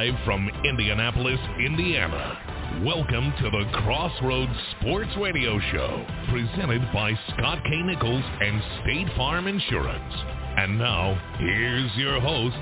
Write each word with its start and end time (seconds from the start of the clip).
Live 0.00 0.24
from 0.24 0.48
Indianapolis, 0.64 1.38
Indiana. 1.58 2.80
Welcome 2.82 3.34
to 3.42 3.50
the 3.50 3.70
Crossroads 3.84 4.50
Sports 4.80 5.10
Radio 5.18 5.60
Show, 5.72 6.06
presented 6.30 6.80
by 6.90 7.12
Scott 7.28 7.62
K. 7.64 7.82
Nichols 7.82 8.24
and 8.40 8.62
State 8.80 9.08
Farm 9.14 9.46
Insurance. 9.46 10.14
And 10.56 10.78
now, 10.78 11.20
here's 11.38 11.94
your 11.96 12.18
hosts, 12.18 12.56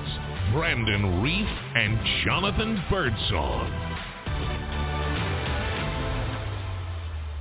Brandon 0.52 1.22
Reef 1.22 1.46
and 1.76 2.00
Jonathan 2.24 2.82
Birdsong. 2.90 3.70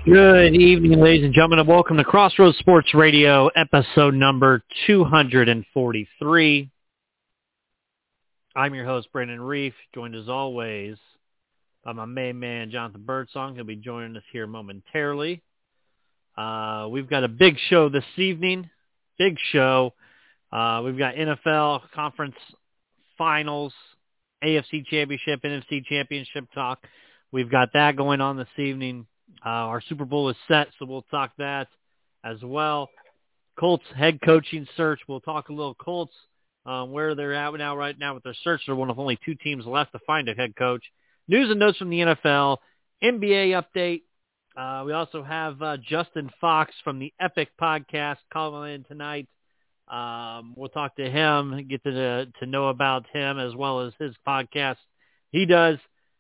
Good 0.06 0.54
evening, 0.54 1.00
ladies 1.00 1.26
and 1.26 1.34
gentlemen, 1.34 1.58
and 1.58 1.68
welcome 1.68 1.98
to 1.98 2.04
Crossroads 2.04 2.60
Sports 2.60 2.94
Radio, 2.94 3.48
episode 3.56 4.14
number 4.14 4.62
243. 4.86 6.70
I'm 8.58 8.74
your 8.74 8.86
host, 8.86 9.10
Brandon 9.14 9.40
Reef, 9.40 9.76
joined 9.94 10.16
as 10.16 10.28
always 10.28 10.98
by 11.86 11.94
my 11.94 12.06
main 12.06 12.40
man, 12.40 12.72
Jonathan 12.72 13.04
Birdsong. 13.06 13.54
He'll 13.54 13.66
be 13.66 13.76
joining 13.76 14.18
us 14.18 14.24
here 14.32 14.48
momentarily. 14.48 15.44
Uh, 16.36 16.88
we've 16.90 17.08
got 17.08 17.24
a 17.24 17.28
big 17.28 17.58
show 17.70 17.88
this 17.88 18.04
evening. 18.16 18.68
Big 19.20 19.38
show. 19.52 19.94
Uh, 20.52 20.82
we've 20.84 20.98
got 20.98 21.14
NFL 21.14 21.82
conference 21.94 22.34
finals, 23.16 23.74
AFC 24.44 24.88
championship, 24.88 25.44
NFC 25.44 25.86
championship 25.86 26.46
talk. 26.56 26.80
We've 27.32 27.52
got 27.52 27.70
that 27.76 27.96
going 27.96 28.22
on 28.22 28.38
this 28.38 28.48
evening. 28.58 29.06
Uh, 29.46 29.70
our 29.70 29.82
Super 29.88 30.06
Bowl 30.06 30.30
is 30.30 30.38
set, 30.48 30.70
so 30.80 30.88
we'll 30.88 31.06
talk 31.12 31.30
that 31.38 31.68
as 32.24 32.42
well. 32.42 32.90
Colts 33.60 33.86
head 33.96 34.20
coaching 34.20 34.68
search. 34.76 35.02
We'll 35.08 35.22
talk 35.22 35.50
a 35.50 35.54
little 35.54 35.76
Colts, 35.76 36.16
um, 36.68 36.92
where 36.92 37.16
they're 37.16 37.34
at 37.34 37.54
now 37.54 37.76
right 37.76 37.98
now 37.98 38.14
with 38.14 38.24
their 38.24 38.36
search. 38.44 38.62
They're 38.66 38.76
one 38.76 38.90
of 38.90 39.00
only 39.00 39.18
two 39.26 39.36
teams 39.36 39.66
left 39.66 39.94
to 39.94 40.00
find 40.06 40.28
a 40.30 40.34
head 40.34 40.56
coach. 40.56 40.84
News 41.28 41.50
and 41.50 41.60
notes 41.60 41.78
from 41.78 41.90
the 41.90 42.00
NFL, 42.00 42.58
NBA 43.04 43.64
update. 43.64 44.02
Uh, 44.56 44.84
we 44.86 44.92
also 44.92 45.24
have 45.24 45.62
uh, 45.62 45.78
Justin 45.78 46.30
Fox 46.42 46.74
from 46.84 47.00
the 47.00 47.14
Epic 47.20 47.50
Podcast 47.60 48.18
calling 48.32 48.74
in 48.74 48.84
tonight. 48.84 49.28
Um, 49.88 50.54
we'll 50.58 50.70
talk 50.70 50.96
to 50.98 51.10
him, 51.10 51.66
get 51.70 51.84
to 51.84 52.26
to 52.26 52.46
know 52.46 52.68
about 52.68 53.06
him 53.14 53.40
as 53.40 53.56
well 53.56 53.82
as 53.82 53.94
his 54.00 54.14
podcast 54.28 54.76
he 55.32 55.46
does. 55.46 55.78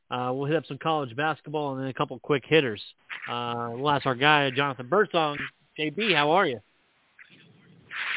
Uh, 0.09 0.31
we'll 0.33 0.45
hit 0.45 0.55
up 0.55 0.65
some 0.67 0.77
college 0.77 1.13
basketball 1.17 1.73
and 1.73 1.81
then 1.81 1.89
a 1.89 1.93
couple 1.93 2.17
quick 2.19 2.43
hitters. 2.47 2.81
Uh, 3.29 3.71
we'll 3.73 3.89
ask 3.89 4.05
our 4.05 4.15
guy, 4.15 4.49
Jonathan 4.51 4.87
Birdsong. 4.87 5.37
JB, 5.77 6.15
how 6.15 6.31
are 6.31 6.47
you? 6.47 6.61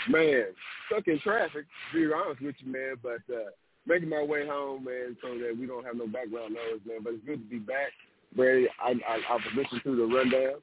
Man, 0.09 0.45
stuck 0.91 1.07
in 1.07 1.21
traffic, 1.21 1.67
to 1.93 2.09
be 2.09 2.13
honest 2.13 2.43
with 2.43 2.57
you, 2.59 2.73
man, 2.73 2.97
but 3.03 3.23
uh, 3.33 3.51
making 3.87 4.09
my 4.09 4.23
way 4.23 4.47
home, 4.47 4.85
man, 4.85 5.17
so 5.23 5.39
that 5.39 5.57
we 5.59 5.67
don't 5.67 5.85
have 5.85 5.97
no 5.97 6.07
background 6.07 6.55
noise, 6.55 6.81
man. 6.87 6.99
But 7.03 7.15
it's 7.15 7.27
good 7.27 7.39
to 7.39 7.51
be 7.51 7.59
back. 7.59 7.93
Brady, 8.35 8.69
I, 8.83 8.91
I, 8.91 9.35
I've 9.35 9.57
listened 9.57 9.83
to 9.85 9.97
the 9.97 10.05
rundown. 10.05 10.61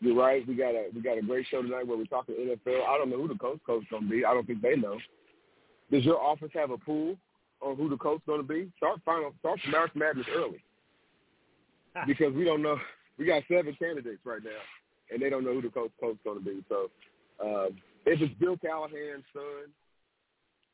You're 0.00 0.16
right. 0.16 0.46
We 0.46 0.54
got 0.54 0.74
a 0.74 0.88
we 0.94 1.00
got 1.00 1.16
a 1.16 1.22
great 1.22 1.46
show 1.50 1.62
tonight 1.62 1.86
where 1.86 1.96
we're 1.96 2.04
talking 2.04 2.34
NFL. 2.34 2.86
I 2.86 2.98
don't 2.98 3.08
know 3.08 3.16
who 3.16 3.28
the 3.28 3.38
coach 3.38 3.60
coach 3.66 3.84
gonna 3.90 4.06
be. 4.06 4.26
I 4.26 4.34
don't 4.34 4.46
think 4.46 4.60
they 4.60 4.76
know. 4.76 4.98
Does 5.90 6.04
your 6.04 6.20
office 6.20 6.50
have 6.54 6.70
a 6.70 6.76
pool? 6.76 7.16
on 7.60 7.76
who 7.76 7.88
the 7.88 7.96
coach 7.96 8.20
going 8.26 8.40
to 8.40 8.46
be, 8.46 8.70
start 8.76 9.00
final, 9.04 9.32
start 9.40 9.58
the 9.64 9.70
March 9.70 9.90
Madness 9.94 10.26
early, 10.34 10.62
because 12.06 12.34
we 12.34 12.44
don't 12.44 12.62
know. 12.62 12.78
We 13.18 13.24
got 13.24 13.42
seven 13.48 13.74
candidates 13.78 14.20
right 14.24 14.42
now, 14.42 14.50
and 15.10 15.20
they 15.20 15.30
don't 15.30 15.44
know 15.44 15.54
who 15.54 15.62
the 15.62 15.70
coach 15.70 15.90
coach 16.00 16.16
going 16.24 16.38
to 16.38 16.44
be. 16.44 16.64
So 16.68 16.90
um, 17.42 17.76
if 18.06 18.20
it's 18.22 18.34
Bill 18.38 18.56
Callahan's 18.56 19.26
son, 19.34 19.70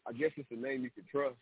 I 0.07 0.13
guess 0.13 0.31
it's 0.37 0.51
a 0.51 0.61
name 0.61 0.85
you 0.85 0.91
can 0.91 1.05
trust. 1.11 1.41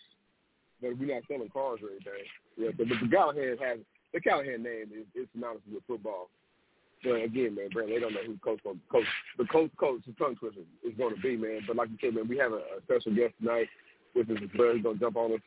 But 0.80 0.96
we're 0.96 1.12
not 1.12 1.28
selling 1.28 1.50
cars 1.50 1.80
or 1.82 1.90
anything. 1.90 2.24
Yeah, 2.56 2.70
but, 2.76 2.88
but 2.88 2.96
the 3.02 3.08
Callahan 3.08 3.58
has 3.60 3.78
the 4.14 4.20
Callahan 4.20 4.62
name 4.62 4.88
is, 4.96 5.06
is 5.14 5.28
synonymous 5.32 5.62
with 5.70 5.84
football. 5.86 6.30
But 7.02 7.22
again, 7.22 7.54
man, 7.54 7.68
Brand, 7.72 7.90
they 7.90 7.98
don't 7.98 8.12
know 8.12 8.24
who 8.26 8.36
coach, 8.38 8.60
coach 8.64 9.04
the 9.38 9.44
coach, 9.46 9.70
coach, 9.78 10.00
the 10.06 10.12
tongue 10.14 10.36
twister 10.36 10.60
is 10.84 10.96
going 10.98 11.14
to 11.14 11.20
be, 11.20 11.36
man. 11.36 11.60
But 11.66 11.76
like 11.76 11.88
you 11.88 11.96
said, 12.00 12.14
man, 12.14 12.28
we 12.28 12.36
have 12.38 12.52
a, 12.52 12.64
a 12.76 12.82
special 12.84 13.14
guest 13.14 13.34
tonight 13.40 13.68
with 14.14 14.30
us 14.30 14.38
as 14.42 14.50
well. 14.58 14.74
He's 14.74 14.82
gonna 14.82 14.98
jump 14.98 15.16
on 15.16 15.32
us. 15.32 15.40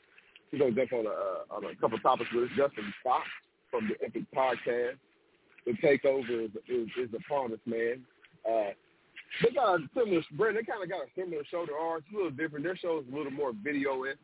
He's 0.50 0.59
gonna 0.59 0.73
jump 0.73 0.94
on 0.94 1.06
a 1.06 1.53
on 1.53 1.66
a 1.66 1.75
couple 1.78 2.00
topics 2.00 2.29
with 2.34 2.45
us. 2.45 2.57
Justin 2.57 2.94
Fox 3.03 3.25
from 3.69 3.89
the 3.89 3.97
Epic 4.06 4.23
Podcast. 4.35 4.97
The 5.66 5.73
takeover 5.81 6.45
is 6.45 6.51
is, 6.68 6.89
is 6.97 7.09
upon 7.13 7.53
us, 7.53 7.59
man. 7.66 8.01
Uh, 8.45 8.73
they 9.41 9.51
got 9.51 9.79
a 9.79 9.89
similar, 9.97 10.21
Brent. 10.33 10.57
They 10.57 10.63
kind 10.63 10.83
of 10.83 10.89
got 10.89 11.01
a 11.01 11.09
similar 11.16 11.44
show 11.49 11.66
to 11.66 11.73
ours. 11.73 12.03
It's 12.05 12.13
a 12.13 12.17
little 12.17 12.31
different. 12.31 12.66
Their 12.66 12.77
show 12.77 12.99
is 12.99 13.05
a 13.11 13.16
little 13.16 13.31
more 13.31 13.51
video 13.63 14.03
in, 14.03 14.16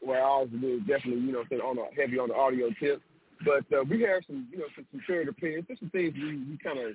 where 0.00 0.22
ours 0.22 0.48
is 0.52 0.80
definitely, 0.86 1.20
you 1.20 1.32
know, 1.32 1.44
on 1.64 1.78
a 1.78 1.94
heavy 2.00 2.18
on 2.18 2.28
the 2.28 2.34
audio 2.34 2.70
tip. 2.80 3.02
But 3.44 3.64
uh, 3.76 3.84
we 3.84 4.02
have 4.02 4.22
some, 4.26 4.48
you 4.50 4.58
know, 4.58 4.64
some, 4.74 4.86
some 4.90 5.02
shared 5.06 5.28
opinions. 5.28 5.66
There's 5.68 5.78
some 5.78 5.90
things 5.90 6.14
we, 6.14 6.38
we 6.50 6.58
kind 6.62 6.78
of 6.78 6.92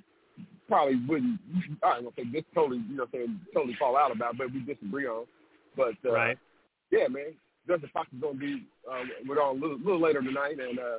probably 0.67 0.95
wouldn't, 1.07 1.39
I 1.83 1.95
don't 1.95 2.03
know, 2.05 2.13
say 2.17 2.23
this 2.31 2.43
totally, 2.53 2.81
you 2.89 2.95
know, 2.95 3.07
saying 3.13 3.39
totally 3.53 3.75
fall 3.79 3.95
out 3.95 4.11
about, 4.11 4.37
but 4.37 4.51
we 4.51 4.59
disagree 4.61 5.07
on. 5.07 5.25
But 5.77 5.95
uh, 6.05 6.11
right. 6.11 6.37
yeah, 6.91 7.07
man, 7.07 7.33
Justin 7.67 7.89
Fox 7.93 8.07
is 8.13 8.21
gonna 8.21 8.37
be 8.37 8.65
uh, 8.89 9.03
with 9.27 9.37
on 9.37 9.57
a 9.57 9.59
little, 9.59 9.77
little 9.77 10.01
later 10.01 10.21
tonight, 10.21 10.59
and 10.59 10.79
uh, 10.79 10.97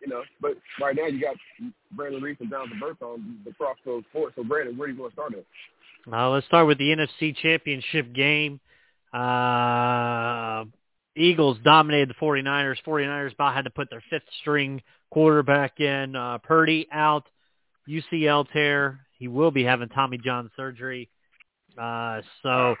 you 0.00 0.08
know, 0.08 0.22
but 0.40 0.52
right 0.80 0.94
now 0.96 1.06
you 1.06 1.20
got 1.20 1.36
Brandon 1.92 2.22
Reese 2.22 2.36
and 2.40 2.50
Jonathan 2.50 2.78
Burke 2.78 3.02
on 3.02 3.38
the 3.44 3.52
Crossroads 3.52 4.06
Sports. 4.10 4.34
So 4.36 4.44
Brandon, 4.44 4.76
where 4.76 4.88
do 4.88 4.94
you 4.94 5.00
want 5.00 5.12
to 5.12 5.16
start 5.16 5.34
at? 5.34 6.12
Uh, 6.12 6.30
let's 6.30 6.46
start 6.46 6.66
with 6.66 6.78
the 6.78 6.84
NFC 6.84 7.34
Championship 7.36 8.12
game. 8.12 8.60
Uh, 9.12 10.64
Eagles 11.16 11.58
dominated 11.64 12.10
the 12.10 12.14
49ers. 12.14 12.76
49ers 12.86 13.32
about 13.32 13.54
had 13.54 13.64
to 13.64 13.70
put 13.70 13.88
their 13.88 14.02
fifth 14.10 14.24
string 14.40 14.82
quarterback 15.10 15.80
in. 15.80 16.16
Uh, 16.16 16.38
Purdy 16.38 16.86
out, 16.92 17.24
UCL 17.88 18.50
tear. 18.52 19.00
He 19.18 19.28
will 19.28 19.50
be 19.50 19.64
having 19.64 19.88
Tommy 19.88 20.18
John 20.18 20.50
surgery. 20.56 21.08
Uh, 21.80 22.20
so 22.42 22.76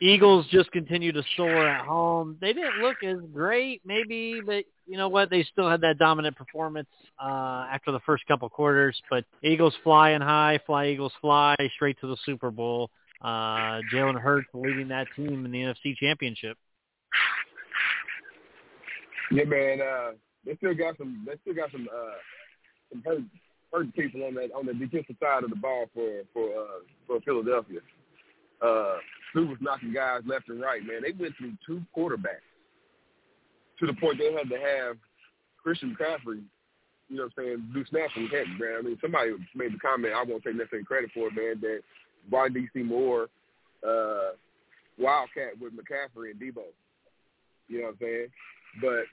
Eagles 0.00 0.46
just 0.50 0.70
continue 0.70 1.12
to 1.12 1.22
soar 1.36 1.66
at 1.66 1.84
home. 1.84 2.36
They 2.40 2.52
didn't 2.52 2.80
look 2.80 2.96
as 3.04 3.18
great, 3.32 3.82
maybe, 3.84 4.40
but 4.44 4.64
you 4.86 4.96
know 4.96 5.08
what? 5.08 5.30
They 5.30 5.42
still 5.44 5.68
had 5.68 5.80
that 5.80 5.98
dominant 5.98 6.36
performance 6.36 6.88
uh, 7.22 7.66
after 7.70 7.90
the 7.90 8.00
first 8.00 8.26
couple 8.26 8.48
quarters. 8.48 9.00
But 9.10 9.24
Eagles 9.42 9.74
flying 9.82 10.20
high, 10.20 10.60
fly 10.66 10.88
Eagles 10.88 11.12
fly 11.20 11.56
straight 11.74 11.98
to 12.00 12.06
the 12.06 12.16
Super 12.24 12.50
Bowl. 12.50 12.90
Uh, 13.20 13.80
Jalen 13.92 14.20
Hurts 14.20 14.48
leading 14.54 14.88
that 14.88 15.08
team 15.16 15.44
in 15.44 15.50
the 15.50 15.58
NFC 15.58 15.96
Championship. 15.96 16.56
Yeah, 19.32 19.44
man. 19.44 19.80
Uh, 19.80 20.12
they 20.46 20.56
still 20.56 20.74
got 20.74 20.96
some. 20.96 21.26
They 21.26 21.34
still 21.42 21.54
got 21.54 21.72
some. 21.72 21.88
Uh, 21.92 22.14
some 22.90 23.02
hurt, 23.04 23.20
hurt 23.72 23.94
people 23.94 24.24
on 24.24 24.34
that 24.34 24.50
on 24.56 24.64
the 24.64 24.72
defensive 24.72 25.16
side 25.20 25.44
of 25.44 25.50
the 25.50 25.56
ball 25.56 25.86
for 25.92 26.22
for 26.32 26.48
uh, 26.48 26.78
for 27.06 27.20
Philadelphia. 27.20 27.80
Uh, 28.62 28.96
Suh 29.32 29.40
was 29.42 29.58
knocking 29.60 29.92
guys 29.92 30.22
left 30.26 30.48
and 30.48 30.60
right, 30.60 30.84
man. 30.84 31.02
They 31.02 31.12
went 31.12 31.34
through 31.36 31.54
two 31.66 31.82
quarterbacks 31.96 32.46
to 33.80 33.86
the 33.86 33.94
point 33.94 34.18
they 34.18 34.32
had 34.32 34.48
to 34.48 34.58
have 34.58 34.96
Christian 35.62 35.96
McCaffrey, 35.96 36.42
you 37.08 37.16
know 37.16 37.24
what 37.24 37.32
I'm 37.38 37.44
saying, 37.44 37.70
do 37.74 37.84
snaps 37.90 38.12
from 38.12 38.28
head, 38.28 38.46
man. 38.58 38.76
I 38.78 38.82
mean, 38.82 38.98
somebody 39.00 39.32
made 39.54 39.72
the 39.72 39.78
comment, 39.78 40.14
I 40.14 40.24
won't 40.24 40.42
take 40.42 40.56
necessarily 40.56 40.84
credit 40.84 41.10
for 41.14 41.28
it, 41.28 41.34
man, 41.34 41.60
that 41.60 41.80
why 42.28 42.48
see 42.74 42.82
more 42.82 43.28
uh, 43.86 44.32
Wildcat 44.98 45.60
with 45.60 45.72
McCaffrey 45.72 46.32
and 46.32 46.40
Deebo? 46.40 46.64
You 47.68 47.80
know 47.80 47.84
what 47.84 47.90
I'm 47.90 47.98
saying? 48.00 48.26
But, 48.80 49.04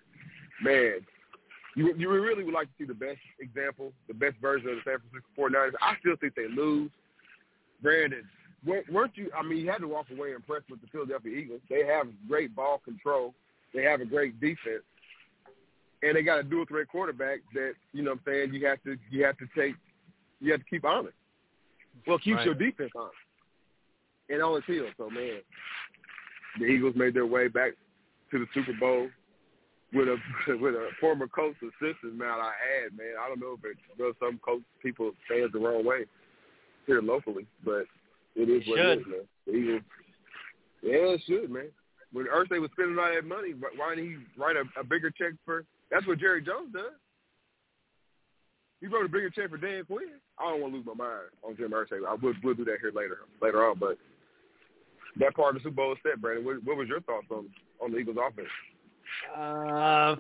man, 0.64 1.00
you 1.76 1.94
you 1.98 2.10
really 2.10 2.44
would 2.44 2.54
like 2.54 2.68
to 2.68 2.74
see 2.78 2.86
the 2.86 2.94
best 2.94 3.20
example, 3.40 3.92
the 4.08 4.14
best 4.14 4.36
version 4.42 4.70
of 4.70 4.76
the 4.78 4.82
San 4.86 5.00
Francisco 5.00 5.28
49ers. 5.38 5.74
I 5.82 5.96
still 6.00 6.16
think 6.16 6.34
they 6.36 6.48
lose. 6.48 6.90
Brandon, 7.82 8.24
weren't 8.66 9.16
you? 9.16 9.30
I 9.38 9.44
mean, 9.44 9.60
you 9.60 9.70
had 9.70 9.80
to 9.80 9.88
walk 9.88 10.08
away 10.12 10.32
impressed 10.34 10.70
with 10.70 10.82
the 10.82 10.88
Philadelphia 10.88 11.38
Eagles. 11.38 11.62
They 11.70 11.86
have 11.86 12.08
great 12.28 12.56
ball 12.56 12.82
control. 12.84 13.34
They 13.74 13.84
have 13.84 14.02
a 14.02 14.06
great 14.06 14.40
defense, 14.40 14.84
and 16.02 16.16
they 16.16 16.24
got 16.24 16.40
a 16.40 16.44
dual 16.44 16.66
threat 16.66 16.88
quarterback 16.88 17.40
that 17.54 17.74
you 17.94 18.04
know. 18.04 18.12
what 18.12 18.20
I'm 18.28 18.34
saying 18.34 18.54
you 18.54 18.66
have 18.66 18.82
to 18.84 18.98
you 19.12 19.26
have 19.26 19.38
to 19.38 19.48
take 19.58 19.76
you 20.40 20.52
have 20.52 20.62
to 20.62 20.70
keep 20.70 20.86
honest. 20.86 21.16
Well, 22.08 22.20
keeps 22.20 22.38
right. 22.38 22.46
your 22.46 22.56
defense 22.56 22.92
honest 22.96 23.16
and 24.30 24.42
on 24.42 24.58
its 24.58 24.68
heels. 24.68 24.92
So 24.98 25.10
man, 25.10 25.40
the 26.60 26.66
Eagles 26.66 26.96
made 26.96 27.14
their 27.14 27.26
way 27.26 27.48
back 27.48 27.74
to 28.32 28.40
the 28.40 28.46
Super 28.54 28.74
Bowl 28.80 29.10
with 29.94 30.08
a 30.08 30.18
with 30.58 30.76
a 30.76 30.90
former 31.00 31.28
coach 31.28 31.56
assistant. 31.62 32.16
Man, 32.16 32.30
I 32.30 32.54
add, 32.86 32.98
man, 32.98 33.14
I 33.24 33.28
don't 33.28 33.40
know 33.40 33.58
if 33.58 33.66
it 33.66 33.78
does 33.98 34.16
some 34.20 34.40
coach 34.40 34.62
people 34.82 35.12
fans 35.30 35.52
the 35.54 35.60
wrong 35.60 35.86
way 35.86 36.06
here 36.88 37.02
locally, 37.02 37.48
but 37.64 37.86
it 38.36 38.50
is 38.50 38.68
what 38.68 38.78
should. 38.78 38.86
it 38.86 39.00
is, 39.00 39.08
man. 39.08 39.28
The 39.48 39.54
Eagles, 39.54 39.82
yeah, 40.84 41.16
it 41.16 41.22
should, 41.26 41.50
man. 41.50 41.70
When 42.12 42.28
Irsay 42.28 42.62
was 42.62 42.70
spending 42.74 42.98
all 42.98 43.12
that 43.14 43.26
money, 43.26 43.54
why 43.78 43.96
didn't 43.96 44.10
he 44.10 44.42
write 44.42 44.56
a, 44.56 44.64
a 44.80 44.84
bigger 44.84 45.12
check 45.12 45.34
for? 45.44 45.66
That's 45.92 46.08
what 46.08 46.20
Jerry 46.20 46.42
Jones 46.42 46.72
does. 46.74 46.94
He 48.82 48.88
wrote 48.88 49.06
a 49.06 49.10
bigger 49.10 49.30
check 49.30 49.50
for 49.50 49.58
Dan 49.58 49.84
Quinn. 49.86 50.20
I 50.38 50.52
don't 50.52 50.62
want 50.62 50.74
to 50.74 50.78
lose 50.78 50.86
my 50.86 50.94
mind 50.94 51.30
on 51.44 51.58
Jim 51.58 51.72
Irsay. 51.72 52.06
I 52.08 52.14
will 52.14 52.34
we'll 52.44 52.54
do 52.54 52.66
that 52.66 52.78
here 52.82 52.92
later 52.94 53.20
later 53.42 53.66
on, 53.66 53.80
but 53.80 53.98
that 55.20 55.36
part 55.36 55.56
of 55.56 55.64
the 55.64 55.70
Super 55.70 55.76
Bowl 55.76 55.94
is 55.94 55.98
set, 56.04 56.22
Brandon. 56.22 56.46
What, 56.46 56.64
what 56.64 56.78
was 56.78 56.88
your 56.88 57.02
thoughts 57.02 57.28
on 57.32 57.50
on 57.82 57.92
the 57.92 57.98
Eagles' 57.98 58.18
offense? 58.18 58.48
Uh, 59.36 60.16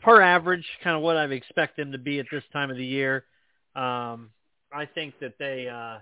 per 0.00 0.20
average, 0.20 0.64
kind 0.82 0.96
of 0.96 1.02
what 1.02 1.16
I've 1.16 1.32
expect 1.32 1.76
them 1.76 1.92
to 1.92 1.98
be 1.98 2.20
at 2.20 2.26
this 2.30 2.44
time 2.52 2.70
of 2.70 2.76
the 2.76 2.84
year. 2.84 3.24
Um, 3.74 4.30
I 4.72 4.86
think 4.94 5.14
that 5.20 5.34
they 5.38 5.68
uh, 5.68 5.98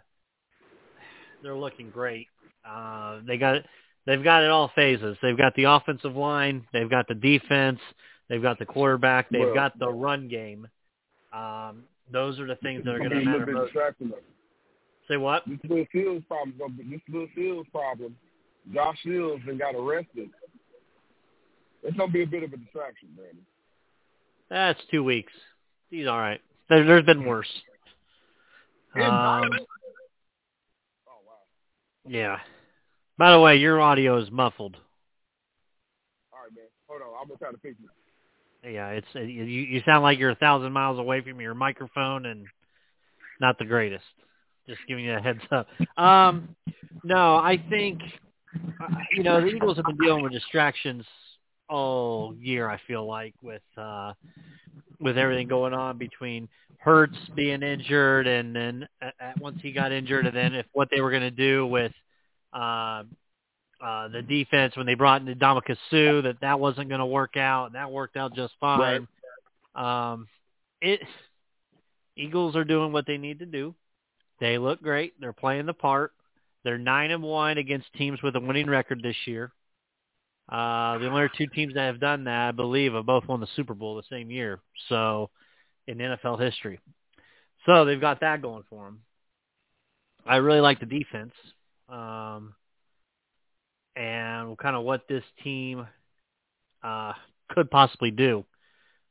they're 1.42 1.56
looking 1.56 1.90
great. 1.90 2.28
Uh, 2.68 3.20
they 3.26 3.36
got 3.36 3.56
it. 3.56 3.66
They've 4.06 4.22
got 4.22 4.42
it 4.42 4.50
all 4.50 4.70
phases. 4.74 5.16
They've 5.22 5.36
got 5.36 5.54
the 5.54 5.64
offensive 5.64 6.16
line. 6.16 6.66
They've 6.72 6.90
got 6.90 7.06
the 7.08 7.14
defense. 7.14 7.78
They've 8.28 8.42
got 8.42 8.58
the 8.58 8.66
quarterback. 8.66 9.28
They've 9.30 9.42
Well- 9.42 9.54
got 9.54 9.78
the 9.78 9.88
run 9.88 10.28
game. 10.28 10.68
Um, 11.32 11.84
those 12.10 12.38
are 12.40 12.46
the 12.46 12.56
things 12.56 12.84
that 12.84 12.94
are 12.94 12.98
going 12.98 13.10
to 13.10 13.20
matter 13.24 13.46
most. 13.46 13.72
Say 15.08 15.16
what? 15.16 15.44
This 15.46 15.58
little 15.64 15.86
Sills 15.92 16.22
problem. 16.28 16.78
This 16.90 17.00
little 17.08 17.28
Sills 17.34 17.66
problem. 17.72 18.16
Josh 18.72 19.02
Sills 19.02 19.40
and 19.48 19.58
got 19.58 19.74
arrested. 19.74 20.30
It's 21.82 21.96
gonna 21.96 22.12
be 22.12 22.22
a 22.22 22.26
bit 22.26 22.44
of 22.44 22.52
a 22.52 22.56
distraction, 22.56 23.08
Brandon. 23.16 23.44
That's 24.48 24.80
two 24.90 25.02
weeks. 25.02 25.32
He's 25.90 26.06
all 26.06 26.18
right. 26.18 26.40
There, 26.68 26.84
there's 26.84 27.04
been 27.04 27.24
worse. 27.24 27.48
Um. 28.94 29.50
Yeah. 32.06 32.38
By 33.18 33.32
the 33.32 33.40
way, 33.40 33.56
your 33.56 33.80
audio 33.80 34.18
is 34.18 34.30
muffled. 34.30 34.76
All 36.32 36.40
right, 36.42 36.54
man. 36.54 36.64
Hold 36.88 37.02
on. 37.02 37.08
I'm 37.20 37.28
gonna 37.28 37.38
try 37.38 37.50
to 37.50 37.58
fix 37.58 37.76
it. 37.82 38.72
Yeah, 38.72 38.88
it's 38.90 39.06
you. 39.14 39.44
You 39.44 39.82
sound 39.84 40.02
like 40.02 40.18
you're 40.18 40.30
a 40.30 40.36
thousand 40.36 40.72
miles 40.72 40.98
away 40.98 41.20
from 41.20 41.40
your 41.40 41.54
microphone, 41.54 42.26
and 42.26 42.46
not 43.40 43.58
the 43.58 43.64
greatest. 43.64 44.04
Just 44.68 44.80
giving 44.86 45.04
you 45.04 45.16
a 45.16 45.20
heads 45.20 45.40
up. 45.50 45.66
Um, 45.98 46.54
no, 47.04 47.36
I 47.36 47.62
think 47.68 48.00
uh, 48.80 48.86
you 49.12 49.22
know 49.24 49.40
the 49.40 49.48
Eagles 49.48 49.76
have 49.76 49.86
been 49.86 49.98
dealing 49.98 50.22
with 50.22 50.32
distractions 50.32 51.04
all 51.68 52.34
year. 52.38 52.70
I 52.70 52.78
feel 52.86 53.06
like 53.06 53.34
with 53.42 53.62
uh, 53.76 54.12
with 55.02 55.18
everything 55.18 55.48
going 55.48 55.74
on 55.74 55.98
between 55.98 56.48
Hurts 56.78 57.16
being 57.36 57.62
injured, 57.62 58.26
and 58.26 58.54
then 58.54 58.88
at, 59.00 59.14
at 59.20 59.40
once 59.40 59.58
he 59.62 59.72
got 59.72 59.92
injured, 59.92 60.26
and 60.26 60.36
then 60.36 60.54
if 60.54 60.66
what 60.72 60.88
they 60.90 61.00
were 61.00 61.10
going 61.10 61.22
to 61.22 61.30
do 61.30 61.66
with 61.66 61.92
uh, 62.52 63.04
uh, 63.80 64.08
the 64.08 64.22
defense 64.22 64.76
when 64.76 64.86
they 64.86 64.94
brought 64.94 65.26
in 65.26 65.38
Dominic 65.38 65.76
Suh, 65.90 66.22
that 66.22 66.36
that 66.40 66.58
wasn't 66.58 66.88
going 66.88 66.98
to 67.00 67.06
work 67.06 67.36
out, 67.36 67.66
and 67.66 67.74
that 67.74 67.90
worked 67.90 68.16
out 68.16 68.34
just 68.34 68.54
fine. 68.60 69.06
Um, 69.74 70.26
it 70.80 71.00
Eagles 72.16 72.56
are 72.56 72.64
doing 72.64 72.92
what 72.92 73.06
they 73.06 73.16
need 73.16 73.38
to 73.38 73.46
do. 73.46 73.74
They 74.40 74.58
look 74.58 74.82
great. 74.82 75.14
They're 75.20 75.32
playing 75.32 75.66
the 75.66 75.72
part. 75.72 76.12
They're 76.64 76.78
nine 76.78 77.10
and 77.10 77.22
one 77.22 77.58
against 77.58 77.92
teams 77.94 78.22
with 78.22 78.36
a 78.36 78.40
winning 78.40 78.68
record 78.68 79.02
this 79.02 79.16
year. 79.24 79.52
Uh, 80.48 80.98
the 80.98 81.08
only 81.08 81.28
two 81.36 81.46
teams 81.46 81.74
that 81.74 81.86
have 81.86 82.00
done 82.00 82.24
that, 82.24 82.48
I 82.48 82.50
believe, 82.50 82.94
have 82.94 83.06
both 83.06 83.26
won 83.26 83.40
the 83.40 83.46
Super 83.56 83.74
Bowl 83.74 83.96
the 83.96 84.02
same 84.10 84.30
year. 84.30 84.60
So, 84.88 85.30
in 85.86 85.98
NFL 85.98 86.40
history, 86.40 86.78
so 87.66 87.84
they've 87.84 88.00
got 88.00 88.20
that 88.20 88.42
going 88.42 88.64
for 88.68 88.84
them. 88.84 89.00
I 90.26 90.36
really 90.36 90.60
like 90.60 90.78
the 90.78 90.86
defense, 90.86 91.32
um, 91.88 92.54
and 93.96 94.56
kind 94.58 94.76
of 94.76 94.84
what 94.84 95.08
this 95.08 95.24
team 95.42 95.86
uh, 96.82 97.12
could 97.48 97.70
possibly 97.70 98.10
do. 98.10 98.44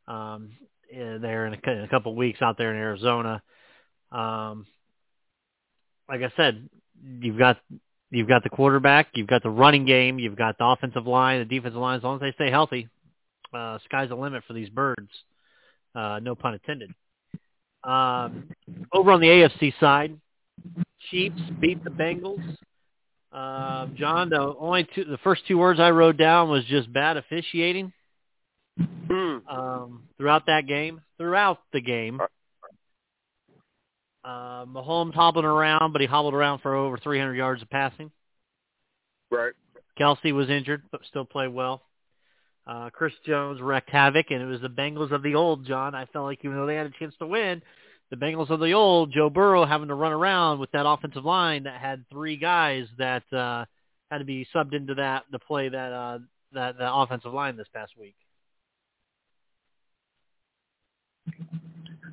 Um, 0.07 0.51
there 0.92 1.48
in 1.48 1.54
a, 1.54 1.72
in 1.72 1.83
a 1.83 1.88
couple 1.88 2.16
weeks 2.16 2.42
out 2.42 2.57
there 2.57 2.72
in 2.72 2.78
Arizona. 2.78 3.42
Um, 4.12 4.66
like 6.10 6.22
I 6.22 6.31
said, 6.36 6.69
you've 7.01 7.38
got 7.38 7.57
you've 8.11 8.27
got 8.27 8.43
the 8.43 8.49
quarterback, 8.49 9.07
you've 9.13 9.27
got 9.27 9.41
the 9.41 9.49
running 9.49 9.85
game, 9.85 10.19
you've 10.19 10.35
got 10.35 10.57
the 10.57 10.65
offensive 10.65 11.07
line, 11.07 11.39
the 11.39 11.45
defensive 11.45 11.79
line. 11.79 11.97
As 11.97 12.03
long 12.03 12.15
as 12.15 12.21
they 12.21 12.31
stay 12.33 12.51
healthy, 12.51 12.87
uh, 13.53 13.79
sky's 13.85 14.09
the 14.09 14.15
limit 14.15 14.43
for 14.45 14.53
these 14.53 14.69
birds. 14.69 15.09
Uh, 15.95 16.19
no 16.21 16.35
pun 16.35 16.53
intended. 16.53 16.93
Um, 17.83 18.49
over 18.93 19.11
on 19.11 19.21
the 19.21 19.27
AFC 19.27 19.73
side, 19.79 20.17
Chiefs 21.09 21.41
beat 21.59 21.83
the 21.83 21.89
Bengals. 21.89 22.43
Um, 23.31 23.95
John, 23.97 24.29
the 24.29 24.53
only 24.59 24.87
two, 24.93 25.05
the 25.05 25.17
first 25.19 25.43
two 25.47 25.57
words 25.57 25.79
I 25.79 25.91
wrote 25.91 26.17
down 26.17 26.49
was 26.49 26.65
just 26.65 26.91
bad 26.91 27.17
officiating 27.17 27.93
um, 29.09 30.03
throughout 30.17 30.45
that 30.47 30.67
game. 30.67 31.01
Throughout 31.17 31.59
the 31.71 31.81
game, 31.81 32.19
uh, 34.23 34.65
Mahomes 34.65 35.13
hobbled 35.13 35.45
around, 35.45 35.91
but 35.94 36.01
he 36.01 36.07
hobbled 36.07 36.33
around 36.33 36.59
for 36.59 36.75
over 36.75 36.97
300 36.97 37.35
yards 37.35 37.62
of 37.62 37.69
passing. 37.69 38.12
Right. 39.31 39.53
Kelce 40.00 40.33
was 40.33 40.50
injured, 40.50 40.83
but 40.91 41.01
still 41.07 41.25
played 41.25 41.53
well. 41.53 41.81
Uh, 42.68 42.89
Chris 42.91 43.13
Jones 43.25 43.59
wreaked 43.62 43.89
havoc, 43.89 44.27
and 44.29 44.41
it 44.41 44.45
was 44.45 44.62
the 44.62 44.69
Bengals 44.69 45.12
of 45.12 45.23
the 45.23 45.35
old, 45.35 45.65
John. 45.65 45.95
I 45.95 46.06
felt 46.06 46.25
like 46.25 46.39
even 46.44 46.56
though 46.56 46.68
they 46.68 46.75
had 46.75 46.85
a 46.85 47.00
chance 47.00 47.15
to 47.19 47.25
win, 47.25 47.62
the 48.12 48.18
Bengals 48.18 48.50
of 48.50 48.59
the 48.59 48.73
old, 48.73 49.12
Joe 49.12 49.29
Burrow 49.29 49.65
having 49.65 49.88
to 49.88 49.95
run 49.95 50.12
around 50.12 50.59
with 50.59 50.71
that 50.71 50.88
offensive 50.88 51.25
line 51.25 51.63
that 51.63 51.79
had 51.79 52.06
three 52.12 52.38
guys 52.38 52.85
that 52.97 53.23
uh, 53.33 53.65
had 54.12 54.19
to 54.19 54.25
be 54.25 54.47
subbed 54.53 54.73
into 54.73 54.94
that 54.95 55.23
to 55.31 55.39
play 55.39 55.69
that 55.69 55.91
uh, 55.91 56.19
that 56.53 56.77
that 56.77 56.94
offensive 56.94 57.33
line 57.33 57.57
this 57.57 57.68
past 57.73 57.94
week. 57.97 58.15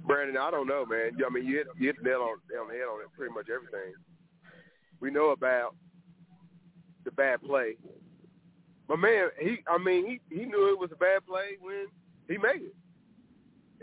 Brandon, 0.08 0.38
I 0.38 0.50
don't 0.50 0.66
know, 0.66 0.86
man. 0.86 1.12
I 1.24 1.30
mean, 1.30 1.46
you 1.46 1.58
hit, 1.58 1.66
you 1.76 1.86
hit 1.88 1.96
the 2.02 2.08
nail 2.08 2.22
on, 2.22 2.40
on 2.58 2.68
the 2.68 2.74
head 2.74 2.88
on 2.90 3.02
it, 3.02 3.12
pretty 3.16 3.32
much 3.32 3.46
everything. 3.52 3.92
We 5.00 5.10
know 5.10 5.30
about 5.30 5.76
the 7.04 7.12
bad 7.12 7.42
play. 7.42 7.76
But 8.88 8.98
man, 8.98 9.28
he, 9.38 9.58
I 9.68 9.76
mean, 9.76 10.18
he 10.28 10.34
he 10.34 10.44
knew 10.46 10.72
it 10.72 10.78
was 10.78 10.90
a 10.92 10.96
bad 10.96 11.26
play 11.28 11.60
when 11.60 11.86
he 12.26 12.38
made 12.38 12.64
it. 12.64 12.74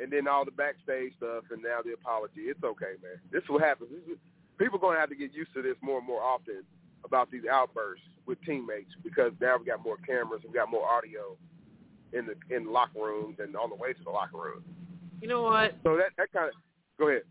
And 0.02 0.12
then 0.12 0.28
all 0.28 0.44
the 0.44 0.52
backstage 0.52 1.14
stuff, 1.16 1.46
and 1.52 1.62
now 1.62 1.80
the 1.86 1.94
apology. 1.94 2.50
It's 2.50 2.64
okay, 2.64 2.98
man. 3.02 3.22
This 3.32 3.44
is 3.44 3.50
what 3.50 3.62
happens. 3.62 3.92
This 3.92 4.18
is, 4.18 4.20
people 4.58 4.78
are 4.78 4.82
going 4.82 4.96
to 4.96 5.00
have 5.00 5.10
to 5.10 5.16
get 5.16 5.32
used 5.32 5.54
to 5.54 5.62
this 5.62 5.78
more 5.82 6.00
and 6.00 6.08
more 6.08 6.22
often 6.22 6.64
about 7.06 7.30
these 7.32 7.46
outbursts 7.50 8.04
with 8.26 8.42
teammates 8.42 8.92
because 9.04 9.32
now 9.40 9.58
we 9.58 9.66
got 9.66 9.84
more 9.84 9.98
cameras, 9.98 10.42
we 10.46 10.52
got 10.52 10.72
more 10.72 10.90
audio 10.90 11.38
in 12.14 12.26
the 12.26 12.36
in 12.56 12.66
the 12.66 12.72
locker 12.72 13.00
rooms 13.00 13.38
and 13.40 13.56
on 13.56 13.70
the 13.70 13.76
way 13.76 13.94
to 13.94 14.04
the 14.04 14.10
locker 14.10 14.38
room. 14.38 14.64
You 15.22 15.28
know 15.28 15.44
what? 15.44 15.76
So 15.84 15.98
that 15.98 16.12
that 16.18 16.32
kind 16.32 16.50
of 16.50 16.54
go 17.00 17.10
ahead. 17.10 17.24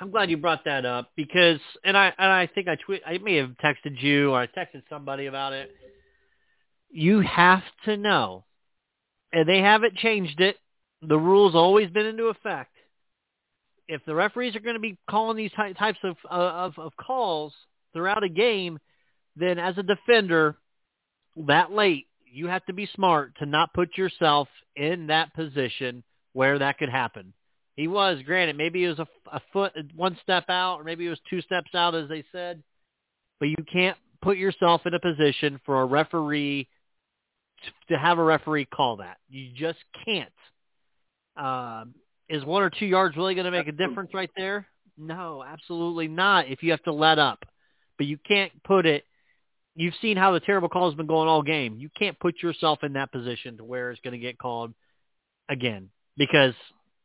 I'm 0.00 0.10
glad 0.10 0.30
you 0.30 0.36
brought 0.36 0.64
that 0.64 0.84
up 0.84 1.10
because, 1.16 1.60
and 1.84 1.96
I 1.96 2.12
and 2.18 2.30
I 2.30 2.46
think 2.46 2.68
I 2.68 2.76
tweet, 2.76 3.02
I 3.06 3.18
may 3.18 3.36
have 3.36 3.50
texted 3.62 4.00
you 4.00 4.32
or 4.32 4.40
I 4.40 4.46
texted 4.46 4.82
somebody 4.88 5.26
about 5.26 5.52
it. 5.52 5.70
You 6.90 7.20
have 7.20 7.62
to 7.84 7.96
know, 7.96 8.44
and 9.32 9.48
they 9.48 9.60
haven't 9.60 9.96
changed 9.96 10.40
it. 10.40 10.56
The 11.02 11.18
rules 11.18 11.54
always 11.54 11.88
been 11.90 12.06
into 12.06 12.24
effect. 12.24 12.74
If 13.88 14.04
the 14.06 14.14
referees 14.14 14.54
are 14.56 14.60
going 14.60 14.74
to 14.74 14.80
be 14.80 14.98
calling 15.08 15.36
these 15.36 15.52
ty- 15.52 15.72
types 15.72 15.98
of, 16.02 16.16
uh, 16.30 16.34
of 16.34 16.78
of 16.78 16.92
calls 16.96 17.52
throughout 17.92 18.24
a 18.24 18.28
game, 18.28 18.78
then 19.36 19.58
as 19.58 19.78
a 19.78 19.82
defender, 19.82 20.56
that 21.46 21.72
late, 21.72 22.06
you 22.32 22.46
have 22.46 22.64
to 22.66 22.72
be 22.72 22.88
smart 22.94 23.36
to 23.38 23.46
not 23.46 23.72
put 23.74 23.96
yourself 23.96 24.48
in 24.76 25.08
that 25.08 25.34
position 25.34 26.02
where 26.32 26.58
that 26.58 26.78
could 26.78 26.88
happen. 26.88 27.32
He 27.76 27.88
was, 27.88 28.18
granted, 28.24 28.56
maybe 28.56 28.84
it 28.84 28.88
was 28.88 28.98
a, 28.98 29.06
a 29.32 29.40
foot, 29.52 29.72
one 29.94 30.18
step 30.22 30.44
out, 30.48 30.80
or 30.80 30.84
maybe 30.84 31.06
it 31.06 31.10
was 31.10 31.20
two 31.28 31.40
steps 31.40 31.74
out, 31.74 31.94
as 31.94 32.08
they 32.08 32.24
said. 32.30 32.62
But 33.38 33.48
you 33.48 33.64
can't 33.72 33.96
put 34.22 34.36
yourself 34.36 34.82
in 34.84 34.94
a 34.94 35.00
position 35.00 35.60
for 35.64 35.80
a 35.80 35.86
referee 35.86 36.68
to, 37.64 37.94
to 37.94 37.98
have 37.98 38.18
a 38.18 38.22
referee 38.22 38.66
call 38.66 38.96
that. 38.96 39.16
You 39.28 39.48
just 39.56 39.78
can't. 40.04 40.30
Um, 41.36 41.94
is 42.28 42.44
one 42.44 42.62
or 42.62 42.70
two 42.70 42.86
yards 42.86 43.16
really 43.16 43.34
going 43.34 43.46
to 43.46 43.50
make 43.50 43.66
a 43.66 43.72
difference 43.72 44.12
right 44.12 44.30
there? 44.36 44.66
No, 44.98 45.42
absolutely 45.42 46.06
not. 46.06 46.48
If 46.48 46.62
you 46.62 46.72
have 46.72 46.82
to 46.82 46.92
let 46.92 47.18
up, 47.18 47.44
but 47.96 48.06
you 48.06 48.18
can't 48.18 48.52
put 48.62 48.86
it. 48.86 49.04
You've 49.76 49.94
seen 50.02 50.16
how 50.16 50.32
the 50.32 50.40
terrible 50.40 50.68
call 50.68 50.90
has 50.90 50.96
been 50.96 51.06
going 51.06 51.28
all 51.28 51.42
game. 51.42 51.76
You 51.78 51.88
can't 51.96 52.18
put 52.18 52.42
yourself 52.42 52.80
in 52.82 52.94
that 52.94 53.12
position 53.12 53.56
to 53.58 53.64
where 53.64 53.90
it's 53.90 54.00
going 54.00 54.12
to 54.12 54.18
get 54.18 54.38
called 54.38 54.74
again 55.48 55.90
because 56.16 56.54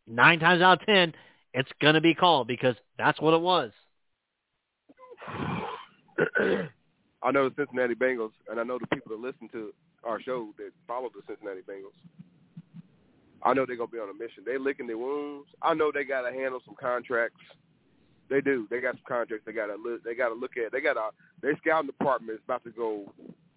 nine 0.07 0.39
times 0.39 0.61
out 0.61 0.81
of 0.81 0.85
ten, 0.85 1.13
it's 1.53 1.69
going 1.81 1.95
to 1.95 2.01
be 2.01 2.13
called 2.13 2.47
because 2.47 2.75
that's 2.97 3.21
what 3.21 3.33
it 3.33 3.41
was. 3.41 3.71
I 7.23 7.31
know 7.31 7.49
the 7.49 7.55
Cincinnati 7.57 7.95
Bengals, 7.95 8.31
and 8.49 8.59
I 8.59 8.63
know 8.63 8.77
the 8.79 8.87
people 8.87 9.09
that 9.15 9.19
listen 9.19 9.49
to 9.53 9.73
our 10.03 10.21
show 10.21 10.49
that 10.57 10.71
follow 10.87 11.09
the 11.09 11.21
Cincinnati 11.27 11.61
Bengals. 11.61 11.95
I 13.41 13.53
know 13.53 13.65
they're 13.65 13.77
gonna 13.77 13.89
be 13.89 13.99
on 13.99 14.09
a 14.09 14.13
mission. 14.13 14.43
They're 14.45 14.59
licking 14.59 14.87
their 14.87 14.97
wounds. 14.97 15.47
I 15.61 15.73
know 15.73 15.91
they 15.93 16.03
got 16.03 16.21
to 16.21 16.31
handle 16.31 16.61
some 16.65 16.75
contracts. 16.79 17.39
They 18.29 18.41
do. 18.41 18.67
They 18.69 18.79
got 18.81 18.95
some 18.95 19.03
contracts. 19.07 19.45
They 19.45 19.51
got 19.53 19.67
to 19.67 19.75
look. 19.75 20.03
They 20.03 20.15
got 20.15 20.29
to 20.29 20.35
look 20.35 20.57
at. 20.57 20.71
They 20.71 20.81
got 20.81 20.97
a. 20.97 21.09
Their 21.41 21.55
scouting 21.57 21.87
department 21.87 22.35
is 22.37 22.43
about 22.45 22.63
to 22.63 22.71
go 22.71 23.13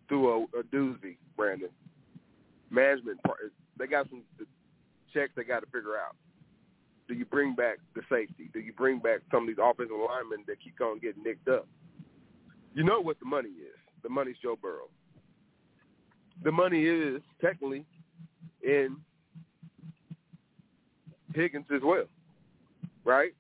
through 0.09 0.29
a, 0.29 0.61
a 0.61 0.63
doozy. 0.65 1.17
Brandon, 1.37 1.71
management 2.71 3.23
part. 3.23 3.53
They 3.79 3.87
got 3.87 4.09
some 4.11 4.23
checks 5.15 5.31
they 5.37 5.45
got 5.45 5.61
to 5.61 5.67
figure 5.67 5.97
out. 5.97 6.17
Do 7.07 7.15
you 7.15 7.25
bring 7.25 7.55
back 7.55 7.79
the 7.95 8.03
safety? 8.11 8.51
Do 8.53 8.61
you 8.61 8.73
bring 8.75 8.99
back 8.99 9.21
some 9.31 9.45
of 9.45 9.49
these 9.49 9.57
offensive 9.63 9.97
linemen 9.97 10.45
that 10.47 10.61
keep 10.63 10.79
on 10.83 10.99
getting 10.99 11.23
nicked 11.23 11.49
up? 11.49 11.67
You 12.75 12.85
know 12.85 13.01
what 13.01 13.19
the 13.21 13.27
money 13.27 13.49
is. 13.49 13.79
The 14.03 14.09
money's 14.11 14.37
Joe 14.43 14.59
Burrow. 14.61 14.89
the 16.45 16.53
money 16.53 16.85
is 16.85 17.23
technically 17.41 17.85
in 18.63 18.97
Higgins 21.35 21.67
as 21.75 21.81
well, 21.83 22.05
right? 23.05 23.33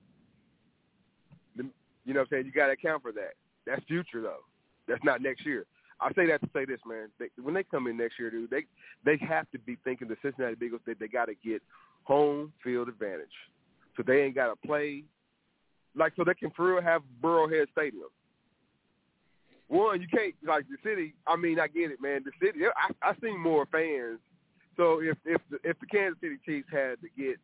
You 2.09 2.15
know 2.15 2.21
what 2.21 2.29
I'm 2.33 2.39
saying? 2.39 2.47
You 2.47 2.53
got 2.53 2.69
to 2.69 2.73
account 2.73 3.03
for 3.03 3.13
that. 3.13 3.35
That's 3.67 3.85
future 3.85 4.23
though. 4.23 4.41
That's 4.89 5.05
not 5.05 5.21
next 5.21 5.45
year. 5.45 5.67
I 6.01 6.11
say 6.15 6.27
that 6.29 6.41
to 6.41 6.49
say 6.55 6.65
this, 6.65 6.81
man. 6.89 7.09
They, 7.19 7.27
when 7.43 7.53
they 7.53 7.65
come 7.65 7.87
in 7.87 7.99
next 7.99 8.19
year, 8.19 8.31
dude, 8.31 8.49
they 8.49 8.65
they 9.05 9.19
have 9.27 9.45
to 9.51 9.59
be 9.59 9.77
thinking 9.85 10.09
the 10.09 10.17
Cincinnati 10.23 10.55
Bengals 10.55 10.81
that 10.87 10.99
they 10.99 11.07
got 11.07 11.27
to 11.27 11.35
get 11.45 11.63
home 12.05 12.51
field 12.65 12.89
advantage, 12.89 13.37
so 13.95 14.03
they 14.07 14.23
ain't 14.23 14.35
got 14.35 14.47
to 14.47 14.57
play 14.67 15.05
like 15.95 16.15
so 16.17 16.25
they 16.25 16.33
can 16.33 16.51
for 16.53 16.73
real 16.73 16.83
have 16.83 17.03
Burrowhead 17.23 17.67
Stadium. 17.73 18.09
One, 19.67 20.01
you 20.01 20.09
can't 20.09 20.35
like 20.47 20.65
the 20.71 20.79
city. 20.83 21.13
I 21.27 21.37
mean, 21.37 21.61
I 21.61 21.67
get 21.67 21.91
it, 21.91 22.01
man. 22.01 22.25
The 22.25 22.33
city, 22.41 22.61
I 22.65 23.07
I 23.07 23.13
seen 23.21 23.39
more 23.39 23.67
fans. 23.67 24.19
So 24.79 25.01
if 25.03 25.19
if 25.27 25.43
the, 25.51 25.59
if 25.63 25.79
the 25.79 25.87
Kansas 25.87 26.19
City 26.23 26.39
Chiefs 26.47 26.69
had 26.73 27.03
to 27.03 27.09
get, 27.19 27.37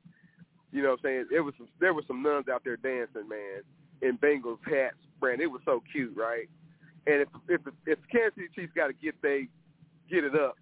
you 0.73 0.83
know, 0.83 0.93
what 0.93 1.01
I'm 1.01 1.05
saying 1.05 1.27
it 1.33 1.41
was 1.41 1.53
some, 1.59 1.69
there 1.81 1.93
were 1.93 2.05
some 2.07 2.23
nuns 2.23 2.49
out 2.49 2.63
there 2.65 2.79
dancing, 2.79 3.29
man, 3.29 3.61
in 4.05 4.19
Bengals 4.19 4.59
hats, 4.67 4.97
brand. 5.19 5.41
It 5.41 5.47
was 5.51 5.63
so 5.65 5.83
cute, 5.91 6.15
right? 6.17 6.49
And 7.07 7.23
if 7.23 7.29
if 7.49 7.61
if 7.87 7.99
the 8.01 8.09
Kansas 8.11 8.35
City 8.37 8.49
Chiefs 8.55 8.73
got 8.77 8.89
to 8.89 8.93
get 8.93 9.15
they 9.23 9.49
get 10.11 10.25
it 10.25 10.35
up, 10.35 10.57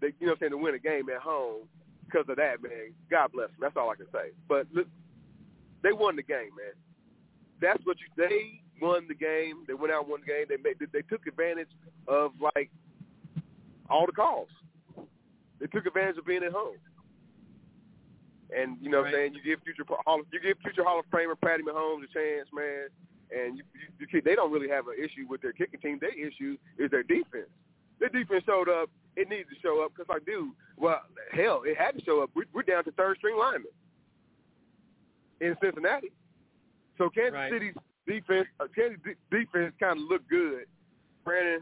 they 0.00 0.08
you 0.18 0.26
know 0.26 0.32
what 0.32 0.32
I'm 0.34 0.38
saying 0.40 0.52
to 0.52 0.58
win 0.58 0.74
a 0.74 0.78
game 0.78 1.08
at 1.14 1.22
home 1.22 1.66
because 2.04 2.26
of 2.28 2.36
that, 2.36 2.62
man. 2.62 2.92
God 3.10 3.30
bless 3.32 3.48
them. 3.48 3.58
That's 3.60 3.76
all 3.76 3.90
I 3.90 3.96
can 3.96 4.06
say. 4.12 4.34
But 4.48 4.66
look, 4.72 4.86
they 5.82 5.92
won 5.92 6.16
the 6.16 6.22
game, 6.22 6.50
man. 6.58 6.74
That's 7.60 7.84
what 7.84 7.96
you. 8.00 8.06
They 8.16 8.60
won 8.80 9.06
the 9.08 9.14
game. 9.14 9.64
They 9.66 9.74
went 9.74 9.92
out 9.92 10.02
and 10.02 10.10
won 10.10 10.20
the 10.20 10.26
game. 10.26 10.46
They 10.48 10.56
made. 10.56 10.76
They 10.92 11.02
took 11.02 11.26
advantage 11.26 11.70
of 12.08 12.32
like 12.40 12.70
all 13.88 14.06
the 14.06 14.12
calls. 14.12 14.48
They 15.60 15.66
took 15.66 15.86
advantage 15.86 16.18
of 16.18 16.26
being 16.26 16.42
at 16.42 16.52
home. 16.52 16.76
And 18.56 18.76
you 18.80 18.90
know, 18.90 19.02
right. 19.02 19.12
what 19.12 19.20
I'm 19.20 19.30
saying 19.30 19.34
you 19.34 19.42
give 19.42 19.62
future 19.62 19.84
Hall, 19.86 20.22
you 20.32 20.40
give 20.40 20.58
future 20.58 20.84
Hall 20.84 20.98
of 20.98 21.06
Famer 21.10 21.38
Patty 21.40 21.62
Mahomes 21.62 22.04
a 22.04 22.12
chance, 22.12 22.48
man 22.52 22.88
and 23.32 23.58
you, 23.58 23.64
you, 23.98 24.06
you, 24.10 24.22
they 24.22 24.34
don't 24.34 24.52
really 24.52 24.68
have 24.68 24.86
an 24.88 24.94
issue 24.98 25.26
with 25.28 25.40
their 25.42 25.52
kicking 25.52 25.80
team. 25.80 25.98
Their 26.00 26.14
issue 26.14 26.56
is 26.78 26.90
their 26.90 27.02
defense. 27.02 27.50
Their 27.98 28.08
defense 28.08 28.44
showed 28.46 28.68
up. 28.68 28.90
It 29.16 29.28
needs 29.28 29.48
to 29.50 29.56
show 29.60 29.84
up 29.84 29.92
because, 29.94 30.08
like, 30.08 30.24
dude, 30.24 30.52
well, 30.76 31.02
hell, 31.32 31.62
it 31.64 31.76
had 31.76 31.96
to 31.98 32.04
show 32.04 32.22
up. 32.22 32.30
We're, 32.34 32.44
we're 32.52 32.62
down 32.62 32.84
to 32.84 32.92
third 32.92 33.18
string 33.18 33.36
linemen 33.38 33.72
in 35.40 35.56
Cincinnati. 35.62 36.12
So 36.98 37.10
Kansas 37.10 37.34
right. 37.34 37.52
City's 37.52 37.74
defense, 38.06 38.46
uh, 38.60 38.66
Kansas 38.74 39.00
defense 39.30 39.74
kind 39.80 39.98
of 40.00 40.08
looked 40.08 40.28
good. 40.28 40.64
Brandon, 41.24 41.60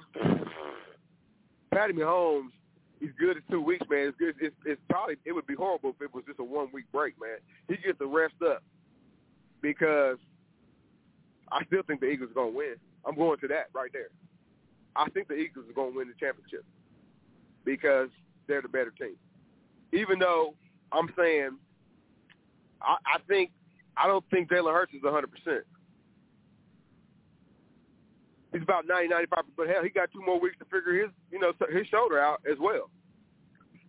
Patty 1.72 1.94
Mahomes, 1.94 2.50
he's 3.00 3.10
good 3.18 3.36
in 3.36 3.42
two 3.50 3.60
weeks, 3.60 3.86
man. 3.90 4.08
It's 4.08 4.18
good. 4.18 4.34
It's, 4.40 4.56
it's 4.64 4.80
probably 4.88 5.16
it 5.24 5.32
would 5.32 5.46
be 5.46 5.54
horrible 5.54 5.90
if 5.90 6.02
it 6.02 6.14
was 6.14 6.24
just 6.26 6.40
a 6.40 6.44
one 6.44 6.68
week 6.72 6.86
break, 6.92 7.14
man. 7.20 7.38
He 7.68 7.76
gets 7.76 7.98
to 7.98 8.06
rest 8.06 8.34
up 8.44 8.62
because 9.62 10.16
I 11.50 11.64
still 11.66 11.82
think 11.86 12.00
the 12.00 12.06
Eagles 12.06 12.30
are 12.36 12.44
to 12.44 12.56
win. 12.56 12.74
I'm 13.04 13.16
going 13.16 13.38
to 13.40 13.48
that 13.48 13.68
right 13.74 13.90
there. 13.92 14.08
I 14.96 15.08
think 15.10 15.28
the 15.28 15.34
Eagles 15.34 15.66
are 15.70 15.74
to 15.74 15.96
win 15.96 16.08
the 16.08 16.14
championship 16.18 16.64
because 17.64 18.08
they're 18.46 18.62
the 18.62 18.68
better 18.68 18.92
team. 18.98 19.16
Even 19.92 20.18
though 20.18 20.54
I'm 20.92 21.08
saying 21.16 21.58
I, 22.82 22.96
I 23.06 23.18
think 23.26 23.50
I 23.96 24.06
don't 24.06 24.24
think 24.30 24.50
Jalen 24.50 24.72
Hurts 24.72 24.94
is 24.94 25.02
100 25.02 25.30
percent. 25.30 25.64
He's 28.52 28.62
about 28.62 28.86
90, 28.86 29.08
95, 29.08 29.44
but 29.56 29.68
hell, 29.68 29.84
he 29.84 29.90
got 29.90 30.10
two 30.12 30.24
more 30.24 30.40
weeks 30.40 30.56
to 30.58 30.64
figure 30.64 30.94
his, 30.94 31.10
you 31.30 31.38
know, 31.38 31.52
his 31.70 31.86
shoulder 31.88 32.18
out 32.18 32.40
as 32.50 32.56
well. 32.60 32.90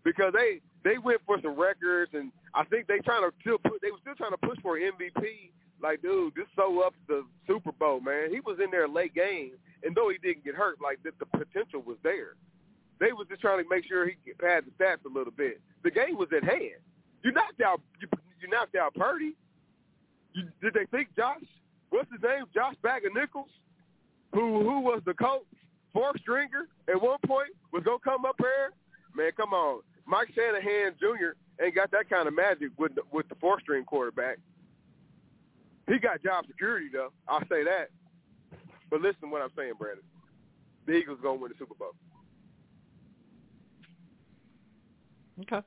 Because 0.03 0.33
they 0.33 0.61
they 0.83 0.97
went 0.97 1.21
for 1.25 1.39
some 1.41 1.59
records, 1.59 2.11
and 2.13 2.31
I 2.53 2.63
think 2.65 2.87
they 2.87 2.99
trying 2.99 3.23
to 3.23 3.31
still 3.41 3.57
put 3.57 3.81
they 3.81 3.91
were 3.91 3.99
still 4.01 4.15
trying 4.15 4.31
to 4.31 4.37
push 4.37 4.57
for 4.61 4.77
MVP 4.79 5.51
like, 5.81 6.01
dude, 6.01 6.35
this 6.35 6.45
so 6.55 6.81
up 6.81 6.93
the 7.07 7.23
Super 7.47 7.71
Bowl, 7.71 7.99
man. 8.01 8.31
He 8.31 8.39
was 8.41 8.57
in 8.63 8.71
there 8.71 8.87
late 8.87 9.13
game, 9.13 9.51
and 9.83 9.95
though 9.95 10.09
he 10.09 10.17
didn't 10.17 10.43
get 10.43 10.55
hurt, 10.55 10.77
like 10.81 11.01
the, 11.03 11.11
the 11.19 11.25
potential 11.25 11.81
was 11.81 11.97
there. 12.03 12.35
They 12.99 13.13
was 13.13 13.27
just 13.29 13.41
trying 13.41 13.63
to 13.63 13.69
make 13.69 13.85
sure 13.87 14.05
he 14.05 14.15
could 14.25 14.37
the 14.39 14.71
stats 14.83 15.05
a 15.05 15.13
little 15.13 15.31
bit. 15.31 15.61
The 15.83 15.91
game 15.91 16.17
was 16.17 16.27
at 16.35 16.43
hand. 16.43 16.83
You 17.23 17.31
knocked 17.31 17.61
out 17.61 17.81
you, 18.01 18.07
you 18.41 18.49
knocked 18.49 18.75
out 18.75 18.93
Purdy. 18.93 19.35
You, 20.33 20.43
did 20.61 20.73
they 20.73 20.85
think 20.91 21.15
Josh? 21.15 21.43
What's 21.89 22.11
his 22.11 22.21
name? 22.21 22.43
Josh 22.53 22.75
Bag 22.83 23.05
of 23.05 23.13
Nichols, 23.13 23.49
who 24.33 24.63
who 24.63 24.81
was 24.81 25.01
the 25.05 25.13
coach, 25.13 25.43
fourth 25.93 26.19
stringer 26.21 26.67
at 26.87 27.01
one 27.01 27.17
point, 27.25 27.49
was 27.71 27.83
gonna 27.83 27.97
come 28.03 28.25
up 28.25 28.35
here. 28.37 28.73
Man, 29.15 29.31
come 29.35 29.53
on, 29.53 29.81
Mike 30.05 30.29
Shanahan 30.35 30.95
Jr. 30.99 31.37
ain't 31.63 31.75
got 31.75 31.91
that 31.91 32.09
kind 32.09 32.27
of 32.27 32.35
magic 32.35 32.69
with 32.77 32.95
the, 32.95 33.01
with 33.11 33.27
the 33.29 33.35
fourth 33.35 33.61
string 33.61 33.85
quarterback. 33.85 34.37
He 35.87 35.97
got 35.97 36.23
job 36.23 36.45
security 36.47 36.87
though. 36.91 37.09
I'll 37.27 37.41
say 37.49 37.63
that. 37.63 37.89
But 38.89 39.01
listen 39.01 39.21
to 39.21 39.27
what 39.27 39.41
I'm 39.41 39.49
saying, 39.55 39.73
Brandon. 39.77 40.03
The 40.85 40.93
Eagles 40.93 41.19
gonna 41.21 41.39
win 41.39 41.51
the 41.51 41.57
Super 41.57 41.75
Bowl. 41.75 41.91
Okay. 45.41 45.65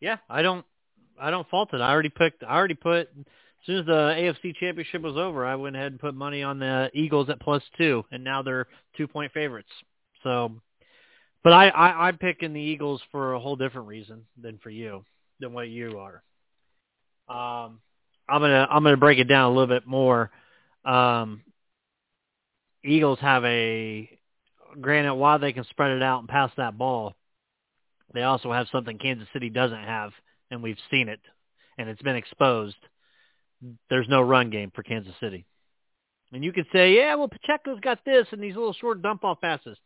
Yeah, 0.00 0.16
I 0.28 0.42
don't 0.42 0.64
I 1.20 1.30
don't 1.30 1.48
fault 1.48 1.72
it. 1.72 1.80
I 1.80 1.90
already 1.90 2.08
picked 2.08 2.42
I 2.42 2.56
already 2.56 2.74
put 2.74 3.08
as 3.08 3.24
soon 3.68 3.78
as 3.80 3.86
the 3.86 3.92
AFC 3.92 4.56
championship 4.56 5.02
was 5.02 5.16
over, 5.16 5.46
I 5.46 5.54
went 5.54 5.76
ahead 5.76 5.92
and 5.92 6.00
put 6.00 6.14
money 6.14 6.42
on 6.42 6.58
the 6.58 6.90
Eagles 6.94 7.28
at 7.28 7.40
plus 7.40 7.62
two 7.76 8.04
and 8.10 8.24
now 8.24 8.42
they're 8.42 8.66
two 8.96 9.06
point 9.06 9.32
favorites. 9.32 9.68
So 10.24 10.52
but 11.44 11.52
I, 11.52 11.68
I, 11.68 12.08
I'm 12.08 12.18
picking 12.18 12.52
the 12.52 12.60
Eagles 12.60 13.00
for 13.12 13.34
a 13.34 13.40
whole 13.40 13.56
different 13.56 13.86
reason 13.86 14.24
than 14.40 14.58
for 14.58 14.70
you, 14.70 15.04
than 15.38 15.52
what 15.52 15.68
you 15.68 15.98
are. 15.98 16.22
Um 17.28 17.80
I'm 18.28 18.40
gonna 18.40 18.66
I'm 18.70 18.82
gonna 18.82 18.96
break 18.96 19.18
it 19.18 19.24
down 19.24 19.50
a 19.50 19.54
little 19.54 19.66
bit 19.66 19.86
more. 19.86 20.30
Um, 20.84 21.42
Eagles 22.84 23.18
have 23.20 23.44
a 23.44 24.18
granted 24.80 25.14
while 25.14 25.38
they 25.38 25.52
can 25.52 25.64
spread 25.64 25.92
it 25.92 26.02
out 26.02 26.20
and 26.20 26.28
pass 26.28 26.50
that 26.56 26.76
ball, 26.78 27.14
they 28.12 28.22
also 28.22 28.52
have 28.52 28.66
something 28.70 28.98
Kansas 28.98 29.28
City 29.32 29.50
doesn't 29.50 29.84
have, 29.84 30.12
and 30.50 30.62
we've 30.62 30.78
seen 30.90 31.08
it, 31.08 31.20
and 31.76 31.88
it's 31.88 32.02
been 32.02 32.16
exposed. 32.16 32.76
There's 33.90 34.08
no 34.08 34.22
run 34.22 34.50
game 34.50 34.70
for 34.74 34.82
Kansas 34.82 35.14
City. 35.20 35.46
And 36.32 36.44
you 36.44 36.52
could 36.52 36.66
say, 36.72 36.94
yeah, 36.94 37.14
well, 37.14 37.28
Pacheco's 37.28 37.80
got 37.80 38.04
this 38.04 38.26
and 38.32 38.42
these 38.42 38.54
little 38.54 38.74
short 38.74 39.02
dump 39.02 39.24
off 39.24 39.40
passes. 39.40 39.78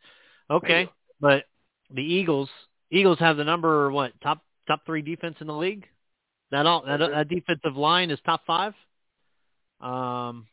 Okay, 0.49 0.89
but 1.21 1.45
the 1.89 2.03
Eagles, 2.03 2.49
Eagles 2.91 3.19
have 3.19 3.37
the 3.37 3.45
number 3.45 3.91
what 3.91 4.11
top 4.21 4.43
top 4.67 4.85
three 4.85 5.01
defense 5.01 5.37
in 5.39 5.47
the 5.47 5.53
league. 5.53 5.85
That 6.51 6.65
all 6.65 6.83
that, 6.85 6.99
that 6.99 7.29
defensive 7.29 7.77
line 7.77 8.11
is 8.11 8.19
top 8.25 8.45
five. 8.45 8.73
Um, 9.79 10.47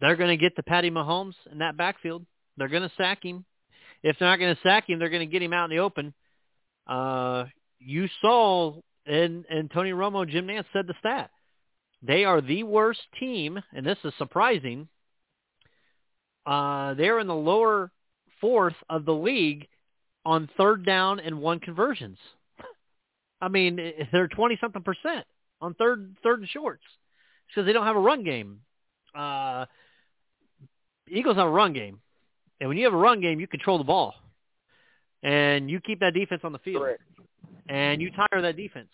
they're 0.00 0.16
going 0.16 0.30
to 0.30 0.42
get 0.42 0.56
to 0.56 0.62
Patty 0.62 0.90
Mahomes 0.90 1.34
in 1.52 1.58
that 1.58 1.76
backfield. 1.76 2.24
They're 2.56 2.68
going 2.68 2.82
to 2.82 2.92
sack 2.96 3.22
him. 3.22 3.44
If 4.02 4.18
they're 4.18 4.28
not 4.28 4.38
going 4.38 4.54
to 4.54 4.62
sack 4.62 4.88
him, 4.88 4.98
they're 4.98 5.10
going 5.10 5.26
to 5.26 5.32
get 5.32 5.42
him 5.42 5.52
out 5.52 5.70
in 5.70 5.76
the 5.76 5.82
open. 5.82 6.14
Uh, 6.86 7.44
you 7.78 8.08
saw, 8.20 8.74
and 9.06 9.44
and 9.50 9.70
Tony 9.70 9.90
Romo, 9.90 10.28
Jim 10.28 10.46
Nantz 10.46 10.64
said 10.72 10.86
the 10.86 10.94
stat. 10.98 11.30
They 12.02 12.24
are 12.24 12.40
the 12.40 12.62
worst 12.62 13.00
team, 13.18 13.60
and 13.74 13.84
this 13.84 13.98
is 14.04 14.12
surprising. 14.16 14.88
Uh, 16.46 16.94
they're 16.94 17.18
in 17.18 17.26
the 17.26 17.34
lower 17.34 17.92
fourth 18.40 18.76
of 18.88 19.04
the 19.04 19.14
league 19.14 19.68
on 20.24 20.48
third 20.56 20.84
down 20.84 21.20
and 21.20 21.40
one 21.40 21.60
conversions. 21.60 22.18
I 23.40 23.48
mean, 23.48 23.92
they're 24.12 24.28
twenty 24.28 24.56
something 24.60 24.82
percent 24.82 25.26
on 25.60 25.74
third 25.74 26.16
third 26.22 26.40
and 26.40 26.48
shorts 26.48 26.84
because 27.48 27.66
they 27.66 27.72
don't 27.72 27.86
have 27.86 27.96
a 27.96 28.00
run 28.00 28.24
game. 28.24 28.60
Uh, 29.14 29.66
Eagles 31.08 31.36
have 31.36 31.48
a 31.48 31.50
run 31.50 31.72
game, 31.72 32.00
and 32.60 32.68
when 32.68 32.78
you 32.78 32.84
have 32.84 32.94
a 32.94 32.96
run 32.96 33.20
game, 33.20 33.40
you 33.40 33.46
control 33.46 33.78
the 33.78 33.84
ball, 33.84 34.14
and 35.22 35.68
you 35.68 35.80
keep 35.80 36.00
that 36.00 36.14
defense 36.14 36.42
on 36.44 36.52
the 36.52 36.58
field, 36.60 36.82
Correct. 36.82 37.02
and 37.68 38.00
you 38.00 38.10
tire 38.10 38.40
that 38.42 38.56
defense, 38.56 38.88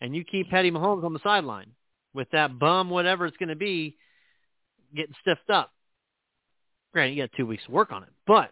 and 0.00 0.14
you 0.14 0.24
keep 0.24 0.50
Patty 0.50 0.70
Mahomes 0.70 1.04
on 1.04 1.12
the 1.12 1.20
sideline 1.22 1.70
with 2.14 2.30
that 2.30 2.58
bum, 2.58 2.90
whatever 2.90 3.26
it's 3.26 3.36
going 3.36 3.48
to 3.48 3.56
be, 3.56 3.96
getting 4.94 5.14
stiffed 5.20 5.50
up. 5.50 5.72
Granted, 6.92 7.14
you 7.14 7.22
got 7.22 7.30
two 7.36 7.46
weeks 7.46 7.64
to 7.64 7.72
work 7.72 7.90
on 7.92 8.02
it, 8.02 8.10
but 8.26 8.50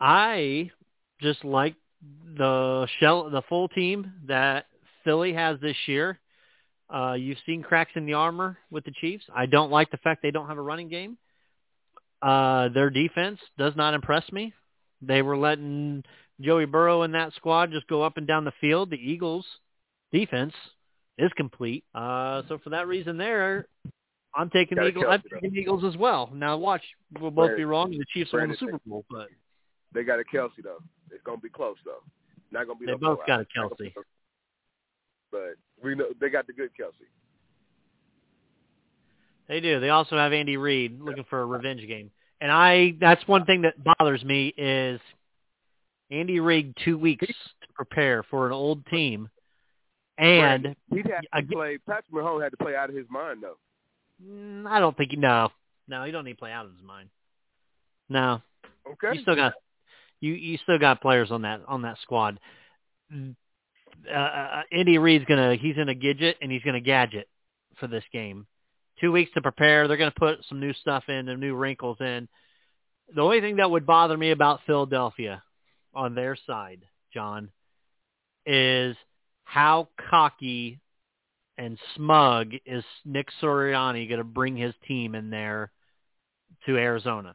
I 0.00 0.70
just 1.20 1.44
like 1.44 1.74
the 2.36 2.86
shell, 2.98 3.30
the 3.30 3.42
full 3.48 3.68
team 3.68 4.12
that 4.26 4.66
Philly 5.04 5.32
has 5.34 5.60
this 5.60 5.76
year. 5.86 6.18
Uh, 6.92 7.12
you've 7.12 7.38
seen 7.44 7.62
cracks 7.62 7.92
in 7.96 8.06
the 8.06 8.14
armor 8.14 8.58
with 8.70 8.84
the 8.84 8.92
Chiefs. 9.00 9.24
I 9.34 9.46
don't 9.46 9.70
like 9.70 9.90
the 9.90 9.98
fact 9.98 10.22
they 10.22 10.30
don't 10.30 10.48
have 10.48 10.58
a 10.58 10.62
running 10.62 10.88
game. 10.88 11.18
Uh, 12.22 12.68
their 12.70 12.90
defense 12.90 13.38
does 13.58 13.74
not 13.76 13.94
impress 13.94 14.30
me. 14.32 14.54
They 15.02 15.22
were 15.22 15.36
letting 15.36 16.02
Joey 16.40 16.66
Burrow 16.66 17.02
and 17.02 17.14
that 17.14 17.34
squad 17.34 17.70
just 17.70 17.86
go 17.88 18.02
up 18.02 18.16
and 18.16 18.26
down 18.26 18.44
the 18.44 18.52
field. 18.60 18.90
The 18.90 18.96
Eagles' 18.96 19.46
defense 20.12 20.54
is 21.18 21.30
complete. 21.36 21.84
Uh, 21.94 22.42
so 22.48 22.58
for 22.58 22.70
that 22.70 22.86
reason, 22.86 23.18
there, 23.18 23.66
I'm 24.34 24.50
taking 24.50 24.78
the 24.78 24.86
Eagles. 24.86 25.06
I'm 25.08 25.22
taking 25.32 25.52
the 25.52 25.60
Eagles 25.60 25.84
as 25.84 25.96
well. 25.96 26.30
Now 26.32 26.56
watch, 26.56 26.82
we'll 27.20 27.30
both 27.30 27.56
be 27.56 27.64
wrong. 27.64 27.90
The 27.90 28.04
Chiefs 28.12 28.32
will 28.32 28.40
win 28.40 28.50
the 28.50 28.56
Super 28.56 28.80
Bowl, 28.86 29.04
but 29.10 29.28
they 29.92 30.04
got 30.04 30.20
a 30.20 30.24
Kelce 30.24 30.62
though. 30.62 30.78
It's 31.10 31.22
gonna 31.24 31.38
be 31.38 31.48
close 31.48 31.76
though. 31.84 32.02
Not 32.50 32.66
gonna 32.66 32.78
be. 32.78 32.86
They 32.86 32.92
no 32.92 32.98
both 32.98 33.26
got 33.26 33.40
a 33.40 33.46
Kelce. 33.56 33.92
But 35.30 35.56
we 35.82 35.94
know 35.94 36.06
they 36.20 36.30
got 36.30 36.46
the 36.46 36.52
good 36.52 36.70
Kelce. 36.80 37.06
They 39.48 39.60
do. 39.60 39.80
They 39.80 39.88
also 39.88 40.16
have 40.16 40.32
Andy 40.32 40.56
Reid 40.56 41.00
looking 41.00 41.24
for 41.28 41.40
a 41.40 41.46
revenge 41.46 41.86
game. 41.86 42.10
And 42.40 42.52
I 42.52 42.94
that's 43.00 43.26
one 43.26 43.44
thing 43.44 43.62
that 43.62 43.74
bothers 43.82 44.22
me 44.22 44.54
is 44.56 45.00
Andy 46.10 46.38
Reid 46.38 46.74
two 46.84 46.98
weeks 46.98 47.26
to 47.26 47.68
prepare 47.74 48.22
for 48.22 48.46
an 48.46 48.52
old 48.52 48.86
team. 48.86 49.28
And 50.18 50.76
he 50.90 50.96
had 50.98 51.04
to 51.04 51.28
again- 51.32 51.48
play. 51.52 51.78
Patrick 51.86 52.10
Mahomes 52.12 52.42
had 52.42 52.50
to 52.50 52.56
play 52.56 52.74
out 52.74 52.90
of 52.90 52.96
his 52.96 53.06
mind 53.08 53.42
though. 53.42 53.56
mm, 54.24 54.66
I 54.66 54.80
don't 54.80 54.96
think 54.96 55.16
no. 55.16 55.50
No, 55.86 56.04
he 56.04 56.10
don't 56.10 56.24
need 56.24 56.32
to 56.34 56.38
play 56.38 56.52
out 56.52 56.66
of 56.66 56.72
his 56.72 56.82
mind. 56.82 57.08
No. 58.08 58.42
Okay. 58.90 59.16
You 59.16 59.22
still 59.22 59.36
got 59.36 59.54
you 60.20 60.34
you 60.34 60.58
still 60.58 60.78
got 60.78 61.00
players 61.00 61.30
on 61.30 61.42
that 61.42 61.60
on 61.68 61.82
that 61.82 61.98
squad. 62.02 62.40
Uh, 63.12 64.12
uh, 64.12 64.62
Andy 64.72 64.98
Reid's 64.98 65.24
gonna 65.24 65.54
he's 65.56 65.76
gonna 65.76 65.94
gadget 65.94 66.36
and 66.42 66.50
he's 66.50 66.62
gonna 66.62 66.80
gadget 66.80 67.28
for 67.78 67.86
this 67.86 68.04
game. 68.12 68.46
Two 69.00 69.12
weeks 69.12 69.30
to 69.34 69.42
prepare. 69.42 69.86
They're 69.86 69.96
gonna 69.96 70.10
put 70.10 70.44
some 70.48 70.60
new 70.60 70.72
stuff 70.74 71.04
in, 71.08 71.28
and 71.28 71.40
new 71.40 71.54
wrinkles 71.54 71.98
in. 72.00 72.28
The 73.14 73.20
only 73.22 73.40
thing 73.40 73.56
that 73.56 73.70
would 73.70 73.86
bother 73.86 74.16
me 74.16 74.30
about 74.32 74.60
Philadelphia 74.66 75.42
on 75.94 76.14
their 76.14 76.36
side, 76.46 76.80
John, 77.14 77.50
is 78.44 78.96
how 79.48 79.88
cocky 80.10 80.78
and 81.56 81.78
smug 81.96 82.52
is 82.66 82.84
Nick 83.06 83.28
Sirianni 83.40 84.06
going 84.06 84.18
to 84.18 84.24
bring 84.24 84.58
his 84.58 84.74
team 84.86 85.14
in 85.14 85.30
there 85.30 85.72
to 86.66 86.76
Arizona? 86.76 87.34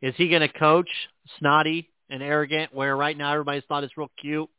Is 0.00 0.14
he 0.16 0.28
going 0.28 0.40
to 0.40 0.48
coach 0.48 0.90
snotty 1.38 1.88
and 2.10 2.24
arrogant 2.24 2.74
where 2.74 2.96
right 2.96 3.16
now 3.16 3.30
everybody's 3.32 3.62
thought 3.68 3.84
it's 3.84 3.96
real 3.96 4.10
cute 4.20 4.50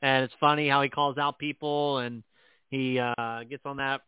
and 0.00 0.24
it's 0.24 0.32
funny 0.40 0.70
how 0.70 0.80
he 0.80 0.88
calls 0.88 1.18
out 1.18 1.38
people 1.38 1.98
and 1.98 2.22
he 2.70 2.98
uh, 2.98 3.44
gets 3.44 3.66
on 3.66 3.76
that 3.76 4.00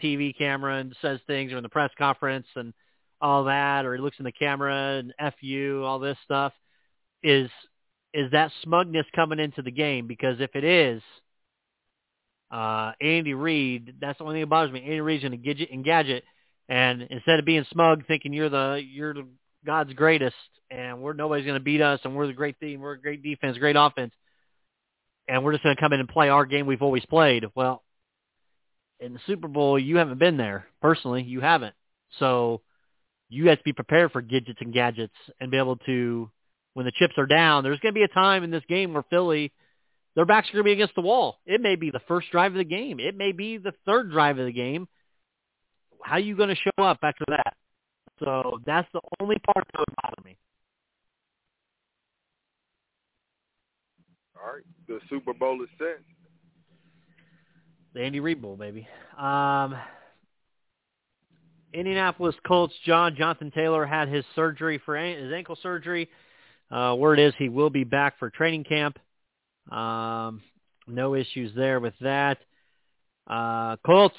TV 0.00 0.32
camera 0.38 0.76
and 0.76 0.94
says 1.02 1.18
things 1.26 1.52
or 1.52 1.56
in 1.56 1.64
the 1.64 1.68
press 1.68 1.90
conference 1.98 2.46
and 2.54 2.72
all 3.20 3.42
that 3.44 3.84
or 3.84 3.96
he 3.96 4.00
looks 4.00 4.20
in 4.20 4.24
the 4.24 4.30
camera 4.30 4.98
and 5.00 5.12
F 5.18 5.34
you, 5.40 5.84
all 5.84 5.98
this 5.98 6.18
stuff. 6.22 6.52
Is 7.24 7.50
is 8.14 8.30
that 8.30 8.52
smugness 8.62 9.06
coming 9.12 9.40
into 9.40 9.60
the 9.60 9.72
game? 9.72 10.06
Because 10.06 10.36
if 10.38 10.54
it 10.54 10.62
is, 10.62 11.02
uh, 12.50 12.92
Andy 13.00 13.34
Reid, 13.34 13.96
that's 14.00 14.18
the 14.18 14.24
only 14.24 14.36
thing 14.36 14.42
that 14.42 14.50
bothers 14.50 14.72
me. 14.72 14.82
Andy 14.82 15.00
Reid's 15.00 15.22
going 15.22 15.32
to 15.32 15.36
gadget 15.38 15.70
and 15.70 15.84
gadget, 15.84 16.24
and 16.68 17.02
instead 17.02 17.38
of 17.38 17.44
being 17.44 17.66
smug, 17.70 18.06
thinking 18.06 18.32
you're 18.32 18.48
the 18.48 18.82
you're 18.84 19.14
the 19.14 19.26
God's 19.66 19.92
greatest, 19.92 20.36
and 20.70 21.00
we're 21.00 21.12
nobody's 21.12 21.44
going 21.44 21.58
to 21.58 21.64
beat 21.64 21.80
us, 21.80 22.00
and 22.04 22.16
we're 22.16 22.26
the 22.26 22.32
great 22.32 22.58
team, 22.60 22.80
we're 22.80 22.92
a 22.92 23.00
great 23.00 23.22
defense, 23.22 23.58
great 23.58 23.76
offense, 23.76 24.12
and 25.28 25.44
we're 25.44 25.52
just 25.52 25.64
going 25.64 25.76
to 25.76 25.80
come 25.80 25.92
in 25.92 26.00
and 26.00 26.08
play 26.08 26.28
our 26.28 26.46
game 26.46 26.66
we've 26.66 26.82
always 26.82 27.04
played. 27.06 27.44
Well, 27.54 27.82
in 29.00 29.12
the 29.12 29.20
Super 29.26 29.48
Bowl, 29.48 29.78
you 29.78 29.98
haven't 29.98 30.18
been 30.18 30.36
there 30.36 30.66
personally. 30.80 31.22
You 31.22 31.40
haven't, 31.40 31.74
so 32.18 32.62
you 33.28 33.48
have 33.48 33.58
to 33.58 33.64
be 33.64 33.72
prepared 33.74 34.12
for 34.12 34.22
gadgets 34.22 34.60
and 34.60 34.72
gadgets 34.72 35.14
and 35.38 35.50
be 35.50 35.58
able 35.58 35.76
to, 35.76 36.30
when 36.72 36.86
the 36.86 36.92
chips 36.98 37.14
are 37.18 37.26
down, 37.26 37.62
there's 37.62 37.78
going 37.80 37.92
to 37.92 37.98
be 37.98 38.04
a 38.04 38.08
time 38.08 38.42
in 38.42 38.50
this 38.50 38.64
game 38.68 38.94
where 38.94 39.04
Philly 39.10 39.52
their 40.14 40.24
backs 40.24 40.48
are 40.48 40.52
going 40.52 40.64
to 40.64 40.68
be 40.68 40.72
against 40.72 40.94
the 40.94 41.00
wall. 41.00 41.38
It 41.46 41.60
may 41.60 41.76
be 41.76 41.90
the 41.90 42.00
first 42.08 42.30
drive 42.30 42.52
of 42.52 42.58
the 42.58 42.64
game. 42.64 42.98
It 42.98 43.16
may 43.16 43.32
be 43.32 43.58
the 43.58 43.72
third 43.86 44.10
drive 44.10 44.38
of 44.38 44.46
the 44.46 44.52
game. 44.52 44.88
How 46.02 46.14
are 46.14 46.20
you 46.20 46.36
going 46.36 46.48
to 46.48 46.56
show 46.56 46.82
up 46.82 46.98
after 47.02 47.24
that? 47.28 47.54
So 48.18 48.60
that's 48.66 48.88
the 48.92 49.00
only 49.20 49.36
part 49.54 49.66
that 49.72 49.78
would 49.78 49.96
bother 50.02 50.22
me. 50.24 50.36
All 54.36 54.54
right. 54.54 54.64
The 54.86 54.98
Super 55.08 55.34
Bowl 55.34 55.62
is 55.62 55.68
set. 55.78 56.00
The 57.94 58.00
Andy 58.00 58.20
Reid 58.20 58.40
Bowl, 58.42 58.56
baby. 58.56 58.86
Um, 59.16 59.76
Indianapolis 61.72 62.34
Colts, 62.46 62.74
John 62.84 63.14
Jonathan 63.16 63.50
Taylor 63.50 63.84
had 63.84 64.08
his 64.08 64.24
surgery 64.34 64.80
for 64.84 64.96
his 64.96 65.32
ankle 65.32 65.58
surgery. 65.62 66.08
Uh, 66.70 66.94
word 66.98 67.18
is 67.18 67.32
he 67.38 67.48
will 67.48 67.70
be 67.70 67.84
back 67.84 68.18
for 68.18 68.30
training 68.30 68.64
camp. 68.64 68.98
Um, 69.70 70.42
no 70.86 71.14
issues 71.14 71.52
there 71.54 71.80
with 71.80 71.94
that. 72.00 72.38
Uh, 73.26 73.76
Colts, 73.84 74.16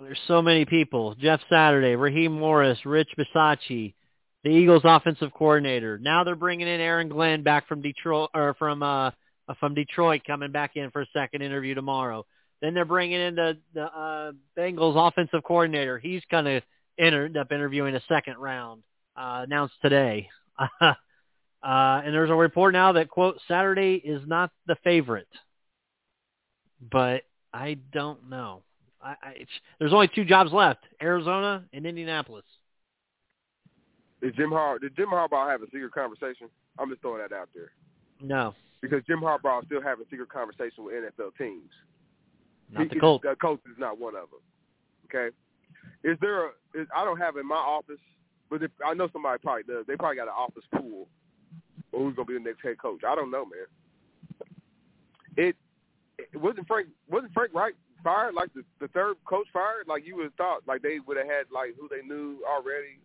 there's 0.00 0.18
so 0.26 0.42
many 0.42 0.64
people. 0.64 1.14
Jeff 1.14 1.40
Saturday, 1.48 1.94
Raheem 1.94 2.32
Morris, 2.32 2.78
Rich 2.84 3.10
Bisaccia, 3.16 3.94
the 4.42 4.50
Eagles 4.50 4.82
offensive 4.84 5.32
coordinator. 5.32 5.98
Now 5.98 6.24
they're 6.24 6.34
bringing 6.34 6.66
in 6.66 6.80
Aaron 6.80 7.08
Glenn 7.08 7.42
back 7.42 7.68
from 7.68 7.82
Detroit 7.82 8.30
or 8.34 8.54
from 8.54 8.82
uh 8.82 9.12
from 9.60 9.74
Detroit 9.74 10.22
coming 10.26 10.50
back 10.52 10.72
in 10.76 10.90
for 10.90 11.02
a 11.02 11.06
second 11.12 11.42
interview 11.42 11.74
tomorrow. 11.74 12.24
Then 12.60 12.74
they're 12.74 12.84
bringing 12.84 13.20
in 13.20 13.34
the 13.34 13.58
the 13.74 13.84
uh, 13.84 14.32
Bengals 14.56 14.96
offensive 14.96 15.42
coordinator. 15.44 15.98
He's 15.98 16.22
going 16.30 16.44
to 16.44 16.62
end 16.98 17.36
up 17.36 17.52
interviewing 17.52 17.94
a 17.94 18.02
second 18.08 18.38
round 18.38 18.82
uh, 19.16 19.42
announced 19.44 19.74
today. 19.82 20.28
uh, 21.62 22.02
and 22.04 22.12
there's 22.12 22.30
a 22.30 22.34
report 22.34 22.72
now 22.72 22.92
that 22.92 23.08
quote 23.08 23.38
Saturday 23.46 23.94
is 23.94 24.22
not 24.26 24.50
the 24.66 24.76
favorite, 24.82 25.28
but 26.90 27.22
I 27.52 27.78
don't 27.92 28.28
know. 28.28 28.62
I, 29.00 29.10
I, 29.22 29.30
it's, 29.36 29.50
there's 29.78 29.92
only 29.92 30.08
two 30.14 30.24
jobs 30.24 30.52
left: 30.52 30.84
Arizona 31.00 31.64
and 31.72 31.86
Indianapolis. 31.86 32.44
Is 34.22 34.32
Jim 34.36 34.50
Har 34.50 34.78
did 34.78 34.96
Jim 34.96 35.08
Harbaugh 35.08 35.50
have 35.50 35.62
a 35.62 35.66
secret 35.66 35.92
conversation? 35.92 36.48
I'm 36.78 36.88
just 36.88 37.02
throwing 37.02 37.20
that 37.20 37.34
out 37.34 37.48
there 37.54 37.72
No, 38.20 38.54
because 38.80 39.02
Jim 39.06 39.20
Harbaugh 39.20 39.60
is 39.60 39.66
still 39.66 39.82
having 39.82 40.04
secret 40.10 40.28
conversation 40.30 40.84
with 40.84 40.94
NFL 40.94 41.36
teams. 41.38 41.70
not 42.70 42.84
He- 42.84 42.88
the 42.90 43.00
Colts. 43.00 43.24
The 43.28 43.36
Colts 43.36 43.62
is 43.66 43.78
not 43.78 43.98
one 43.98 44.14
of 44.16 44.28
them. 44.30 44.40
Okay. 45.06 45.34
Is 46.04 46.16
there 46.20 46.46
a? 46.46 46.48
Is, 46.74 46.86
I 46.96 47.04
don't 47.04 47.18
have 47.18 47.36
it 47.36 47.40
in 47.40 47.48
my 47.48 47.56
office, 47.56 48.00
but 48.50 48.62
if, 48.62 48.70
I 48.84 48.94
know 48.94 49.08
somebody 49.12 49.38
probably 49.42 49.64
does. 49.64 49.84
They 49.86 49.96
probably 49.96 50.16
got 50.16 50.28
an 50.28 50.34
office 50.36 50.64
pool. 50.74 51.08
Or 51.92 52.00
who's 52.00 52.16
gonna 52.16 52.26
be 52.26 52.34
the 52.34 52.40
next 52.40 52.62
head 52.62 52.78
coach? 52.78 53.02
I 53.06 53.14
don't 53.14 53.30
know, 53.30 53.44
man. 53.44 54.48
It, 55.36 55.56
it 56.18 56.40
wasn't 56.40 56.66
Frank. 56.66 56.88
Wasn't 57.08 57.32
Frank 57.32 57.52
Reich 57.54 57.74
fired? 58.02 58.34
Like 58.34 58.52
the 58.54 58.64
the 58.80 58.88
third 58.88 59.16
coach 59.24 59.46
fired? 59.52 59.86
Like 59.86 60.06
you 60.06 60.16
would 60.16 60.24
have 60.24 60.34
thought, 60.34 60.62
like 60.66 60.82
they 60.82 60.98
would 61.06 61.16
have 61.16 61.26
had 61.26 61.46
like 61.52 61.74
who 61.78 61.88
they 61.88 62.06
knew 62.06 62.38
already, 62.48 62.98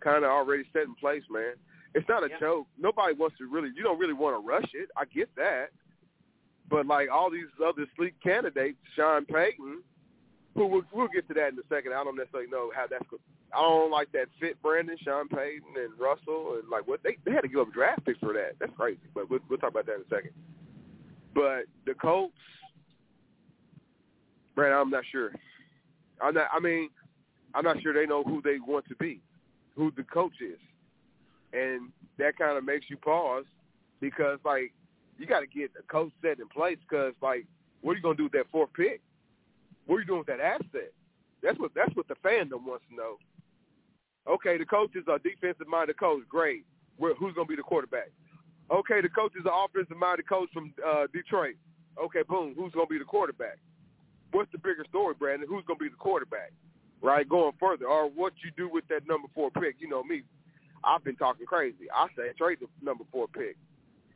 kind 0.00 0.24
of 0.24 0.30
already 0.30 0.64
set 0.72 0.82
in 0.82 0.94
place, 0.94 1.22
man. 1.30 1.54
It's 1.94 2.08
not 2.08 2.24
a 2.24 2.28
Yeah. 2.28 2.38
joke. 2.40 2.66
Nobody 2.78 3.14
wants 3.14 3.38
to 3.38 3.48
really. 3.48 3.70
You 3.74 3.82
don't 3.82 3.98
really 3.98 4.12
want 4.12 4.36
to 4.42 4.46
rush 4.46 4.70
it. 4.74 4.90
I 4.96 5.04
get 5.06 5.34
that. 5.36 5.68
But 6.68 6.86
like 6.86 7.08
all 7.10 7.30
these 7.30 7.46
other 7.64 7.86
sleek 7.96 8.14
candidates, 8.22 8.78
Sean 8.94 9.24
Payton, 9.24 9.82
who 10.56 10.66
we'll, 10.66 10.82
we'll 10.92 11.08
get 11.08 11.28
to 11.28 11.34
that 11.34 11.52
in 11.52 11.58
a 11.58 11.66
second. 11.68 11.92
I 11.92 12.02
don't 12.02 12.16
necessarily 12.16 12.50
know 12.50 12.72
how 12.74 12.86
that's. 12.90 13.04
I 13.54 13.60
don't 13.60 13.90
like 13.90 14.10
that 14.12 14.26
fit. 14.40 14.60
Brandon, 14.62 14.96
Sean 15.02 15.28
Payton, 15.28 15.76
and 15.76 15.92
Russell, 15.98 16.58
and 16.60 16.68
like 16.68 16.88
what 16.88 17.02
they 17.02 17.16
they 17.24 17.32
had 17.32 17.42
to 17.42 17.48
give 17.48 17.60
up 17.60 17.72
draft 17.72 18.04
picks 18.04 18.18
for 18.18 18.32
that. 18.32 18.56
That's 18.58 18.72
crazy. 18.76 18.98
But 19.14 19.30
we'll, 19.30 19.40
we'll 19.48 19.58
talk 19.58 19.70
about 19.70 19.86
that 19.86 19.96
in 19.96 20.00
a 20.00 20.14
second. 20.14 20.32
But 21.34 21.64
the 21.84 21.94
Colts, 21.94 22.34
Brandon, 24.54 24.80
I'm 24.80 24.90
not 24.90 25.04
sure. 25.12 25.32
I'm 26.20 26.34
not. 26.34 26.48
I 26.52 26.60
mean, 26.60 26.88
I'm 27.54 27.64
not 27.64 27.80
sure 27.82 27.92
they 27.92 28.06
know 28.06 28.24
who 28.24 28.40
they 28.42 28.58
want 28.58 28.88
to 28.88 28.96
be, 28.96 29.20
who 29.76 29.92
the 29.96 30.04
coach 30.04 30.40
is, 30.40 30.58
and 31.52 31.90
that 32.18 32.38
kind 32.38 32.56
of 32.56 32.64
makes 32.64 32.86
you 32.88 32.96
pause 32.96 33.44
because 34.00 34.38
like 34.44 34.72
you 35.18 35.26
got 35.26 35.40
to 35.40 35.46
get 35.46 35.70
a 35.78 35.82
coach 35.90 36.12
set 36.22 36.38
in 36.38 36.48
place 36.48 36.78
because 36.88 37.12
like 37.22 37.46
what 37.82 37.92
are 37.92 37.96
you 37.96 38.02
gonna 38.02 38.16
do 38.16 38.24
with 38.24 38.32
that 38.32 38.46
fourth 38.50 38.70
pick? 38.74 39.00
What 39.86 39.96
are 39.96 40.00
you 40.00 40.06
doing 40.06 40.18
with 40.18 40.28
that 40.28 40.40
asset? 40.40 40.92
That's 41.42 41.58
what 41.58 41.72
that's 41.74 41.94
what 41.94 42.08
the 42.08 42.16
fandom 42.24 42.66
wants 42.66 42.84
to 42.90 42.96
know. 42.96 43.16
Okay, 44.28 44.58
the 44.58 44.64
coach 44.64 44.90
is 44.96 45.04
a 45.06 45.18
defensive 45.18 45.68
minded 45.68 45.98
coach. 45.98 46.22
Great. 46.28 46.64
Where, 46.98 47.14
who's 47.14 47.34
gonna 47.34 47.46
be 47.46 47.56
the 47.56 47.62
quarterback? 47.62 48.10
Okay, 48.70 49.00
the 49.00 49.08
coach 49.08 49.32
is 49.38 49.44
an 49.46 49.52
offensive 49.54 49.96
minded 49.96 50.28
coach 50.28 50.48
from 50.52 50.74
uh, 50.84 51.06
Detroit. 51.12 51.54
Okay, 52.02 52.22
boom. 52.28 52.54
Who's 52.56 52.72
gonna 52.72 52.86
be 52.86 52.98
the 52.98 53.04
quarterback? 53.04 53.58
What's 54.32 54.50
the 54.50 54.58
bigger 54.58 54.84
story, 54.88 55.14
Brandon? 55.18 55.48
Who's 55.48 55.64
gonna 55.66 55.78
be 55.78 55.88
the 55.88 55.96
quarterback? 55.96 56.52
Right, 57.02 57.28
going 57.28 57.52
further, 57.60 57.86
or 57.86 58.10
what 58.10 58.32
you 58.42 58.50
do 58.56 58.68
with 58.72 58.88
that 58.88 59.06
number 59.06 59.28
four 59.34 59.50
pick? 59.50 59.76
You 59.78 59.88
know 59.88 60.02
me. 60.02 60.22
I've 60.82 61.04
been 61.04 61.16
talking 61.16 61.46
crazy. 61.46 61.90
I 61.94 62.08
say 62.16 62.32
trade 62.36 62.58
the 62.60 62.66
number 62.82 63.04
four 63.12 63.28
pick 63.28 63.56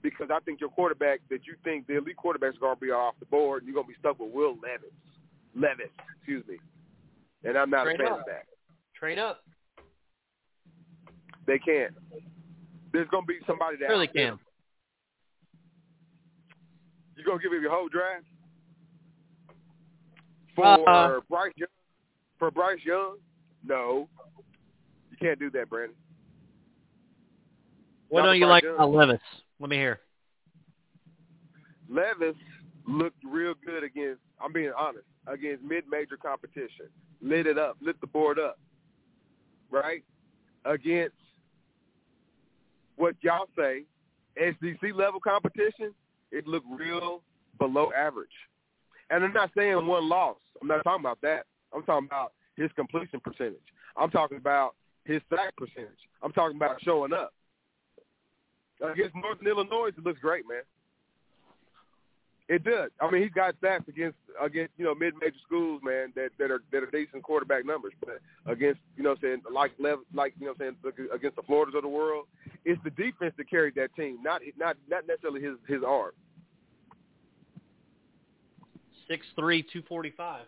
because 0.02 0.28
I 0.32 0.40
think 0.40 0.60
your 0.60 0.70
quarterback 0.70 1.20
that 1.30 1.46
you 1.46 1.54
think 1.62 1.86
the 1.86 1.98
elite 1.98 2.16
quarterback's 2.16 2.58
going 2.58 2.76
to 2.76 2.80
be 2.80 2.90
off 2.90 3.14
the 3.20 3.26
board, 3.26 3.62
and 3.62 3.68
you're 3.68 3.74
going 3.74 3.86
to 3.86 3.92
be 3.92 3.98
stuck 3.98 4.18
with 4.18 4.32
Will 4.32 4.56
Levis. 4.62 4.94
Levis, 5.54 5.86
excuse 6.16 6.44
me. 6.46 6.56
And 7.44 7.56
I'm 7.56 7.70
not 7.70 7.84
Trade 7.84 8.00
a 8.00 8.04
fan 8.04 8.12
up. 8.12 8.18
of 8.20 8.26
that. 8.26 8.44
Trade 8.94 9.18
up. 9.18 9.42
They 11.46 11.58
can't. 11.58 11.92
There's 12.92 13.08
going 13.08 13.22
to 13.24 13.26
be 13.26 13.38
somebody 13.46 13.76
that 13.78 13.88
Really 13.88 14.06
can. 14.06 14.38
You're 17.16 17.24
going 17.26 17.38
to 17.38 17.42
give 17.42 17.52
him 17.52 17.62
your 17.62 17.70
whole 17.70 17.88
draft 17.88 18.24
for 20.54 20.88
Uh, 20.88 21.20
Bryce 21.28 21.52
Young? 21.56 21.68
For 22.38 22.50
Bryce 22.50 22.78
Young? 22.84 23.16
No. 23.64 24.08
You 25.10 25.16
can't 25.20 25.38
do 25.38 25.50
that, 25.50 25.68
Brandon. 25.68 25.96
What 28.08 28.22
don't 28.22 28.38
you 28.38 28.46
Bryce 28.46 28.50
like 28.50 28.62
Young. 28.64 28.74
about 28.76 28.90
Levis? 28.90 29.20
Let 29.60 29.70
me 29.70 29.76
hear. 29.76 30.00
Levis 31.88 32.36
looked 32.86 33.22
real 33.24 33.54
good 33.64 33.84
against. 33.84 34.20
I'm 34.42 34.52
being 34.52 34.72
honest 34.78 35.04
against 35.30 35.62
mid-major 35.62 36.16
competition. 36.16 36.86
Lit 37.22 37.46
it 37.46 37.58
up, 37.58 37.76
lit 37.80 38.00
the 38.00 38.06
board 38.06 38.38
up, 38.38 38.58
right? 39.70 40.02
Against 40.64 41.14
what 42.96 43.14
y'all 43.22 43.46
say 43.56 43.84
SEC 44.36 44.94
level 44.94 45.20
competition, 45.20 45.94
it 46.30 46.46
looked 46.46 46.66
real 46.70 47.22
below 47.58 47.90
average. 47.96 48.28
And 49.10 49.24
I'm 49.24 49.32
not 49.32 49.50
saying 49.56 49.86
one 49.86 50.08
loss. 50.08 50.36
I'm 50.60 50.68
not 50.68 50.82
talking 50.84 51.04
about 51.04 51.20
that. 51.22 51.46
I'm 51.74 51.82
talking 51.82 52.06
about 52.06 52.32
his 52.56 52.70
completion 52.76 53.20
percentage. 53.20 53.56
I'm 53.96 54.10
talking 54.10 54.36
about 54.36 54.74
his 55.04 55.20
sack 55.28 55.56
percentage. 55.56 55.98
I'm 56.22 56.32
talking 56.32 56.56
about 56.56 56.80
showing 56.82 57.12
up. 57.12 57.32
Against 58.82 59.14
Northern 59.14 59.46
Illinois, 59.46 59.88
it 59.88 60.04
looks 60.04 60.20
great, 60.20 60.44
man. 60.48 60.62
It 62.50 62.64
does. 62.64 62.90
I 63.00 63.08
mean, 63.08 63.22
he's 63.22 63.30
got 63.30 63.54
stats 63.60 63.86
against 63.86 64.18
against 64.42 64.72
you 64.76 64.84
know 64.84 64.92
mid 64.92 65.14
major 65.20 65.36
schools, 65.46 65.80
man, 65.84 66.12
that 66.16 66.30
that 66.40 66.50
are 66.50 66.60
that 66.72 66.82
are 66.82 66.90
decent 66.90 67.22
quarterback 67.22 67.64
numbers. 67.64 67.92
But 68.04 68.18
against 68.44 68.80
you 68.96 69.04
know 69.04 69.14
saying 69.22 69.42
like 69.54 69.70
like 69.78 70.34
you 70.40 70.46
know 70.46 70.54
saying 70.58 70.74
against 71.14 71.36
the 71.36 71.42
Floridas 71.42 71.76
of 71.76 71.82
the 71.82 71.88
world, 71.88 72.26
it's 72.64 72.82
the 72.82 72.90
defense 72.90 73.34
that 73.36 73.48
carried 73.48 73.76
that 73.76 73.94
team, 73.94 74.18
not 74.20 74.42
not 74.58 74.76
not 74.88 75.06
necessarily 75.06 75.40
his 75.40 75.58
his 75.68 75.84
arm. 75.86 76.10
Six 79.06 79.24
three, 79.36 79.64
two 79.72 79.84
forty 79.88 80.10
five. 80.10 80.46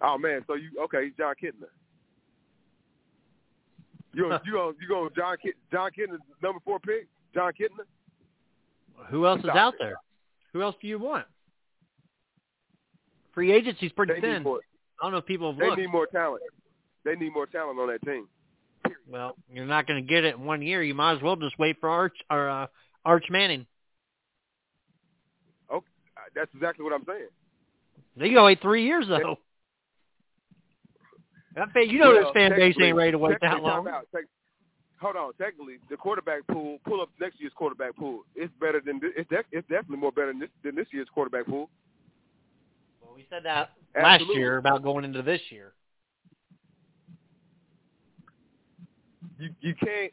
Oh 0.00 0.16
man, 0.16 0.44
so 0.46 0.54
you 0.54 0.70
okay? 0.84 1.10
Jon 1.18 1.34
Kitna. 1.34 1.68
You 4.14 4.30
go, 4.30 4.38
you 4.46 4.52
go, 4.52 4.74
you 4.80 4.88
go. 4.88 5.10
John 5.14 5.36
Kit, 5.42 5.56
Jon 5.70 5.90
Kitna, 5.90 6.16
number 6.42 6.60
four 6.64 6.80
pick. 6.80 7.06
Jon 7.34 7.52
Kitna. 7.52 7.84
Who 9.10 9.26
else 9.26 9.40
is 9.40 9.50
out 9.50 9.74
there? 9.78 9.96
Who 10.52 10.62
else 10.62 10.76
do 10.80 10.88
you 10.88 10.98
want? 10.98 11.26
Free 13.34 13.52
agency's 13.52 13.92
pretty 13.92 14.14
they 14.14 14.20
thin. 14.20 14.42
More, 14.42 14.60
I 15.00 15.04
don't 15.04 15.12
know 15.12 15.18
if 15.18 15.26
people 15.26 15.50
have 15.50 15.58
They 15.58 15.66
looked. 15.66 15.80
need 15.80 15.90
more 15.90 16.06
talent. 16.06 16.42
They 17.04 17.14
need 17.14 17.32
more 17.32 17.46
talent 17.46 17.78
on 17.78 17.88
that 17.88 18.02
team. 18.02 18.28
Well, 19.08 19.36
you're 19.52 19.66
not 19.66 19.86
going 19.86 20.04
to 20.04 20.08
get 20.08 20.24
it 20.24 20.36
in 20.36 20.44
one 20.44 20.62
year. 20.62 20.82
You 20.82 20.94
might 20.94 21.16
as 21.16 21.22
well 21.22 21.36
just 21.36 21.58
wait 21.58 21.76
for 21.80 21.88
Arch 21.88 22.16
or 22.30 22.48
uh, 22.48 22.66
Arch 23.04 23.24
Manning. 23.30 23.66
Oh, 25.70 25.82
that's 26.34 26.50
exactly 26.54 26.84
what 26.84 26.92
I'm 26.92 27.04
saying. 27.06 27.28
They 28.16 28.28
to 28.30 28.42
wait 28.42 28.60
three 28.60 28.84
years 28.84 29.06
though. 29.08 29.38
That 31.56 31.72
fan, 31.72 31.88
you 31.88 31.98
know 31.98 32.12
well, 32.12 32.24
this 32.24 32.32
fan 32.32 32.50
base 32.50 32.76
ain't 32.80 32.96
ready 32.96 33.12
to 33.12 33.18
wait 33.18 33.36
that 33.40 33.60
long. 33.60 33.88
out. 33.88 34.06
Tec- 35.00 35.14
hold 35.14 35.16
on. 35.16 35.32
Technically, 35.34 35.76
the 35.88 35.96
quarterback 35.96 36.46
pool, 36.46 36.78
pull 36.86 37.00
up 37.00 37.08
next 37.20 37.40
year's 37.40 37.52
quarterback 37.54 37.96
pool. 37.96 38.22
It's 38.34 38.52
better 38.60 38.80
than 38.84 39.00
this. 39.00 39.10
It's, 39.16 39.28
def- 39.30 39.46
it's 39.52 39.68
definitely 39.68 39.98
more 39.98 40.12
better 40.12 40.28
than 40.28 40.40
this 40.40 40.48
than 40.62 40.74
this 40.74 40.86
year's 40.92 41.08
quarterback 41.12 41.46
pool. 41.46 41.68
Well, 43.02 43.12
we 43.14 43.26
said 43.30 43.44
that 43.44 43.70
last 44.00 44.24
year 44.34 44.58
about 44.58 44.82
going 44.82 45.04
into 45.04 45.22
this 45.22 45.40
year. 45.50 45.72
You 49.38 49.50
you 49.60 49.74
can't 49.74 50.12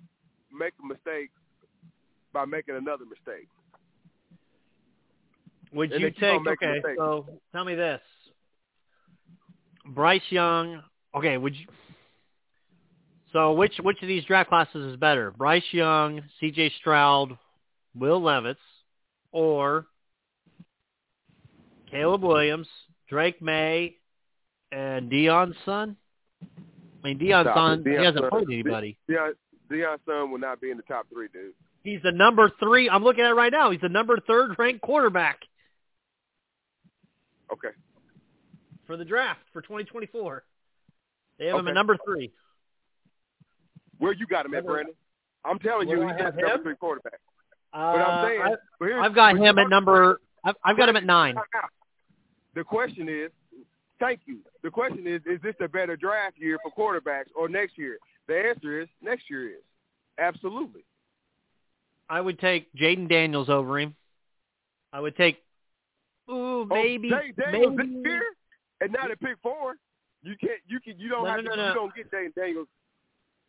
make 0.57 0.73
a 0.81 0.87
mistake 0.87 1.31
by 2.33 2.45
making 2.45 2.75
another 2.75 3.05
mistake. 3.05 3.47
Would 5.73 5.91
And 5.91 6.01
you 6.01 6.07
they 6.07 6.11
keep 6.13 6.23
on 6.23 6.45
take? 6.45 6.61
making 6.61 6.69
Okay, 6.85 6.95
so 6.97 7.25
tell 7.51 7.65
me 7.65 7.75
this: 7.75 7.99
Bryce 9.87 10.21
Young. 10.29 10.81
Okay, 11.13 11.37
would 11.37 11.55
you? 11.55 11.65
So 13.33 13.53
which 13.53 13.73
which 13.81 14.01
of 14.01 14.07
these 14.07 14.23
draft 14.25 14.49
classes 14.49 14.93
is 14.93 14.95
better? 14.97 15.31
Bryce 15.31 15.63
Young, 15.71 16.21
C.J. 16.39 16.71
Stroud, 16.79 17.37
Will 17.95 18.21
Levis, 18.21 18.57
or 19.31 19.85
Caleb 21.91 22.23
Williams, 22.23 22.67
Drake 23.09 23.41
Maye, 23.41 23.97
and 24.71 25.11
Deion's 25.11 25.55
son? 25.65 25.97
I 26.41 27.07
mean, 27.07 27.19
Deion's 27.19 27.53
son, 27.53 27.83
it. 27.85 27.99
he 27.99 28.05
hasn't 28.05 28.23
son- 28.23 28.29
played 28.29 28.47
anybody. 28.47 28.97
Deion 29.09 29.33
Deion's 29.71 29.99
son 30.05 30.31
will 30.31 30.39
not 30.39 30.61
be 30.61 30.71
in 30.71 30.77
the 30.77 30.83
top 30.83 31.07
three, 31.11 31.27
dude. 31.31 31.53
He's 31.83 32.01
the 32.03 32.11
number 32.11 32.51
three. 32.59 32.89
I'm 32.89 33.03
looking 33.03 33.23
at 33.23 33.31
it 33.31 33.35
right 33.35 33.51
now. 33.51 33.71
He's 33.71 33.81
the 33.81 33.89
number 33.89 34.17
third 34.25 34.55
ranked 34.57 34.81
quarterback 34.81 35.39
Okay. 37.51 37.69
for 38.85 38.97
the 38.97 39.05
draft 39.05 39.39
for 39.53 39.61
2024. 39.61 40.43
They 41.39 41.45
have 41.45 41.55
him 41.55 41.59
Okay. 41.61 41.69
at 41.69 41.73
number 41.75 41.97
three. 42.05 42.31
Where 43.99 44.13
you 44.13 44.25
got 44.27 44.45
him 44.45 44.53
at, 44.53 44.65
Brandon? 44.65 44.93
I'm 45.45 45.59
telling 45.59 45.87
you, 45.87 46.01
he's 46.01 46.11
the 46.17 46.23
number 46.41 46.63
three 46.63 46.75
quarterback. 46.75 47.19
Uh, 47.73 47.93
But 47.93 47.99
I'm 48.01 48.27
saying, 48.27 48.41
I, 48.41 48.55
but 48.79 48.91
I've 48.93 49.15
got 49.15 49.37
him 49.37 49.57
at 49.57 49.69
number. 49.69 50.19
I've, 50.43 50.55
I've 50.63 50.77
got 50.77 50.89
him 50.89 50.95
at 50.95 51.05
nine. 51.05 51.35
The 52.55 52.63
question 52.63 53.07
is, 53.09 53.31
thank 53.99 54.21
you. 54.25 54.39
The 54.63 54.71
question 54.71 55.05
is, 55.07 55.21
is 55.25 55.41
this 55.41 55.55
a 55.61 55.67
better 55.67 55.95
draft 55.95 56.37
year 56.37 56.57
for 56.63 56.71
quarterbacks 56.71 57.27
or 57.35 57.47
next 57.49 57.77
year? 57.77 57.97
The 58.27 58.49
answer 58.49 58.81
is 58.81 58.87
next 59.01 59.29
year 59.29 59.49
is 59.49 59.63
absolutely. 60.17 60.83
I 62.09 62.21
would 62.21 62.39
take 62.39 62.73
Jayden 62.73 63.09
Daniels 63.09 63.49
over 63.49 63.79
him. 63.79 63.95
I 64.93 64.99
would 65.01 65.15
take. 65.15 65.43
Ooh, 66.29 66.65
maybe, 66.69 67.11
oh, 67.13 67.19
Jay 67.19 67.31
Daniels 67.37 67.73
maybe. 67.75 67.93
this 67.93 68.05
year 68.05 68.21
and 68.81 68.91
not 68.91 69.11
at 69.11 69.19
pick 69.19 69.37
four. 69.41 69.75
You 70.23 70.35
can't. 70.39 70.59
You 70.67 70.79
can. 70.79 70.99
You 70.99 71.09
don't 71.09 71.23
No, 71.25 71.29
have 71.29 71.43
no, 71.43 71.51
to. 71.51 71.57
no. 71.57 71.67
You 71.69 71.73
don't 71.73 71.95
get 71.95 72.11
Jay 72.11 72.27
Daniels. 72.35 72.67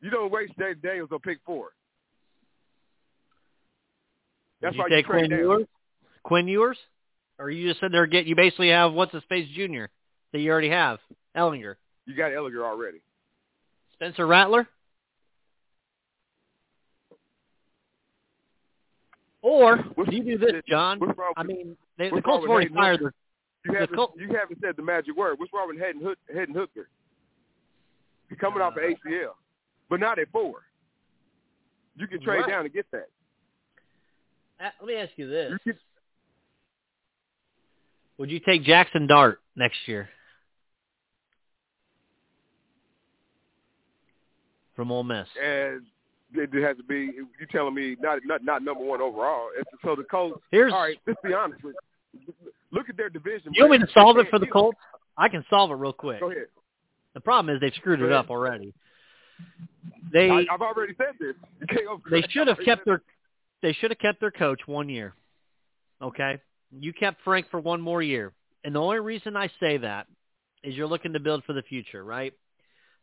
You 0.00 0.10
don't 0.10 0.30
waste 0.30 0.52
Jay 0.58 0.74
Daniels 0.74 1.10
on 1.12 1.18
pick 1.20 1.38
four. 1.44 1.68
That's 4.60 4.74
you 4.74 4.80
why 4.82 4.88
take 4.88 5.06
you 5.06 5.12
trade 5.12 5.28
Quinn. 5.30 5.38
Ewers? 5.40 5.66
Quinn 6.22 6.48
Ewers? 6.48 6.78
Or 7.38 7.50
you 7.50 7.68
just 7.68 7.80
said 7.80 7.92
they're 7.92 8.06
get 8.06 8.26
you 8.26 8.34
basically 8.34 8.70
have 8.70 8.92
what's 8.92 9.12
his 9.12 9.22
face 9.28 9.48
junior 9.54 9.90
that 10.32 10.40
you 10.40 10.50
already 10.50 10.70
have 10.70 10.98
Ehlinger, 11.36 11.76
You 12.06 12.14
got 12.16 12.32
Ehlinger 12.32 12.64
already. 12.64 12.98
Spencer 13.94 14.26
Rattler, 14.26 14.66
or 19.42 19.76
What's- 19.94 20.12
you 20.12 20.22
do 20.24 20.38
this, 20.38 20.62
John. 20.68 21.00
I 21.36 21.42
mean, 21.42 21.76
they, 21.96 22.10
the 22.10 22.22
Colts 22.22 22.44
have 22.44 22.50
already 22.50 22.68
fired 22.72 23.00
their 23.00 23.12
You 23.64 23.72
haven't, 23.74 23.96
Col- 23.96 24.14
you 24.16 24.28
haven't 24.28 24.60
said 24.60 24.76
the 24.76 24.82
magic 24.82 25.16
word. 25.16 25.38
What's 25.38 25.52
wrong 25.52 25.68
with 25.68 25.78
Hayden, 25.78 26.00
Hook, 26.02 26.18
Hendon 26.32 26.54
Hooker? 26.54 26.88
He's 28.28 28.38
coming 28.38 28.60
off 28.60 28.74
Uh, 28.76 28.80
an 28.82 28.94
ACL, 29.06 29.30
but 29.90 30.00
not 30.00 30.18
at 30.18 30.28
four. 30.30 30.62
You 31.96 32.06
can 32.06 32.20
trade 32.20 32.40
Right. 32.40 32.48
down 32.48 32.64
and 32.64 32.72
get 32.72 32.86
that. 32.92 33.08
Uh, 34.60 34.70
Let 34.80 34.86
me 34.86 34.94
ask 34.96 35.12
you 35.16 35.28
this: 35.28 35.52
You 35.64 35.72
can, 35.72 35.80
Would 38.18 38.30
you 38.30 38.40
take 38.40 38.64
Jaxson 38.64 39.06
Dart 39.08 39.40
next 39.56 39.86
year 39.86 40.08
from 44.74 44.90
Ole 44.92 45.04
Miss? 45.04 45.26
and 45.42 45.82
it 46.34 46.52
has 46.62 46.76
to 46.76 46.82
be. 46.84 47.10
You 47.14 47.28
telling 47.50 47.74
me 47.74 47.96
not 48.00 48.18
not 48.24 48.44
not 48.44 48.62
number 48.62 48.84
one 48.84 49.00
overall? 49.00 49.48
So 49.84 49.96
the 49.96 50.04
Colts. 50.04 50.40
Here's 50.50 50.72
All 50.72 50.82
right, 50.82 50.98
let's 51.06 51.20
be 51.24 51.32
honest 51.34 51.62
with. 51.64 51.74
You. 52.12 52.32
Look 52.70 52.88
at 52.90 52.96
their 52.96 53.08
division. 53.08 53.52
you 53.54 53.66
want 53.66 53.80
me 53.80 53.86
to 53.86 53.92
solve 53.92 54.18
it 54.18 54.26
for 54.28 54.38
the 54.38 54.46
Colts? 54.46 54.78
I 55.16 55.28
can 55.28 55.44
solve 55.48 55.70
it 55.70 55.74
real 55.74 55.92
quick. 55.92 56.20
Go 56.20 56.30
ahead. 56.30 56.46
The 57.14 57.20
problem 57.20 57.54
is 57.54 57.60
they've 57.60 57.72
screwed 57.74 58.00
it 58.00 58.12
up 58.12 58.30
already. 58.30 58.74
They 60.12 60.30
I, 60.30 60.44
I've 60.52 60.60
already 60.60 60.94
said 60.96 61.14
this. 61.18 61.34
You 61.60 61.66
can't 61.66 61.86
go 61.86 62.00
they 62.10 62.22
should 62.30 62.48
have 62.48 62.58
kept 62.64 62.84
their 62.84 63.02
they 63.62 63.72
should 63.72 63.90
have 63.90 63.98
kept 63.98 64.20
their 64.20 64.30
coach 64.30 64.60
one 64.66 64.88
year. 64.88 65.14
Okay? 66.00 66.40
You 66.70 66.92
kept 66.92 67.22
Frank 67.24 67.46
for 67.50 67.58
one 67.58 67.80
more 67.80 68.02
year. 68.02 68.32
And 68.64 68.74
the 68.74 68.80
only 68.80 69.00
reason 69.00 69.36
I 69.36 69.50
say 69.60 69.78
that 69.78 70.06
is 70.62 70.74
you're 70.74 70.86
looking 70.86 71.14
to 71.14 71.20
build 71.20 71.44
for 71.44 71.52
the 71.52 71.62
future, 71.62 72.04
right? 72.04 72.32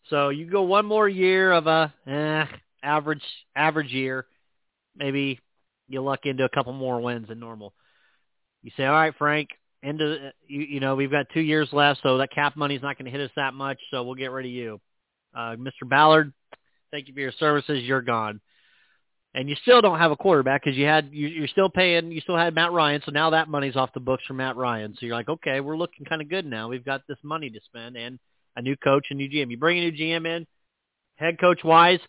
So 0.09 0.29
you 0.29 0.49
go 0.49 0.61
one 0.61 0.85
more 0.85 1.09
year 1.09 1.51
of 1.51 1.67
a 1.67 1.93
eh, 2.07 2.45
average 2.83 3.23
average 3.55 3.91
year, 3.91 4.25
maybe 4.95 5.39
you 5.87 6.01
luck 6.01 6.21
into 6.25 6.43
a 6.43 6.49
couple 6.49 6.73
more 6.73 6.99
wins 7.01 7.27
than 7.27 7.39
normal. 7.39 7.73
You 8.61 8.71
say, 8.77 8.85
all 8.85 8.93
right, 8.93 9.13
Frank, 9.17 9.49
into 9.83 10.31
you, 10.47 10.61
you 10.61 10.79
know 10.79 10.95
we've 10.95 11.11
got 11.11 11.27
two 11.33 11.41
years 11.41 11.69
left, 11.71 12.01
so 12.03 12.17
that 12.17 12.31
cap 12.31 12.55
money's 12.55 12.81
not 12.81 12.97
going 12.97 13.05
to 13.05 13.11
hit 13.11 13.21
us 13.21 13.31
that 13.35 13.53
much, 13.53 13.79
so 13.91 14.03
we'll 14.03 14.15
get 14.15 14.31
rid 14.31 14.45
of 14.45 14.51
you, 14.51 14.79
uh, 15.35 15.55
Mr. 15.57 15.87
Ballard. 15.87 16.33
Thank 16.91 17.07
you 17.07 17.13
for 17.13 17.19
your 17.19 17.33
services. 17.33 17.83
You're 17.83 18.01
gone, 18.01 18.39
and 19.33 19.49
you 19.49 19.55
still 19.61 19.81
don't 19.81 19.99
have 19.99 20.11
a 20.11 20.15
quarterback 20.15 20.63
because 20.63 20.77
you 20.77 20.85
had 20.85 21.09
you, 21.11 21.27
you're 21.27 21.47
still 21.47 21.69
paying. 21.69 22.11
You 22.11 22.21
still 22.21 22.37
had 22.37 22.55
Matt 22.55 22.71
Ryan, 22.71 23.01
so 23.05 23.11
now 23.11 23.31
that 23.31 23.49
money's 23.49 23.75
off 23.75 23.93
the 23.93 23.99
books 23.99 24.23
for 24.25 24.33
Matt 24.33 24.55
Ryan. 24.55 24.93
So 24.93 25.05
you're 25.05 25.15
like, 25.15 25.29
okay, 25.29 25.59
we're 25.59 25.77
looking 25.77 26.05
kind 26.05 26.21
of 26.21 26.29
good 26.29 26.45
now. 26.45 26.69
We've 26.69 26.85
got 26.85 27.01
this 27.07 27.17
money 27.23 27.49
to 27.49 27.59
spend 27.65 27.97
and 27.97 28.17
a 28.55 28.61
new 28.61 28.77
coach, 28.77 29.07
a 29.09 29.13
new 29.13 29.29
GM. 29.29 29.51
You 29.51 29.57
bring 29.57 29.77
a 29.79 29.81
new 29.81 29.91
GM 29.91 30.25
in, 30.25 30.47
head 31.17 31.39
coach 31.39 31.63
wise, 31.63 31.99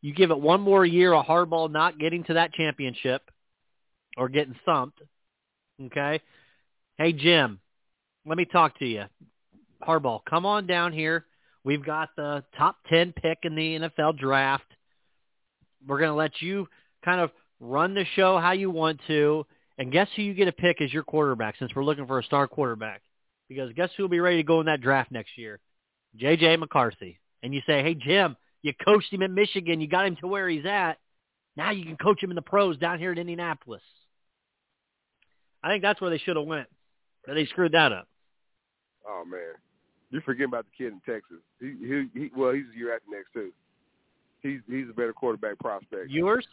you 0.00 0.12
give 0.12 0.30
it 0.30 0.40
one 0.40 0.60
more 0.60 0.84
year 0.84 1.14
of 1.14 1.24
Harbaugh 1.24 1.70
not 1.70 1.98
getting 1.98 2.24
to 2.24 2.34
that 2.34 2.52
championship 2.52 3.22
or 4.16 4.28
getting 4.28 4.56
thumped. 4.64 5.00
Okay. 5.80 6.20
Hey 6.98 7.12
Jim, 7.12 7.60
let 8.26 8.36
me 8.36 8.44
talk 8.44 8.78
to 8.80 8.86
you. 8.86 9.04
Harbaugh, 9.86 10.20
come 10.28 10.44
on 10.44 10.66
down 10.66 10.92
here. 10.92 11.24
We've 11.64 11.84
got 11.84 12.10
the 12.16 12.44
top 12.56 12.76
ten 12.88 13.12
pick 13.12 13.38
in 13.42 13.54
the 13.54 13.78
NFL 13.78 14.18
draft. 14.18 14.64
We're 15.86 16.00
gonna 16.00 16.16
let 16.16 16.40
you 16.40 16.68
kind 17.04 17.20
of 17.20 17.30
run 17.60 17.94
the 17.94 18.04
show 18.16 18.38
how 18.38 18.52
you 18.52 18.70
want 18.70 19.00
to, 19.06 19.46
and 19.78 19.92
guess 19.92 20.08
who 20.14 20.22
you 20.22 20.34
get 20.34 20.46
to 20.46 20.52
pick 20.52 20.80
as 20.80 20.92
your 20.92 21.04
quarterback 21.04 21.56
since 21.58 21.74
we're 21.74 21.84
looking 21.84 22.06
for 22.06 22.18
a 22.18 22.24
star 22.24 22.48
quarterback? 22.48 23.02
Because 23.48 23.72
guess 23.74 23.90
who 23.96 24.04
will 24.04 24.08
be 24.08 24.20
ready 24.20 24.38
to 24.38 24.42
go 24.42 24.60
in 24.60 24.66
that 24.66 24.80
draft 24.80 25.10
next 25.10 25.36
year? 25.36 25.60
J.J. 26.16 26.56
McCarthy. 26.56 27.18
And 27.42 27.54
you 27.54 27.60
say, 27.66 27.82
hey, 27.82 27.94
Jim, 27.94 28.36
you 28.62 28.72
coached 28.84 29.12
him 29.12 29.22
at 29.22 29.30
Michigan. 29.30 29.80
You 29.80 29.88
got 29.88 30.06
him 30.06 30.16
to 30.16 30.26
where 30.26 30.48
he's 30.48 30.66
at. 30.66 30.98
Now 31.56 31.70
you 31.70 31.84
can 31.84 31.96
coach 31.96 32.22
him 32.22 32.30
in 32.30 32.36
the 32.36 32.42
pros 32.42 32.78
down 32.78 32.98
here 32.98 33.12
in 33.12 33.18
Indianapolis. 33.18 33.82
I 35.62 35.68
think 35.68 35.82
that's 35.82 36.00
where 36.00 36.10
they 36.10 36.18
should 36.18 36.36
have 36.36 36.46
went, 36.46 36.68
but 37.26 37.34
they 37.34 37.46
screwed 37.46 37.72
that 37.72 37.92
up. 37.92 38.08
Oh 39.06 39.24
man, 39.24 39.54
you 40.12 40.20
forget 40.20 40.46
about 40.46 40.66
the 40.66 40.84
kid 40.84 40.92
in 40.92 41.00
Texas. 41.00 41.38
He, 41.58 41.74
he, 41.80 42.06
he 42.14 42.30
well, 42.36 42.52
he's 42.52 42.66
a 42.72 42.78
year 42.78 42.94
after 42.94 43.10
next 43.10 43.32
too. 43.32 43.50
He's 44.42 44.60
he's 44.68 44.88
a 44.90 44.92
better 44.92 45.12
quarterback 45.12 45.58
prospect. 45.58 46.10
Yours? 46.10 46.46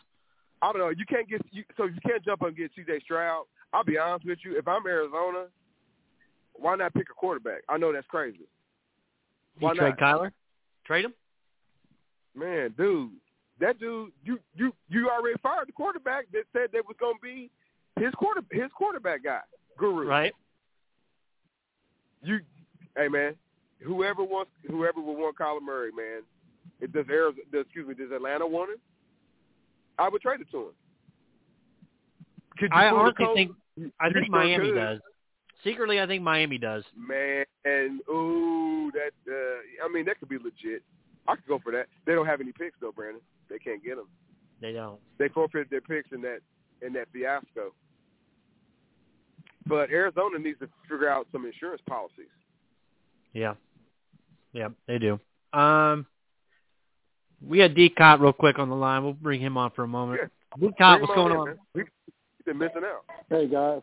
I 0.61 0.71
don't 0.71 0.81
know. 0.81 0.89
You 0.89 1.05
can't 1.05 1.29
get 1.29 1.41
you, 1.51 1.63
so 1.77 1.85
you 1.85 1.99
can't 2.05 2.23
jump 2.23 2.41
up 2.41 2.49
and 2.49 2.57
get 2.57 2.71
C.J. 2.75 3.01
Stroud. 3.03 3.45
I'll 3.73 3.83
be 3.83 3.97
honest 3.97 4.25
with 4.25 4.39
you. 4.43 4.57
If 4.57 4.67
I'm 4.67 4.85
Arizona, 4.87 5.45
why 6.53 6.75
not 6.75 6.93
pick 6.93 7.07
a 7.11 7.13
quarterback? 7.13 7.61
I 7.69 7.77
know 7.77 7.93
that's 7.93 8.07
crazy. 8.07 8.47
Why 9.59 9.73
you 9.73 9.79
trade 9.79 9.93
not? 9.99 10.19
Kyler? 10.19 10.31
Trade 10.85 11.05
him? 11.05 11.13
Man, 12.35 12.73
dude, 12.77 13.11
that 13.59 13.79
dude, 13.79 14.11
you 14.23 14.39
you 14.55 14.73
you 14.87 15.09
already 15.09 15.37
fired 15.41 15.67
the 15.67 15.73
quarterback 15.73 16.25
that 16.31 16.43
said 16.53 16.69
that 16.73 16.85
was 16.87 16.95
going 16.99 17.15
to 17.15 17.21
be 17.21 17.49
his 17.99 18.13
quarter 18.15 18.41
his 18.51 18.71
quarterback 18.75 19.23
guy, 19.23 19.41
guru. 19.77 20.07
Right. 20.07 20.33
You, 22.21 22.39
hey 22.97 23.07
man, 23.07 23.35
whoever 23.81 24.23
wants 24.23 24.51
whoever 24.67 25.01
will 25.01 25.15
want 25.15 25.37
Kyler 25.37 25.61
Murray, 25.61 25.91
man. 25.91 26.21
It 26.81 26.93
does 26.93 27.05
Arizona, 27.09 27.43
does, 27.51 27.65
excuse 27.65 27.87
me, 27.87 27.93
does 27.93 28.11
Atlanta 28.11 28.47
want 28.47 28.71
him? 28.71 28.77
I 29.97 30.09
would 30.09 30.21
trade 30.21 30.41
it 30.41 30.51
to 30.51 30.57
him. 30.57 30.73
Could 32.57 32.71
you 32.71 32.77
I 32.77 32.89
honestly 32.89 33.25
think 33.35 33.51
I 33.99 34.11
think 34.11 34.29
Miami 34.29 34.69
could. 34.69 34.75
does. 34.75 34.99
Secretly, 35.63 35.99
I 35.99 36.07
think 36.07 36.23
Miami 36.23 36.57
does. 36.57 36.83
Man, 36.97 37.43
and 37.65 37.99
ooh, 38.09 38.91
that 38.93 39.11
uh, 39.31 39.85
I 39.85 39.91
mean 39.91 40.05
that 40.05 40.19
could 40.19 40.29
be 40.29 40.37
legit. 40.37 40.83
I 41.27 41.35
could 41.35 41.47
go 41.47 41.59
for 41.61 41.71
that. 41.73 41.87
They 42.05 42.13
don't 42.13 42.25
have 42.25 42.41
any 42.41 42.51
picks 42.51 42.77
though, 42.79 42.91
Brandon. 42.91 43.21
They 43.49 43.59
can't 43.59 43.83
get 43.83 43.97
them. 43.97 44.07
They 44.61 44.73
don't. 44.73 44.99
They 45.17 45.29
forfeited 45.29 45.69
their 45.69 45.81
picks 45.81 46.11
in 46.11 46.21
that 46.21 46.39
in 46.81 46.93
that 46.93 47.07
fiasco. 47.11 47.73
But 49.65 49.91
Arizona 49.91 50.39
needs 50.39 50.59
to 50.59 50.69
figure 50.89 51.09
out 51.09 51.27
some 51.31 51.45
insurance 51.45 51.81
policies. 51.87 52.25
Yeah. 53.33 53.53
Yeah, 54.53 54.69
they 54.87 54.97
do. 54.97 55.19
Um, 55.53 56.05
we 57.45 57.59
had 57.59 57.75
D. 57.75 57.89
Cott 57.89 58.19
real 58.19 58.33
quick 58.33 58.59
on 58.59 58.69
the 58.69 58.75
line. 58.75 59.03
We'll 59.03 59.13
bring 59.13 59.39
him 59.39 59.57
on 59.57 59.71
for 59.71 59.83
a 59.83 59.87
moment. 59.87 60.21
D. 60.21 60.27
Bring 60.59 60.73
Cott, 60.77 60.95
him 60.95 61.01
what's 61.01 61.15
going 61.15 61.31
in, 61.31 61.37
on? 61.37 61.45
man. 61.47 61.57
We, 61.73 61.83
we've 61.83 62.45
been 62.45 62.57
missing 62.57 62.81
out. 62.83 63.05
Hey 63.29 63.47
guys, 63.47 63.81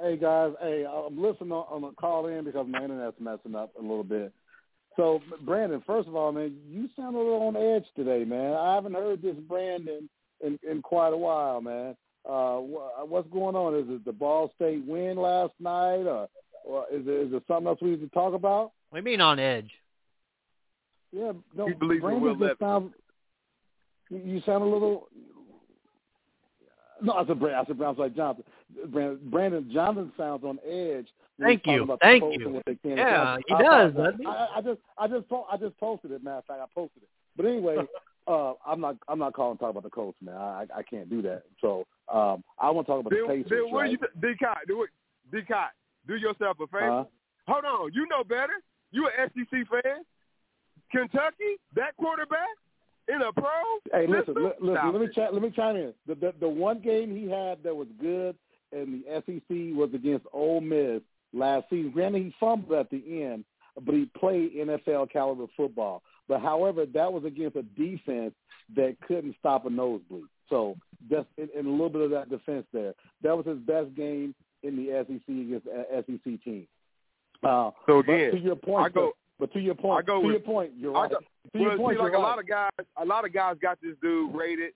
hey 0.00 0.16
guys, 0.16 0.52
hey, 0.60 0.86
I'm 0.86 1.20
listening 1.20 1.52
on, 1.52 1.66
on 1.70 1.82
the 1.82 1.90
call 1.92 2.26
in 2.26 2.44
because 2.44 2.66
my 2.68 2.82
internet's 2.82 3.20
messing 3.20 3.54
up 3.54 3.72
a 3.78 3.82
little 3.82 4.04
bit. 4.04 4.32
So 4.96 5.20
Brandon, 5.44 5.82
first 5.86 6.08
of 6.08 6.16
all, 6.16 6.32
man, 6.32 6.56
you 6.68 6.88
sound 6.96 7.14
a 7.14 7.18
little 7.18 7.42
on 7.42 7.56
edge 7.56 7.84
today, 7.96 8.24
man. 8.24 8.54
I 8.54 8.74
haven't 8.74 8.94
heard 8.94 9.22
this 9.22 9.36
Brandon 9.48 10.08
in, 10.44 10.58
in 10.68 10.82
quite 10.82 11.12
a 11.12 11.16
while, 11.16 11.60
man. 11.60 11.96
Uh, 12.28 12.58
wh- 12.58 13.08
what's 13.10 13.28
going 13.30 13.56
on? 13.56 13.74
Is 13.76 13.86
it 13.88 14.04
the 14.04 14.12
Ball 14.12 14.52
State 14.56 14.84
win 14.84 15.16
last 15.16 15.52
night, 15.58 16.02
or, 16.02 16.28
or 16.64 16.86
is 16.92 17.06
it 17.06 17.28
is 17.28 17.32
it 17.32 17.42
something 17.48 17.66
else 17.66 17.78
we 17.80 17.90
need 17.90 18.00
to 18.00 18.08
talk 18.08 18.34
about? 18.34 18.72
What 18.90 18.98
do 19.02 19.10
you 19.10 19.16
mean 19.16 19.20
on 19.20 19.38
edge? 19.38 19.70
Yeah, 21.12 21.32
no, 21.56 21.66
He 21.66 21.74
believes 21.74 21.96
in 21.96 22.00
Brandon 22.02 22.22
Will 22.22 22.34
just 22.34 22.42
Levis. 22.42 22.58
sound, 22.60 22.90
you 24.10 24.18
you 24.18 24.40
sound 24.46 24.62
a 24.62 24.66
little. 24.66 25.08
No, 27.02 27.14
I 27.14 27.26
said 27.26 27.38
Brandon. 27.40 27.60
I 27.60 27.64
said 27.66 27.78
Brandon. 27.78 27.86
I 27.86 27.90
was 27.90 27.98
like 27.98 28.16
Jonathan. 28.16 28.44
Brandon, 28.92 29.30
Brandon 29.30 29.70
Jonathan 29.72 30.12
sounds 30.16 30.44
on 30.44 30.58
edge. 30.68 31.06
Thank 31.40 31.66
you. 31.66 31.96
Thank 32.02 32.22
you. 32.38 32.46
and 32.46 32.54
what 32.54 32.64
they 32.66 32.74
can 32.76 32.98
Yeah, 32.98 33.38
he 33.48 33.54
I 33.54 33.62
does, 33.62 33.92
apologize. 33.92 34.20
I, 34.26 34.48
I 34.56 34.60
just, 34.60 34.80
I 34.98 35.08
just, 35.08 35.28
po- 35.30 35.46
I 35.50 35.56
just 35.56 35.78
posted 35.80 36.10
it. 36.12 36.22
Matter 36.22 36.38
of 36.38 36.44
fact, 36.44 36.60
I 36.60 36.66
posted 36.74 37.02
it. 37.02 37.08
But 37.34 37.46
anyway, 37.46 37.76
uh, 38.28 38.52
I'm 38.66 38.80
not, 38.82 38.96
I'm 39.08 39.18
not 39.18 39.32
calling 39.32 39.56
to 39.56 39.60
talk 39.62 39.70
about 39.70 39.82
the 39.84 39.88
Colts, 39.90 40.18
man. 40.20 40.34
I, 40.36 40.66
I 40.76 40.82
can't 40.82 41.08
do 41.08 41.22
that. 41.22 41.44
So 41.62 41.86
um, 42.12 42.44
I 42.58 42.68
want 42.70 42.86
to 42.86 42.92
talk 42.92 43.00
about 43.00 43.10
the 43.10 43.24
Then, 43.26 43.42
Pacers. 43.42 43.50
then 43.50 43.72
what 43.72 43.80
right? 43.80 43.90
you 43.92 43.98
D. 44.20 44.34
Cott, 44.38 44.58
do 44.68 44.82
it. 44.82 44.90
D. 45.32 45.40
Cott, 45.48 45.70
do 46.06 46.16
yourself 46.16 46.58
a 46.60 46.66
favor. 46.66 46.90
Uh-huh. 46.90 47.04
Hold 47.48 47.64
on, 47.64 47.92
you 47.94 48.06
know 48.08 48.22
better. 48.22 48.52
You 48.92 49.06
an 49.08 49.30
SEC 49.34 49.66
fan. 49.70 50.04
Kentucky, 50.90 51.56
that 51.74 51.96
quarterback 51.96 52.48
in 53.08 53.22
a 53.22 53.32
pro. 53.32 53.50
Hey, 53.92 54.06
listen, 54.06 54.34
li- 54.34 54.50
listen. 54.60 54.74
Stop 54.76 54.92
Let 54.94 55.02
me 55.02 55.08
let 55.32 55.42
me 55.42 55.50
chime 55.54 55.76
in. 55.76 55.94
The, 56.06 56.14
the 56.14 56.34
the 56.40 56.48
one 56.48 56.80
game 56.80 57.14
he 57.14 57.28
had 57.28 57.62
that 57.62 57.74
was 57.74 57.88
good 58.00 58.36
in 58.72 59.02
the 59.02 59.22
SEC 59.26 59.76
was 59.76 59.90
against 59.94 60.26
Ole 60.32 60.60
Miss 60.60 61.02
last 61.32 61.66
season. 61.70 61.90
Granted, 61.90 62.22
he 62.22 62.34
fumbled 62.38 62.72
at 62.78 62.90
the 62.90 63.22
end, 63.22 63.44
but 63.84 63.94
he 63.94 64.08
played 64.18 64.54
NFL 64.54 65.10
caliber 65.12 65.46
football. 65.56 66.02
But 66.28 66.40
however, 66.40 66.86
that 66.86 67.12
was 67.12 67.24
against 67.24 67.56
a 67.56 67.62
defense 67.62 68.34
that 68.76 68.96
couldn't 69.06 69.34
stop 69.40 69.66
a 69.66 69.70
nosebleed. 69.70 70.24
So 70.48 70.76
just 71.08 71.26
in, 71.38 71.48
in 71.58 71.66
a 71.66 71.70
little 71.70 71.88
bit 71.88 72.02
of 72.02 72.10
that 72.10 72.28
defense 72.30 72.66
there, 72.72 72.94
that 73.22 73.36
was 73.36 73.46
his 73.46 73.58
best 73.58 73.94
game 73.96 74.34
in 74.62 74.76
the 74.76 75.04
SEC 75.08 75.28
against 75.28 75.66
a 75.66 76.04
SEC 76.06 76.44
team. 76.44 76.66
Uh, 77.42 77.70
So 77.86 77.98
again, 78.00 78.32
to 78.32 78.38
your 78.38 78.56
point, 78.56 78.86
I 78.86 78.88
go- 78.90 79.12
but 79.40 79.52
to 79.54 79.58
your 79.60 79.74
point, 79.74 79.98
I 80.04 80.06
go 80.06 80.20
to 80.20 80.26
with- 80.26 80.32
your 80.34 80.40
point, 80.40 80.72
you're 80.76 80.92
right. 80.92 81.10
go- 81.10 81.18
to 81.18 81.58
your 81.58 81.76
point, 81.76 81.96
see, 81.96 82.02
like 82.02 82.12
you're 82.12 82.20
a 82.20 82.22
right. 82.22 82.28
lot 82.28 82.38
of 82.38 82.46
guys, 82.46 82.70
a 82.96 83.04
lot 83.04 83.24
of 83.24 83.32
guys 83.32 83.56
got 83.60 83.78
this 83.82 83.96
dude 84.02 84.34
rated 84.34 84.72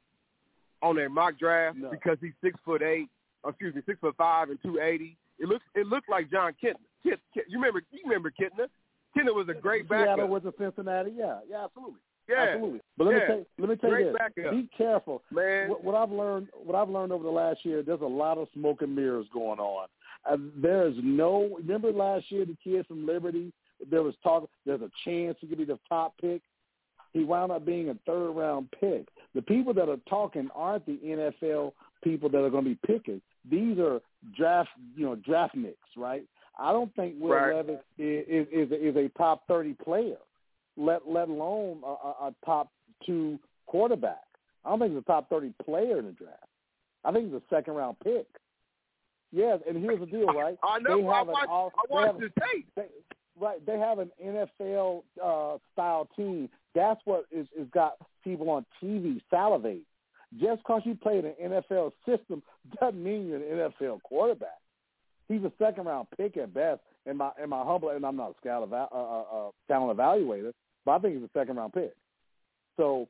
on 0.82 0.96
their 0.96 1.08
mock 1.08 1.38
draft 1.38 1.76
No. 1.76 1.90
because 1.90 2.18
he's 2.20 2.32
six 2.42 2.58
foot 2.64 2.82
eight. 2.82 3.08
Excuse 3.46 3.74
me, 3.74 3.82
six 3.86 4.00
foot 4.00 4.16
five 4.16 4.48
and 4.50 4.58
two 4.62 4.80
eighty. 4.80 5.16
It 5.38 5.46
looks, 5.48 5.64
it 5.74 5.86
looked 5.86 6.08
like 6.08 6.30
John. 6.30 6.52
Kent, 6.60 6.78
Kent, 7.04 7.20
you 7.34 7.58
remember, 7.58 7.82
you 7.90 8.00
remember 8.04 8.30
Kentner? 8.30 8.68
Kentner 9.16 9.34
was 9.34 9.48
a 9.48 9.54
great 9.54 9.86
Seattle 9.88 10.16
backup. 10.16 10.28
was 10.30 10.44
a 10.46 10.52
Cincinnati. 10.58 11.12
Yeah, 11.16 11.38
yeah, 11.48 11.64
absolutely, 11.64 12.00
yeah, 12.28 12.36
absolutely. 12.48 12.80
But 12.96 13.06
let 13.08 13.12
yeah. 13.16 13.20
me 13.20 13.26
tell 13.26 13.44
let 13.58 13.68
me 13.68 13.76
tell 13.76 13.90
you 13.90 13.96
Great 13.96 14.04
this: 14.06 14.16
backup. 14.18 14.50
be 14.52 14.68
careful. 14.76 15.22
man. 15.30 15.68
What, 15.68 15.84
what 15.84 15.94
I've 15.94 16.10
learned, 16.10 16.48
what 16.54 16.74
I've 16.74 16.88
learned 16.88 17.12
over 17.12 17.22
the 17.22 17.30
last 17.30 17.64
year, 17.64 17.82
there's 17.82 18.00
a 18.00 18.04
lot 18.06 18.38
of 18.38 18.48
smoke 18.54 18.80
and 18.82 18.94
mirrors 18.96 19.26
going 19.32 19.58
on. 19.60 19.88
Uh, 20.28 20.36
there 20.56 20.86
is 20.88 20.94
no. 21.02 21.50
Remember 21.58 21.92
last 21.92 22.30
year, 22.32 22.44
the 22.46 22.56
kid 22.64 22.86
from 22.86 23.04
Liberty. 23.06 23.52
There 23.90 24.02
was 24.02 24.14
talk. 24.22 24.48
There's 24.66 24.82
a 24.82 24.90
chance 25.04 25.36
he 25.40 25.46
could 25.46 25.58
be 25.58 25.64
the 25.64 25.78
top 25.88 26.14
pick. 26.20 26.42
He 27.12 27.22
wound 27.24 27.52
up 27.52 27.64
being 27.64 27.90
a 27.90 27.94
third 28.06 28.32
round 28.32 28.68
pick. 28.80 29.06
The 29.34 29.42
people 29.42 29.72
that 29.74 29.88
are 29.88 29.98
talking 30.08 30.48
aren't 30.54 30.84
the 30.86 30.98
NFL 31.04 31.72
people 32.02 32.28
that 32.28 32.44
are 32.44 32.50
going 32.50 32.64
to 32.64 32.70
be 32.70 32.78
picking. 32.86 33.20
These 33.48 33.78
are 33.78 34.00
draft, 34.36 34.70
you 34.96 35.06
know, 35.06 35.14
draft 35.16 35.54
nicks, 35.54 35.78
right? 35.96 36.24
I 36.58 36.72
don't 36.72 36.94
think 36.94 37.14
Will 37.18 37.30
Right. 37.30 37.54
Levis 37.56 37.80
is 37.98 38.46
is, 38.52 38.70
is, 38.70 38.96
a, 38.96 39.08
top 39.18 39.46
thirty 39.48 39.74
player, 39.74 40.16
let 40.76 41.08
let 41.08 41.28
alone 41.28 41.80
a, 41.84 42.26
a, 42.26 42.34
top 42.44 42.70
two 43.04 43.38
quarterback. 43.66 44.22
I 44.64 44.70
don't 44.70 44.78
think 44.78 44.92
he's 44.92 45.00
a 45.00 45.04
top 45.04 45.28
thirty 45.28 45.52
player 45.64 45.98
in 45.98 46.06
the 46.06 46.12
draft. 46.12 46.44
I 47.04 47.12
think 47.12 47.26
he's 47.26 47.34
a 47.34 47.42
second 47.50 47.74
round 47.74 47.96
pick. 48.02 48.26
Yes, 49.32 49.58
and 49.68 49.76
here's 49.76 49.98
the 49.98 50.06
deal, 50.06 50.26
right? 50.26 50.56
I 50.62 50.78
know. 50.78 51.02
They 51.02 51.08
I 51.08 51.18
have 51.18 51.28
an 51.28 51.32
watched, 51.32 51.48
all- 51.48 51.72
I 51.76 51.92
watched 51.92 52.22
his 52.22 52.30
tape. 52.38 52.68
they, 52.76 52.86
right, 53.40 53.64
they 53.66 53.78
have 53.78 53.98
an 53.98 54.10
NFL 54.22 55.02
uh, 55.22 55.58
style 55.72 56.08
team. 56.16 56.48
That's 56.74 57.00
what 57.04 57.24
is, 57.30 57.46
is 57.58 57.68
got 57.72 57.94
people 58.22 58.50
on 58.50 58.64
TV 58.82 59.20
salivate. 59.30 59.82
Just 60.40 60.62
because 60.62 60.82
you 60.84 60.96
play 60.96 61.18
in 61.18 61.26
an 61.26 61.34
NFL 61.62 61.92
system 62.06 62.42
doesn't 62.80 63.02
mean 63.02 63.28
you're 63.28 63.36
an 63.36 63.70
NFL 63.70 64.02
quarterback. 64.02 64.58
He's 65.28 65.42
a 65.42 65.52
second 65.58 65.86
round 65.86 66.08
pick 66.16 66.36
at 66.36 66.52
best. 66.52 66.80
In 67.06 67.18
my 67.18 67.30
in 67.42 67.50
my 67.50 67.62
humble, 67.62 67.90
and 67.90 68.04
I'm 68.04 68.16
not 68.16 68.30
a 68.30 68.34
scout 68.40 68.62
eva- 68.62 68.88
uh, 68.90 68.96
uh, 68.96 69.20
uh, 69.20 69.50
talent 69.68 69.98
evaluator, 69.98 70.52
but 70.86 70.92
I 70.92 70.98
think 71.00 71.14
he's 71.16 71.24
a 71.24 71.38
second 71.38 71.56
round 71.56 71.74
pick. 71.74 71.92
So 72.78 73.06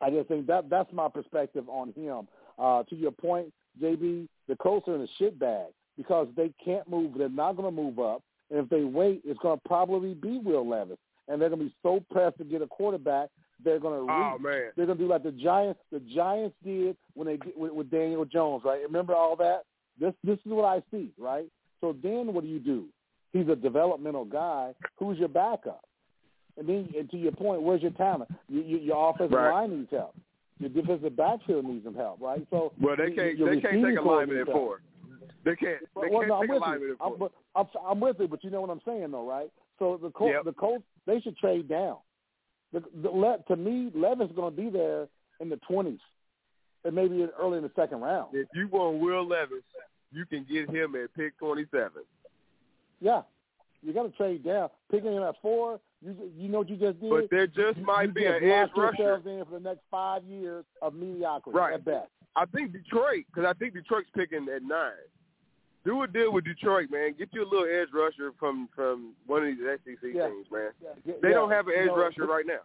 I 0.00 0.10
just 0.10 0.28
think 0.28 0.46
that 0.46 0.70
that's 0.70 0.92
my 0.92 1.08
perspective 1.08 1.68
on 1.68 1.92
him. 1.92 2.28
Uh, 2.56 2.84
to 2.84 2.94
your 2.94 3.10
point, 3.10 3.52
JB, 3.82 4.28
the 4.48 4.56
Colts 4.56 4.86
are 4.88 4.94
in 4.94 5.02
a 5.02 5.08
shit 5.18 5.38
bag 5.38 5.66
because 5.96 6.28
they 6.36 6.52
can't 6.64 6.88
move. 6.88 7.12
They're 7.16 7.28
not 7.28 7.56
going 7.56 7.74
to 7.74 7.82
move 7.82 7.98
up. 7.98 8.22
And 8.50 8.60
if 8.60 8.68
they 8.68 8.84
wait, 8.84 9.22
it's 9.24 9.38
going 9.40 9.58
to 9.58 9.68
probably 9.68 10.14
be 10.14 10.38
Will 10.38 10.68
Levis. 10.68 10.98
And 11.28 11.40
they're 11.40 11.48
going 11.48 11.60
to 11.60 11.66
be 11.66 11.74
so 11.82 12.02
pressed 12.10 12.38
to 12.38 12.44
get 12.44 12.62
a 12.62 12.66
quarterback, 12.66 13.28
they're 13.64 13.80
going 13.80 14.06
to 14.06 14.12
Oh 14.12 14.32
reach. 14.34 14.42
man. 14.42 14.70
They're 14.76 14.86
going 14.86 14.98
to 14.98 15.04
do 15.04 15.10
like 15.10 15.22
the 15.24 15.32
Giants. 15.32 15.80
The 15.90 16.00
Giants 16.00 16.54
did 16.64 16.96
when 17.14 17.26
they 17.26 17.36
did 17.38 17.52
with, 17.56 17.72
with 17.72 17.90
Daniel 17.90 18.24
Jones, 18.24 18.62
right? 18.64 18.80
Remember 18.82 19.14
all 19.14 19.34
that? 19.36 19.62
This 19.98 20.12
this 20.22 20.38
is 20.44 20.52
what 20.52 20.64
I 20.66 20.82
see, 20.90 21.10
right? 21.18 21.46
So 21.80 21.96
then, 22.02 22.32
what 22.34 22.42
do 22.44 22.48
you 22.50 22.58
do? 22.60 22.86
He's 23.32 23.48
a 23.48 23.56
developmental 23.56 24.24
guy. 24.24 24.72
Who's 24.98 25.18
your 25.18 25.28
backup? 25.28 25.84
And 26.58 26.68
then, 26.68 26.88
and 26.96 27.10
to 27.10 27.16
your 27.16 27.32
point, 27.32 27.62
where's 27.62 27.82
your 27.82 27.90
talent? 27.92 28.30
You, 28.48 28.62
you, 28.62 28.78
your 28.78 29.10
offensive 29.10 29.32
Right. 29.36 29.50
line 29.50 29.78
needs 29.78 29.90
help. 29.90 30.14
Your 30.58 30.70
defensive 30.70 31.16
backfield 31.16 31.64
needs 31.66 31.84
some 31.84 31.94
help, 31.94 32.18
right? 32.20 32.46
So 32.50 32.72
Well, 32.80 32.96
they 32.96 33.10
can't. 33.10 33.38
They 33.38 33.60
can't 33.60 33.84
take 33.84 33.98
a 33.98 34.02
lineman 34.02 34.38
at 34.38 34.46
four. 34.46 34.80
They 35.46 35.56
can't. 35.56 35.80
They 35.80 36.08
Well, 36.10 36.20
can't 36.20 36.28
no, 36.28 36.34
I'm 36.34 36.40
take 36.48 36.50
a 36.50 36.70
with 36.72 36.80
you. 36.82 36.96
I'm, 37.00 37.18
but 37.18 37.32
I'm, 37.54 37.66
I'm 37.88 38.00
with 38.00 38.16
you, 38.20 38.28
but 38.28 38.44
you 38.44 38.50
know 38.50 38.60
what 38.60 38.68
I'm 38.70 38.80
saying, 38.84 39.10
though, 39.12 39.26
right? 39.26 39.50
So 39.78 39.98
the 40.02 40.10
Colts, 40.10 40.34
Yep. 40.34 40.44
the 40.44 40.52
Colts, 40.52 40.84
they 41.06 41.20
should 41.20 41.36
trade 41.38 41.68
down. 41.68 41.96
The, 42.72 42.82
the, 43.02 43.08
Le, 43.10 43.38
to 43.48 43.56
me, 43.56 43.90
Levin's 43.94 44.32
going 44.36 44.54
to 44.54 44.60
be 44.62 44.68
there 44.70 45.06
in 45.40 45.48
the 45.48 45.58
20s. 45.70 46.00
and 46.84 46.94
maybe 46.94 47.26
early 47.40 47.56
in 47.58 47.62
the 47.64 47.70
second 47.76 48.00
round. 48.00 48.34
If 48.34 48.48
you 48.54 48.68
want 48.68 48.98
Will 48.98 49.26
Levis, 49.26 49.62
you 50.12 50.26
can 50.26 50.44
get 50.50 50.68
him 50.68 50.94
at 50.96 51.14
pick 51.14 51.38
27. 51.38 51.90
Yeah, 53.00 53.22
you 53.82 53.92
got 53.92 54.04
to 54.04 54.10
trade 54.10 54.44
down. 54.44 54.68
Picking 54.90 55.12
him 55.12 55.22
at 55.22 55.34
four, 55.42 55.78
you 56.02 56.14
you 56.36 56.48
know 56.48 56.58
what 56.58 56.68
you 56.70 56.76
just 56.76 57.00
did. 57.00 57.10
But 57.10 57.28
there 57.30 57.46
just 57.46 57.78
you, 57.78 57.84
might 57.84 58.08
you 58.08 58.12
be 58.14 58.22
just 58.22 58.42
an 58.42 58.50
edge 58.50 58.68
rusher. 58.76 59.16
in 59.26 59.44
for 59.44 59.50
the 59.52 59.60
next 59.60 59.80
five 59.90 60.24
years 60.24 60.64
of 60.82 60.94
mediocrity 60.94 61.56
Right. 61.58 61.74
at 61.74 61.84
best. 61.84 62.08
I 62.36 62.44
think 62.46 62.72
Detroit, 62.72 63.24
because 63.26 63.44
I 63.48 63.52
think 63.58 63.74
Detroit's 63.74 64.08
picking 64.14 64.46
at 64.54 64.62
nine. 64.62 64.92
Do 65.86 66.02
a 66.02 66.06
deal 66.08 66.32
with 66.32 66.44
Detroit, 66.44 66.90
man. 66.90 67.14
Get 67.16 67.28
you 67.32 67.44
a 67.44 67.48
little 67.48 67.64
edge 67.64 67.88
rusher 67.94 68.32
from 68.38 68.68
from 68.74 69.14
one 69.26 69.42
of 69.42 69.48
these 69.48 69.64
SEC 69.84 70.12
Yeah. 70.12 70.28
teams, 70.28 70.46
man. 70.50 70.70
Yeah, 70.82 71.14
They 71.22 71.28
yeah, 71.28 71.34
don't 71.34 71.50
have 71.50 71.68
an 71.68 71.74
you 71.74 71.80
edge 71.80 71.86
know, 71.86 71.96
rusher 71.96 72.26
right 72.26 72.44
now. 72.44 72.60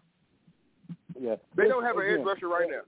Yeah, 1.20 1.36
They 1.56 1.64
Listen, 1.64 1.70
don't 1.70 1.84
have 1.84 1.98
an 1.98 2.08
edge 2.08 2.26
rusher 2.26 2.48
right 2.48 2.68
now. 2.70 2.82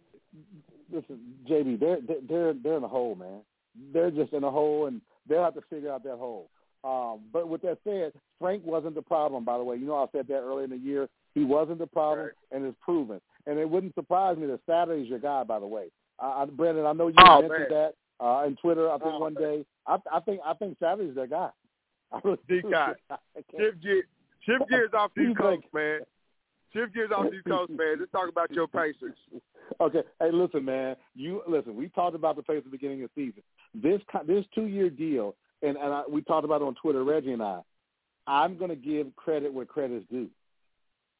Listen, 0.91 1.19
JB, 1.47 1.79
they're 1.79 1.99
they're 2.27 2.53
they're 2.53 2.77
in 2.77 2.83
a 2.83 2.87
hole, 2.87 3.13
man. 3.15 3.41
They're 3.93 4.11
just 4.11 4.33
in 4.33 4.43
a 4.43 4.49
hole, 4.51 4.87
and 4.87 5.01
they'll 5.27 5.43
have 5.43 5.53
to 5.53 5.61
figure 5.69 5.91
out 5.91 6.03
that 6.03 6.17
hole. 6.17 6.49
Um, 6.83 7.21
but 7.31 7.47
with 7.47 7.61
that 7.61 7.77
said, 7.83 8.11
Frank 8.39 8.65
wasn't 8.65 8.95
the 8.95 9.01
problem. 9.01 9.45
By 9.45 9.57
the 9.57 9.63
way, 9.63 9.77
you 9.77 9.85
know 9.85 9.95
I 9.97 10.07
said 10.11 10.27
that 10.27 10.39
earlier 10.39 10.65
in 10.65 10.69
the 10.71 10.77
year. 10.77 11.07
He 11.33 11.43
wasn't 11.45 11.79
the 11.79 11.87
problem, 11.87 12.25
Right. 12.27 12.33
and 12.51 12.65
it's 12.65 12.77
proven. 12.81 13.21
And 13.47 13.57
it 13.59 13.69
wouldn't 13.69 13.95
surprise 13.95 14.37
me 14.37 14.45
that 14.47 14.59
Saturday's 14.65 15.07
your 15.09 15.19
guy. 15.19 15.43
By 15.43 15.59
the 15.59 15.65
way, 15.67 15.89
I, 16.19 16.41
I, 16.43 16.45
Brandon, 16.45 16.85
I 16.85 16.93
know 16.93 17.07
you 17.07 17.15
Oh, 17.19 17.41
mentioned 17.41 17.59
man. 17.59 17.69
that 17.69 17.95
uh, 18.19 18.23
on 18.45 18.55
Twitter. 18.61 18.89
I 18.89 18.97
think 18.97 19.11
Oh, 19.13 19.19
one 19.19 19.33
day. 19.33 19.65
I, 19.87 19.97
I 20.11 20.19
think 20.21 20.39
I 20.45 20.53
think 20.53 20.77
Saturday's 20.79 21.15
their 21.15 21.27
guy. 21.27 21.49
I 22.11 22.19
really 22.23 22.37
do. 22.47 22.61
D-Cot. 22.61 22.95
Shift 23.59 23.81
gear, 23.81 24.03
shift 24.45 24.69
gears 24.69 24.91
off 24.93 25.11
these 25.15 25.35
like- 25.39 25.73
man. 25.73 25.99
Shift 26.73 26.93
gears 26.95 27.11
off 27.15 27.29
these 27.31 27.41
Colts, 27.47 27.71
man. 27.75 27.97
Let's 27.99 28.11
talk 28.11 28.27
about 28.29 28.51
your 28.51 28.67
Pacers. 28.67 29.15
Okay, 29.79 30.01
hey, 30.19 30.29
listen, 30.31 30.65
man. 30.65 30.95
You 31.15 31.41
listen. 31.47 31.75
We 31.75 31.87
talked 31.89 32.15
about 32.15 32.35
the 32.35 32.43
pace 32.43 32.57
at 32.57 32.65
the 32.65 32.69
beginning 32.69 33.01
of 33.03 33.09
the 33.15 33.25
season. 33.27 33.43
This 33.73 34.01
this 34.27 34.43
two 34.53 34.65
year 34.67 34.89
deal, 34.89 35.35
and 35.61 35.77
and 35.77 35.93
I, 35.93 36.03
we 36.07 36.21
talked 36.21 36.43
about 36.43 36.61
it 36.61 36.65
on 36.65 36.75
Twitter. 36.75 37.03
Reggie 37.03 37.31
and 37.31 37.41
I. 37.41 37.61
I'm 38.27 38.57
going 38.57 38.69
to 38.71 38.75
give 38.75 39.15
credit 39.15 39.53
where 39.53 39.65
credit's 39.65 40.05
due. 40.11 40.27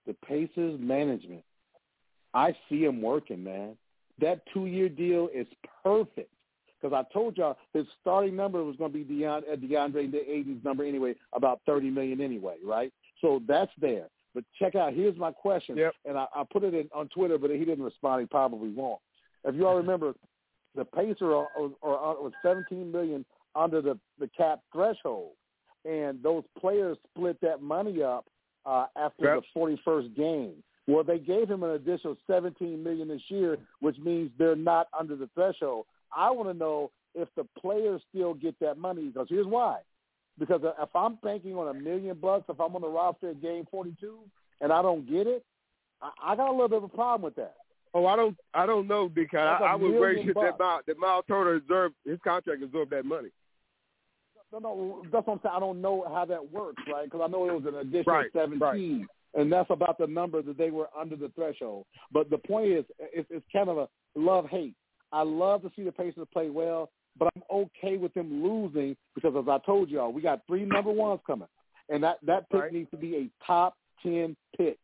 The 0.06 0.14
Pacers 0.28 0.78
management. 0.80 1.44
I 2.34 2.54
see 2.70 2.84
him 2.84 3.02
working, 3.02 3.44
man. 3.46 3.78
That 4.20 4.42
two 4.54 4.66
year 4.66 4.90
deal 4.90 5.30
is 5.34 5.48
perfect 5.82 6.30
because 6.84 6.94
I 7.10 7.14
told 7.14 7.38
y'all 7.38 7.58
his 7.74 7.86
starting 8.02 8.36
number 8.36 8.64
was 8.64 8.76
going 8.76 8.92
to 8.92 8.98
be 9.04 9.06
Deand- 9.06 9.44
uh, 9.52 9.56
DeAndre 9.56 10.14
Ayton's 10.28 10.64
number 10.66 10.84
anyway, 10.84 11.16
about 11.34 11.62
thirty 11.66 11.90
million 11.90 12.20
anyway, 12.22 12.56
right? 12.64 12.92
So 13.22 13.42
that's 13.48 13.72
there. 13.80 14.08
But 14.36 14.44
check 14.60 14.76
out. 14.76 14.94
Here's 14.94 15.16
my 15.18 15.32
question, 15.32 15.78
Yep. 15.78 15.94
and 16.06 16.18
I, 16.18 16.26
I 16.36 16.44
put 16.52 16.64
it 16.64 16.74
in, 16.74 16.90
on 16.94 17.08
Twitter, 17.10 17.38
but 17.38 17.52
he 17.52 17.60
didn't 17.66 17.84
respond. 17.84 18.22
He 18.22 18.28
probably 18.28 18.70
won't. 18.70 19.00
If 19.46 19.56
you 19.56 19.68
all 19.68 19.76
remember, 19.78 20.14
the 20.76 20.84
Pacers 20.86 21.22
are, 21.22 21.48
are, 21.84 21.96
are 21.98 22.16
was 22.22 22.34
17 22.42 22.92
million 22.92 23.24
under 23.56 23.82
the 23.82 23.98
the 24.20 24.28
cap 24.36 24.60
threshold, 24.74 25.32
and 25.86 26.22
those 26.24 26.44
players 26.60 26.98
split 27.12 27.40
that 27.42 27.62
money 27.62 28.02
up 28.04 28.26
uh, 28.66 28.88
after 28.98 29.36
Yep. 29.36 29.44
the 29.56 29.60
41st 29.88 30.16
game. 30.16 30.54
Well, 30.86 31.04
they 31.06 31.20
gave 31.20 31.50
him 31.50 31.64
an 31.64 31.70
additional 31.72 32.18
17 32.28 32.84
million 32.84 33.08
this 33.08 33.22
year, 33.30 33.58
which 33.80 33.98
means 34.00 34.32
they're 34.38 34.56
not 34.56 34.88
under 34.98 35.16
the 35.16 35.30
threshold. 35.34 35.86
I 36.16 36.32
want 36.32 36.50
to 36.50 36.54
know 36.54 36.92
if 37.16 37.28
the 37.36 37.46
players 37.60 38.02
still 38.10 38.34
get 38.34 38.60
that 38.60 38.78
money 38.78 39.04
because 39.08 39.28
here's 39.30 39.48
why. 39.48 39.80
Because 40.40 40.62
if 40.64 40.96
I'm 40.96 41.16
banking 41.24 41.56
on 41.56 41.76
a 41.76 41.80
million 41.80 42.18
bucks, 42.20 42.46
if 42.50 42.60
I'm 42.60 42.76
on 42.76 42.82
the 42.82 42.88
roster 42.88 43.30
at 43.30 43.42
game 43.42 43.68
42 43.70 44.18
and 44.62 44.74
I 44.74 44.82
don't 44.82 45.08
get 45.08 45.28
it, 45.28 45.46
I, 46.02 46.10
I 46.32 46.36
got 46.36 46.50
a 46.50 46.52
little 46.52 46.70
bit 46.70 46.78
of 46.78 46.84
a 46.86 46.88
problem 46.88 47.22
with 47.22 47.36
that. 47.36 47.56
Oh, 47.94 48.08
I 48.08 48.16
don't, 48.16 48.36
I 48.56 48.66
don't 48.66 48.88
know, 48.88 49.08
because 49.08 49.60
I, 49.62 49.64
I 49.64 49.76
would 49.76 49.92
wait 50.00 50.34
bucks. 50.34 50.48
that 50.58 50.64
Miles, 50.64 50.82
that 50.88 50.98
Miles 50.98 51.26
Turner 51.28 51.60
deserved 51.60 51.94
his 52.04 52.18
contract 52.24 52.62
deserved 52.62 52.90
that 52.92 53.06
money. 53.06 53.30
No, 54.52 54.60
no, 54.60 55.02
that's 55.12 55.28
what 55.28 55.34
I'm 55.34 55.40
saying. 55.44 55.54
I 55.56 55.60
don't 55.60 55.82
know 55.82 56.04
how 56.08 56.26
that 56.26 56.52
works, 56.52 56.82
right? 56.92 57.06
Because 57.06 57.22
I 57.24 57.28
know 57.28 57.48
it 57.50 57.54
was 57.54 57.66
an 57.72 57.80
additional 57.80 58.16
Right, 58.16 58.30
17, 58.34 58.60
right. 58.60 59.06
and 59.40 59.52
that's 59.52 59.70
about 59.70 59.98
the 60.00 60.08
number 60.08 60.42
that 60.42 60.58
they 60.58 60.72
were 60.72 60.90
under 61.00 61.16
the 61.16 61.32
threshold. 61.36 61.86
But 62.12 62.30
the 62.32 62.38
point 62.40 62.72
is, 62.72 62.86
it's, 63.00 63.28
it's 63.32 63.46
kind 63.54 63.70
of 63.70 63.78
a 63.78 63.88
love-hate. 64.16 64.76
I 65.14 65.22
love 65.22 65.62
to 65.62 65.72
see 65.76 65.84
the 65.84 65.92
Pacers 65.92 66.28
play 66.34 66.50
well, 66.50 66.90
but 67.18 67.30
I'm 67.36 67.44
okay 67.52 67.98
with 67.98 68.14
them 68.16 68.44
losing 68.44 68.98
because, 69.16 69.34
as 69.38 69.48
I 69.48 69.60
told 69.66 69.90
y'all, 69.90 70.12
we 70.12 70.22
got 70.22 70.42
three 70.48 70.66
number 70.66 70.92
ones 70.92 71.22
coming, 71.26 71.48
and 71.90 72.04
that 72.04 72.18
that 72.26 72.50
pick 72.50 72.62
Right. 72.62 72.74
needs 72.74 72.90
to 72.92 72.98
be 72.98 73.16
a 73.16 73.46
top 73.46 73.78
ten 74.02 74.36
pick, 74.58 74.80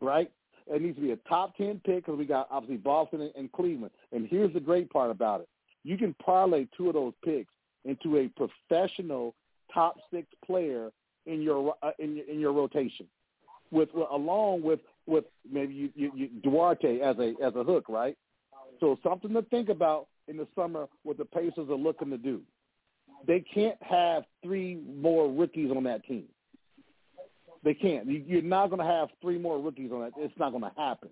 right? 0.00 0.30
It 0.66 0.80
needs 0.80 0.96
to 0.96 1.02
be 1.02 1.10
a 1.10 1.16
top 1.28 1.56
ten 1.56 1.80
pick 1.84 2.06
because 2.06 2.18
we 2.18 2.24
got 2.24 2.48
obviously 2.50 2.76
Boston 2.78 3.22
and, 3.22 3.32
and 3.36 3.52
Cleveland. 3.52 3.92
And 4.12 4.26
here's 4.28 4.52
the 4.54 4.60
great 4.60 4.88
part 4.90 5.10
about 5.10 5.40
it: 5.40 5.48
you 5.82 5.98
can 5.98 6.14
parlay 6.24 6.66
two 6.76 6.88
of 6.88 6.94
those 6.94 7.14
picks 7.24 7.52
into 7.84 8.16
a 8.18 8.28
professional 8.28 9.34
top 9.72 9.96
six 10.12 10.28
player 10.46 10.90
in 11.26 11.42
your 11.42 11.74
uh, 11.82 11.90
in 11.98 12.16
your, 12.16 12.26
in 12.26 12.38
your 12.40 12.52
rotation, 12.52 13.06
with 13.72 13.88
along 14.12 14.62
with 14.62 14.80
with 15.06 15.24
maybe 15.50 15.74
you, 15.74 15.90
you, 15.96 16.12
you 16.14 16.28
Duarte 16.42 17.00
as 17.00 17.18
a 17.18 17.34
as 17.44 17.54
a 17.56 17.64
hook, 17.64 17.86
right? 17.88 18.16
So 18.80 18.98
something 19.02 19.32
to 19.34 19.42
think 19.42 19.68
about 19.68 20.06
in 20.28 20.36
the 20.36 20.46
summer 20.54 20.86
what 21.02 21.18
the 21.18 21.24
Pacers 21.24 21.68
are 21.68 21.74
looking 21.76 22.10
to 22.10 22.18
do. 22.18 22.42
They 23.26 23.40
can't 23.40 23.80
have 23.82 24.24
three 24.42 24.82
more 25.00 25.30
rookies 25.30 25.70
on 25.74 25.84
that 25.84 26.04
team. 26.06 26.24
They 27.62 27.74
can't. 27.74 28.06
You- 28.06 28.24
You're 28.26 28.42
not 28.42 28.68
going 28.68 28.80
to 28.80 28.86
have 28.86 29.08
three 29.22 29.38
more 29.38 29.58
rookies 29.58 29.90
on 29.92 30.00
that. 30.00 30.12
It's 30.18 30.38
not 30.38 30.50
going 30.50 30.62
to 30.62 30.72
happen. 30.76 31.10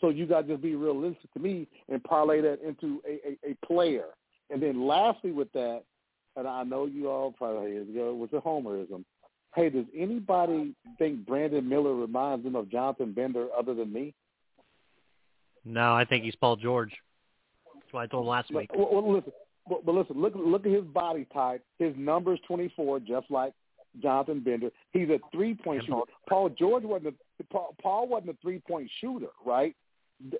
So 0.00 0.08
you 0.08 0.26
got 0.26 0.42
to 0.42 0.48
just 0.48 0.62
be 0.62 0.74
realistic 0.74 1.32
to 1.34 1.40
me 1.40 1.66
and 1.88 2.02
parlay 2.04 2.40
that 2.40 2.60
into 2.66 3.02
a, 3.06 3.30
a, 3.48 3.50
a 3.52 3.66
player. 3.66 4.06
And 4.50 4.62
then 4.62 4.86
lastly 4.86 5.32
with 5.32 5.52
that, 5.52 5.82
and 6.36 6.48
I 6.48 6.62
know 6.62 6.86
you 6.86 7.10
all 7.10 7.32
probably 7.32 7.76
ago 7.76 8.14
was 8.14 8.30
a 8.32 8.40
homerism. 8.40 9.04
Hey, 9.54 9.68
does 9.68 9.84
anybody 9.94 10.74
think 10.98 11.26
Brandon 11.26 11.68
Miller 11.68 11.94
reminds 11.94 12.44
them 12.44 12.56
of 12.56 12.70
Jonathan 12.70 13.12
Bender 13.12 13.48
other 13.56 13.74
than 13.74 13.92
me? 13.92 14.14
No, 15.64 15.94
I 15.94 16.04
think 16.04 16.24
he's 16.24 16.34
Paul 16.36 16.56
George. 16.56 16.92
That's 17.74 17.92
what 17.92 18.00
I 18.00 18.06
told 18.06 18.24
him 18.24 18.28
last 18.28 18.52
week. 18.52 18.70
Well, 18.74 18.88
well, 18.90 19.14
listen, 19.14 19.32
but, 19.68 19.84
but 19.84 19.94
listen, 19.94 20.20
look 20.20 20.34
look 20.34 20.66
at 20.66 20.72
his 20.72 20.84
body 20.84 21.26
type. 21.32 21.62
His 21.78 21.94
number's 21.96 22.40
24, 22.48 23.00
just 23.00 23.30
like 23.30 23.52
Jonathan 24.00 24.40
Bender. 24.40 24.70
He's 24.92 25.08
a 25.08 25.18
three 25.32 25.54
point 25.54 25.84
shooter. 25.84 26.02
Paul 26.28 26.48
George 26.50 26.84
wasn't 26.84 27.14
a 27.40 27.44
Paul, 27.44 27.74
Paul 27.80 28.08
wasn't 28.08 28.30
a 28.30 28.36
three 28.42 28.60
point 28.66 28.90
shooter, 29.00 29.28
right? 29.44 29.74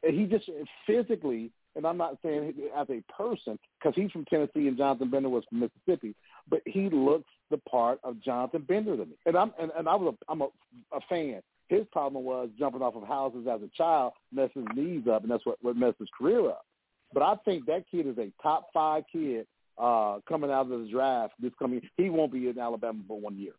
He 0.05 0.27
just 0.27 0.49
physically, 0.87 1.51
and 1.75 1.87
I'm 1.87 1.97
not 1.97 2.19
saying 2.23 2.55
as 2.77 2.87
a 2.89 3.03
person 3.13 3.59
because 3.79 3.95
he's 3.97 4.11
from 4.13 4.25
Tennessee 4.27 4.69
and 4.69 4.77
Jonathan 4.77 5.11
Bender 5.11 5.29
was 5.29 5.45
from 5.49 5.61
Mississippi, 5.61 6.15
but 6.49 6.63
he 6.67 6.89
looks 6.89 7.29
the 7.51 7.59
part 7.59 7.99
of 8.05 8.23
Jonathan 8.23 8.63
Bender 8.63 8.97
to 8.97 9.05
me. 9.05 9.17
And 9.27 9.37
I'm 9.37 9.53
and, 9.61 9.71
and 9.77 9.89
I 9.89 9.95
was 9.95 10.15
a, 10.15 10.33
I'm 10.33 10.43
a, 10.43 10.49
a 10.93 11.01
fan. 11.09 11.43
His 11.73 11.87
problem 11.91 12.23
was 12.23 12.51
jumping 12.59 12.83
off 12.83 12.97
of 12.97 13.05
houses 13.05 13.47
as 13.51 13.63
a 13.63 13.71
child, 13.75 14.13
messing 14.31 14.67
his 14.67 14.77
knees 14.77 15.05
up, 15.11 15.23
and 15.23 15.31
that's 15.31 15.47
what 15.47 15.57
what 15.63 15.75
messed 15.75 15.99
his 15.99 16.09
career 16.19 16.51
up. 16.51 16.67
But 17.15 17.23
I 17.23 17.37
think 17.47 17.65
that 17.65 17.85
kid 17.91 18.07
is 18.07 18.19
a 18.19 18.31
top 18.43 18.69
five 18.75 19.05
kid 19.11 19.47
uh, 19.79 20.19
coming 20.29 20.51
out 20.51 20.71
of 20.71 20.81
the 20.81 20.89
draft 20.91 21.33
this 21.41 21.53
coming. 21.59 21.81
He 21.97 22.11
won't 22.11 22.31
be 22.31 22.49
in 22.49 22.59
Alabama 22.59 23.03
for 23.09 23.19
one 23.19 23.39
year. 23.39 23.55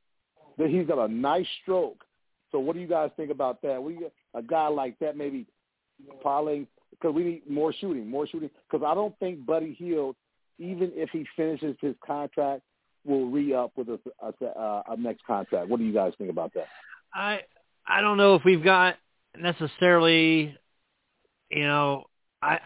But 0.59 0.69
he's 0.69 0.85
got 0.85 1.03
a 1.03 1.11
nice 1.11 1.47
stroke. 1.63 2.03
So 2.51 2.59
what 2.59 2.75
do 2.75 2.81
you 2.81 2.87
guys 2.87 3.09
think 3.17 3.31
about 3.31 3.63
that? 3.63 3.81
We 3.81 3.97
a 4.35 4.43
guy 4.43 4.67
like 4.67 4.99
that 4.99 5.17
maybe 5.17 5.47
parlay 6.21 6.67
because 6.91 7.15
we 7.15 7.23
need 7.23 7.49
more 7.49 7.73
shooting, 7.73 8.07
more 8.07 8.27
shooting. 8.27 8.51
Because 8.69 8.85
I 8.87 8.93
don't 8.93 9.17
think 9.17 9.43
Buddy 9.43 9.73
Hield, 9.73 10.15
even 10.59 10.91
if 10.93 11.09
he 11.09 11.25
finishes 11.35 11.75
his 11.81 11.95
contract, 12.05 12.61
will 13.05 13.25
re 13.25 13.55
up 13.55 13.71
with 13.75 13.89
a, 13.89 13.99
a, 14.21 14.45
a, 14.45 14.83
a 14.89 14.97
next 14.97 15.25
contract. 15.25 15.67
What 15.67 15.79
do 15.79 15.85
you 15.85 15.93
guys 15.93 16.13
think 16.19 16.29
about 16.29 16.53
that? 16.53 16.67
I 17.15 17.41
I 17.87 18.01
don't 18.01 18.17
know 18.17 18.35
if 18.35 18.43
we've 18.45 18.63
got 18.63 18.95
necessarily, 19.37 20.55
you 21.49 21.63
know, 21.63 22.05
I 22.41 22.59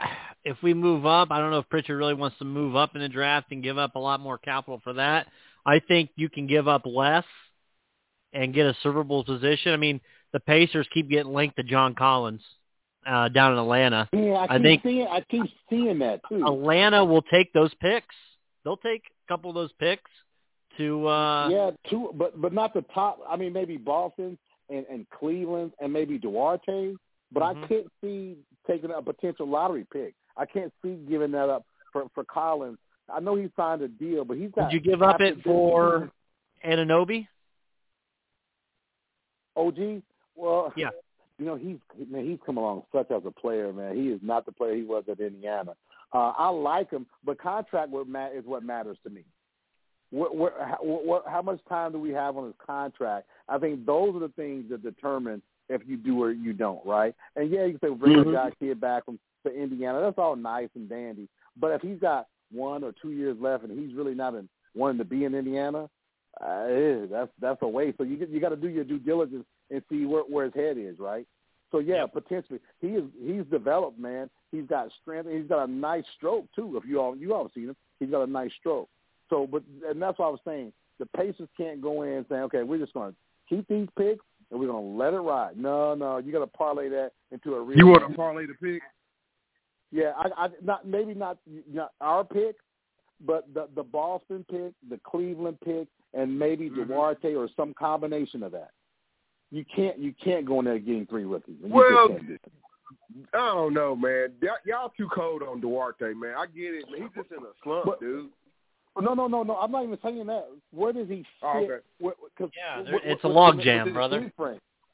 if 0.43 0.57
we 0.63 0.74
move 0.74 1.05
up, 1.05 1.30
I 1.32 1.39
don't 1.39 1.51
know 1.51 1.59
if 1.59 1.70
Pritchard 1.70 1.97
really 1.97 2.13
wants 2.13 2.38
to 2.39 2.45
move 2.45 2.76
up 2.76 2.95
in 2.95 3.01
the 3.01 3.09
draft 3.09 3.51
and 3.51 3.61
give 3.63 3.78
up 3.78 3.95
a 3.95 3.99
lot 3.99 4.20
more 4.20 4.38
capital 4.38 4.80
for 4.84 4.93
that. 4.93 5.28
I 5.65 5.80
think 5.80 6.11
you 6.15 6.30
can 6.30 6.47
give 6.47 6.68
up 6.68 6.84
less 6.86 7.26
and 8.34 8.53
get 8.53 8.65
a 8.65 8.76
servable 8.84 9.26
position. 9.26 9.74
I 9.74 9.78
mean, 9.78 9.99
the 10.34 10.39
Pacers 10.39 10.88
keep 10.93 11.09
getting 11.09 11.34
linked 11.34 11.57
to 11.57 11.63
John 11.63 11.95
Collins 11.95 12.41
uh, 13.05 13.30
down 13.30 13.53
in 13.53 13.59
Atlanta. 13.59 14.07
Yeah, 14.13 14.45
I 14.49 14.55
I 14.55 14.57
keep 14.57 14.63
think- 14.63 14.84
seeing 14.84 15.07
I 15.07 15.22
keep 15.30 15.43
seeing 15.70 15.99
that 15.99 16.22
too. 16.30 16.45
Atlanta 16.45 17.03
will 17.03 17.22
take 17.24 17.51
those 17.53 17.74
picks. 17.82 18.15
They'll 18.63 18.78
take 18.78 19.03
a 19.05 19.32
couple 19.32 19.49
of 19.49 19.55
those 19.55 19.72
picks 19.80 20.09
to 20.78 21.07
uh 21.07 21.49
yeah, 21.49 21.72
two, 21.89 22.11
but 22.13 22.39
but 22.39 22.53
not 22.53 22.74
the 22.74 22.84
top. 22.93 23.20
I 23.28 23.36
mean, 23.36 23.51
maybe 23.53 23.78
Boston 23.78 24.38
and, 24.70 24.86
and 24.89 25.09
Cleveland 25.09 25.74
and 25.80 25.91
maybe 25.91 26.18
Duarte. 26.18 26.95
But 27.32 27.43
I 27.43 27.53
Mhm. 27.53 27.68
can't 27.68 27.88
see 28.01 28.38
taking 28.65 28.91
a 28.91 29.01
potential 29.01 29.47
lottery 29.47 29.86
pick. 29.91 30.13
I 30.38 30.45
can't 30.45 30.74
see 30.82 30.95
giving 31.09 31.32
that 31.32 31.49
up 31.49 31.65
for 31.91 32.07
for 32.13 32.24
Collins. 32.24 32.78
I 33.09 33.20
know 33.20 33.36
he 33.36 33.49
signed 33.55 33.82
a 33.82 33.88
deal, 33.88 34.24
but 34.26 34.38
he's 34.38 34.51
got. 34.51 34.65
Would 34.65 34.74
you 34.74 34.80
give 34.80 35.01
up 35.01 35.22
it 35.22 35.41
for 35.43 36.09
Anunoby? 36.65 37.28
OG? 39.55 40.03
Well, 40.36 40.72
Yeah. 40.78 40.89
you 41.38 41.45
know, 41.45 41.55
he's 41.55 41.78
man, 42.09 42.26
he's 42.26 42.39
come 42.45 42.57
along 42.57 42.84
such 42.91 43.11
as 43.11 43.24
a 43.26 43.32
player, 43.32 43.74
man. 43.74 43.95
He 43.95 44.09
is 44.09 44.20
not 44.22 44.45
the 44.45 44.51
player 44.51 44.76
he 44.76 44.84
was 44.84 45.03
at 45.09 45.20
Indiana. 45.20 45.76
Uh, 46.13 46.32
I 46.38 46.49
like 46.49 46.89
him, 46.89 47.05
but 47.26 47.38
contract 47.39 47.89
what 47.89 48.07
ma- 48.07 48.30
is 48.30 48.45
what 48.45 48.63
matters 48.63 48.97
to 49.03 49.09
me. 49.09 49.26
What, 50.09 50.36
what, 50.38 50.53
what, 50.82 51.05
what, 51.05 51.24
how 51.28 51.41
much 51.41 51.59
time 51.68 51.91
do 51.91 51.99
we 51.99 52.11
have 52.11 52.38
on 52.38 52.45
his 52.45 52.55
contract? 52.65 53.28
I 53.50 53.58
think 53.58 53.86
those 53.86 54.16
are 54.16 54.20
the 54.20 54.34
things 54.36 54.70
that 54.70 54.84
determine 54.84 55.41
if 55.70 55.82
you 55.86 55.98
do 55.98 56.22
or 56.24 56.32
you 56.32 56.54
don't, 56.54 56.86
right? 56.86 57.14
And 57.36 57.52
yeah, 57.52 57.66
you 57.66 57.78
can 57.78 57.89
say 57.89 57.95
bring 57.95 58.18
mm-hmm. 58.18 58.30
a 58.30 58.34
guy 58.34 58.52
kid 58.60 58.80
back 58.80 59.06
from 59.06 59.20
to 59.45 59.54
Indiana. 59.54 60.02
That's 60.02 60.18
all 60.18 60.36
nice 60.36 60.70
and 60.76 60.89
dandy. 60.89 61.28
But 61.60 61.72
if 61.72 61.82
he's 61.82 62.00
got 62.00 62.28
one 62.52 62.84
or 62.84 62.93
two 63.02 63.12
years 63.12 63.38
left 63.39 63.64
and 63.64 63.78
he's 63.78 63.95
really 63.95 64.14
not 64.14 64.36
in, 64.36 64.48
wanting 64.76 64.98
to 65.00 65.06
be 65.06 65.26
in 65.26 65.36
Indiana, 65.36 65.89
uh, 66.41 66.66
eh, 66.70 67.06
that's 67.10 67.32
that's 67.41 67.62
a 67.62 67.68
waste. 67.68 67.98
So 67.98 68.04
you 68.04 68.26
you 68.30 68.39
got 68.39 68.50
to 68.50 68.56
do 68.56 68.70
your 68.70 68.84
due 68.84 69.00
diligence 69.00 69.45
and 69.72 69.82
see 69.89 70.06
where 70.06 70.24
where 70.24 70.45
his 70.45 70.54
head 70.54 70.78
is, 70.78 71.00
right? 71.00 71.26
So 71.72 71.80
yeah, 71.80 72.02
yep. 72.02 72.14
potentially 72.14 72.60
he 72.80 72.88
is 72.88 73.04
he's 73.22 73.45
developed, 73.52 74.00
man. 74.00 74.30
He's 74.52 74.66
got 74.66 74.89
strength. 75.02 75.30
He's 75.30 75.48
got 75.48 75.68
a 75.68 75.72
nice 75.72 76.06
stroke 76.16 76.45
too. 76.56 76.78
If 76.78 76.88
you 76.88 77.02
all 77.02 77.16
you 77.16 77.34
all 77.34 77.52
seen 77.54 77.70
him, 77.70 77.76
he's 78.00 78.10
got 78.10 78.24
a 78.24 78.32
nice 78.32 78.52
stroke. 78.60 78.89
So, 79.30 79.48
but 79.48 79.64
and 79.89 80.02
that's 80.02 80.20
what 80.20 80.28
I 80.28 80.32
was 80.32 80.39
saying. 80.45 80.72
The 81.00 81.06
Pacers 81.06 81.50
can't 81.56 81.82
go 81.82 82.04
in 82.04 82.14
and 82.14 82.26
say, 82.30 82.36
okay, 82.36 82.64
we're 82.64 82.80
just 82.80 82.93
going 82.93 83.12
to 83.12 83.18
keep 83.50 83.68
these 83.68 83.88
picks 83.98 84.24
and 84.52 84.60
we're 84.60 84.68
going 84.68 84.84
to 84.84 85.04
let 85.04 85.14
it 85.14 85.20
ride. 85.20 85.58
No, 85.58 85.93
no, 85.95 86.18
you 86.18 86.32
got 86.32 86.39
to 86.39 86.48
parlay 86.48 86.89
that 86.89 87.12
into 87.32 87.56
a 87.56 87.62
real. 87.62 87.78
You 87.78 87.88
want 87.88 88.10
to 88.10 88.16
parlay 88.16 88.45
the 88.45 88.54
pick? 88.54 88.82
Yeah, 89.91 90.12
I, 90.18 90.45
I 90.45 90.50
not 90.62 90.88
maybe 90.88 91.14
not 91.14 91.38
not 91.72 91.91
our 92.02 92.24
pick, 92.24 92.58
but 93.26 93.48
the 93.54 93.70
the 93.76 93.84
Boston 93.84 94.45
pick, 94.50 94.74
the 94.89 95.00
Cleveland 95.04 95.58
pick, 95.64 95.88
and 96.14 96.38
maybe 96.38 96.70
mm-hmm. 96.70 96.91
Duarte 96.91 97.36
or 97.36 97.50
some 97.56 97.74
combination 97.74 98.43
of 98.43 98.52
that. 98.52 98.72
You 99.50 99.64
can't 99.74 99.98
you 99.98 100.14
can't 100.22 100.45
go 100.45 100.60
in 100.60 100.66
there 100.66 100.80
getting 100.80 101.06
three 101.06 101.24
rookies. 101.24 101.56
You 101.64 101.70
well, 101.70 102.18
I 103.34 103.38
don't 103.38 103.74
know, 103.74 103.95
man. 103.95 104.34
Y- 104.41 104.50
y'all 104.66 104.91
too 104.98 105.08
cold 105.14 105.41
on 105.41 105.62
Duarte, 105.62 106.14
man. 106.14 106.36
I 106.38 106.45
get 106.48 106.74
it. 106.74 106.86
Man. 106.91 107.04
He's 107.04 107.24
just 107.24 107.32
in 107.32 107.43
a 107.43 107.52
slump, 107.64 107.86
but, 107.86 108.00
dude. 108.02 108.30
Oh, 108.98 109.02
no, 109.02 109.14
no, 109.14 109.28
no, 109.28 109.43
no. 109.43 109.56
I'm 109.58 109.72
not 109.72 109.84
even 109.84 109.98
saying 110.04 110.26
that. 110.28 110.48
Where 110.72 110.91
does 110.91 111.08
he 111.08 111.18
fit? 111.18 111.26
Oh, 111.43 111.58
okay. 111.60 111.84
Where, 112.00 112.14
cause, 112.38 112.50
yeah, 112.56 112.84
there, 112.84 113.00
it's 113.04 113.24
a 113.24 113.28
log 113.28 113.62
jam, 113.62 113.93
brother. 113.93 114.32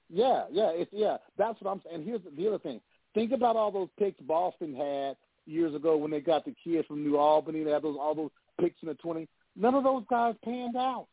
Yeah, 0.09 0.43
yeah, 0.51 0.71
it's 0.73 0.91
yeah. 0.93 1.17
That's 1.37 1.59
what 1.61 1.71
I'm 1.71 1.81
saying. 1.83 1.95
And 1.95 2.05
here's 2.05 2.21
the 2.37 2.47
other 2.47 2.59
thing. 2.59 2.81
Think 3.13 3.31
about 3.31 3.55
all 3.55 3.71
those 3.71 3.89
picks 3.97 4.19
Boston 4.21 4.75
had 4.75 5.15
years 5.45 5.73
ago 5.73 5.97
when 5.97 6.11
they 6.11 6.19
got 6.19 6.45
the 6.45 6.53
kid 6.63 6.85
from 6.85 7.03
New 7.03 7.17
Albany. 7.17 7.63
They 7.63 7.71
had 7.71 7.83
those 7.83 7.97
all 7.99 8.13
those 8.13 8.31
picks 8.59 8.81
in 8.81 8.89
the 8.89 8.95
twenty. 8.95 9.27
None 9.55 9.73
of 9.75 9.83
those 9.83 10.03
guys 10.09 10.35
panned 10.43 10.75
out. 10.75 11.07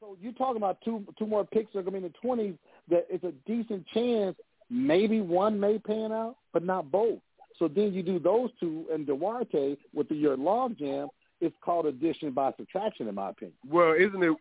So 0.00 0.16
you're 0.20 0.32
talking 0.32 0.56
about 0.56 0.78
two 0.84 1.04
two 1.18 1.26
more 1.26 1.44
picks 1.44 1.72
that 1.72 1.80
are 1.80 1.82
going 1.82 1.94
to 1.94 2.00
be 2.00 2.06
in 2.06 2.12
the 2.12 2.18
twenties. 2.18 2.54
That 2.88 3.06
it's 3.10 3.24
a 3.24 3.32
decent 3.46 3.86
chance 3.88 4.36
maybe 4.70 5.20
one 5.20 5.58
may 5.58 5.78
pan 5.78 6.12
out, 6.12 6.36
but 6.52 6.64
not 6.64 6.90
both. 6.90 7.18
So 7.58 7.68
then 7.68 7.92
you 7.92 8.02
do 8.02 8.18
those 8.18 8.50
two 8.60 8.86
and 8.92 9.06
Duarte 9.06 9.76
with 9.94 10.08
the, 10.08 10.14
your 10.14 10.36
log 10.36 10.78
jam. 10.78 11.08
It's 11.40 11.56
called 11.60 11.86
addition 11.86 12.32
by 12.32 12.52
subtraction, 12.56 13.08
in 13.08 13.14
my 13.14 13.30
opinion. 13.30 13.56
Well, 13.68 13.92
isn't 13.92 14.22
it? 14.22 14.36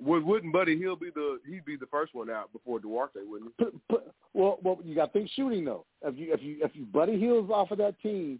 Wouldn't 0.00 0.52
Buddy 0.52 0.76
Hield 0.76 1.00
be 1.00 1.08
the 1.14 1.38
he'd 1.48 1.64
be 1.64 1.76
the 1.76 1.86
first 1.86 2.14
one 2.14 2.28
out 2.28 2.52
before 2.52 2.78
Duarte, 2.78 3.20
wouldn't 3.24 3.52
he? 3.56 3.64
But, 3.64 3.72
but, 3.88 4.14
well, 4.34 4.58
well, 4.62 4.78
you 4.84 4.94
got 4.94 5.06
to 5.06 5.18
think 5.18 5.30
shooting 5.34 5.64
though. 5.64 5.86
If 6.02 6.18
you 6.18 6.34
if 6.34 6.42
you 6.42 6.58
if 6.62 6.72
you 6.74 6.84
Buddy 6.84 7.18
Hield's 7.18 7.50
off 7.50 7.70
of 7.70 7.78
that 7.78 7.98
team, 8.00 8.38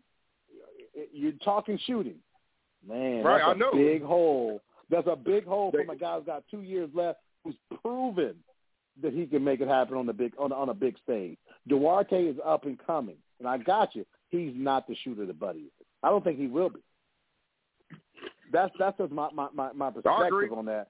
you're 1.13 1.33
talking 1.45 1.79
shooting. 1.87 2.17
Man, 2.87 3.23
right, 3.23 3.39
that's 3.39 3.49
a 3.49 3.51
I 3.51 3.55
know. 3.55 3.73
big 3.73 4.03
hole. 4.03 4.61
That's 4.91 5.07
a 5.07 5.17
big 5.17 5.47
hole 5.47 5.71
from 5.71 5.89
a 5.89 5.97
guy 5.97 6.17
who's 6.17 6.27
got 6.27 6.45
two 6.51 6.61
years 6.61 6.91
left, 6.93 7.21
who's 7.45 7.55
proven 7.83 8.35
that 9.03 9.15
he 9.15 9.25
can 9.25 9.43
make 9.43 9.63
it 9.63 9.69
happen 9.69 9.97
on 9.97 10.05
the 10.05 10.13
big 10.13 10.35
on 10.39 10.53
on 10.53 10.69
a 10.69 10.75
big 10.75 10.97
stage. 11.03 11.39
Duarte 11.67 12.27
is 12.27 12.37
up 12.45 12.67
and 12.67 12.79
coming, 12.87 13.17
and 13.39 13.49
I 13.49 13.57
got 13.57 13.95
you. 13.95 14.05
He's 14.29 14.53
not 14.55 14.87
the 14.87 14.97
shooter 15.03 15.25
that 15.25 15.41
Buddy 15.41 15.61
is. 15.61 15.73
I 16.03 16.11
don't 16.11 16.23
think 16.23 16.39
he 16.39 16.47
will 16.47 16.69
be. 16.69 16.81
That's 18.53 18.73
that's 18.79 18.97
just 18.99 19.13
my 19.13 19.29
my 19.33 19.49
my, 19.55 19.73
my 19.73 19.91
perspective 19.91 20.53
on 20.53 20.67
that. 20.67 20.89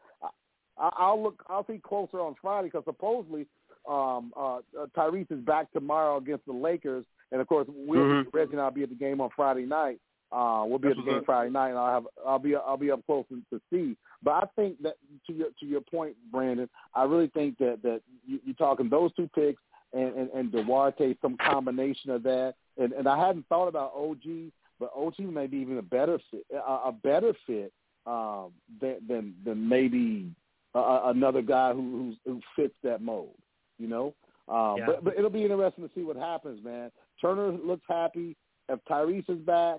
I, 0.79 0.91
I'll 0.97 1.23
look. 1.23 1.43
I'll 1.49 1.67
see 1.67 1.81
closer 1.83 2.21
on 2.21 2.35
Friday 2.41 2.69
because 2.69 2.85
supposedly 2.85 3.47
um, 3.89 4.33
uh, 4.37 4.57
uh, 4.57 4.87
Tyrese 4.97 5.31
is 5.31 5.41
back 5.41 5.73
tomorrow 5.73 6.17
against 6.17 6.47
the 6.47 6.53
Lakers, 6.53 7.05
and 7.31 7.41
of 7.41 7.47
course 7.47 7.67
we'll 7.69 8.01
mm-hmm. 8.01 8.37
Reggie 8.37 8.53
and 8.53 8.61
I'll 8.61 8.71
be 8.71 8.83
at 8.83 8.89
the 8.89 8.95
game 8.95 9.21
on 9.21 9.31
Friday 9.35 9.67
night. 9.67 10.01
Uh, 10.31 10.65
we'll 10.67 10.79
be 10.79 10.89
That's 10.89 10.99
at 11.01 11.05
the 11.05 11.11
game 11.11 11.25
Friday 11.25 11.51
night, 11.51 11.71
and 11.71 11.79
I'll 11.79 11.93
have 11.93 12.07
I'll 12.27 12.39
be 12.39 12.57
I'll 12.57 12.77
be 12.77 12.91
up 12.91 13.05
close 13.07 13.25
to, 13.29 13.43
to 13.51 13.61
see. 13.71 13.97
But 14.23 14.31
I 14.31 14.47
think 14.57 14.83
that 14.83 14.95
to 15.27 15.33
your 15.33 15.49
to 15.61 15.67
your 15.67 15.81
point, 15.81 16.17
Brandon, 16.31 16.69
I 16.95 17.05
really 17.05 17.29
think 17.29 17.59
that 17.59 17.81
that 17.83 18.01
you, 18.27 18.41
you're 18.45 18.55
talking 18.55 18.89
those 18.89 19.13
two 19.15 19.29
picks 19.35 19.63
and, 19.93 20.15
and 20.15 20.31
and 20.31 20.53
Duarte, 20.53 21.17
some 21.21 21.37
combination 21.37 22.11
of 22.11 22.23
that. 22.23 22.55
And 22.79 22.93
and 22.93 23.09
I 23.09 23.19
hadn't 23.19 23.47
thought 23.49 23.69
about 23.69 23.93
OG, 23.95 24.51
but 24.83 24.91
OG 24.97 25.21
may 25.21 25.47
be 25.47 25.59
even 25.59 25.79
a 25.79 25.83
better 25.83 26.19
fit, 26.29 26.45
a, 26.53 26.57
a 26.89 26.93
better 27.05 27.33
fit 27.47 27.73
um, 28.05 28.51
than 28.81 28.97
than 29.07 29.35
than 29.45 29.69
maybe 29.69 30.29
uh, 30.75 31.03
another 31.05 31.41
guy 31.41 31.73
who 31.73 32.15
who 32.27 32.41
fits 32.57 32.75
that 32.83 33.01
mold. 33.01 33.37
You 33.79 33.87
know, 33.87 34.15
um, 34.49 34.79
yeah. 34.79 34.87
but 34.87 35.05
but 35.05 35.15
it'll 35.17 35.31
be 35.31 35.45
interesting 35.45 35.89
to 35.89 35.95
see 35.95 36.03
what 36.03 36.17
happens, 36.17 36.65
man. 36.65 36.91
Turner 37.21 37.53
looks 37.53 37.85
happy. 37.89 38.37
If 38.69 38.81
Tyrese 38.91 39.31
is 39.31 39.39
back, 39.39 39.79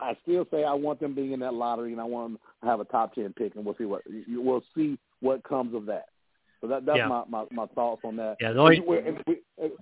I 0.00 0.16
still 0.22 0.46
say 0.50 0.64
I 0.64 0.72
want 0.72 1.00
them 1.00 1.14
being 1.14 1.32
in 1.32 1.40
that 1.40 1.52
lottery, 1.52 1.92
and 1.92 2.00
I 2.00 2.04
want 2.04 2.32
them 2.32 2.38
to 2.62 2.66
have 2.66 2.80
a 2.80 2.86
top 2.86 3.14
ten 3.14 3.34
pick, 3.34 3.56
and 3.56 3.64
we'll 3.66 3.76
see 3.76 3.84
what 3.84 4.02
we'll 4.26 4.64
see 4.74 4.98
what 5.20 5.44
comes 5.44 5.74
of 5.74 5.84
that. 5.86 6.06
So 6.62 6.68
that 6.68 6.86
that's 6.86 6.96
yeah. 6.96 7.08
my, 7.08 7.24
my 7.28 7.44
my 7.50 7.66
thoughts 7.74 8.00
on 8.04 8.16
that. 8.16 8.38
Yeah, 8.40 8.52
the 8.54 8.60
only, 8.60 8.78
and 8.78 9.22
we, 9.26 9.40
and, 9.58 9.72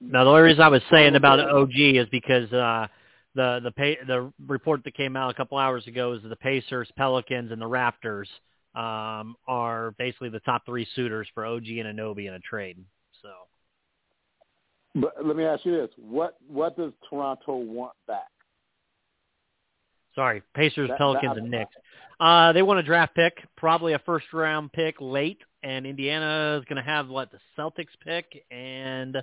now 0.00 0.24
the 0.24 0.30
only 0.30 0.42
reason 0.42 0.60
I 0.60 0.68
was 0.68 0.82
saying 0.90 1.16
about 1.16 1.40
OG 1.40 1.72
is 1.74 2.06
because 2.10 2.52
uh, 2.52 2.86
the 3.34 3.60
the 3.62 3.70
pay, 3.72 3.98
the 4.06 4.32
report 4.46 4.84
that 4.84 4.94
came 4.94 5.16
out 5.16 5.30
a 5.30 5.34
couple 5.34 5.58
hours 5.58 5.86
ago 5.86 6.12
is 6.12 6.22
that 6.22 6.28
the 6.28 6.36
Pacers, 6.36 6.90
Pelicans, 6.96 7.50
and 7.52 7.60
the 7.60 7.66
Raptors 7.66 8.26
um, 8.74 9.36
are 9.46 9.92
basically 9.92 10.28
the 10.28 10.40
top 10.40 10.64
three 10.66 10.86
suitors 10.94 11.26
for 11.34 11.44
OG 11.44 11.66
and 11.66 11.98
Anunoby 11.98 12.28
in 12.28 12.34
a 12.34 12.40
trade. 12.40 12.78
So, 13.22 13.28
but 14.94 15.14
let 15.24 15.36
me 15.36 15.44
ask 15.44 15.64
you 15.64 15.72
this: 15.72 15.90
what 15.96 16.36
what 16.46 16.76
does 16.76 16.92
Toronto 17.08 17.56
want 17.56 17.94
back? 18.06 18.28
Sorry, 20.14 20.42
Pacers, 20.54 20.88
That- 20.88 20.98
Pelicans, 20.98 21.34
that- 21.34 21.42
and 21.42 21.50
Knicks. 21.50 21.74
Uh, 22.20 22.52
they 22.52 22.62
want 22.62 22.80
a 22.80 22.82
draft 22.82 23.14
pick, 23.14 23.44
probably 23.56 23.92
a 23.92 24.00
first 24.00 24.32
round 24.32 24.72
pick 24.72 24.96
late, 25.00 25.38
and 25.62 25.86
Indiana 25.86 26.58
is 26.58 26.64
going 26.64 26.82
to 26.82 26.90
have 26.90 27.08
what 27.08 27.30
the 27.30 27.38
Celtics 27.56 27.96
pick, 28.04 28.44
and 28.50 29.16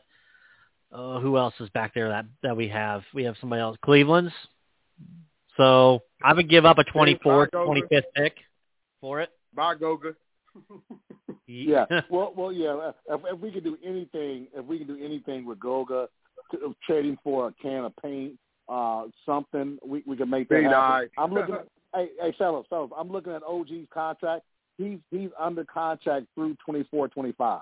uh, 0.96 1.20
who 1.20 1.38
else 1.38 1.54
is 1.60 1.70
back 1.70 1.94
there 1.94 2.10
that 2.10 2.26
that 2.42 2.56
we 2.56 2.68
have? 2.70 3.04
We 3.14 3.24
have 3.26 3.36
somebody 3.40 3.62
else, 3.62 3.78
Cleveland's. 3.84 4.34
So 5.58 6.02
I 6.24 6.34
would 6.34 6.50
give 6.50 6.66
up 6.66 6.78
a 6.80 6.84
24th, 6.84 7.52
25th 7.52 8.02
pick 8.16 8.36
for 9.00 9.22
it. 9.22 9.30
Bye, 9.54 9.76
Goga. 9.76 10.16
Yeah. 11.48 11.86
well, 12.10 12.34
well, 12.36 12.52
yeah. 12.52 12.92
If, 13.10 13.22
if 13.24 13.40
we 13.40 13.52
could 13.52 13.64
do 13.64 13.78
anything, 13.86 14.48
if 14.56 14.66
we 14.66 14.80
can 14.80 14.88
do 14.88 14.98
anything 15.04 15.46
with 15.46 15.60
Goga, 15.60 16.08
to, 16.52 16.76
trading 16.88 17.18
for 17.24 17.50
a 17.50 17.54
can 17.62 17.86
of 17.86 17.94
paint, 18.02 18.34
uh, 18.68 19.04
something 19.26 19.78
we 19.86 20.02
we 20.08 20.18
can 20.18 20.30
make 20.30 20.50
that 20.50 20.56
Paint 20.56 20.68
happen. 20.68 20.80
eye. 20.80 21.06
I'm 21.18 21.32
looking. 21.32 21.56
At, 21.56 21.68
hey, 21.94 22.10
hey, 22.20 22.34
fellas, 22.38 22.66
fellas, 22.68 22.90
I'm 22.98 23.12
looking 23.12 23.34
at 23.34 23.44
OG's 23.44 23.88
contract. 23.94 24.44
He's 24.78 24.98
he's 25.12 25.30
under 25.40 25.64
contract 25.66 26.26
through 26.34 26.56
24, 26.66 27.10
25. 27.10 27.62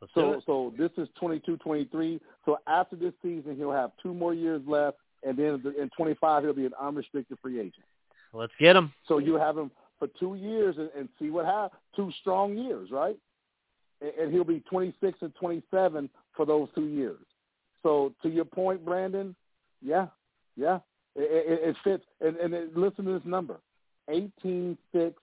Let's 0.00 0.12
So 0.14 0.42
so 0.46 0.74
this 0.78 0.90
is 0.98 1.08
22, 1.18 1.56
23. 1.58 2.20
So 2.44 2.58
after 2.66 2.96
this 2.96 3.12
season, 3.22 3.56
he'll 3.56 3.72
have 3.72 3.92
two 4.02 4.12
more 4.12 4.34
years 4.34 4.62
left, 4.66 4.98
and 5.22 5.38
then 5.38 5.62
in 5.78 5.90
25 5.96 6.44
he'll 6.44 6.52
be 6.52 6.66
an 6.66 6.74
unrestricted 6.80 7.38
free 7.40 7.58
agent. 7.58 7.84
Let's 8.32 8.52
get 8.58 8.76
him. 8.76 8.92
So 9.08 9.18
you 9.18 9.34
have 9.34 9.56
him 9.56 9.70
for 9.98 10.08
two 10.20 10.34
years 10.34 10.76
and, 10.78 10.90
and 10.96 11.08
see 11.18 11.30
what 11.30 11.46
happens. 11.46 11.80
Two 11.94 12.12
strong 12.20 12.56
years, 12.56 12.90
right? 12.90 13.16
And, 14.02 14.12
and 14.20 14.32
he'll 14.32 14.44
be 14.44 14.60
26 14.68 15.18
and 15.22 15.34
27 15.36 16.10
for 16.36 16.44
those 16.44 16.68
two 16.74 16.86
years. 16.86 17.20
So 17.82 18.12
to 18.22 18.28
your 18.28 18.44
point, 18.44 18.84
Brandon, 18.84 19.34
yeah, 19.80 20.08
yeah, 20.56 20.80
it, 21.14 21.22
it, 21.22 21.68
it 21.70 21.76
fits. 21.82 22.04
And, 22.20 22.36
and 22.36 22.52
it, 22.52 22.76
listen 22.76 23.06
to 23.06 23.12
this 23.12 23.24
number: 23.24 23.56
18 24.08 24.76
6 24.92 25.14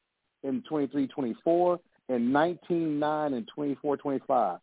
in 0.43 0.63
23 0.67 1.07
24 1.07 1.79
and 2.09 2.31
19 2.31 2.99
9 2.99 3.33
and 3.33 3.47
24 3.53 3.97
25. 3.97 4.59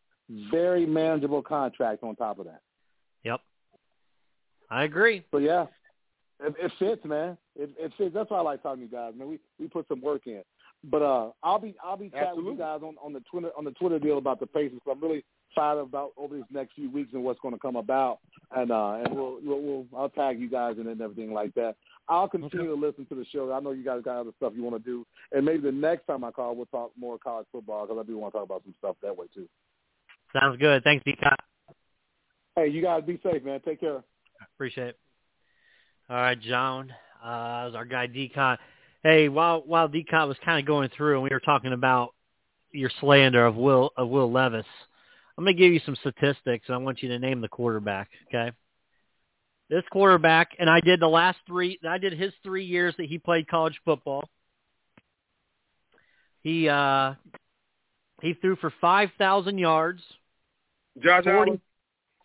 Very 0.51 0.87
manageable 0.87 1.43
contract 1.43 2.03
on 2.03 2.15
top 2.17 2.39
of 2.39 2.47
that. 2.47 2.61
Yep. 3.25 3.41
I 4.71 4.85
agree. 4.85 5.25
So 5.33 5.39
yeah, 5.39 5.67
it, 6.39 6.55
it 6.59 6.73
fits, 6.79 7.05
man. 7.05 7.37
It, 7.57 7.71
it 7.79 7.93
fits. 7.99 8.15
That's 8.15 8.31
why 8.31 8.39
I 8.39 8.43
like 8.43 8.63
talking 8.63 8.87
to 8.87 8.91
you 8.91 8.93
guys, 8.93 9.15
man. 9.17 9.29
We 9.29 9.41
we 9.59 9.69
put 9.69 9.89
some 9.89 10.01
work 10.01 10.27
in. 10.27 10.43
But 10.85 11.03
uh, 11.03 11.31
I'll 11.43 11.59
be 11.59 11.75
I'll 11.85 11.97
be 11.97 12.11
chatting 12.11 12.37
with 12.37 12.55
you 12.55 12.59
guys 12.59 12.81
on, 12.83 12.97
on 13.03 13.13
the 13.13 13.21
Twitter 13.31 13.51
on 13.57 13.65
the 13.65 13.73
Twitter 13.73 13.99
deal 13.99 14.19
about 14.19 14.41
the 14.41 14.47
Pacers. 14.47 14.81
I'm 14.91 15.01
really 15.01 15.25
excited 15.51 15.81
about 15.81 16.13
over 16.17 16.37
these 16.37 16.45
next 16.51 16.75
few 16.75 16.91
weeks 16.91 17.11
and 17.13 17.23
what's 17.23 17.41
going 17.41 17.55
to 17.55 17.61
come 17.61 17.77
about. 17.77 18.21
And 18.55 18.71
uh, 18.71 19.01
and 19.05 19.15
we'll, 19.15 19.39
we'll 19.43 19.61
we'll 19.61 19.87
I'll 19.97 20.09
tag 20.09 20.41
you 20.41 20.49
guys 20.49 20.77
in 20.79 20.87
it 20.87 20.93
and 20.93 21.01
everything 21.03 21.33
like 21.33 21.53
that. 21.55 21.77
I'll 22.11 22.29
continue 22.29 22.67
to 22.67 22.75
listen 22.75 23.07
to 23.07 23.15
the 23.15 23.25
show. 23.33 23.53
I 23.53 23.61
know 23.61 23.71
you 23.71 23.85
guys 23.85 24.03
got 24.05 24.19
other 24.19 24.33
stuff 24.37 24.53
you 24.57 24.65
want 24.65 24.83
to 24.83 24.91
do, 24.91 25.07
and 25.31 25.45
maybe 25.45 25.63
the 25.63 25.73
next 25.73 26.07
time 26.07 26.25
I 26.25 26.33
call, 26.33 26.57
we'll 26.57 26.67
talk 26.67 26.91
more 26.99 27.17
college 27.19 27.47
football 27.53 27.87
because 27.87 28.03
I 28.05 28.07
do 28.07 28.19
want 28.19 28.35
to 28.35 28.39
talk 28.39 28.47
about 28.47 28.63
some 28.65 28.75
stuff 28.79 28.97
that 29.03 29.17
way 29.17 29.27
too. 29.33 29.49
Sounds 30.33 30.59
good. 30.59 30.83
Thanks, 30.83 31.05
Decon. 31.07 31.37
Hey, 32.57 32.69
you 32.69 32.83
guys 32.83 33.05
be 33.07 33.21
safe, 33.23 33.45
man. 33.45 33.61
Take 33.65 33.81
care. 33.81 34.03
Appreciate 34.55 34.89
it. 34.89 34.99
All 36.09 36.17
right, 36.17 36.41
John. 36.41 36.91
Uh, 37.23 37.69
was 37.69 37.75
our 37.77 37.85
guy 37.85 38.09
Decon. 38.09 38.59
Hey, 39.05 39.29
while 39.29 39.63
while 39.65 39.89
Decon 39.89 40.27
was 40.27 40.37
kind 40.45 40.59
of 40.59 40.67
going 40.67 40.91
through 40.97 41.15
and 41.15 41.23
we 41.23 41.31
were 41.31 41.41
talking 41.41 41.73
about 41.73 42.15
your 42.73 42.91
slander 43.01 43.47
of 43.47 43.55
Will 43.55 43.91
of 43.97 44.09
Will 44.09 44.31
Levis, 44.31 44.67
I'm 45.39 45.45
going 45.45 45.57
to 45.57 45.63
give 45.63 45.73
you 45.73 45.81
some 45.87 45.97
statistics 46.01 46.65
and 46.67 46.75
I 46.75 46.79
want 46.79 47.03
you 47.03 47.09
to 47.11 47.19
name 47.21 47.41
the 47.41 47.49
quarterback. 47.49 48.09
Okay. 48.29 48.51
This 49.71 49.85
quarterback, 49.93 50.51
and 50.59 50.69
I 50.69 50.81
did 50.81 50.99
the 50.99 51.07
last 51.07 51.39
three. 51.47 51.79
I 51.89 51.99
did 51.99 52.13
his 52.13 52.33
three 52.43 52.65
years 52.65 52.93
that 52.99 53.07
he 53.07 53.19
played 53.19 53.47
college 53.47 53.81
football. 53.85 54.29
He 56.43 56.69
uh, 56.69 57.15
he 58.21 58.35
threw 58.35 58.57
for 58.57 58.73
five 58.81 59.11
thousand 59.17 59.59
yards, 59.59 60.03
Josh 61.01 61.23
40, 61.23 61.31
Allen. 61.51 61.61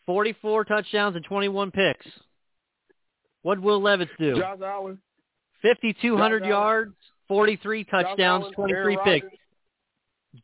44 0.07 0.65
touchdowns 0.65 1.15
and 1.15 1.23
21 1.23 1.69
picks. 1.69 2.07
What'd 3.43 3.63
Will 3.63 3.79
Levis 3.79 4.09
do? 4.17 4.39
Josh 4.39 4.57
Allen. 4.63 4.97
5,200 5.61 6.45
yards, 6.45 6.95
43 7.27 7.83
touchdowns, 7.85 8.43
Allen, 8.43 8.53
23 8.53 8.93
Aaron 8.95 8.99
picks. 9.03 9.27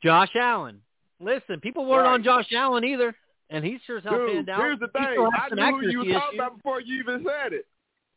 Josh 0.03 0.29
Allen. 0.35 0.81
Listen, 1.19 1.59
people 1.59 1.85
weren't 1.85 2.05
Right. 2.05 2.13
on 2.13 2.23
Josh 2.23 2.51
Allen 2.53 2.83
either, 2.83 3.15
and 3.51 3.63
he 3.63 3.77
sure 3.85 3.97
as 3.99 4.03
hell 4.03 4.17
Dude, 4.25 4.49
out. 4.49 4.59
here's 4.59 4.79
the 4.79 4.87
He 4.95 4.99
thing. 5.03 5.11
still 5.13 5.29
I 5.35 5.71
knew 5.71 5.77
who 5.79 5.87
you 5.89 5.97
were 5.99 6.03
talking 6.05 6.15
issues. 6.15 6.39
about 6.39 6.55
before 6.55 6.81
you 6.81 6.99
even 6.99 7.23
said 7.25 7.53
it. 7.53 7.67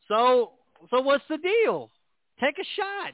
So, 0.07 0.53
so 0.89 1.01
what's 1.01 1.23
the 1.29 1.37
deal? 1.37 1.91
Take 2.39 2.57
a 2.57 2.63
shot. 2.75 3.13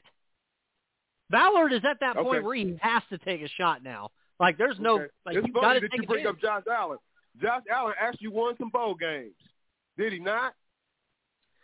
Ballard 1.29 1.73
is 1.73 1.81
at 1.83 1.99
that 1.99 2.15
Okay. 2.17 2.23
point 2.29 2.43
where 2.43 2.55
he 2.55 2.77
has 2.81 3.03
to 3.09 3.17
take 3.17 3.41
a 3.41 3.47
shot 3.49 3.83
now. 3.83 4.09
Like, 4.39 4.57
there's 4.57 4.79
no, 4.79 4.95
Okay. 4.95 5.07
like, 5.25 5.37
it's 5.37 5.47
you 5.47 5.53
funny 5.53 5.67
got 5.67 5.73
to 5.73 5.79
that 5.81 5.97
you 5.97 6.03
bring 6.03 6.27
up 6.27 6.39
Josh 6.39 6.63
Allen. 6.69 6.97
Josh 7.41 7.63
Allen 7.71 7.93
actually 7.99 8.27
won 8.29 8.55
some 8.57 8.69
bowl 8.69 8.95
games. 8.95 9.35
Did 9.97 10.13
he 10.13 10.19
not? 10.19 10.53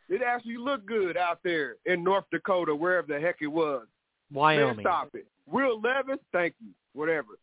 It 0.09 0.21
actually 0.21 0.57
looked 0.57 0.85
good 0.85 1.17
out 1.17 1.39
there 1.43 1.75
in 1.85 2.03
North 2.03 2.23
Dakota, 2.31 2.73
wherever 2.73 3.07
the 3.07 3.19
heck 3.19 3.37
it 3.41 3.47
was. 3.47 3.85
Man, 4.31 4.39
Wyoming. 4.39 4.79
stop 4.83 5.09
it. 5.13 5.27
Will 5.45 5.81
Levis, 5.81 6.19
thank 6.31 6.53
you, 6.61 6.71
whatever. 6.93 7.37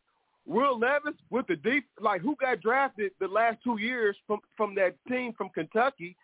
Will 0.47 0.79
Levis 0.79 1.15
with 1.31 1.47
the 1.47 1.57
deep, 1.57 1.87
like 2.01 2.21
who 2.21 2.37
got 2.37 2.61
drafted 2.61 3.13
the 3.21 3.29
last 3.29 3.59
two 3.65 3.79
years 3.79 4.17
from 4.27 4.41
from 4.57 4.75
that 4.75 4.95
team 5.09 5.33
from 5.37 5.49
Kentucky, 5.51 6.17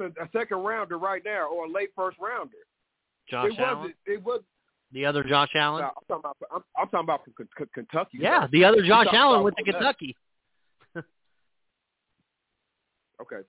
a 0.00 0.28
second 0.32 0.58
rounder 0.58 0.98
right 0.98 1.22
now 1.24 1.48
or 1.48 1.66
a 1.66 1.68
late 1.68 1.90
first 1.94 2.16
rounder. 2.18 2.56
Josh 3.28 3.50
it 3.52 3.60
Allen. 3.60 3.78
wasn't. 3.78 3.96
It 4.06 4.24
was. 4.24 4.40
The 4.92 5.06
other 5.06 5.22
Josh 5.24 5.50
Allen. 5.54 5.82
No, 5.82 5.88
I'm 5.88 5.92
talking 6.08 6.20
about. 6.20 6.36
I'm, 6.54 6.62
I'm 6.78 6.88
talking 6.88 7.04
about 7.04 7.24
from 7.24 7.34
K- 7.56 7.64
Kentucky. 7.74 8.18
yeah, 8.20 8.46
the 8.52 8.64
other 8.64 8.82
Josh 8.82 9.06
Allen 9.12 9.42
went 9.42 9.56
to 9.56 9.64
Kentucky. 9.64 10.16
Okay. 13.20 13.46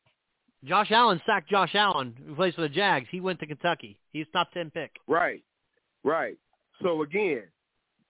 Josh 0.65 0.91
Allen 0.91 1.19
sacked 1.25 1.49
Josh 1.49 1.73
Allen, 1.73 2.13
who 2.27 2.35
plays 2.35 2.53
for 2.53 2.61
the 2.61 2.69
Jags. 2.69 3.07
He 3.09 3.19
went 3.19 3.39
to 3.39 3.47
Kentucky. 3.47 3.97
He's 4.11 4.27
top 4.31 4.51
ten 4.51 4.69
pick. 4.69 4.91
Right, 5.07 5.43
right. 6.03 6.37
So 6.81 7.01
again, 7.01 7.43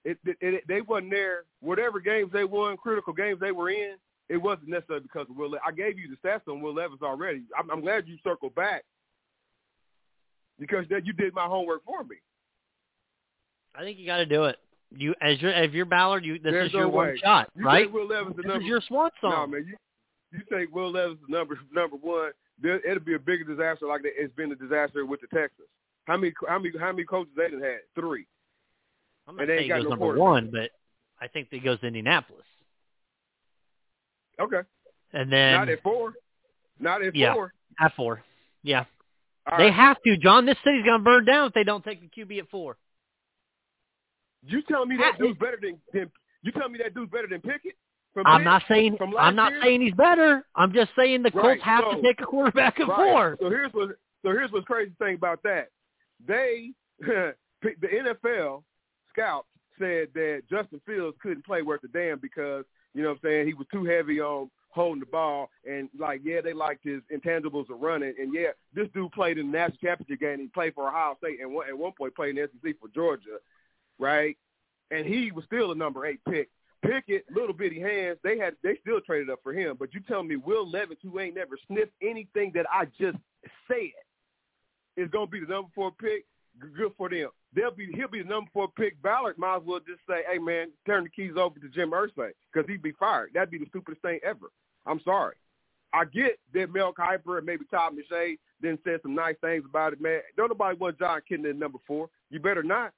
it, 0.06 0.18
it, 0.26 0.38
it 0.42 0.64
they 0.68 0.82
wasn't 0.82 1.12
there. 1.12 1.44
Whatever 1.62 2.00
games 2.00 2.32
they 2.34 2.44
won, 2.44 2.78
critical 2.78 3.14
games 3.14 3.40
they 3.40 3.52
were 3.52 3.70
in, 3.70 3.96
it 4.30 4.38
wasn't 4.38 4.70
necessarily 4.70 5.04
because 5.04 5.28
of 5.30 5.36
Will. 5.36 5.52
Le- 5.52 5.60
I 5.66 5.72
gave 5.72 5.98
you 5.98 6.08
the 6.10 6.28
stats 6.28 6.48
on 6.52 6.62
Will 6.62 6.74
Levis 6.74 7.00
already. 7.02 7.44
I'm, 7.58 7.70
I'm 7.72 7.82
glad 7.82 8.08
you 8.08 8.18
circled 8.24 8.56
back 8.56 8.84
because 10.60 10.86
that 10.90 11.06
you 11.06 11.14
did 11.14 11.34
my 11.34 11.46
homework 11.46 11.84
for 11.86 12.04
me. 12.04 12.18
I 13.76 13.82
think 13.82 13.98
you 13.98 14.06
got 14.06 14.18
to 14.18 14.26
do 14.26 14.46
it. 14.46 14.58
You 14.96 15.16
as 15.22 15.42
your 15.42 15.52
if 15.52 15.74
you're 15.74 15.86
Ballard, 15.86 16.24
you 16.24 16.34
this 16.36 16.52
There's 16.52 16.68
is 16.68 16.74
your 16.74 16.84
no 16.84 16.90
one 16.90 17.08
way. 17.08 17.18
shot, 17.18 17.50
You 17.56 17.66
right? 17.66 17.92
Will 17.92 18.08
Levis 18.08 18.34
the 18.36 18.44
This 18.44 18.50
number. 18.50 18.62
is 18.62 18.68
your 18.68 18.82
swan 18.88 19.10
song. 19.20 19.32
No, 19.32 19.48
man. 19.48 19.66
You 19.68 19.76
you 20.32 20.40
say 20.52 20.68
Will 20.72 20.92
Levis 20.92 21.18
is 21.18 21.30
number 21.30 21.58
number 21.74 21.96
one. 21.96 22.32
There, 22.62 22.80
it'll 22.88 23.04
be 23.04 23.16
a 23.16 23.20
bigger 23.20 23.44
disaster 23.44 23.88
like 23.88 24.04
that. 24.04 24.12
It's 24.16 24.34
been 24.36 24.52
a 24.52 24.56
disaster 24.56 25.04
with 25.06 25.22
the 25.22 25.28
Texans. 25.36 25.68
How 26.06 26.18
many 26.18 26.34
how 26.48 26.60
many 26.60 26.78
how 26.80 26.92
many 26.92 27.06
coaches 27.06 27.34
they 27.36 27.50
done 27.50 27.62
had? 27.62 27.80
Three. 27.96 28.28
I'm 29.28 29.36
not 29.36 29.48
saying 29.48 29.64
he 29.64 29.70
goes 29.70 29.84
no 29.84 29.90
number 29.92 30.18
one, 30.18 30.50
but 30.52 30.72
I 31.22 31.28
think 31.28 31.50
that 31.50 31.56
he 31.58 31.62
goes 31.62 31.80
to 31.82 31.88
Indianapolis. 31.88 32.46
Okay. 34.40 34.62
And 35.14 35.32
then 35.32 35.54
Not 35.54 35.70
at 35.70 35.84
four. 35.84 36.14
Not 36.80 37.04
at 37.04 37.16
Yeah. 37.16 37.34
four. 37.34 37.54
at 37.80 37.94
four. 37.96 38.24
Yeah. 38.64 38.86
All 39.46 39.58
they 39.58 39.66
right. 39.66 39.74
have 39.74 40.02
to, 40.04 40.18
John. 40.18 40.46
This 40.46 40.58
city's 40.64 40.84
gonna 40.86 41.04
burn 41.04 41.26
down 41.26 41.48
if 41.48 41.54
they 41.54 41.64
don't 41.64 41.84
take 41.84 42.02
the 42.02 42.08
QB 42.08 42.40
at 42.40 42.50
four. 42.50 42.78
You 44.46 44.62
telling 44.64 44.90
me 44.90 44.98
that 44.98 45.14
Ha- 45.16 45.18
dude's 45.20 45.40
better 45.40 45.58
than, 45.62 45.80
than 45.94 46.12
you 46.42 46.52
telling 46.52 46.72
me 46.74 46.80
that 46.80 46.94
dude's 46.94 47.12
better 47.12 47.28
than 47.28 47.42
Pickett? 47.42 47.78
From 48.14 48.28
I'm 48.28 48.42
Pitt? 48.42 48.46
not 48.46 48.64
saying 48.68 48.98
I'm 49.18 49.36
not 49.36 49.52
year? 49.54 49.62
saying 49.62 49.82
he's 49.82 49.94
better. 49.94 50.46
I'm 50.56 50.74
just 50.74 50.92
saying 50.96 51.24
the 51.24 51.32
Colts 51.32 51.46
Right, 51.46 51.62
have 51.62 51.84
so- 51.84 51.96
to 51.96 52.02
take 52.02 52.22
a 52.22 52.26
quarterback 52.26 52.80
at 52.80 52.88
Right. 52.88 52.98
four. 52.98 53.38
So 53.40 53.50
here's 53.50 53.72
what 53.74 53.90
so 54.24 54.30
here's 54.32 54.52
what's 54.52 54.66
crazy 54.66 54.94
thing 55.00 55.16
about 55.16 55.42
that. 55.44 55.70
They 56.26 56.74
the 57.00 57.36
NFL 57.64 58.64
scouts 59.14 59.48
said 59.80 60.10
that 60.14 60.44
Justin 60.50 60.82
Fields 60.86 61.18
couldn't 61.22 61.46
play 61.46 61.62
worth 61.62 61.84
a 61.84 61.88
damn 61.88 62.20
because, 62.20 62.66
you 62.94 63.02
know 63.02 63.10
what 63.10 63.20
I'm 63.24 63.30
saying, 63.30 63.48
he 63.48 63.54
was 63.54 63.68
too 63.72 63.86
heavy 63.86 64.20
on 64.20 64.50
holding 64.70 65.00
the 65.00 65.06
ball 65.06 65.50
and 65.70 65.88
like 66.00 66.22
yeah, 66.24 66.42
they 66.42 66.54
liked 66.54 66.84
his 66.84 67.02
intangibles 67.14 67.70
of 67.70 67.80
running 67.80 68.14
and 68.20 68.34
yeah, 68.34 68.50
this 68.74 68.88
dude 68.94 69.12
played 69.12 69.38
in 69.38 69.52
the 69.52 69.58
national 69.58 69.78
championship 69.78 70.20
game, 70.20 70.40
he 70.40 70.48
played 70.48 70.74
for 70.74 70.88
Ohio 70.88 71.16
State 71.20 71.40
and 71.42 71.56
at 71.68 71.78
one 71.78 71.92
point 71.92 72.16
played 72.16 72.36
in 72.38 72.44
the 72.44 72.50
SEC 72.64 72.76
for 72.80 72.88
Georgia, 72.90 73.38
right? 74.00 74.36
And 74.90 75.06
he 75.06 75.32
was 75.32 75.46
still 75.46 75.72
a 75.72 75.76
number 75.76 76.06
eight 76.06 76.20
pick. 76.28 76.50
Pickett, 76.84 77.26
little 77.34 77.54
bitty 77.54 77.80
hands, 77.80 78.18
they 78.24 78.38
had 78.38 78.56
they 78.62 78.78
still 78.82 79.00
traded 79.00 79.30
up 79.30 79.40
for 79.42 79.54
him. 79.54 79.78
But 79.80 79.94
you 79.94 80.02
tell 80.02 80.22
me 80.24 80.36
Will 80.36 80.70
Levis, 80.70 80.98
who 81.02 81.20
ain't 81.20 81.36
never 81.36 81.58
sniffed 81.68 81.94
anything 82.02 82.52
that 82.56 82.66
I 82.72 82.86
just 83.00 83.18
said, 83.68 83.78
is 84.98 85.10
gonna 85.10 85.28
be 85.28 85.40
the 85.40 85.46
number 85.46 85.70
four 85.74 85.92
pick. 85.92 86.26
Good 86.60 86.92
for 86.98 87.10
them. 87.10 87.30
They'll 87.56 87.72
be 87.72 87.92
he'll 87.96 88.08
be 88.08 88.22
the 88.22 88.30
number 88.30 88.50
four 88.54 88.68
pick. 88.78 89.02
Ballard 89.02 89.38
might 89.38 89.58
as 89.58 89.64
well 89.66 89.80
just 89.80 90.02
say, 90.08 90.22
"Hey 90.32 90.38
man, 90.38 90.68
turn 90.86 91.04
the 91.04 91.10
keys 91.10 91.34
over 91.36 91.60
to 91.60 91.70
Jim 91.70 91.92
Irsay 91.92 92.32
because 92.52 92.70
he'd 92.70 92.82
be 92.82 92.92
fired." 92.94 93.32
That'd 93.34 93.52
be 93.52 93.58
the 93.58 93.66
stupidest 93.70 94.02
thing 94.02 94.20
ever. 94.24 94.48
I'm 94.86 95.00
sorry. 95.04 95.36
I 95.94 96.06
get 96.06 96.40
that 96.54 96.74
Mel 96.74 96.94
Kiper 96.94 97.38
and 97.38 97.46
maybe 97.46 97.66
Todd 97.70 97.94
McShay 97.94 98.38
then 98.62 98.80
said 98.84 99.00
some 99.04 99.14
nice 99.14 99.36
things 99.42 99.64
about 99.70 99.94
it, 99.94 100.02
man. 100.02 100.22
Don't 100.36 100.50
nobody 100.50 100.78
want 100.78 100.98
Jon 100.98 101.22
Kitna 101.30 101.52
at 101.52 101.56
number 101.56 101.78
four. 101.86 102.10
You 102.30 102.40
better 102.40 102.64
not. 102.64 102.92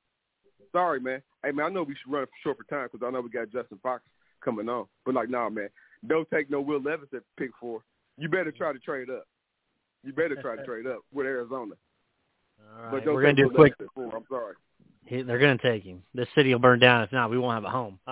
Sorry, 0.71 0.99
man. 0.99 1.21
Hey, 1.43 1.51
man, 1.51 1.65
I 1.65 1.69
know 1.69 1.83
we 1.83 1.95
should 1.95 2.11
run 2.11 2.25
short 2.41 2.57
for 2.57 2.63
time 2.63 2.87
because 2.91 3.05
I 3.05 3.11
know 3.11 3.21
we 3.21 3.29
got 3.29 3.51
Justin 3.51 3.79
Fox 3.83 4.03
coming 4.43 4.69
on. 4.69 4.85
But, 5.05 5.15
like, 5.15 5.29
nah, 5.29 5.49
man, 5.49 5.69
don't 6.07 6.29
take 6.29 6.49
no 6.49 6.61
Will 6.61 6.81
Levis 6.81 7.09
at 7.13 7.23
pick 7.37 7.51
four. 7.59 7.81
You 8.17 8.29
better 8.29 8.51
try 8.51 8.71
to 8.71 8.79
trade 8.79 9.09
up. 9.09 9.25
You 10.03 10.13
better 10.13 10.41
try 10.41 10.55
to 10.55 10.63
trade 10.65 10.87
up 10.87 10.99
with 11.13 11.25
Arizona. 11.25 11.75
All 12.59 12.83
right, 12.83 12.91
but 13.03 13.13
we're 13.13 13.21
gonna 13.21 13.33
do 13.33 13.47
Will 13.47 13.55
quick. 13.55 13.73
Levis 13.79 13.87
at 13.89 13.93
four. 13.93 14.15
I'm 14.15 14.25
sorry. 14.29 14.55
He, 15.05 15.21
they're 15.21 15.39
gonna 15.39 15.57
take 15.57 15.83
him. 15.83 16.03
This 16.13 16.27
city 16.35 16.53
will 16.53 16.59
burn 16.59 16.79
down. 16.79 17.03
If 17.03 17.11
not, 17.11 17.29
we 17.29 17.37
won't 17.37 17.55
have 17.55 17.63
a 17.63 17.69
home. 17.69 17.99
Uh, 18.07 18.11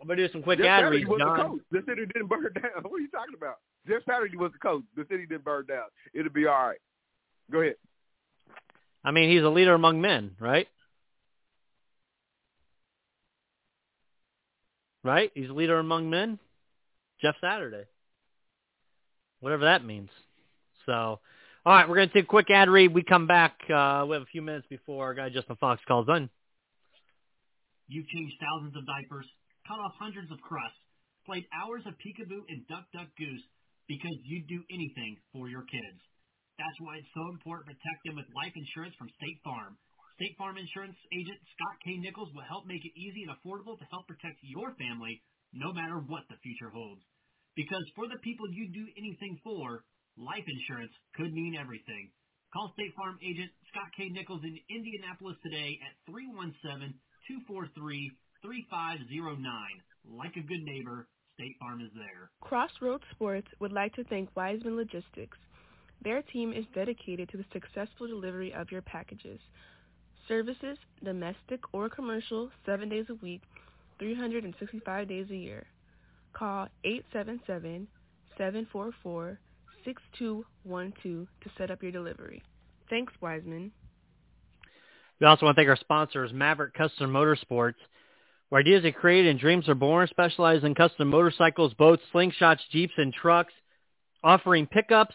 I'm 0.00 0.06
gonna 0.06 0.16
do 0.16 0.32
some 0.32 0.42
quick 0.42 0.58
Jeff 0.58 0.66
ad 0.66 0.80
Saturday 0.80 0.98
reads, 0.98 1.08
was 1.08 1.18
the 1.18 1.24
John. 1.24 1.50
coach. 1.50 1.60
The 1.70 1.82
city 1.88 2.06
didn't 2.12 2.28
burn 2.28 2.52
down. 2.54 2.82
What 2.82 2.98
are 2.98 3.00
you 3.00 3.08
talking 3.08 3.34
about? 3.36 3.56
Jeff 3.88 4.02
Saturday 4.08 4.36
was 4.36 4.52
the 4.52 4.58
coach. 4.58 4.82
The 4.96 5.06
city 5.10 5.26
didn't 5.26 5.44
burn 5.44 5.66
down. 5.66 5.84
It'll 6.14 6.32
be 6.32 6.46
all 6.46 6.66
right. 6.68 6.78
Go 7.50 7.60
ahead. 7.60 7.76
I 9.04 9.10
mean, 9.10 9.30
he's 9.30 9.42
a 9.42 9.48
leader 9.48 9.74
among 9.74 10.00
men, 10.00 10.32
right? 10.40 10.68
Right? 15.04 15.30
He's 15.34 15.48
a 15.48 15.52
leader 15.52 15.78
among 15.78 16.10
men. 16.10 16.38
Jeff 17.22 17.36
Saturday. 17.40 17.84
Whatever 19.40 19.64
that 19.64 19.84
means. 19.84 20.10
So, 20.86 21.20
all 21.68 21.76
right, 21.76 21.84
we're 21.84 22.00
going 22.00 22.08
to 22.08 22.16
take 22.16 22.24
a 22.24 22.32
quick 22.32 22.48
ad 22.48 22.72
read. 22.72 22.96
We 22.96 23.04
come 23.04 23.28
back. 23.28 23.60
Uh, 23.68 24.08
we 24.08 24.16
have 24.16 24.24
a 24.24 24.32
few 24.32 24.40
minutes 24.40 24.64
before 24.72 25.04
our 25.04 25.12
guy 25.12 25.28
Justin 25.28 25.60
Fox 25.60 25.84
calls 25.84 26.08
in. 26.08 26.32
You've 27.92 28.08
changed 28.08 28.40
thousands 28.40 28.72
of 28.72 28.88
diapers, 28.88 29.28
cut 29.68 29.76
off 29.76 29.92
hundreds 30.00 30.32
of 30.32 30.40
crusts, 30.40 30.80
played 31.28 31.44
hours 31.52 31.84
of 31.84 31.92
peekaboo 32.00 32.40
and 32.48 32.64
duck 32.72 32.88
duck 32.96 33.12
goose 33.20 33.44
because 33.84 34.16
you'd 34.24 34.48
do 34.48 34.64
anything 34.72 35.20
for 35.28 35.52
your 35.52 35.60
kids. 35.68 36.00
That's 36.56 36.80
why 36.80 37.04
it's 37.04 37.12
so 37.12 37.28
important 37.36 37.68
to 37.68 37.76
protect 37.76 38.00
them 38.08 38.16
with 38.16 38.32
life 38.32 38.56
insurance 38.56 38.96
from 38.96 39.12
State 39.20 39.36
Farm. 39.44 39.76
State 40.16 40.40
Farm 40.40 40.56
insurance 40.56 40.96
agent 41.12 41.36
Scott 41.52 41.76
K. 41.84 42.00
Nichols 42.00 42.32
will 42.32 42.48
help 42.48 42.64
make 42.64 42.80
it 42.80 42.96
easy 42.96 43.28
and 43.28 43.32
affordable 43.36 43.76
to 43.76 43.84
help 43.92 44.08
protect 44.08 44.40
your 44.40 44.72
family 44.80 45.20
no 45.52 45.76
matter 45.76 46.00
what 46.00 46.24
the 46.32 46.40
future 46.40 46.72
holds. 46.72 47.04
Because 47.52 47.84
for 47.92 48.08
the 48.08 48.24
people 48.24 48.48
you 48.56 48.72
do 48.72 48.88
anything 48.96 49.36
for, 49.44 49.84
life 50.18 50.44
insurance 50.46 50.92
could 51.16 51.32
mean 51.32 51.56
everything. 51.58 52.10
Call 52.52 52.72
State 52.74 52.94
Farm 52.96 53.18
agent 53.22 53.50
Scott 53.70 53.88
K. 53.96 54.08
Nichols 54.08 54.42
in 54.42 54.58
Indianapolis 54.68 55.36
today 55.42 55.78
at 55.84 55.94
317-243-3509. 56.10 58.12
Like 60.10 60.36
a 60.36 60.40
good 60.40 60.64
neighbor, 60.64 61.06
State 61.34 61.56
Farm 61.60 61.80
is 61.80 61.90
there. 61.94 62.30
Crossroads 62.40 63.04
Sports 63.12 63.48
would 63.60 63.72
like 63.72 63.94
to 63.94 64.02
thank 64.04 64.34
Wiseman 64.34 64.76
Logistics. 64.76 65.38
Their 66.02 66.22
team 66.22 66.52
is 66.52 66.64
dedicated 66.74 67.28
to 67.30 67.36
the 67.36 67.44
successful 67.52 68.06
delivery 68.06 68.54
of 68.54 68.72
your 68.72 68.82
packages. 68.82 69.40
Services, 70.26 70.78
domestic 71.04 71.60
or 71.72 71.88
commercial, 71.88 72.50
seven 72.64 72.88
days 72.88 73.06
a 73.10 73.14
week, 73.16 73.42
365 73.98 75.08
days 75.08 75.30
a 75.30 75.36
year. 75.36 75.66
Call 76.32 76.68
877-744-6212 80.16 80.92
to 81.04 81.26
set 81.56 81.70
up 81.70 81.82
your 81.82 81.92
delivery. 81.92 82.42
Thanks, 82.90 83.12
Wiseman. 83.20 83.72
We 85.20 85.26
also 85.26 85.46
want 85.46 85.56
to 85.56 85.60
thank 85.60 85.68
our 85.68 85.76
sponsors, 85.76 86.32
Maverick 86.32 86.74
Custom 86.74 87.12
Motorsports, 87.12 87.74
where 88.48 88.60
ideas 88.60 88.84
are 88.84 88.92
created 88.92 89.30
and 89.30 89.40
dreams 89.40 89.68
are 89.68 89.74
born, 89.74 90.06
specialized 90.08 90.64
in 90.64 90.74
custom 90.74 91.08
motorcycles, 91.08 91.74
boats, 91.74 92.02
slingshots, 92.14 92.60
jeeps, 92.70 92.94
and 92.96 93.12
trucks, 93.12 93.52
offering 94.22 94.66
pickups, 94.66 95.14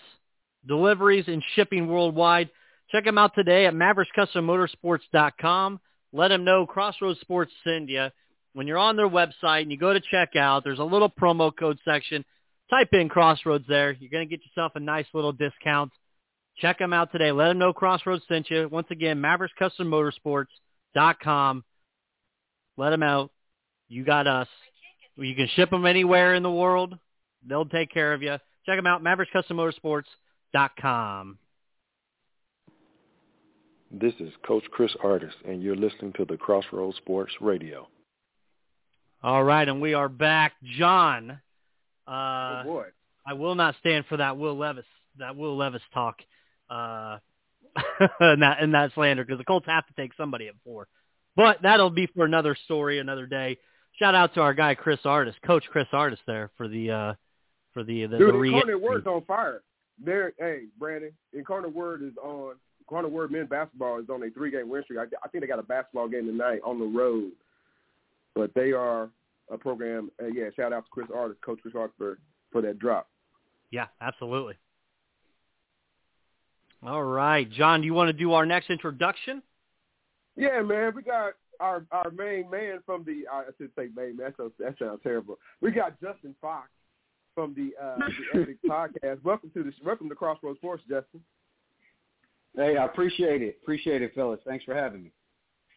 deliveries, 0.67 1.25
and 1.27 1.41
shipping 1.55 1.87
worldwide. 1.87 2.49
Check 2.91 3.05
them 3.05 3.17
out 3.17 3.33
today 3.33 3.65
at 3.65 3.73
MavericksCustomMotorsports.com. 3.73 5.79
Let 6.11 6.27
them 6.27 6.43
know 6.43 6.67
Crossroads 6.67 7.21
Sports 7.21 7.51
send 7.63 7.89
you. 7.89 8.09
When 8.53 8.67
you're 8.67 8.77
on 8.77 8.97
their 8.97 9.09
website 9.09 9.63
and 9.63 9.71
you 9.71 9.77
go 9.77 9.93
to 9.93 10.01
checkout, 10.13 10.63
there's 10.63 10.79
a 10.79 10.83
little 10.83 11.09
promo 11.09 11.51
code 11.55 11.79
section. 11.83 12.23
Type 12.73 12.93
in 12.93 13.07
Crossroads 13.07 13.65
there. 13.67 13.91
You're 13.91 14.09
going 14.09 14.27
to 14.27 14.35
get 14.35 14.43
yourself 14.43 14.71
a 14.73 14.79
nice 14.79 15.05
little 15.13 15.31
discount. 15.31 15.91
Check 16.57 16.79
them 16.79 16.91
out 16.91 17.11
today. 17.11 17.31
Let 17.31 17.49
them 17.49 17.59
know 17.59 17.71
Crossroads 17.71 18.23
sent 18.27 18.49
you. 18.49 18.67
Once 18.67 18.87
again, 18.89 19.21
MavericksCustomMotorsports.com. 19.21 21.63
Let 22.75 22.89
them 22.89 23.03
out. 23.03 23.29
You 23.89 24.03
got 24.03 24.25
us. 24.25 24.47
You 25.15 25.35
can 25.35 25.47
ship 25.55 25.69
them 25.69 25.85
anywhere 25.85 26.33
in 26.33 26.41
the 26.41 26.49
world. 26.49 26.97
They'll 27.47 27.67
take 27.67 27.91
care 27.91 28.11
of 28.11 28.23
you. 28.23 28.37
Check 28.65 28.79
them 28.79 28.87
out, 28.87 29.03
MavericksCustomMotorsports.com. 29.03 31.37
This 33.91 34.15
is 34.19 34.33
Coach 34.47 34.63
Chris 34.71 34.95
Artis, 35.03 35.35
and 35.47 35.61
you're 35.61 35.75
listening 35.75 36.11
to 36.13 36.25
the 36.25 36.37
Crossroads 36.37 36.97
Sports 36.97 37.33
Radio. 37.39 37.87
All 39.21 39.43
right, 39.43 39.69
and 39.69 39.79
we 39.79 39.93
are 39.93 40.09
back. 40.09 40.53
John, 40.63 41.39
uh, 42.07 42.63
oh. 42.67 42.85
I 43.25 43.33
will 43.33 43.55
not 43.55 43.75
stand 43.79 44.05
for 44.07 44.17
that 44.17 44.37
Will 44.37 44.57
Levis, 44.57 44.85
that 45.17 45.35
Will 45.35 45.55
Levis 45.55 45.81
talk, 45.93 46.17
uh, 46.69 47.17
and 48.19 48.41
that 48.41 48.57
and 48.61 48.73
that 48.73 48.91
slander 48.93 49.23
because 49.23 49.37
the 49.37 49.45
Colts 49.45 49.65
have 49.67 49.85
to 49.87 49.93
take 49.93 50.13
somebody 50.15 50.47
at 50.47 50.55
four. 50.63 50.87
But 51.35 51.61
that'll 51.63 51.89
be 51.89 52.07
for 52.07 52.25
another 52.25 52.55
story, 52.65 52.99
another 52.99 53.25
day. 53.25 53.57
Shout 53.93 54.15
out 54.15 54.33
to 54.35 54.41
our 54.41 54.53
guy 54.53 54.75
Chris 54.75 54.99
Artis, 55.05 55.35
Coach 55.45 55.63
Chris 55.71 55.87
Artis, 55.91 56.19
there 56.27 56.51
for 56.57 56.67
the 56.67 56.91
uh, 56.91 57.13
for 57.73 57.83
the 57.83 58.05
the, 58.05 58.17
Dude, 58.17 58.33
the 58.33 58.41
Incarnate 58.41 58.81
Word's 58.81 59.07
on 59.07 59.23
fire. 59.25 59.61
There, 60.03 60.33
hey, 60.39 60.63
Brandon, 60.77 61.11
Incarnate 61.33 61.73
Word 61.73 62.03
is 62.03 62.13
on. 62.21 62.55
Incarnate 62.81 63.11
Word 63.11 63.31
men 63.31 63.45
basketball 63.45 63.99
is 63.99 64.09
on 64.09 64.21
a 64.23 64.29
three-game 64.31 64.67
win 64.67 64.83
streak. 64.83 64.99
I, 64.99 65.03
I 65.23 65.29
think 65.29 65.41
they 65.41 65.47
got 65.47 65.57
a 65.57 65.63
basketball 65.63 66.09
game 66.09 66.25
tonight 66.25 66.59
on 66.65 66.79
the 66.79 66.85
road, 66.85 67.31
but 68.35 68.53
they 68.53 68.73
are 68.73 69.09
a 69.51 69.57
program. 69.57 70.09
Uh, 70.21 70.27
yeah, 70.27 70.45
shout 70.55 70.73
out 70.73 70.85
to 70.85 70.91
Chris 70.91 71.07
Artis, 71.13 71.37
Coach 71.43 71.59
Chris 71.61 71.75
Artis 71.75 71.95
for, 71.97 72.19
for 72.51 72.61
that 72.61 72.79
drop. 72.79 73.07
Yeah, 73.71 73.87
absolutely. 74.01 74.55
All 76.85 77.03
right, 77.03 77.49
John, 77.49 77.81
do 77.81 77.85
you 77.85 77.93
want 77.93 78.09
to 78.09 78.13
do 78.13 78.33
our 78.33 78.45
next 78.45 78.69
introduction? 78.69 79.41
Yeah, 80.35 80.61
man, 80.61 80.93
we 80.95 81.01
got 81.01 81.33
our 81.59 81.85
our 81.91 82.11
main 82.11 82.49
man 82.49 82.79
from 82.85 83.03
the. 83.05 83.23
I 83.31 83.43
should 83.57 83.71
say 83.77 83.87
main 83.95 84.17
man. 84.17 84.27
That 84.27 84.37
sounds, 84.37 84.51
that 84.59 84.75
sounds 84.77 84.99
terrible. 85.01 85.37
We 85.61 85.71
got 85.71 85.99
Justin 86.01 86.35
Fox 86.41 86.69
from 87.35 87.55
the 87.55 87.71
uh, 87.81 87.97
the 88.33 88.41
Epic 88.41 88.57
Podcast. 88.67 89.23
Welcome 89.23 89.51
to 89.53 89.63
the 89.63 89.71
welcome 89.85 90.09
to 90.09 90.15
Crossroads 90.15 90.57
Sports, 90.57 90.83
Justin. 90.89 91.21
Hey, 92.55 92.77
I 92.77 92.85
appreciate 92.85 93.41
it. 93.41 93.59
Appreciate 93.63 94.01
it, 94.01 94.13
fellas. 94.13 94.39
Thanks 94.45 94.65
for 94.65 94.75
having 94.75 95.03
me. 95.03 95.11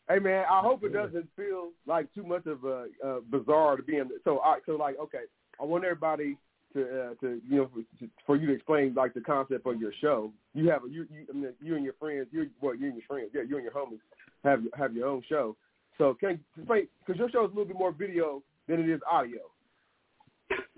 Hey 0.09 0.21
man, 0.21 0.45
I 0.51 0.61
hope 0.61 0.85
it 0.85 0.93
doesn't 0.93 1.29
feel 1.37 1.71
like 1.87 2.13
too 2.15 2.23
much 2.23 2.47
of 2.47 2.65
a 2.65 2.87
uh, 3.05 3.17
bizarre 3.31 3.77
to 3.77 3.83
be 3.83 3.97
in. 3.97 4.09
So, 4.23 4.39
I, 4.39 4.59
so 4.65 4.73
like, 4.77 4.97
okay, 5.01 5.25
I 5.61 5.65
want 5.65 5.85
everybody 5.85 6.37
to 6.75 6.83
uh, 6.83 7.15
to 7.23 7.41
you 7.49 7.57
know 7.57 7.71
for, 7.75 8.07
for 8.25 8.37
you 8.37 8.47
to 8.47 8.53
explain 8.53 8.95
like 8.95 9.15
the 9.15 9.21
concept 9.21 9.67
of 9.67 9.81
your 9.81 9.93
show. 10.01 10.33
You 10.55 10.69
have 10.71 10.85
a, 10.85 10.89
you 10.89 11.07
you, 11.11 11.27
I 11.29 11.37
mean, 11.37 11.53
you 11.61 11.75
and 11.75 11.85
your 11.85 11.95
friends, 11.95 12.29
you 12.31 12.49
well, 12.61 12.77
you 12.77 12.87
and 12.87 12.95
your 12.95 13.07
friends, 13.09 13.31
yeah, 13.35 13.43
you 13.43 13.57
and 13.57 13.65
your 13.65 13.73
homies 13.73 13.99
have 14.45 14.63
have 14.79 14.95
your 14.95 15.09
own 15.09 15.23
show. 15.29 15.57
So 15.99 16.15
can 16.15 16.39
explain 16.57 16.87
because 17.05 17.19
your 17.19 17.31
show 17.31 17.45
is 17.45 17.47
a 17.47 17.55
little 17.55 17.65
bit 17.65 17.79
more 17.79 17.91
video 17.91 18.43
than 18.69 18.81
it 18.81 18.89
is 18.89 19.01
audio. 19.11 19.41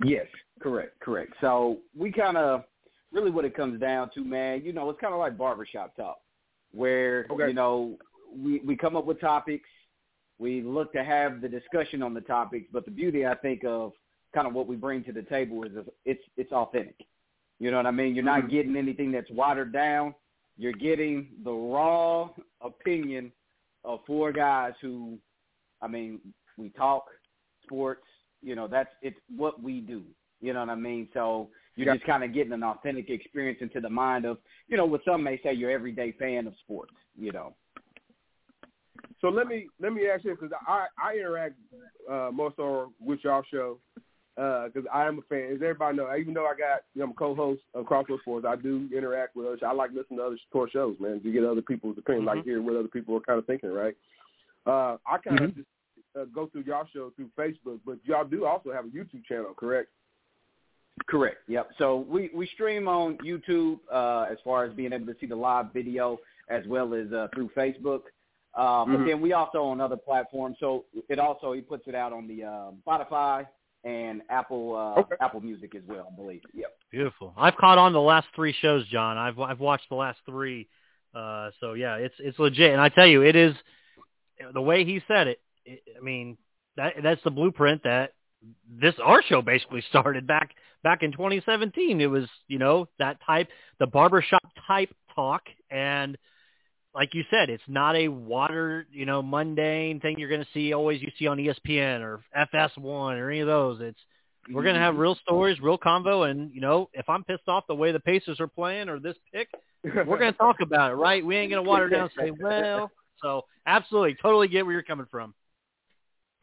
Yes, 0.05 0.26
correct, 0.61 0.99
correct. 1.01 1.35
So 1.41 1.79
we 1.97 2.12
kind 2.12 2.37
of 2.39 2.64
really 3.12 3.31
what 3.31 3.45
it 3.45 3.55
comes 3.55 3.81
down 3.81 4.11
to, 4.14 4.24
man. 4.24 4.62
You 4.64 4.72
know, 4.72 4.89
it's 4.89 5.01
kind 5.01 5.12
of 5.12 5.20
like 5.20 5.37
barbershop 5.37 5.97
talk, 5.97 6.18
where 6.72 7.26
Okay. 7.31 7.49
you 7.49 7.55
know 7.55 7.99
we 8.35 8.61
we 8.61 8.76
come 8.76 8.97
up 8.97 9.07
with 9.07 9.20
topics, 9.20 9.68
we 10.39 10.62
look 10.62 10.93
to 10.93 11.05
have 11.05 11.41
the 11.41 11.49
discussion 11.49 12.03
on 12.03 12.14
the 12.14 12.20
topics, 12.20 12.66
but 12.72 12.85
the 12.85 12.91
beauty 12.91 13.26
I 13.26 13.35
think 13.35 13.64
of 13.64 13.93
kind 14.35 14.47
of 14.47 14.55
what 14.55 14.66
we 14.66 14.76
bring 14.76 15.03
to 15.05 15.12
the 15.12 15.22
table 15.22 15.64
is 15.64 15.72
it's 16.05 16.22
it's 16.37 16.53
authentic. 16.53 16.97
You 17.59 17.70
know 17.70 17.76
what 17.76 17.87
I 17.87 17.91
mean? 17.91 18.14
You're 18.14 18.24
not 18.24 18.41
mm-hmm. 18.41 18.51
getting 18.51 18.76
anything 18.76 19.11
that's 19.11 19.31
watered 19.31 19.72
down. 19.72 20.14
You're 20.57 20.72
getting 20.72 21.29
the 21.45 21.53
raw 21.53 22.31
opinion 22.61 23.33
of 23.85 24.01
four 24.07 24.33
guys 24.33 24.72
who, 24.81 25.18
I 25.83 25.89
mean, 25.89 26.20
we 26.57 26.70
talk 26.70 27.07
sports. 27.64 28.07
You 28.43 28.55
know, 28.55 28.68
that's 28.68 28.91
it's 29.03 29.18
what 29.35 29.61
we 29.62 29.81
do. 29.81 30.03
You 30.41 30.53
know 30.53 30.61
what 30.61 30.70
I 30.70 30.76
mean? 30.76 31.09
So 31.14 31.49
you're 31.74 31.93
just 31.93 32.07
kind 32.07 32.22
of 32.22 32.33
getting 32.33 32.53
an 32.53 32.62
authentic 32.62 33.11
experience 33.11 33.59
into 33.61 33.81
the 33.81 33.91
mind 33.91 34.24
of, 34.24 34.39
you 34.68 34.76
know, 34.76 34.87
what 34.87 35.01
some 35.05 35.22
may 35.22 35.41
say 35.43 35.53
your 35.53 35.70
everyday 35.70 36.12
fan 36.12 36.47
of 36.47 36.55
sports. 36.61 36.95
You 37.16 37.33
know. 37.33 37.55
So 39.21 39.29
let 39.29 39.47
me 39.47 39.69
let 39.81 39.93
me 39.93 40.07
ask 40.07 40.25
you 40.25 40.33
because 40.33 40.51
I 40.66 40.87
I 41.03 41.14
interact 41.14 41.55
uh, 42.11 42.31
most 42.33 42.59
on 42.59 42.93
with 43.01 43.21
y'all 43.25 43.43
show 43.51 43.79
because 44.37 44.85
I 44.93 45.07
am 45.07 45.19
a 45.19 45.23
fan. 45.23 45.53
As 45.53 45.57
everybody 45.57 45.97
know, 45.97 46.14
even 46.16 46.35
though 46.35 46.47
I 46.47 46.55
got 46.57 46.83
you 46.95 47.01
know, 47.01 47.07
I'm 47.07 47.11
a 47.11 47.14
co-host 47.14 47.62
of 47.75 47.87
Crossroads 47.87 48.23
Sports, 48.23 48.47
I 48.49 48.55
do 48.55 48.89
interact 48.97 49.35
with 49.35 49.47
others. 49.47 49.61
I 49.66 49.73
like 49.73 49.91
listening 49.91 50.19
to 50.19 50.27
other 50.27 50.39
sport 50.49 50.71
shows, 50.73 50.97
man, 51.01 51.21
to 51.21 51.33
get 51.33 51.45
other 51.45 51.62
people's 51.62 51.99
opinion, 51.99 52.25
like 52.25 52.45
hear 52.45 52.62
what 52.62 52.77
other 52.77 52.89
people 52.89 53.16
are 53.16 53.21
kind 53.21 53.39
of 53.39 53.47
thinking, 53.47 53.73
right? 53.73 53.97
Uh, 54.66 54.99
I 55.07 55.19
kind 55.19 55.41
of 55.41 55.55
just 55.57 55.66
uh, 56.19 56.25
go 56.27 56.47
through 56.47 56.64
y'all 56.66 56.87
show 56.93 57.11
through 57.16 57.31
Facebook, 57.39 57.81
but 57.85 57.99
y'all 58.05 58.25
do 58.25 58.45
also 58.45 58.73
have 58.73 58.85
a 58.85 58.89
YouTube 58.89 59.25
channel, 59.27 59.55
correct? 59.57 59.89
Correct. 61.07 61.39
Yep. 61.49 61.71
So 61.79 62.07
we, 62.09 62.31
we 62.35 62.47
stream 62.55 62.89
on 62.89 63.19
YouTube 63.19 63.79
uh, 63.93 64.27
as 64.31 64.39
far 64.45 64.64
as 64.64 64.75
being 64.75 64.93
able 64.93 65.07
to 65.07 65.14
see 65.21 65.27
the 65.27 65.37
live 65.37 65.73
video 65.73 66.19
as 66.51 66.66
well 66.66 66.95
as 66.95 67.12
uh, 67.12 67.29
through 67.35 67.51
Facebook. 67.57 68.01
Uh, 68.55 68.85
But 68.87 68.99
Mhm. 69.01 69.07
then 69.07 69.21
we 69.21 69.33
also 69.33 69.63
on 69.65 69.81
other 69.81 69.97
platforms. 69.97 70.57
So 70.59 70.85
it 71.09 71.19
also 71.19 71.53
he 71.53 71.61
puts 71.61 71.87
it 71.87 71.95
out 71.95 72.13
on 72.13 72.27
the 72.27 72.45
uh, 72.45 72.71
Spotify 72.87 73.47
and 73.85 74.23
Apple 74.29 74.75
uh, 74.75 75.01
Okay. 75.01 75.17
Apple 75.21 75.41
Music 75.41 75.75
as 75.75 75.83
well, 75.87 76.09
I 76.13 76.17
believe. 76.17 76.43
Yep. 76.55 76.77
Beautiful. 76.91 77.35
I've 77.37 77.57
caught 77.57 77.79
on 77.79 77.93
the 77.93 78.01
last 78.01 78.29
three 78.35 78.53
shows, 78.53 78.87
John. 78.89 79.17
I've 79.19 79.39
I've 79.39 79.61
watched 79.61 79.89
the 79.89 79.95
last 79.97 80.19
three. 80.27 80.69
Uh, 81.15 81.51
so 81.61 81.75
yeah, 81.75 81.97
it's 81.97 82.15
it's 82.19 82.39
legit, 82.39 82.73
and 82.73 82.81
I 82.81 82.89
tell 82.89 83.07
you, 83.07 83.23
it 83.23 83.37
is 83.37 83.55
the 84.53 84.63
way 84.63 84.85
he 84.85 85.03
said 85.09 85.27
it. 85.29 85.41
it 85.65 85.83
I 85.97 86.01
mean, 86.01 86.37
that 86.77 86.95
that's 87.03 87.23
the 87.25 87.31
blueprint 87.31 87.83
that 87.85 88.13
this 88.71 88.95
our 89.03 89.23
show 89.23 89.43
basically 89.43 89.83
started 89.89 90.27
back 90.27 90.55
back 90.83 91.03
in 91.03 91.13
2017. 91.13 92.01
It 92.01 92.07
was 92.07 92.29
you 92.47 92.59
know 92.59 92.89
that 92.99 93.19
type, 93.25 93.49
the 93.79 93.87
barbershop 93.87 94.43
type 94.67 94.95
talk, 95.15 95.43
and 95.71 96.17
like 96.99 97.15
you 97.15 97.23
said, 97.31 97.49
it's 97.49 97.63
not 97.69 97.95
a 97.95 98.09
water 98.09 98.85
you 98.93 99.07
know 99.07 99.23
mundane 99.23 100.01
thing 100.01 100.19
you're 100.19 100.29
going 100.29 100.43
to 100.43 100.49
see 100.53 100.73
always 100.73 101.01
you 101.01 101.13
see 101.17 101.29
on 101.29 101.39
ESPN 101.39 102.01
or 102.01 102.21
FS1 102.37 102.77
or 102.77 103.31
any 103.31 103.39
of 103.39 103.47
those. 103.47 103.79
It's 103.81 103.99
we're 104.53 104.65
going 104.65 104.75
to 104.75 104.81
have 104.81 104.97
real 104.97 105.15
stories, 105.23 105.61
real 105.61 105.79
convo, 105.79 106.29
and 106.29 106.53
you 106.53 106.61
know, 106.61 106.91
if 106.95 107.09
I'm 107.09 107.23
pissed 107.23 107.47
off 107.47 107.69
the 107.69 107.75
way 107.75 107.93
the 107.93 108.01
Pacers 108.01 108.41
are 108.41 108.49
playing 108.49 108.89
or 108.89 108.99
this 108.99 109.15
pick, 109.33 109.49
we're 109.85 110.19
going 110.19 110.33
to 110.33 110.39
talk 110.39 110.57
about 110.61 110.91
it, 110.91 110.95
right? 110.95 111.25
We 111.25 111.37
ain't 111.37 111.51
going 111.53 111.63
to 111.63 111.69
water 111.69 111.89
down 111.89 112.11
and 112.11 112.11
say, 112.19 112.33
well. 112.33 112.91
So 113.23 113.45
absolutely, 113.67 114.17
totally 114.21 114.49
get 114.49 114.65
where 114.67 114.73
you're 114.73 114.83
coming 114.83 115.07
from. 115.09 115.35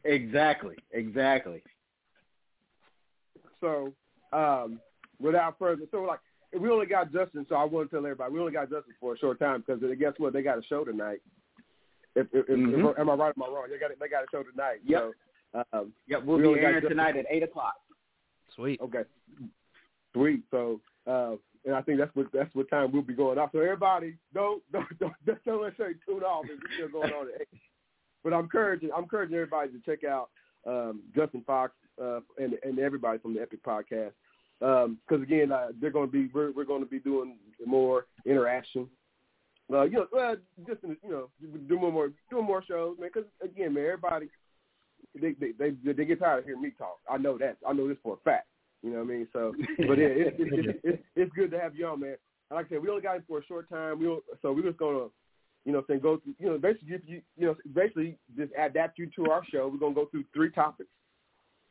Exactly. 0.04 0.76
Exactly. 0.92 1.62
So, 3.60 3.92
um, 4.32 4.80
without 5.20 5.58
further, 5.58 5.82
so 5.90 6.02
like 6.02 6.20
we 6.58 6.68
only 6.70 6.86
got 6.86 7.12
Justin, 7.12 7.44
so 7.48 7.54
I 7.56 7.64
want 7.64 7.90
to 7.90 7.96
tell 7.96 8.04
everybody 8.06 8.32
we 8.32 8.40
only 8.40 8.52
got 8.52 8.70
Justin 8.70 8.94
for 9.00 9.14
a 9.14 9.18
short 9.18 9.38
time 9.38 9.62
because 9.66 9.82
guess 9.98 10.12
what? 10.18 10.32
They 10.32 10.42
got 10.42 10.58
a 10.58 10.62
show 10.64 10.84
tonight. 10.84 11.20
If, 12.14 12.26
if, 12.32 12.48
if- 12.48 12.56
Mhm. 12.58 12.90
if- 12.92 12.98
am 12.98 13.10
I 13.10 13.14
right? 13.14 13.34
Am 13.36 13.42
I 13.42 13.46
wrong? 13.48 13.66
They 13.70 13.78
got 13.78 13.90
they 13.98 14.08
got 14.08 14.24
a 14.24 14.26
show 14.30 14.42
tonight. 14.42 14.78
Yep. 14.84 15.12
So, 15.52 15.64
um, 15.72 15.92
Yep. 16.06 16.22
We'll 16.24 16.36
We 16.38 16.42
be 16.44 16.48
only 16.48 16.60
airing 16.60 16.88
tonight 16.88 17.16
at 17.16 17.26
eight 17.30 17.42
o'clock. 17.42 17.74
Sweet. 18.54 18.80
okay, 18.80 19.04
sweet. 20.12 20.42
So, 20.50 20.80
uh, 21.06 21.36
and 21.64 21.74
I 21.74 21.82
think 21.82 21.98
that's 21.98 22.14
what 22.14 22.26
that's 22.32 22.54
what 22.54 22.70
time 22.70 22.92
we'll 22.92 23.02
be 23.02 23.12
going 23.14 23.38
off. 23.38 23.50
So 23.52 23.58
everybody, 23.60 24.16
don't 24.32 24.62
don't 24.72 24.86
don't, 24.98 25.12
don't, 25.26 25.44
don't 25.44 25.62
let 25.62 25.76
say 25.76 25.94
tune 26.06 26.22
off. 26.22 26.46
It's 26.48 26.62
still 26.74 26.88
going 26.88 27.12
on 27.12 27.28
at 27.34 27.42
eight. 27.42 27.60
But 28.24 28.32
I'm 28.32 28.44
encouraging 28.44 28.90
I'm 28.96 29.02
encouraging 29.04 29.34
everybody 29.36 29.70
to 29.72 29.78
check 29.84 30.04
out 30.04 30.30
um, 30.66 31.02
Justin 31.14 31.42
Fox 31.46 31.74
uh, 32.02 32.20
and 32.38 32.54
and 32.62 32.78
everybody 32.78 33.18
from 33.18 33.34
the 33.34 33.42
Epic 33.42 33.62
Podcast 33.64 34.12
because 34.60 35.22
again 35.22 35.52
uh, 35.52 35.68
they're 35.80 35.90
going 35.90 36.06
to 36.06 36.12
be 36.12 36.30
we're, 36.32 36.52
we're 36.52 36.64
going 36.64 36.82
to 36.82 36.88
be 36.88 36.98
doing 36.98 37.36
more 37.64 38.06
interaction. 38.24 38.88
Uh, 39.72 39.82
you 39.82 39.92
know, 39.92 40.06
well, 40.12 40.36
just 40.66 40.82
in, 40.84 40.96
you 41.02 41.10
know, 41.10 41.28
doing 41.68 41.92
more 41.92 42.10
doing 42.30 42.44
more 42.44 42.62
shows, 42.66 42.96
man. 42.98 43.10
Because 43.12 43.28
again, 43.42 43.74
man, 43.74 43.84
everybody 43.84 44.28
they 45.14 45.32
they 45.32 45.52
they, 45.58 45.92
they 45.92 46.04
get 46.04 46.20
tired 46.20 46.40
of 46.40 46.44
hearing 46.44 46.62
me 46.62 46.72
talk. 46.76 46.98
I 47.10 47.16
know 47.16 47.36
that. 47.38 47.56
I 47.66 47.72
know 47.72 47.88
this 47.88 47.98
for 48.02 48.14
a 48.14 48.24
fact. 48.24 48.46
You 48.82 48.90
know 48.90 48.98
what 48.98 49.04
I 49.04 49.08
mean? 49.08 49.28
So, 49.32 49.54
but 49.88 49.98
yeah, 49.98 50.06
it's 50.08 50.36
it's, 50.38 50.78
it's, 50.84 51.02
it's 51.16 51.32
good 51.34 51.50
to 51.50 51.58
have 51.58 51.74
you 51.74 51.86
on, 51.86 52.00
man. 52.00 52.16
Like 52.50 52.66
I 52.66 52.68
said, 52.68 52.82
we 52.82 52.88
only 52.88 53.02
got 53.02 53.16
it 53.16 53.24
for 53.26 53.38
a 53.38 53.44
short 53.46 53.68
time. 53.68 53.98
We 53.98 54.06
so 54.42 54.52
we're 54.52 54.62
just 54.62 54.78
gonna, 54.78 55.06
you 55.64 55.72
know, 55.72 55.82
saying 55.88 56.00
go 56.00 56.18
through, 56.18 56.34
you 56.38 56.46
know, 56.46 56.58
basically 56.58 57.00
you, 57.06 57.22
you 57.36 57.46
know, 57.46 57.56
basically 57.74 58.18
just 58.36 58.52
adapt 58.56 58.98
you 58.98 59.10
to 59.16 59.30
our 59.30 59.44
show. 59.50 59.68
We're 59.68 59.78
gonna 59.80 59.94
go 59.94 60.06
through 60.06 60.24
three 60.32 60.50
topics. 60.50 60.90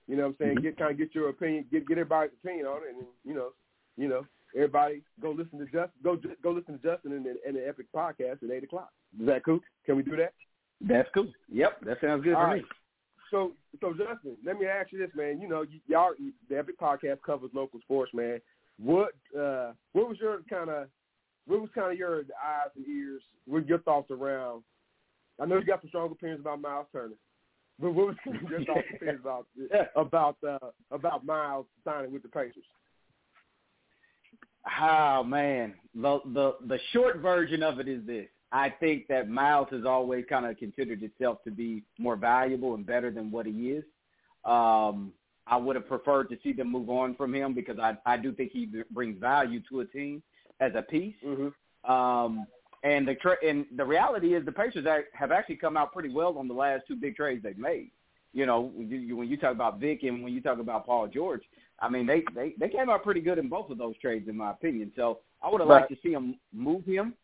You 0.08 0.16
know 0.16 0.24
what 0.24 0.30
I'm 0.30 0.36
saying? 0.40 0.56
Mm-hmm. 0.58 0.64
Get 0.64 0.78
kind 0.78 0.92
of 0.92 0.98
get 0.98 1.16
your 1.16 1.30
opinion, 1.30 1.66
get 1.72 1.88
get 1.88 1.98
everybody's 1.98 2.34
opinion 2.44 2.68
on 2.68 2.78
it, 2.78 2.96
and 2.96 3.06
you 3.24 3.34
know, 3.34 3.50
you 3.98 4.08
know, 4.08 4.26
everybody 4.56 5.02
go 5.22 5.32
listen 5.32 5.60
to 5.60 5.66
Justin, 5.66 5.90
go 6.04 6.18
go 6.44 6.52
listen 6.52 6.80
to 6.80 6.84
Justin 6.84 7.14
and 7.14 7.26
the, 7.26 7.36
and 7.46 7.56
the 7.56 7.68
Epic 7.68 7.88
podcast 7.96 8.44
at 8.44 8.52
eight 8.52 8.64
o'clock. 8.64 8.90
Is 9.20 9.26
that 9.28 9.44
cool? 9.44 9.60
Can 9.86 9.96
we 9.96 10.04
do 10.04 10.16
that? 10.18 10.34
That's 10.82 11.10
cool. 11.14 11.28
Yep, 11.52 11.82
that 11.86 11.98
sounds 12.02 12.24
good 12.24 12.36
All 12.36 12.42
to 12.42 12.48
right. 12.48 12.62
me. 12.62 12.68
So, 13.32 13.54
so 13.82 13.94
Justin, 13.94 14.38
let 14.46 14.60
me 14.60 14.66
ask 14.66 14.92
you 14.92 15.00
this, 15.00 15.10
man. 15.16 15.42
You 15.42 15.48
know, 15.48 15.62
y- 15.62 15.82
y'all, 15.88 16.12
the 16.50 16.58
Epic 16.58 16.80
Podcast 16.80 17.22
covers 17.26 17.50
local 17.54 17.80
sports, 17.82 18.12
man. 18.14 18.40
What, 18.78 19.14
uh, 19.38 19.72
what 19.94 20.08
was 20.10 20.18
your 20.20 20.42
kind 20.50 20.70
of, 20.70 20.88
what 21.48 21.62
was 21.62 21.70
kind 21.74 21.92
of 21.92 21.98
your 21.98 22.20
eyes 22.20 22.70
and 22.76 22.86
ears? 22.88 23.22
What 23.48 23.68
your 23.68 23.80
thoughts 23.80 24.12
around? 24.12 24.64
I 25.40 25.46
know 25.46 25.58
you 25.58 25.66
got 25.66 25.82
some 25.82 25.90
strong 25.90 26.12
opinions 26.12 26.42
about 26.42 26.62
Miles 26.62 26.88
Turner, 26.92 27.16
but 27.80 27.94
what 27.94 28.08
was 28.08 28.16
your 28.50 28.64
thoughts 28.66 28.88
about 29.20 29.48
about 29.96 30.38
uh, 30.48 30.70
about 30.92 31.26
Miles 31.26 31.66
signing 31.84 32.12
with 32.12 32.24
the 32.24 32.30
Pacers? 32.30 32.64
Oh 34.82 35.24
man, 35.24 35.74
the 35.94 36.20
the 36.34 36.56
the 36.68 36.80
short 36.92 37.18
version 37.18 37.64
of 37.64 37.80
it 37.80 37.88
is 37.88 38.06
this. 38.06 38.28
I 38.52 38.70
think 38.70 39.08
that 39.08 39.30
Miles 39.30 39.68
has 39.72 39.86
always 39.86 40.24
kind 40.30 40.46
of 40.46 40.58
considered 40.58 41.04
itself 41.04 41.44
to 41.44 41.52
be 41.52 41.84
more 42.00 42.16
valuable 42.16 42.76
and 42.76 42.86
better 42.86 43.12
than 43.12 43.30
what 43.30 43.46
he 43.46 43.72
is. 43.72 43.84
Um, 44.46 45.12
I 45.48 45.58
would 45.58 45.76
have 45.76 45.88
preferred 45.88 46.30
to 46.30 46.38
see 46.44 46.54
them 46.54 46.72
move 46.72 46.90
on 46.90 47.16
from 47.16 47.36
him 47.36 47.54
because 47.54 47.78
I 47.80 47.98
I 48.06 48.18
do 48.18 48.32
think 48.32 48.52
he 48.52 48.70
brings 48.92 49.20
value 49.20 49.62
to 49.70 49.82
a 49.82 49.86
team 49.86 50.24
as 50.60 50.72
a 50.76 50.82
piece. 50.82 51.16
Mm-hmm. 51.26 51.92
Um, 51.92 52.48
and 52.86 53.08
the 53.08 53.16
tra- 53.16 53.44
and 53.44 53.66
the 53.76 53.84
reality 53.84 54.36
is 54.36 54.46
the 54.46 54.52
Pacers 54.52 54.86
have 55.14 55.32
actually 55.32 55.56
come 55.56 55.76
out 55.76 55.92
pretty 55.92 56.10
well 56.10 56.38
on 56.38 56.48
the 56.48 56.54
last 56.54 56.84
two 56.88 56.96
big 56.96 57.16
trades 57.16 57.42
they've 57.44 57.58
made. 57.58 57.90
You 58.32 58.46
know, 58.46 58.72
when 58.76 58.90
you, 58.90 59.16
when 59.18 59.28
you 59.28 59.38
talk 59.38 59.54
about 59.54 59.80
Vic 59.80 60.04
and 60.04 60.24
when 60.24 60.34
you 60.34 60.42
talk 60.42 60.60
about 60.60 60.86
Paul 60.86 61.08
George, 61.08 61.42
I 61.80 61.90
mean 61.90 62.06
they 62.06 62.24
they 62.36 62.54
they 62.60 62.70
came 62.70 62.90
out 62.90 63.04
pretty 63.04 63.22
good 63.22 63.40
in 63.40 63.50
both 63.50 63.70
of 63.72 63.78
those 63.80 63.98
trades 63.98 64.30
in 64.30 64.38
my 64.38 64.52
opinion. 64.52 64.92
So 64.96 65.20
I 65.42 65.50
would 65.50 65.62
have 65.62 65.68
Right. 65.70 65.82
liked 65.82 65.92
to 65.94 65.98
see 66.08 66.14
him 66.14 66.36
move 66.54 66.86
him. 66.86 67.16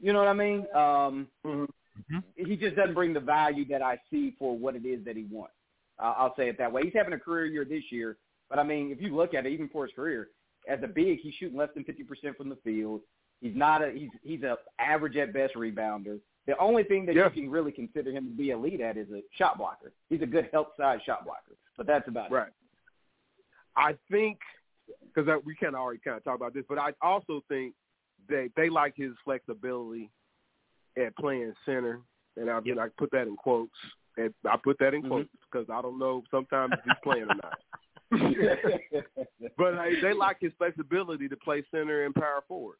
You 0.00 0.12
know 0.14 0.20
what 0.20 0.28
I 0.28 0.32
mean? 0.32 0.66
Um, 0.74 1.28
Mm-hmm. 1.44 2.18
he 2.48 2.56
just 2.56 2.76
doesn't 2.76 2.94
bring 2.94 3.12
the 3.12 3.20
value 3.20 3.66
that 3.68 3.82
I 3.82 3.98
see 4.10 4.34
for 4.38 4.56
what 4.56 4.74
it 4.74 4.86
is 4.86 5.04
that 5.04 5.16
he 5.16 5.24
wants. 5.30 5.52
Uh, 5.98 6.14
I'll 6.16 6.34
say 6.34 6.48
it 6.48 6.56
that 6.56 6.72
way. 6.72 6.82
He's 6.82 6.94
having 6.94 7.12
a 7.12 7.18
career 7.18 7.44
year 7.44 7.64
this 7.64 7.82
year, 7.90 8.16
but 8.48 8.58
I 8.58 8.62
mean, 8.62 8.90
if 8.90 9.02
you 9.02 9.14
look 9.14 9.34
at 9.34 9.44
it, 9.44 9.52
even 9.52 9.68
for 9.68 9.84
his 9.84 9.94
career, 9.94 10.28
as 10.66 10.78
a 10.82 10.86
big, 10.86 11.20
he's 11.20 11.34
shooting 11.34 11.58
less 11.58 11.68
than 11.74 11.84
fifty 11.84 12.02
percent 12.02 12.36
from 12.38 12.48
the 12.48 12.56
field. 12.64 13.02
He's 13.40 13.56
not 13.56 13.82
a 13.82 13.90
he's 13.90 14.10
he's 14.22 14.42
a 14.42 14.58
average 14.78 15.16
at 15.16 15.32
best 15.32 15.54
rebounder. 15.54 16.18
The 16.46 16.56
only 16.58 16.82
thing 16.84 17.06
that 17.06 17.14
Yeah. 17.14 17.24
you 17.34 17.42
can 17.42 17.50
really 17.50 17.72
consider 17.72 18.10
him 18.10 18.24
to 18.26 18.30
be 18.30 18.50
elite 18.50 18.80
at 18.80 18.96
is 18.96 19.08
a 19.12 19.22
shot 19.32 19.56
blocker. 19.58 19.92
He's 20.08 20.22
a 20.22 20.26
good 20.26 20.48
help 20.52 20.76
side 20.76 21.00
shot 21.04 21.24
blocker, 21.24 21.56
but 21.76 21.86
that's 21.86 22.08
about 22.08 22.30
it. 22.30 22.34
Right. 22.34 22.52
I 23.76 23.96
think 24.10 24.38
because 25.14 25.28
we 25.44 25.54
kind 25.54 25.74
of 25.74 25.80
already 25.80 26.00
kind 26.04 26.16
of 26.16 26.24
talk 26.24 26.34
about 26.36 26.52
this, 26.54 26.64
but 26.68 26.78
I 26.78 26.92
also 27.00 27.42
think 27.48 27.74
that 28.28 28.50
they 28.56 28.68
like 28.68 28.94
his 28.96 29.12
flexibility 29.24 30.10
at 30.98 31.16
playing 31.16 31.54
center, 31.64 32.00
and 32.36 32.50
I 32.50 32.60
Yep. 32.64 32.78
I 32.78 32.88
put 32.98 33.10
that 33.12 33.26
in 33.26 33.36
quotes. 33.36 33.76
And 34.16 34.34
I 34.44 34.56
put 34.56 34.76
that 34.80 34.92
in 34.92 35.02
Mhm. 35.02 35.08
quotes 35.08 35.30
because 35.50 35.70
I 35.70 35.80
don't 35.80 35.98
know 35.98 36.24
sometimes 36.30 36.74
if 36.74 36.84
he's 36.84 36.98
playing 37.02 37.28
or 37.30 37.34
not. 37.36 37.58
But 39.56 39.74
uh, 39.74 39.84
they 40.02 40.12
like 40.12 40.38
his 40.40 40.52
flexibility 40.58 41.28
to 41.28 41.36
play 41.36 41.62
center 41.70 42.04
and 42.04 42.14
power 42.14 42.42
forward 42.48 42.76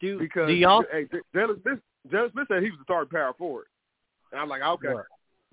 Do 0.00 0.18
because 0.18 0.48
do 0.48 0.54
y'all 0.54 0.84
hey, 0.92 1.06
Dennis 1.32 1.56
Smith, 1.62 1.78
Dennis 2.10 2.32
Smith 2.32 2.46
said 2.48 2.62
he 2.62 2.70
was 2.70 2.78
the 2.78 2.84
starting 2.84 3.10
power 3.10 3.32
forward, 3.38 3.66
and 4.32 4.40
I'm 4.40 4.48
like 4.48 4.60
ah, 4.64 4.72
okay, 4.72 4.88
Right. 4.88 5.04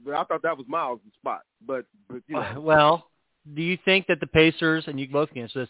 but 0.03 0.13
I 0.15 0.23
thought 0.25 0.41
that 0.43 0.57
was 0.57 0.67
Miles' 0.67 0.99
spot. 1.19 1.41
But 1.65 1.85
but 2.09 2.21
you 2.27 2.35
know, 2.35 2.41
uh, 2.41 2.59
Well, 2.59 3.09
do 3.53 3.61
you 3.61 3.77
think 3.85 4.07
that 4.07 4.19
the 4.19 4.27
Pacers, 4.27 4.83
and 4.87 4.99
you 4.99 5.07
both 5.07 5.29
can 5.29 5.43
answer 5.43 5.59
this, 5.61 5.69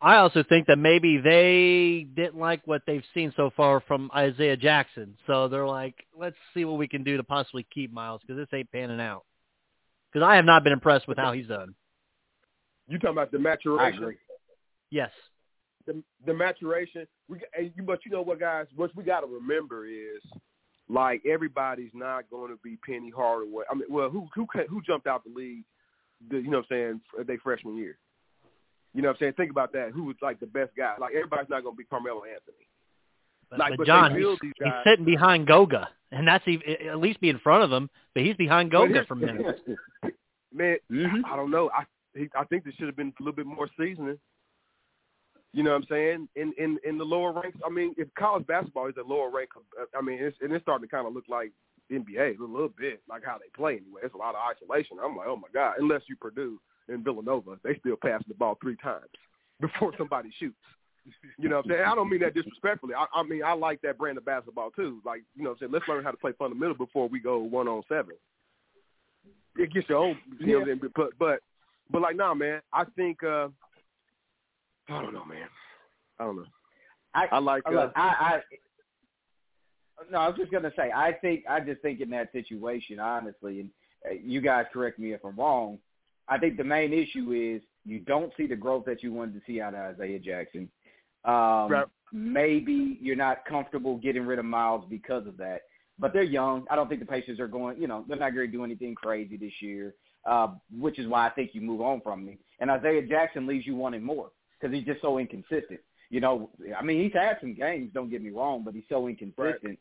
I 0.00 0.16
also 0.16 0.44
think 0.48 0.66
that 0.68 0.76
maybe 0.78 1.18
they 1.18 2.06
didn't 2.14 2.38
like 2.38 2.60
what 2.66 2.82
they've 2.86 3.04
seen 3.14 3.32
so 3.36 3.50
far 3.56 3.80
from 3.80 4.10
Isaiah 4.14 4.56
Jackson. 4.56 5.16
So 5.26 5.48
they're 5.48 5.66
like, 5.66 5.94
let's 6.16 6.36
see 6.54 6.64
what 6.64 6.78
we 6.78 6.86
can 6.86 7.02
do 7.02 7.16
to 7.16 7.24
possibly 7.24 7.66
keep 7.74 7.92
Miles 7.92 8.20
because 8.20 8.36
this 8.36 8.48
ain't 8.56 8.70
panning 8.70 9.00
out. 9.00 9.24
Because 10.12 10.24
I 10.24 10.36
have 10.36 10.44
not 10.44 10.62
been 10.62 10.72
impressed 10.72 11.08
with 11.08 11.18
how 11.18 11.32
he's 11.32 11.48
done. 11.48 11.74
you 12.86 12.98
talking 12.98 13.10
about 13.10 13.32
the 13.32 13.38
I 13.38 13.42
maturation. 13.42 14.02
agree. 14.02 14.16
Yes. 14.90 15.10
The 15.88 16.02
the 16.26 16.34
maturation. 16.34 17.06
We 17.28 17.40
and 17.58 17.72
you, 17.74 17.82
but 17.82 18.04
you 18.04 18.12
know 18.12 18.22
what, 18.22 18.38
guys? 18.38 18.66
What 18.76 18.94
we 18.94 19.02
got 19.02 19.20
to 19.20 19.26
remember 19.26 19.86
is, 19.86 20.22
like 20.88 21.22
everybody's 21.26 21.90
not 21.94 22.30
going 22.30 22.50
to 22.52 22.58
be 22.62 22.78
Penny 22.86 23.10
Hardaway. 23.14 23.64
I 23.70 23.74
mean, 23.74 23.84
well, 23.90 24.10
who 24.10 24.28
who 24.34 24.46
who 24.68 24.82
jumped 24.82 25.06
out 25.08 25.24
the 25.24 25.32
league? 25.34 25.64
The, 26.30 26.36
you 26.36 26.50
know 26.50 26.58
what 26.58 26.66
I'm 26.76 27.00
saying? 27.16 27.26
They 27.26 27.36
freshman 27.38 27.76
year. 27.76 27.98
You 28.94 29.02
know 29.02 29.08
what 29.08 29.16
I'm 29.16 29.20
saying? 29.20 29.32
Think 29.36 29.50
about 29.50 29.72
that. 29.72 29.90
Who 29.92 30.04
was 30.04 30.16
like 30.22 30.40
the 30.40 30.46
best 30.46 30.70
guy? 30.76 30.94
Like 31.00 31.14
everybody's 31.14 31.48
not 31.50 31.62
going 31.62 31.74
to 31.74 31.78
be 31.78 31.84
Carmelo 31.84 32.22
Anthony. 32.24 32.66
But, 33.50 33.58
Like, 33.60 33.70
but 33.72 33.78
but 33.78 33.86
John, 33.86 34.14
he's, 34.16 34.26
he's 34.42 34.72
sitting 34.84 35.04
behind 35.04 35.46
Goga, 35.46 35.88
and 36.12 36.26
that's 36.28 36.46
even, 36.46 36.62
at 36.88 36.98
least 36.98 37.20
be 37.20 37.28
in 37.30 37.38
front 37.38 37.64
of 37.64 37.72
him. 37.72 37.88
But 38.14 38.24
he's 38.24 38.36
behind 38.36 38.70
Goga 38.70 38.92
here's- 38.92 39.06
for 39.06 39.14
minutes. 39.14 39.60
Man, 40.52 40.76
Mhm. 40.90 41.22
I 41.24 41.36
don't 41.36 41.50
know. 41.50 41.70
I 41.74 41.84
he, 42.14 42.28
I 42.36 42.44
think 42.44 42.64
there 42.64 42.72
should 42.76 42.86
have 42.86 42.96
been 42.96 43.12
a 43.20 43.22
little 43.22 43.34
bit 43.36 43.46
more 43.46 43.68
seasoning. 43.78 44.18
You 45.52 45.62
know 45.62 45.70
what 45.70 45.82
I'm 45.82 45.86
saying? 45.88 46.28
In 46.36 46.52
in 46.58 46.78
in 46.84 46.98
the 46.98 47.04
lower 47.04 47.32
ranks. 47.32 47.58
I 47.64 47.70
mean, 47.70 47.94
if 47.96 48.08
college 48.14 48.46
basketball 48.46 48.88
is 48.88 48.94
a 48.98 49.08
lower 49.08 49.30
rank, 49.30 49.50
uh, 49.80 49.84
I 49.96 50.02
mean, 50.02 50.18
it's 50.20 50.36
and 50.40 50.52
it's 50.52 50.62
starting 50.62 50.86
to 50.86 50.94
kind 50.94 51.06
of 51.06 51.14
look 51.14 51.24
like 51.28 51.52
NBA 51.90 52.38
a 52.38 52.42
little 52.42 52.68
bit, 52.68 53.00
like 53.08 53.24
how 53.24 53.38
they 53.38 53.48
play 53.56 53.80
anyway. 53.82 54.02
It's 54.04 54.14
a 54.14 54.18
lot 54.18 54.34
of 54.34 54.42
isolation. 54.50 54.98
I'm 55.02 55.16
like, 55.16 55.26
oh 55.26 55.36
my 55.36 55.48
god. 55.52 55.76
Unless 55.78 56.02
you 56.08 56.16
Purdue 56.16 56.60
and 56.88 57.02
Villanova, 57.02 57.58
they 57.64 57.76
still 57.78 57.96
pass 57.96 58.22
the 58.28 58.34
ball 58.34 58.58
three 58.60 58.76
times 58.76 59.08
before 59.60 59.92
somebody 59.96 60.30
shoots. 60.38 60.56
You 61.38 61.48
know 61.48 61.56
what 61.56 61.64
I'm 61.66 61.70
saying? 61.70 61.84
I 61.86 61.94
don't 61.94 62.10
mean 62.10 62.20
that 62.20 62.34
disrespectfully. 62.34 62.92
I, 62.94 63.06
I 63.14 63.22
mean 63.22 63.42
I 63.42 63.54
like 63.54 63.80
that 63.82 63.96
brand 63.96 64.18
of 64.18 64.26
basketball 64.26 64.70
too. 64.70 65.00
Like, 65.06 65.22
you 65.34 65.42
know 65.42 65.50
what 65.50 65.54
I'm 65.56 65.60
saying? 65.60 65.72
Let's 65.72 65.88
learn 65.88 66.04
how 66.04 66.10
to 66.10 66.18
play 66.18 66.32
fundamental 66.38 66.74
before 66.74 67.08
we 67.08 67.20
go 67.20 67.38
one 67.38 67.68
on 67.68 67.82
seven. 67.88 68.14
It 69.56 69.72
gets 69.72 69.88
your 69.88 69.98
own 69.98 70.18
you 70.38 70.46
know 70.46 70.52
what 70.60 70.68
I'm 70.68 70.80
saying? 70.80 70.92
But 70.94 71.10
but 71.18 71.40
but 71.90 72.02
like 72.02 72.16
nah 72.16 72.34
man, 72.34 72.60
I 72.72 72.84
think 72.96 73.22
uh 73.22 73.48
I 74.88 75.02
don't 75.02 75.14
know, 75.14 75.24
man. 75.24 75.48
I 76.18 76.24
don't 76.24 76.36
know. 76.36 76.44
I, 77.14 77.26
I 77.32 77.38
like 77.38 77.62
uh, 77.66 77.70
Look, 77.70 77.92
I, 77.96 78.00
I 78.00 78.40
no, 80.10 80.18
I 80.18 80.28
was 80.28 80.36
just 80.36 80.52
gonna 80.52 80.72
say, 80.76 80.90
I 80.94 81.12
think 81.12 81.44
I 81.48 81.60
just 81.60 81.82
think 81.82 82.00
in 82.00 82.10
that 82.10 82.32
situation, 82.32 83.00
honestly, 83.00 83.60
and 83.60 83.70
uh, 84.08 84.14
you 84.22 84.40
guys 84.40 84.66
correct 84.72 84.98
me 84.98 85.12
if 85.12 85.24
I'm 85.24 85.36
wrong. 85.36 85.78
I 86.28 86.38
think 86.38 86.56
the 86.56 86.64
main 86.64 86.92
issue 86.92 87.32
is 87.32 87.62
you 87.84 88.00
don't 88.00 88.32
see 88.36 88.46
the 88.46 88.56
growth 88.56 88.84
that 88.86 89.02
you 89.02 89.12
wanted 89.12 89.34
to 89.34 89.40
see 89.46 89.60
out 89.60 89.74
of 89.74 89.94
Isaiah 89.94 90.18
Jackson. 90.18 90.68
Um, 91.24 91.68
Right. 91.68 91.86
Maybe 92.10 92.98
you're 93.02 93.16
not 93.16 93.44
comfortable 93.44 93.98
getting 93.98 94.24
rid 94.24 94.38
of 94.38 94.46
Miles 94.46 94.84
because 94.88 95.26
of 95.26 95.36
that. 95.36 95.62
But 95.98 96.14
they're 96.14 96.22
young. 96.22 96.64
I 96.70 96.76
don't 96.76 96.88
think 96.88 97.00
the 97.00 97.06
Pacers 97.06 97.38
are 97.38 97.48
going. 97.48 97.78
You 97.78 97.86
know, 97.86 98.04
they're 98.08 98.16
not 98.16 98.34
going 98.34 98.46
to 98.46 98.52
do 98.52 98.64
anything 98.64 98.94
crazy 98.94 99.36
this 99.36 99.52
year, 99.60 99.94
uh, 100.24 100.48
which 100.72 100.98
is 100.98 101.06
why 101.06 101.26
I 101.26 101.30
think 101.30 101.50
you 101.52 101.60
move 101.60 101.82
on 101.82 102.00
from 102.00 102.24
me. 102.24 102.38
And 102.60 102.70
Isaiah 102.70 103.02
Jackson 103.06 103.46
leaves 103.46 103.66
you 103.66 103.74
wanting 103.74 104.02
more 104.02 104.30
because 104.60 104.74
he's 104.74 104.86
just 104.86 105.02
so 105.02 105.18
inconsistent. 105.18 105.80
You 106.10 106.20
know, 106.20 106.50
I 106.78 106.82
mean, 106.82 107.02
he's 107.02 107.12
had 107.12 107.36
some 107.40 107.54
games. 107.54 107.90
Don't 107.92 108.10
get 108.10 108.22
me 108.22 108.30
wrong, 108.30 108.62
but 108.64 108.74
he's 108.74 108.84
so 108.88 109.08
inconsistent. 109.08 109.78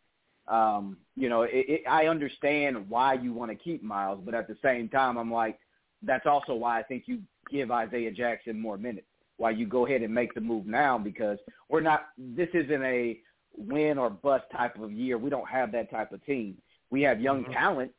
Um, 0.47 0.97
you 1.15 1.29
know, 1.29 1.43
it, 1.43 1.51
it, 1.53 1.81
I 1.89 2.07
understand 2.07 2.89
why 2.89 3.13
you 3.13 3.33
want 3.33 3.51
to 3.51 3.55
keep 3.55 3.83
Miles, 3.83 4.21
but 4.23 4.33
at 4.33 4.47
the 4.47 4.57
same 4.63 4.89
time, 4.89 5.17
I'm 5.17 5.31
like, 5.31 5.59
that's 6.03 6.25
also 6.25 6.53
why 6.53 6.79
I 6.79 6.83
think 6.83 7.03
you 7.05 7.21
give 7.49 7.71
Isaiah 7.71 8.11
Jackson 8.11 8.59
more 8.59 8.77
minutes. 8.77 9.07
Why 9.37 9.51
you 9.51 9.65
go 9.67 9.85
ahead 9.85 10.01
and 10.01 10.13
make 10.13 10.33
the 10.33 10.41
move 10.41 10.65
now 10.65 10.97
because 10.97 11.37
we're 11.69 11.81
not. 11.81 12.07
This 12.17 12.49
isn't 12.53 12.83
a 12.83 13.19
win 13.55 13.97
or 13.97 14.09
bust 14.09 14.45
type 14.55 14.79
of 14.79 14.91
year. 14.91 15.17
We 15.17 15.29
don't 15.29 15.47
have 15.47 15.71
that 15.73 15.91
type 15.91 16.11
of 16.11 16.25
team. 16.25 16.57
We 16.89 17.01
have 17.03 17.21
young 17.21 17.45
Mhm. 17.45 17.53
talent 17.53 17.91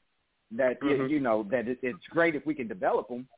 that 0.53 0.81
Mhm. 0.81 1.11
you 1.11 1.21
know 1.21 1.43
that 1.45 1.69
it, 1.69 1.79
it's 1.83 2.07
great 2.09 2.35
if 2.35 2.45
we 2.47 2.55
can 2.55 2.69
develop 2.69 3.09
them. 3.09 3.29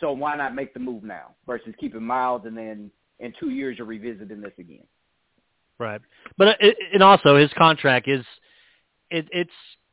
So 0.00 0.12
why 0.12 0.36
not 0.36 0.54
make 0.54 0.74
the 0.74 0.80
move 0.80 1.02
now 1.02 1.34
versus 1.46 1.74
keeping 1.78 2.02
Miles 2.02 2.42
and 2.44 2.56
then 2.56 2.90
in 3.18 3.32
two 3.38 3.50
years 3.50 3.78
you're 3.78 3.86
revisiting 3.86 4.40
this 4.40 4.52
again? 4.58 4.84
Right. 5.78 6.00
But 6.36 6.56
it, 6.60 6.76
and 6.92 7.02
also 7.02 7.36
his 7.36 7.50
contract 7.56 8.08
is 8.08 8.24
it, 9.10 9.26
it's 9.32 9.50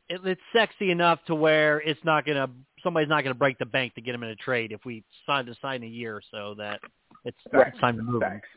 it, 0.08 0.20
it's 0.24 0.40
sexy 0.52 0.90
enough 0.90 1.18
to 1.26 1.34
where 1.34 1.80
it's 1.80 2.02
not 2.04 2.24
gonna 2.26 2.48
somebody's 2.82 3.08
not 3.08 3.22
gonna 3.22 3.34
break 3.34 3.58
the 3.58 3.66
bank 3.66 3.94
to 3.94 4.00
get 4.00 4.14
him 4.14 4.22
in 4.22 4.30
a 4.30 4.36
trade 4.36 4.72
if 4.72 4.84
we 4.84 5.04
sign 5.26 5.46
to 5.46 5.54
sign 5.60 5.82
a 5.82 5.86
year 5.86 6.16
or 6.16 6.22
so 6.30 6.54
that 6.58 6.80
it's, 7.24 7.36
Right. 7.52 7.68
it's 7.68 7.80
time 7.80 7.96
to 7.96 8.02
move 8.02 8.22
him. 8.22 8.28
Facts. 8.28 8.48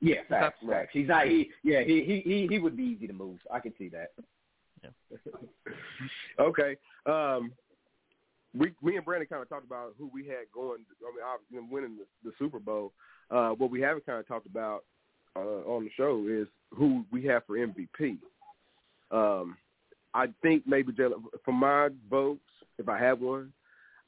Yeah, 0.00 0.22
facts, 0.28 0.58
facts. 0.66 0.90
He's 0.92 1.08
not. 1.08 1.26
He 1.26 1.50
yeah. 1.62 1.82
He 1.82 2.02
he 2.04 2.20
he 2.20 2.46
he 2.48 2.58
would 2.58 2.76
be 2.76 2.84
easy 2.84 3.06
to 3.06 3.12
move. 3.12 3.38
I 3.52 3.60
can 3.60 3.72
see 3.78 3.88
that. 3.90 4.12
Yeah. 4.82 4.90
Okay. 6.38 6.76
Um 7.06 7.52
we, 8.54 8.72
me 8.82 8.96
and 8.96 9.04
Brandon 9.04 9.28
kind 9.28 9.42
of 9.42 9.48
talked 9.48 9.66
about 9.66 9.94
who 9.98 10.10
we 10.12 10.26
had 10.26 10.50
going. 10.52 10.80
I 11.02 11.14
mean, 11.14 11.24
obviously 11.24 11.68
winning 11.70 11.98
the, 11.98 12.30
the 12.30 12.34
Super 12.38 12.58
Bowl. 12.58 12.92
Uh, 13.30 13.50
what 13.50 13.70
we 13.70 13.80
haven't 13.80 14.06
kind 14.06 14.18
of 14.18 14.26
talked 14.26 14.46
about 14.46 14.84
uh, 15.36 15.62
on 15.66 15.84
the 15.84 15.90
show 15.96 16.26
is 16.28 16.48
who 16.70 17.04
we 17.12 17.24
have 17.26 17.44
for 17.46 17.56
MVP. 17.56 18.18
Um, 19.10 19.56
I 20.14 20.26
think 20.42 20.64
maybe 20.66 20.92
Jalen, 20.92 21.22
for 21.44 21.52
my 21.52 21.88
votes, 22.08 22.40
if 22.78 22.88
I 22.88 22.98
had 22.98 23.20
one, 23.20 23.52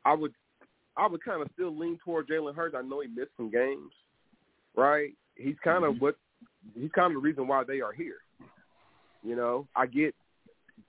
I 0.04 0.14
would 0.14 0.32
I 0.96 1.06
would 1.06 1.24
kind 1.24 1.40
of 1.40 1.48
still 1.54 1.76
lean 1.76 1.98
toward 2.04 2.28
Jalen 2.28 2.54
Hurts. 2.54 2.74
I 2.76 2.82
know 2.82 3.00
he 3.00 3.08
missed 3.08 3.30
some 3.36 3.50
games, 3.50 3.92
right? 4.76 5.10
He's 5.36 5.56
kind 5.64 5.84
of 5.84 5.94
mm-hmm. 5.94 6.04
what 6.04 6.16
he's 6.74 6.90
kind 6.92 7.14
of 7.14 7.22
the 7.22 7.26
reason 7.26 7.46
why 7.46 7.64
they 7.64 7.80
are 7.80 7.92
here. 7.92 8.18
You 9.22 9.36
know, 9.36 9.66
I 9.76 9.86
get 9.86 10.14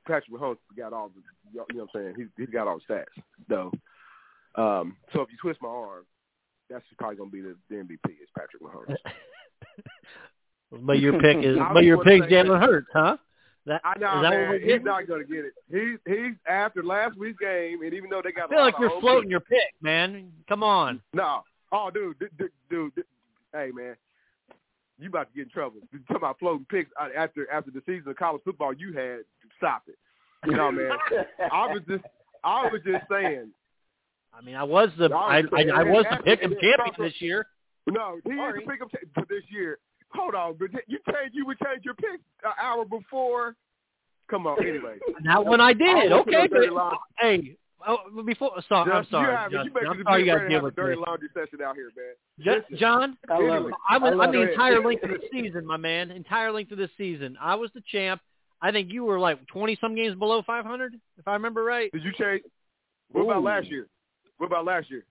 Patrick 0.05 0.31
Mahomes 0.31 0.57
got 0.77 0.93
all 0.93 1.09
the 1.09 1.21
you 1.51 1.59
know 1.59 1.65
what 1.83 1.89
I'm 1.95 2.01
saying. 2.01 2.13
He's 2.17 2.27
he's 2.37 2.53
got 2.53 2.67
all 2.67 2.79
the 2.87 2.93
stats 2.93 3.23
though. 3.47 3.71
Um, 4.55 4.97
so 5.13 5.21
if 5.21 5.29
you 5.31 5.37
twist 5.41 5.61
my 5.61 5.69
arm, 5.69 6.05
that's 6.69 6.85
probably 6.97 7.17
going 7.17 7.29
to 7.29 7.35
be 7.35 7.41
the, 7.41 7.55
the 7.69 7.75
MVP 7.75 8.11
is 8.21 8.29
Patrick 8.37 8.61
Mahomes. 8.61 8.95
but 10.85 10.99
your 10.99 11.19
pick 11.19 11.43
is 11.43 11.57
but 11.73 11.83
your 11.83 12.03
pick 12.03 12.23
Jalen 12.23 12.59
Hurts, 12.59 12.87
huh? 12.93 13.17
That, 13.65 13.81
I 13.85 13.97
know, 13.97 14.21
that 14.21 14.29
man. 14.29 14.59
He's 14.61 14.83
not 14.83 15.07
going 15.07 15.25
to 15.25 15.33
get 15.33 15.45
it. 15.45 15.53
He's 15.71 15.97
he's 16.05 16.33
after 16.47 16.83
last 16.83 17.17
week's 17.17 17.39
game, 17.39 17.81
and 17.81 17.93
even 17.93 18.09
though 18.09 18.21
they 18.21 18.33
got, 18.33 18.51
I 18.51 18.55
feel 18.55 18.59
like 18.59 18.75
you're 18.79 18.99
floating 18.99 19.29
your 19.29 19.39
pick, 19.39 19.73
man. 19.81 20.31
Come 20.49 20.63
on. 20.63 21.01
No, 21.13 21.43
oh, 21.71 21.89
dude, 21.89 22.19
dude, 22.19 22.31
dude, 22.37 22.51
dude, 22.95 23.05
hey, 23.53 23.71
man, 23.73 23.95
you 25.03 25.09
about 25.09 25.29
to 25.29 25.35
get 25.35 25.43
in 25.43 25.49
trouble. 25.49 25.77
You 25.91 25.99
talking 26.07 26.17
about 26.17 26.39
floating 26.39 26.65
picks 26.69 26.89
uh, 26.99 27.09
after 27.17 27.49
after 27.51 27.71
the 27.71 27.81
season 27.85 28.09
of 28.09 28.15
college 28.15 28.41
football 28.43 28.73
you 28.73 28.93
had? 28.93 29.19
Stop 29.57 29.83
it. 29.87 29.97
You 30.45 30.55
know, 30.55 30.71
man. 30.71 30.91
I 31.51 31.67
was 31.67 31.81
just 31.87 32.03
I 32.43 32.69
was 32.69 32.81
just 32.85 33.05
saying. 33.09 33.49
I 34.33 34.41
mean, 34.41 34.55
I 34.55 34.63
was 34.63 34.89
the 34.97 35.13
I 35.13 35.37
I, 35.37 35.43
I, 35.55 35.81
I 35.81 35.83
was 35.83 36.05
the 36.09 36.23
pick 36.23 36.43
'em 36.43 36.55
champion 36.59 36.95
this 36.97 37.21
year. 37.21 37.45
No, 37.85 38.17
he 38.23 38.31
Sorry. 38.35 38.61
is 38.61 38.65
the 38.65 38.71
pick 38.71 38.81
'em 38.81 38.89
champion 38.89 39.25
this 39.29 39.43
year 39.49 39.77
hold 40.15 40.35
on, 40.35 40.55
but 40.59 40.69
you 40.87 40.99
change 41.11 41.31
You 41.33 41.45
would 41.45 41.57
change 41.59 41.83
your 41.83 41.95
pick 41.95 42.21
an 42.43 42.51
hour 42.61 42.85
before. 42.85 43.55
Come 44.29 44.47
on, 44.47 44.65
anyway. 44.65 44.97
Not 45.21 45.45
when 45.45 45.59
I 45.59 45.73
did. 45.73 46.11
Okay, 46.11 46.47
but, 46.49 46.93
hey, 47.19 47.57
oh, 47.87 48.23
before 48.23 48.51
sorry, 48.67 48.91
I'm 48.91 49.05
sorry. 49.09 49.31
You 49.31 49.37
have, 49.37 49.51
Justin, 49.51 49.71
you 49.81 49.89
I'm 49.89 50.03
sorry 50.03 50.19
you 50.21 50.25
got 50.25 50.39
to 50.39 50.49
deal 50.49 50.61
with 50.61 50.75
dirty 50.75 50.99
laundry 50.99 51.29
session 51.33 51.59
out 51.65 51.75
here, 51.75 51.91
man. 51.95 52.13
Just, 52.39 52.79
John, 52.79 53.17
I 53.29 53.39
love 53.39 53.67
it. 53.67 53.73
I'm, 53.89 54.03
I'm 54.03 54.31
the 54.31 54.51
entire 54.51 54.83
length 54.83 55.03
of 55.03 55.09
the 55.09 55.19
season, 55.31 55.65
my 55.65 55.77
man. 55.77 56.11
Entire 56.11 56.51
length 56.51 56.71
of 56.71 56.77
the 56.77 56.89
season. 56.97 57.37
I 57.41 57.55
was 57.55 57.69
the 57.73 57.81
champ. 57.91 58.21
I 58.61 58.71
think 58.71 58.91
you 58.91 59.03
were 59.03 59.19
like 59.19 59.45
20 59.47 59.77
some 59.81 59.95
games 59.95 60.15
below 60.17 60.41
500, 60.45 60.93
if 61.17 61.27
I 61.27 61.33
remember 61.33 61.63
right. 61.63 61.91
Did 61.91 62.03
you 62.03 62.11
change? 62.17 62.43
What 63.11 63.21
Ooh. 63.21 63.31
about 63.31 63.43
last 63.43 63.67
year? 63.67 63.87
What 64.37 64.47
about 64.47 64.65
last 64.65 64.89
year? 64.89 65.05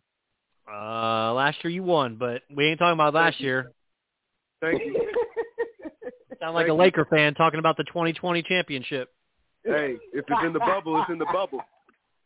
Uh, 0.71 1.33
last 1.35 1.59
year 1.63 1.71
you 1.71 1.83
won, 1.83 2.17
but 2.17 2.43
we 2.55 2.67
ain't 2.67 2.79
talking 2.79 2.95
about 2.95 3.15
last 3.15 3.41
year. 3.41 3.73
Thank 4.61 4.81
you. 4.85 4.95
Sound 6.41 6.55
like 6.55 6.67
Thank 6.67 6.73
a 6.73 6.75
Laker 6.75 7.07
you. 7.11 7.17
fan 7.17 7.35
talking 7.35 7.59
about 7.59 7.77
the 7.77 7.85
2020 7.85 8.43
championship. 8.43 9.11
Hey, 9.65 9.97
if 10.13 10.25
it's 10.27 10.45
in 10.45 10.53
the 10.53 10.59
bubble, 10.59 11.01
it's 11.01 11.11
in 11.11 11.19
the 11.19 11.27
bubble. 11.27 11.61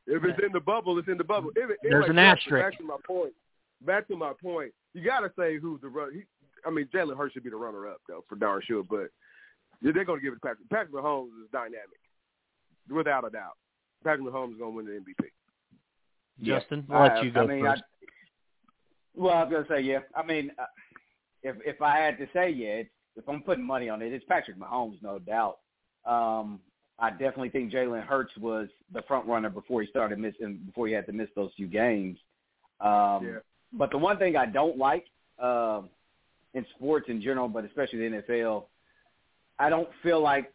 If 0.07 0.25
it's 0.25 0.39
in 0.45 0.53
the 0.53 0.61
bubble, 0.61 0.99
it's 0.99 1.09
in 1.09 1.19
the 1.19 1.25
bubble. 1.25 1.51
If 1.57 1.71
it, 1.71 1.79
There's 1.83 2.09
an 2.09 2.19
asterisk. 2.19 2.65
Back 2.65 2.79
to 2.79 2.85
my 2.85 2.97
point. 3.07 3.33
Back 3.85 4.09
to 4.09 4.17
my 4.17 4.33
point. 4.41 4.73
You 4.95 5.05
got 5.05 5.21
to 5.21 5.33
say 5.39 5.59
who's 5.59 5.81
the 5.81 5.89
run. 5.89 6.13
He, 6.15 6.23
I 6.65 6.71
mean, 6.71 6.89
Jalen 6.95 7.17
Hurts 7.17 7.35
should 7.35 7.45
be 7.45 7.51
the 7.51 7.57
runner-up 7.57 8.01
though, 8.09 8.25
for 8.29 8.37
darn 8.37 8.63
sure. 8.67 8.85
But 8.89 9.09
they're 9.83 10.05
going 10.05 10.21
to 10.21 10.25
give 10.25 10.33
it 10.33 10.37
to 10.37 10.41
Patrick. 10.41 10.71
Patrick 10.71 10.93
Mahomes 10.93 11.29
is 11.43 11.51
dynamic, 11.53 12.01
without 12.89 13.27
a 13.27 13.31
doubt. 13.31 13.57
Patrick 14.05 14.27
Mahomes 14.27 14.53
is 14.53 14.59
going 14.59 14.73
to 14.73 14.77
win 14.77 14.87
the 14.87 14.93
MVP. 14.93 15.29
Justin, 16.43 16.87
I'll 16.91 17.09
let 17.09 17.25
you 17.25 17.31
go 17.31 17.43
I 17.43 17.47
mean, 17.47 17.65
first. 17.65 17.83
I, 17.83 18.07
well, 19.15 19.35
I 19.35 19.43
was 19.45 19.51
going 19.51 19.65
to 19.65 19.71
say, 19.71 19.81
yeah. 19.81 20.01
I 20.15 20.23
mean, 20.25 20.51
uh, 20.59 20.65
if 21.43 21.57
if 21.65 21.83
I 21.83 21.99
had 21.99 22.19
to 22.19 22.27
say, 22.33 22.51
yeah, 22.51 22.69
it's, 22.69 22.91
if 23.17 23.29
I'm 23.29 23.43
putting 23.43 23.67
money 23.67 23.89
on 23.89 24.03
it, 24.03 24.13
it's 24.13 24.25
Patrick 24.29 24.59
Mahomes, 24.59 25.03
no 25.03 25.19
doubt. 25.19 25.59
Um, 26.05 26.61
I 26.99 27.11
definitely 27.11 27.51
think 27.51 27.73
Jalen 27.73 28.07
Hurts 28.07 28.33
was 28.39 28.69
the 28.93 29.03
front 29.03 29.27
runner 29.27 29.51
before 29.51 29.83
he 29.83 29.89
started 29.89 30.19
missing, 30.19 30.61
before 30.65 30.87
he 30.87 30.95
had 30.95 31.07
to 31.07 31.13
miss 31.13 31.29
those 31.37 31.51
few 31.57 31.67
games. 31.67 32.19
Um, 32.81 33.27
yeah. 33.27 33.39
But 33.73 33.91
the 33.91 33.99
one 33.99 34.19
thing 34.19 34.37
I 34.37 34.47
don't 34.47 34.79
like 34.79 35.05
uh, 35.39 35.83
in 36.55 36.65
sports 36.77 37.07
in 37.09 37.21
general, 37.21 37.49
but 37.49 37.65
especially 37.65 38.09
the 38.09 38.23
NFL, 38.23 38.65
I 39.59 39.69
don't 39.69 39.89
feel 40.03 40.21
like 40.23 40.53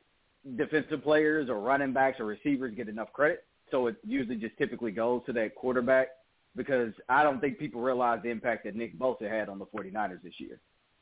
defensive 0.57 1.03
players 1.03 1.49
or 1.49 1.59
running 1.59 1.93
backs 1.93 2.19
or 2.19 2.25
receivers 2.25 2.73
get 2.75 2.89
enough 2.89 3.13
credit. 3.13 3.45
So 3.69 3.87
it 3.87 3.95
usually 4.05 4.35
just 4.35 4.57
typically 4.57 4.91
goes 4.91 5.21
to 5.27 5.33
that 5.33 5.55
quarterback 5.55 6.09
because 6.55 6.93
I 7.07 7.23
don't 7.23 7.39
think 7.39 7.59
people 7.59 7.81
realize 7.81 8.19
the 8.23 8.29
impact 8.29 8.65
that 8.65 8.75
Nick 8.75 8.97
Bosa 8.97 9.29
had 9.29 9.47
on 9.47 9.59
the 9.59 9.65
49ers 9.67 10.21
this 10.23 10.33
year. 10.37 10.59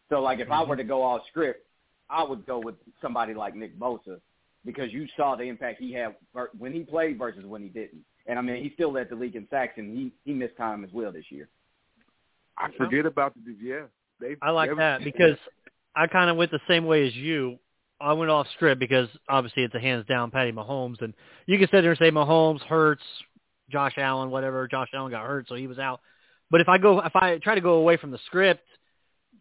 So 0.10 0.22
like 0.22 0.40
if 0.40 0.46
mm-hmm. 0.46 0.54
I 0.54 0.64
were 0.64 0.76
to 0.76 0.84
go 0.84 1.02
off 1.02 1.22
script, 1.30 1.66
I 2.10 2.24
would 2.24 2.46
go 2.46 2.60
with 2.60 2.76
somebody 3.02 3.34
like 3.34 3.56
Nick 3.56 3.80
Bosa 3.80 4.20
because 4.66 4.91
you 4.91 5.07
saw 5.16 5.36
the 5.36 5.43
impact 5.43 5.80
he 5.80 5.93
had 5.93 6.16
when 6.57 6.74
he 6.74 6.82
played 6.82 7.18
versus 7.18 7.45
when 7.45 7.62
he 7.62 7.70
didn't. 7.70 8.01
And 8.28 8.38
I 8.38 8.41
mean, 8.41 8.64
he 8.64 8.72
still 8.74 8.91
led 8.91 9.10
the 9.10 9.16
league 9.16 9.36
in 9.36 9.47
sacks, 9.49 9.74
and 9.78 9.97
he 9.97 10.12
he 10.24 10.34
missed 10.34 10.57
time 10.57 10.84
as 10.84 10.91
well 10.93 11.12
this 11.12 11.26
year. 11.30 11.49
I 12.57 12.70
forget 12.78 13.05
about 13.05 13.34
the 13.34 13.55
yeah. 13.62 13.84
They, 14.20 14.36
I 14.41 14.51
like 14.51 14.76
that 14.78 15.03
because 15.03 15.38
I 15.95 16.07
kind 16.07 16.30
of 16.30 16.36
went 16.36 16.51
the 16.51 16.60
same 16.68 16.86
way 16.86 17.07
as 17.07 17.16
you. 17.16 17.57
I 18.01 18.14
went 18.14 18.32
off 18.32 18.47
script 18.55 18.80
because 18.80 19.07
obviously 19.28 19.64
it's 19.64 19.76
a 19.76 19.80
hands 19.80 20.05
down 20.07 20.32
Patty 20.32 20.51
Mahomes, 20.51 21.01
and 21.01 21.14
you 21.47 21.57
can 21.57 21.68
sit 21.68 21.82
there 21.82 21.91
and 21.91 21.99
say 21.99 22.12
Mahomes 22.12 22.62
Hurts, 22.62 23.03
Josh 23.72 23.93
Allen, 23.97 24.30
whatever. 24.30 24.68
Josh 24.68 24.89
Allen 24.93 25.12
got 25.12 25.26
hurt, 25.26 25.47
so 25.47 25.55
he 25.55 25.68
was 25.68 25.80
out. 25.80 26.01
But 26.51 26.62
if 26.62 26.70
I 26.70 26.78
go, 26.78 26.99
if 26.99 27.16
I 27.16 27.38
try 27.38 27.55
to 27.55 27.62
go 27.62 27.74
away 27.74 27.97
from 27.97 28.12
the 28.12 28.20
script 28.26 28.66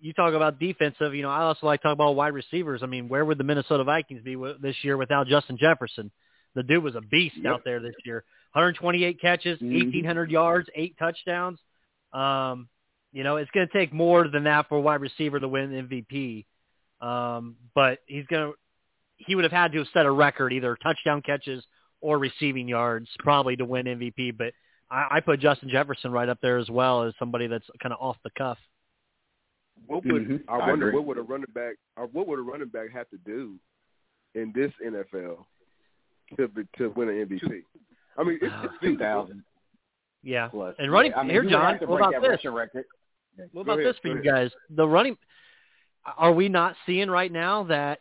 you 0.01 0.13
talk 0.13 0.35
about 0.35 0.59
defensive. 0.59 1.15
You 1.15 1.23
know, 1.23 1.31
I 1.31 1.43
also 1.43 1.67
like 1.67 1.81
to 1.81 1.89
talk 1.89 1.93
about 1.95 2.17
wide 2.17 2.33
receivers. 2.35 2.83
I 2.83 2.87
mean, 2.87 3.09
where 3.09 3.25
would 3.25 3.39
the 3.39 3.45
Minnesota 3.45 3.85
Vikings 3.85 4.23
be 4.23 4.37
this 4.61 4.77
year 4.83 4.97
without 4.97 5.27
Justin 5.27 5.57
Jefferson? 5.59 6.11
The 6.55 6.63
dude 6.63 6.83
was 6.83 6.95
a 6.95 7.01
beast 7.01 7.37
yep. 7.37 7.55
out 7.55 7.61
there 7.65 7.81
this 7.81 7.95
year. 8.05 8.25
128 8.53 9.21
catches, 9.21 9.59
mm-hmm. 9.59 9.75
1,800 9.75 10.31
yards, 10.31 10.69
eight 10.75 10.97
touchdowns. 10.99 11.59
Um, 12.13 12.69
you 13.13 13.23
know, 13.25 13.37
it's 13.37 13.51
going 13.51 13.67
to 13.67 13.73
take 13.73 13.93
more 13.93 14.27
than 14.29 14.45
that 14.45 14.69
for 14.69 14.79
a 14.79 14.81
wide 14.81 15.01
receiver 15.01 15.39
to 15.39 15.49
win 15.49 15.89
MVP. 15.89 16.47
Um, 17.01 17.57
but 17.75 17.99
he's 18.07 18.27
going 18.27 18.53
to, 18.53 18.59
he 19.17 19.35
would 19.35 19.45
have 19.45 19.53
had 19.53 19.73
to 19.73 19.79
have 19.79 19.87
set 19.93 20.07
a 20.07 20.11
record, 20.11 20.53
either 20.53 20.77
touchdown 20.83 21.23
catches 21.23 21.65
or 22.01 22.19
receiving 22.19 22.69
yards, 22.69 23.09
probably 23.19 23.57
to 23.57 23.65
win 23.65 23.87
MVP. 23.87 24.37
But 24.37 24.53
I, 24.91 25.07
I 25.17 25.21
put 25.21 25.41
Justin 25.41 25.69
Jefferson 25.69 26.13
right 26.13 26.29
up 26.29 26.39
there 26.41 26.59
as 26.59 26.69
well 26.69 27.03
as 27.03 27.15
somebody 27.19 27.47
that's 27.47 27.67
kind 27.83 27.93
of 27.93 28.01
off 28.01 28.17
the 28.25 28.31
cuff. 28.37 28.59
What 29.87 30.05
would 30.05 30.29
mm-hmm. 30.29 30.51
I 30.51 30.68
wonder? 30.68 30.91
I 30.93 30.95
what 30.95 31.05
would 31.07 31.18
a 31.18 31.22
running 31.22 31.47
back? 31.55 31.76
Or 31.97 32.07
what 32.07 32.26
would 32.29 32.39
a 32.39 32.43
running 32.43 32.68
back 32.68 32.91
have 32.93 33.09
to 33.11 33.18
do 33.18 33.55
in 34.35 34.53
this 34.55 34.72
NFL 34.85 35.45
to 36.37 36.51
to 36.79 36.89
win 36.91 37.09
an 37.09 37.26
MVP? 37.26 37.62
I 38.18 38.24
mean, 38.24 38.39
it's, 38.43 38.55
it's 38.64 38.74
two 38.83 38.99
thousand. 38.99 39.43
Yeah, 40.22 40.49
Plus. 40.49 40.74
and 40.79 40.91
running 40.91 41.12
yeah, 41.12 41.18
I 41.18 41.22
mean, 41.22 41.31
here, 41.31 41.45
John. 41.45 41.79
What 41.87 42.01
about 42.01 42.22
this? 42.22 42.41
Record. 42.45 42.85
What 43.53 43.62
about 43.62 43.79
this 43.79 43.97
for 44.03 44.09
you 44.09 44.22
guys? 44.22 44.51
The 44.70 44.87
running. 44.87 45.16
Are 46.16 46.33
we 46.33 46.49
not 46.49 46.74
seeing 46.87 47.09
right 47.11 47.31
now 47.31 47.64
that 47.64 48.01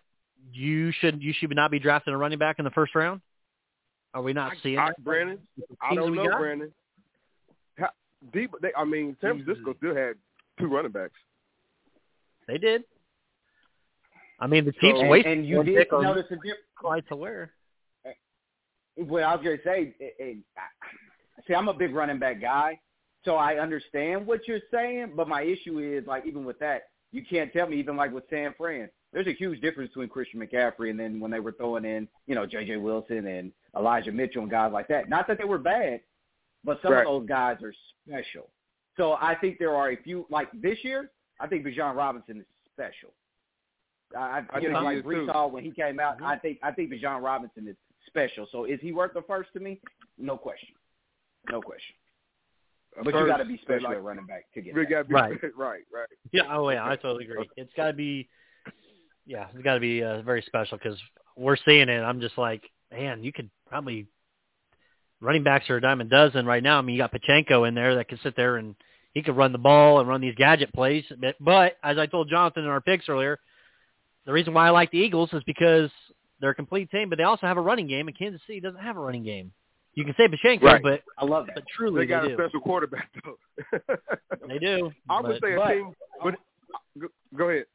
you 0.51 0.91
should 0.91 1.21
you 1.21 1.33
should 1.37 1.53
not 1.55 1.71
be 1.71 1.79
drafting 1.79 2.13
a 2.13 2.17
running 2.17 2.39
back 2.39 2.57
in 2.59 2.65
the 2.65 2.71
first 2.71 2.95
round? 2.95 3.21
Are 4.13 4.21
we 4.21 4.33
not 4.33 4.53
seeing 4.63 4.79
I, 4.79 4.87
that? 4.87 5.03
Brandon? 5.03 5.37
I 5.81 5.93
don't 5.93 6.15
know, 6.15 6.25
Brandon. 6.25 6.71
How, 7.77 7.89
deep, 8.33 8.51
they, 8.61 8.69
I 8.75 8.83
mean, 8.83 9.15
San 9.21 9.43
Francisco 9.43 9.75
still 9.77 9.95
had 9.95 10.15
two 10.59 10.67
running 10.67 10.91
backs. 10.91 11.13
They 12.47 12.57
did. 12.57 12.83
I 14.39 14.47
mean, 14.47 14.65
the 14.65 14.71
Chiefs 14.73 14.99
so, 14.99 15.07
wasted 15.07 15.31
and, 15.31 15.39
and 15.41 15.47
you 15.47 15.63
did 15.63 15.87
notice 15.91 16.25
a 16.29 16.35
difference. 16.35 16.59
Quite 16.75 17.05
aware. 17.11 17.51
Well, 18.97 19.27
I 19.27 19.35
was 19.35 19.43
going 19.43 19.57
to 19.57 19.63
say, 19.63 19.93
see, 21.47 21.53
I'm 21.53 21.67
a 21.67 21.73
big 21.73 21.93
running 21.93 22.19
back 22.19 22.41
guy, 22.41 22.79
so 23.25 23.35
I 23.35 23.57
understand 23.59 24.25
what 24.25 24.47
you're 24.47 24.59
saying. 24.71 25.13
But 25.15 25.27
my 25.27 25.43
issue 25.43 25.79
is, 25.79 26.07
like, 26.07 26.25
even 26.25 26.45
with 26.45 26.57
that, 26.59 26.83
you 27.11 27.23
can't 27.27 27.51
tell 27.53 27.67
me, 27.67 27.77
even 27.77 27.95
like 27.95 28.11
with 28.11 28.23
San 28.29 28.53
Fran, 28.57 28.89
there's 29.13 29.27
a 29.27 29.33
huge 29.33 29.61
difference 29.61 29.89
between 29.89 30.09
Christian 30.09 30.39
McCaffrey 30.39 30.89
and 30.89 30.99
then 30.99 31.19
when 31.19 31.31
they 31.31 31.39
were 31.39 31.53
throwing 31.53 31.85
in, 31.85 32.07
you 32.25 32.35
know, 32.35 32.45
J.J. 32.45 32.77
Wilson 32.77 33.25
and 33.25 33.51
Elijah 33.75 34.11
Mitchell 34.11 34.41
and 34.41 34.51
guys 34.51 34.71
like 34.73 34.87
that. 34.89 35.09
Not 35.09 35.27
that 35.27 35.37
they 35.37 35.45
were 35.45 35.57
bad, 35.57 36.01
but 36.63 36.79
some 36.81 36.91
right. 36.91 37.05
of 37.05 37.21
those 37.21 37.27
guys 37.27 37.57
are 37.63 37.73
special. 38.05 38.49
So 38.97 39.13
I 39.13 39.35
think 39.35 39.59
there 39.59 39.75
are 39.75 39.91
a 39.91 39.97
few, 39.97 40.25
like 40.29 40.49
this 40.53 40.77
year, 40.83 41.11
I 41.39 41.47
think 41.47 41.65
Bijan 41.65 41.95
Robinson 41.95 42.39
is 42.39 42.45
special. 42.73 43.09
I, 44.15 44.43
I, 44.51 44.59
you 44.59 44.69
know, 44.69 44.81
like 44.81 45.03
Breece 45.03 45.51
when 45.51 45.63
he 45.63 45.71
came 45.71 45.99
out, 45.99 46.15
mm-hmm. 46.15 46.25
I 46.25 46.37
think 46.37 46.59
I 46.63 46.71
think 46.71 46.91
Bijan 46.91 47.21
Robinson 47.21 47.67
is 47.67 47.75
special. 48.07 48.47
So 48.51 48.65
is 48.65 48.79
he 48.81 48.93
worth 48.93 49.13
the 49.13 49.21
first 49.23 49.51
to 49.53 49.59
me? 49.59 49.79
No 50.17 50.37
question, 50.37 50.69
no 51.49 51.61
question. 51.61 51.95
But 52.95 53.13
first, 53.13 53.17
you 53.17 53.27
got 53.27 53.37
to 53.37 53.45
be 53.45 53.59
special 53.61 53.89
like, 53.89 53.97
at 53.97 54.03
running 54.03 54.25
back 54.25 54.45
to 54.53 54.61
get 54.61 54.73
that. 54.73 55.07
Be, 55.07 55.13
right, 55.13 55.33
right, 55.57 55.83
right. 55.93 56.07
Yeah, 56.31 56.43
oh 56.49 56.69
yeah, 56.69 56.85
I 56.85 56.95
totally 56.95 57.25
agree. 57.25 57.49
It's 57.57 57.73
got 57.75 57.87
to 57.87 57.93
be, 57.93 58.27
yeah, 59.25 59.47
it's 59.53 59.63
got 59.63 59.75
to 59.75 59.79
be 59.79 60.03
uh, 60.03 60.21
very 60.21 60.41
special 60.41 60.77
because 60.77 60.97
we're 61.35 61.57
seeing 61.65 61.89
it. 61.89 61.99
I'm 61.99 62.21
just 62.21 62.37
like, 62.37 62.63
man, 62.91 63.23
you 63.23 63.31
could 63.31 63.49
probably 63.67 64.07
running 65.21 65.43
backs 65.43 65.69
are 65.69 65.77
a 65.77 65.81
dime 65.81 66.01
a 66.01 66.05
dozen 66.05 66.45
right 66.45 66.63
now. 66.63 66.79
I 66.79 66.81
mean, 66.81 66.95
you 66.95 67.01
got 67.01 67.11
Pacheco 67.11 67.65
in 67.65 67.75
there 67.75 67.95
that 67.95 68.07
can 68.07 68.19
sit 68.23 68.35
there 68.35 68.57
and 68.57 68.75
he 69.13 69.23
could 69.23 69.35
run 69.35 69.51
the 69.51 69.57
ball 69.57 69.99
and 69.99 70.07
run 70.07 70.21
these 70.21 70.35
gadget 70.35 70.73
plays. 70.73 71.03
But, 71.19 71.35
but 71.39 71.77
as 71.83 71.97
I 71.97 72.05
told 72.05 72.29
Jonathan 72.29 72.63
in 72.63 72.69
our 72.69 72.81
picks 72.81 73.09
earlier, 73.09 73.39
the 74.25 74.33
reason 74.33 74.53
why 74.53 74.67
I 74.67 74.69
like 74.71 74.91
the 74.91 74.97
Eagles 74.99 75.29
is 75.33 75.41
because 75.45 75.89
they're 76.39 76.51
a 76.51 76.55
complete 76.55 76.91
team, 76.91 77.09
but 77.09 77.17
they 77.17 77.23
also 77.23 77.47
have 77.47 77.57
a 77.57 77.61
running 77.61 77.87
game, 77.87 78.07
and 78.07 78.17
Kansas 78.17 78.41
City 78.45 78.59
doesn't 78.59 78.81
have 78.81 78.97
a 78.97 78.99
running 78.99 79.23
game. 79.23 79.51
You 79.95 80.05
can 80.05 80.13
say 80.15 80.27
Pacheco, 80.27 80.63
Right. 80.65 80.83
but 80.83 81.01
I 81.17 81.25
love 81.25 81.47
that. 81.47 81.55
but 81.55 81.63
truly 81.75 82.01
they 82.01 82.05
got 82.07 82.25
do. 82.25 82.31
a 82.31 82.33
special 82.35 82.59
quarterback 82.59 83.09
though. 83.23 83.79
They 84.47 84.59
do. 84.59 84.91
I 85.09 85.21
would 85.21 85.39
but- 85.41 85.47
say 85.47 85.53
a 85.55 85.57
but- 85.57 85.73
team. 85.73 85.93
But 86.23 86.35
go, 86.99 87.07
go 87.35 87.49
ahead. 87.49 87.65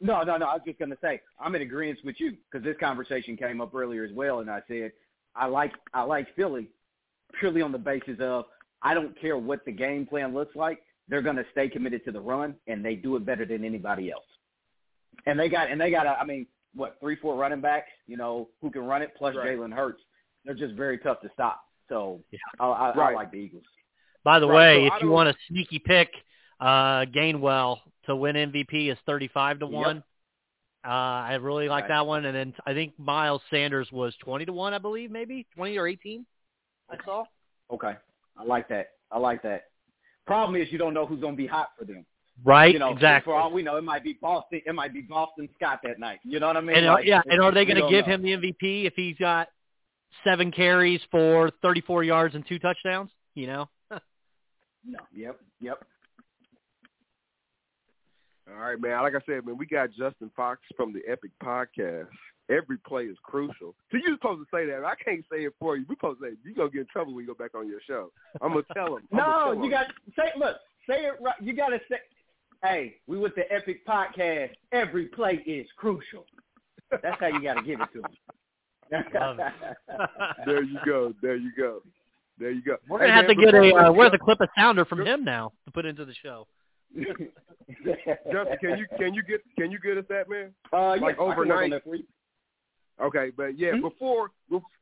No, 0.00 0.22
no, 0.22 0.38
no. 0.38 0.46
I 0.46 0.54
was 0.54 0.62
just 0.66 0.78
going 0.78 0.90
to 0.90 0.96
say 1.02 1.20
I'm 1.38 1.54
in 1.54 1.60
agreement 1.62 1.98
with 2.04 2.16
you 2.18 2.36
because 2.50 2.64
this 2.64 2.76
conversation 2.80 3.36
came 3.36 3.60
up 3.60 3.74
earlier 3.74 4.02
as 4.04 4.12
well, 4.14 4.40
and 4.40 4.48
I 4.50 4.60
said 4.66 4.92
I 5.36 5.44
like 5.46 5.72
I 5.92 6.02
like 6.02 6.34
Philly 6.36 6.68
purely 7.38 7.60
on 7.60 7.70
the 7.70 7.78
basis 7.78 8.16
of 8.20 8.46
I 8.82 8.94
don't 8.94 9.18
care 9.20 9.36
what 9.36 9.64
the 9.64 9.72
game 9.72 10.06
plan 10.06 10.32
looks 10.34 10.56
like. 10.56 10.82
They're 11.08 11.22
going 11.22 11.36
to 11.36 11.44
stay 11.52 11.68
committed 11.68 12.04
to 12.04 12.12
the 12.12 12.20
run, 12.20 12.54
and 12.66 12.84
they 12.84 12.94
do 12.94 13.16
it 13.16 13.26
better 13.26 13.44
than 13.44 13.64
anybody 13.64 14.10
else. 14.10 14.24
And 15.26 15.38
they 15.38 15.48
got 15.48 15.70
and 15.70 15.80
they 15.80 15.90
got 15.90 16.06
a, 16.06 16.10
I 16.10 16.24
mean 16.24 16.46
what 16.74 16.96
three 17.00 17.16
four 17.16 17.36
running 17.36 17.60
backs 17.60 17.88
you 18.06 18.16
know 18.16 18.48
who 18.62 18.70
can 18.70 18.82
run 18.84 19.02
it 19.02 19.12
plus 19.18 19.34
Right. 19.34 19.48
Jalen 19.58 19.72
Hurts. 19.74 20.00
They're 20.44 20.54
just 20.54 20.74
very 20.74 20.98
tough 20.98 21.20
to 21.22 21.30
stop. 21.34 21.62
So 21.88 22.20
Yeah. 22.30 22.38
I, 22.60 22.66
I, 22.66 22.90
I 22.90 23.12
like 23.12 23.30
the 23.32 23.38
Eagles. 23.38 23.64
By 24.24 24.38
the 24.38 24.46
Right, 24.46 24.76
way, 24.76 24.88
so 24.88 24.94
if 24.96 25.02
you 25.02 25.10
want 25.10 25.28
a 25.28 25.34
sneaky 25.48 25.78
pick, 25.78 26.10
uh, 26.60 27.06
Gainwell 27.06 27.78
to 28.06 28.14
win 28.16 28.36
MVP 28.36 28.90
is 28.92 28.98
thirty-five 29.04 29.58
to 29.60 29.66
Yep. 29.66 29.74
one. 29.74 30.04
Uh, 30.84 30.88
I 30.88 31.34
really 31.34 31.68
like 31.68 31.82
Right. 31.84 31.88
that 31.88 32.06
one, 32.06 32.24
and 32.24 32.34
then 32.36 32.54
I 32.64 32.72
think 32.72 32.98
Miles 32.98 33.42
Sanders 33.50 33.90
was 33.92 34.14
twenty 34.22 34.44
to 34.46 34.52
one, 34.52 34.72
I 34.72 34.78
believe, 34.78 35.10
maybe 35.10 35.46
twenty 35.54 35.76
or 35.76 35.86
eighteen. 35.88 36.24
I 36.88 36.96
saw. 37.04 37.24
Okay, 37.70 37.94
I 38.40 38.44
like 38.44 38.68
that. 38.68 38.86
I 39.10 39.18
like 39.18 39.42
that. 39.42 39.64
Problem 40.26 40.60
is 40.60 40.68
you 40.70 40.78
don't 40.78 40.94
know 40.94 41.04
who's 41.06 41.20
going 41.20 41.34
to 41.34 41.36
be 41.36 41.46
hot 41.46 41.70
for 41.78 41.84
them. 41.84 42.06
Right, 42.42 42.72
you 42.72 42.78
know, 42.78 42.90
exactly. 42.92 43.30
For 43.30 43.36
all 43.38 43.52
we 43.52 43.62
know, 43.62 43.76
it 43.76 43.84
might 43.84 44.02
be 44.02 44.16
Boston. 44.20 44.62
It 44.64 44.74
might 44.74 44.94
be 44.94 45.02
Boston 45.02 45.48
Scott 45.56 45.80
that 45.84 45.98
night. 45.98 46.20
You 46.24 46.40
know 46.40 46.46
what 46.46 46.56
I 46.56 46.62
mean? 46.62 46.76
And 46.76 46.86
uh, 46.86 46.92
Like, 46.94 47.04
yeah, 47.06 47.20
and 47.26 47.42
are 47.42 47.52
they 47.52 47.66
going 47.66 47.82
to 47.82 47.90
give 47.90 48.06
know. 48.06 48.14
him 48.14 48.22
the 48.22 48.30
MVP 48.30 48.86
if 48.86 48.94
he's 48.96 49.16
got 49.18 49.48
seven 50.24 50.50
carries 50.50 51.02
for 51.10 51.50
thirty-four 51.60 52.02
yards 52.02 52.34
and 52.34 52.46
two 52.48 52.58
touchdowns? 52.58 53.10
You 53.34 53.46
know, 53.48 53.68
No. 54.86 54.98
Yep. 55.14 55.38
Yep. 55.60 55.84
All 58.50 58.60
right, 58.60 58.80
man. 58.80 59.02
Like 59.02 59.14
I 59.14 59.20
said, 59.26 59.44
man, 59.46 59.56
we 59.58 59.66
got 59.66 59.90
Justin 59.90 60.30
Fox 60.34 60.60
from 60.76 60.92
the 60.92 61.00
Epic 61.10 61.30
Podcast. 61.42 62.08
Every 62.50 62.78
play 62.78 63.04
is 63.04 63.16
crucial. 63.22 63.74
So 63.92 63.98
you're 64.04 64.16
supposed 64.16 64.40
to 64.40 64.56
say 64.56 64.66
that. 64.66 64.84
I 64.84 64.94
can't 65.02 65.24
say 65.30 65.44
it 65.44 65.54
for 65.60 65.76
you. 65.76 65.84
We're 65.88 65.94
supposed 65.94 66.20
to 66.20 66.30
say 66.30 66.36
you're 66.44 66.54
gonna 66.54 66.70
get 66.70 66.80
in 66.80 66.86
trouble 66.86 67.14
when 67.14 67.24
you 67.24 67.28
go 67.34 67.42
back 67.42 67.54
on 67.54 67.68
your 67.68 67.80
show. 67.86 68.10
I'm 68.42 68.50
gonna 68.52 68.62
tell 68.74 68.96
him. 68.96 69.02
No, 69.12 69.22
tell 69.22 69.54
you 69.56 69.64
him. 69.64 69.70
got 69.70 69.86
say 70.16 70.32
look, 70.36 70.56
say 70.88 71.04
it 71.06 71.14
right. 71.20 71.34
You 71.40 71.52
got 71.54 71.68
to 71.68 71.80
say, 71.88 71.98
"Hey, 72.62 72.96
we 73.06 73.18
with 73.18 73.34
the 73.36 73.50
Epic 73.52 73.86
Podcast. 73.86 74.50
Every 74.72 75.06
play 75.06 75.42
is 75.46 75.66
crucial." 75.76 76.26
That's 76.90 77.20
how 77.20 77.28
you 77.28 77.40
got 77.40 77.54
to 77.54 77.62
give 77.62 77.80
it 77.80 77.88
to 77.94 78.00
them. 78.02 79.04
Love 79.14 79.38
it. 79.38 79.76
There 80.46 80.62
you 80.64 80.78
go. 80.84 81.14
There 81.22 81.36
you 81.36 81.52
go. 81.56 81.82
There 82.38 82.50
you 82.50 82.62
go. 82.62 82.76
we're 82.88 82.98
gonna 82.98 83.12
have 83.12 83.26
man, 83.26 83.36
to 83.36 83.44
get 83.44 83.54
a. 83.54 83.60
we 83.60 83.72
Uh, 83.72 83.82
let 83.82 83.94
we're 83.94 84.04
you 84.06 84.10
gonna 84.10 84.18
clip 84.24 84.40
of 84.40 84.48
sounder 84.56 84.84
from 84.84 85.06
him 85.06 85.24
now 85.24 85.52
to 85.66 85.70
put 85.70 85.84
into 85.84 86.04
the 86.04 86.14
show. 86.14 86.46
Justin, 86.96 88.56
can 88.60 88.78
you 88.78 88.86
can 88.98 89.14
you 89.14 89.22
get 89.22 89.40
can 89.58 89.70
you 89.70 89.78
get 89.78 89.96
us 89.98 90.04
that 90.08 90.28
man? 90.28 90.52
Uh, 90.72 90.94
yeah, 90.94 91.02
Like 91.02 91.02
I 91.02 91.12
can 91.12 91.20
overnight? 91.32 91.72
That 93.00 93.10
for 93.10 93.14
you. 93.16 93.20
Okay, 93.20 93.32
but 93.36 93.58
yeah, 93.58 93.72
Hmm? 93.72 93.80
before 93.82 94.30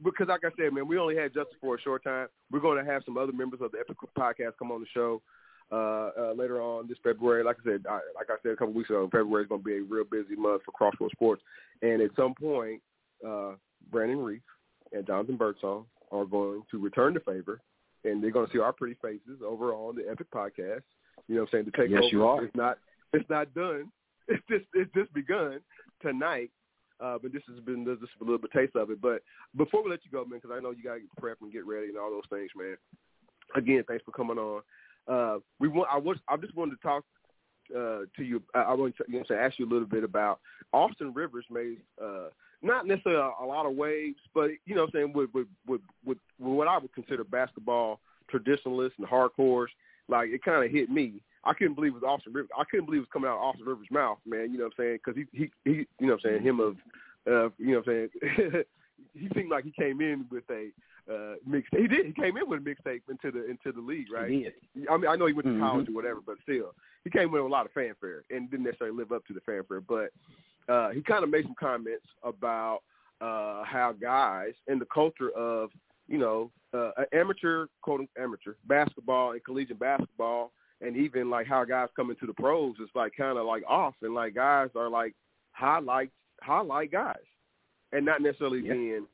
because 0.02 0.28
like 0.28 0.44
I 0.44 0.50
said, 0.58 0.72
man, 0.72 0.86
we 0.88 0.98
only 0.98 1.16
had 1.16 1.34
Justin 1.34 1.56
for 1.60 1.76
a 1.76 1.80
short 1.80 2.04
time. 2.04 2.28
We're 2.50 2.60
going 2.60 2.82
to 2.84 2.90
have 2.90 3.02
some 3.04 3.16
other 3.18 3.32
members 3.32 3.60
of 3.62 3.72
the 3.72 3.78
Epic 3.80 3.96
Podcast 4.16 4.52
come 4.58 4.70
on 4.72 4.80
the 4.80 4.86
show 4.94 5.20
uh, 5.70 6.10
uh, 6.18 6.32
later 6.36 6.60
on 6.62 6.88
this 6.88 6.98
February. 7.04 7.44
Like 7.44 7.56
I 7.60 7.70
said, 7.72 7.84
I, 7.88 8.00
like 8.14 8.28
I 8.30 8.36
said 8.42 8.52
a 8.52 8.56
couple 8.56 8.74
weeks 8.74 8.90
ago, 8.90 9.08
February 9.12 9.42
is 9.44 9.48
going 9.48 9.60
to 9.60 9.64
be 9.64 9.76
a 9.78 9.82
real 9.82 10.04
busy 10.04 10.34
month 10.36 10.62
for 10.64 10.72
Crossroads 10.72 11.12
Sports, 11.12 11.42
and 11.82 12.00
at 12.00 12.10
some 12.16 12.34
point, 12.34 12.80
uh, 13.26 13.52
Brandon 13.90 14.18
Reef 14.18 14.42
and 14.92 15.06
Jonathan 15.06 15.36
Birdsong 15.36 15.84
are 16.10 16.24
going 16.24 16.62
to 16.70 16.78
return 16.78 17.12
the 17.14 17.20
favor, 17.20 17.60
and 18.04 18.22
they're 18.22 18.30
going 18.30 18.46
to 18.46 18.52
see 18.52 18.58
our 18.58 18.72
pretty 18.72 18.96
faces 19.02 19.42
over 19.46 19.74
on 19.74 19.94
the 19.96 20.08
Epic 20.10 20.30
Podcast. 20.34 20.82
You 21.26 21.34
know, 21.34 21.42
what 21.42 21.50
I'm 21.52 21.52
saying 21.52 21.64
the 21.66 21.72
takeover 21.72 22.02
Yes, 22.02 22.12
you 22.12 22.24
are. 22.26 22.42
is 22.44 22.50
not 22.54 22.78
it's 23.12 23.28
not 23.28 23.52
done. 23.54 23.92
It's 24.30 24.42
just 24.48 24.64
it's 24.74 24.92
just 24.94 25.12
begun 25.14 25.60
tonight. 26.02 26.50
Uh, 27.00 27.16
but 27.20 27.32
this 27.32 27.42
has 27.48 27.60
been 27.60 27.84
just 27.84 28.12
a 28.20 28.24
little 28.24 28.38
bit 28.38 28.50
taste 28.52 28.76
of 28.76 28.90
it. 28.90 29.00
But 29.00 29.22
before 29.56 29.84
we 29.84 29.90
let 29.90 30.00
you 30.04 30.10
go, 30.10 30.24
man, 30.24 30.40
because 30.42 30.56
I 30.56 30.60
know 30.60 30.70
you 30.70 30.82
got 30.82 30.94
to 30.94 31.22
prepped 31.22 31.42
and 31.42 31.52
get 31.52 31.66
ready 31.66 31.88
and 31.88 31.96
all 31.96 32.10
those 32.10 32.28
things, 32.30 32.50
man. 32.56 32.76
Again, 33.54 33.84
thanks 33.86 34.04
for 34.04 34.10
coming 34.10 34.38
on. 34.38 34.62
Uh, 35.06 35.38
we 35.58 35.68
want. 35.68 35.88
I 35.92 35.98
was. 35.98 36.18
I 36.28 36.36
just 36.36 36.54
wanted 36.54 36.76
to 36.76 36.82
talk 36.82 37.04
uh, 37.74 38.00
to 38.16 38.22
you. 38.22 38.42
I, 38.54 38.60
I 38.60 38.74
want 38.74 38.96
to 38.96 39.04
you 39.08 39.18
know, 39.18 39.24
say, 39.28 39.36
ask 39.36 39.58
you 39.58 39.66
a 39.66 39.70
little 39.70 39.88
bit 39.88 40.04
about 40.04 40.40
Austin 40.72 41.14
Rivers 41.14 41.46
made 41.50 41.78
uh, 42.02 42.28
not 42.62 42.86
necessarily 42.86 43.20
a, 43.20 43.44
a 43.44 43.46
lot 43.46 43.66
of 43.66 43.74
waves, 43.74 44.18
but 44.34 44.50
you 44.66 44.74
know, 44.74 44.82
what 44.82 44.90
I'm 44.94 45.00
saying 45.00 45.12
with, 45.14 45.30
with 45.32 45.46
with 45.66 45.80
with 46.04 46.18
what 46.38 46.68
I 46.68 46.78
would 46.78 46.92
consider 46.92 47.24
basketball 47.24 48.00
traditionalists 48.28 48.98
and 48.98 49.06
hardcores. 49.06 49.68
Like 50.08 50.30
it 50.30 50.42
kind 50.42 50.64
of 50.64 50.70
hit 50.70 50.90
me. 50.90 51.20
I 51.44 51.54
couldn't 51.54 51.74
believe 51.74 51.92
it 51.92 52.02
was 52.02 52.04
Austin 52.04 52.32
Rivers. 52.32 52.50
I 52.58 52.64
couldn't 52.70 52.86
believe 52.86 52.98
it 52.98 53.08
was 53.08 53.12
coming 53.12 53.30
out 53.30 53.36
of 53.36 53.42
Austin 53.42 53.66
Rivers' 53.66 53.86
mouth, 53.90 54.18
man. 54.26 54.50
You 54.52 54.58
know 54.58 54.64
what 54.64 54.74
I'm 54.78 54.84
saying? 54.84 54.98
Because 55.04 55.22
he, 55.32 55.38
he, 55.38 55.50
he, 55.64 55.70
you 56.00 56.06
know 56.06 56.14
what 56.14 56.24
I'm 56.24 56.30
saying? 56.30 56.42
Him 56.42 56.60
of, 56.60 56.76
uh, 57.26 57.50
you 57.58 57.72
know 57.72 57.82
what 57.84 57.88
I'm 57.88 58.08
saying? 58.42 58.64
he 59.14 59.28
seemed 59.34 59.50
like 59.50 59.64
he 59.64 59.70
came 59.70 60.00
in 60.00 60.26
with 60.30 60.44
a 60.50 60.70
uh, 61.10 61.34
mixtape. 61.48 61.80
He 61.80 61.88
did. 61.88 62.06
He 62.06 62.12
came 62.12 62.36
in 62.36 62.48
with 62.48 62.60
a 62.60 62.62
mixtape 62.62 63.02
into 63.08 63.30
the 63.30 63.48
into 63.48 63.72
the 63.72 63.80
league, 63.80 64.12
right? 64.12 64.30
He 64.30 64.44
did. 64.44 64.88
I 64.90 64.96
mean, 64.96 65.08
I 65.08 65.16
know 65.16 65.26
he 65.26 65.32
went 65.32 65.46
to 65.46 65.52
Mhm. 65.52 65.60
college 65.60 65.88
or 65.88 65.92
whatever, 65.92 66.20
but 66.24 66.36
still, 66.42 66.74
he 67.04 67.10
came 67.10 67.24
in 67.24 67.32
with 67.32 67.42
a 67.42 67.46
lot 67.46 67.66
of 67.66 67.72
fanfare 67.72 68.24
and 68.30 68.50
didn't 68.50 68.64
necessarily 68.66 68.96
live 68.96 69.12
up 69.12 69.24
to 69.26 69.32
the 69.32 69.40
fanfare. 69.40 69.80
But 69.80 70.10
uh, 70.68 70.90
he 70.90 71.02
kind 71.02 71.24
of 71.24 71.30
made 71.30 71.44
some 71.44 71.54
comments 71.58 72.06
about 72.22 72.80
uh, 73.20 73.64
how 73.64 73.92
guys 73.98 74.52
and 74.66 74.80
the 74.80 74.86
culture 74.92 75.30
of 75.30 75.70
you 76.08 76.18
know 76.18 76.50
uh, 76.74 76.90
amateur 77.12 77.66
quote 77.82 78.00
amateur 78.20 78.54
basketball 78.66 79.32
and 79.32 79.44
collegiate 79.44 79.78
basketball, 79.78 80.52
and 80.80 80.96
even 80.96 81.30
like 81.30 81.46
how 81.46 81.64
guys 81.64 81.88
come 81.96 82.10
into 82.10 82.26
the 82.26 82.32
pros 82.34 82.74
is 82.82 82.88
like 82.94 83.12
kind 83.16 83.38
of 83.38 83.46
like 83.46 83.62
off, 83.68 83.94
and 84.02 84.14
like 84.14 84.34
guys 84.34 84.68
are 84.74 84.88
like 84.88 85.14
highlight 85.52 86.10
highlight 86.42 86.90
guys, 86.92 87.16
and 87.92 88.04
not 88.04 88.20
necessarily 88.22 88.60
Yeah. 88.66 88.72
being 88.74 89.06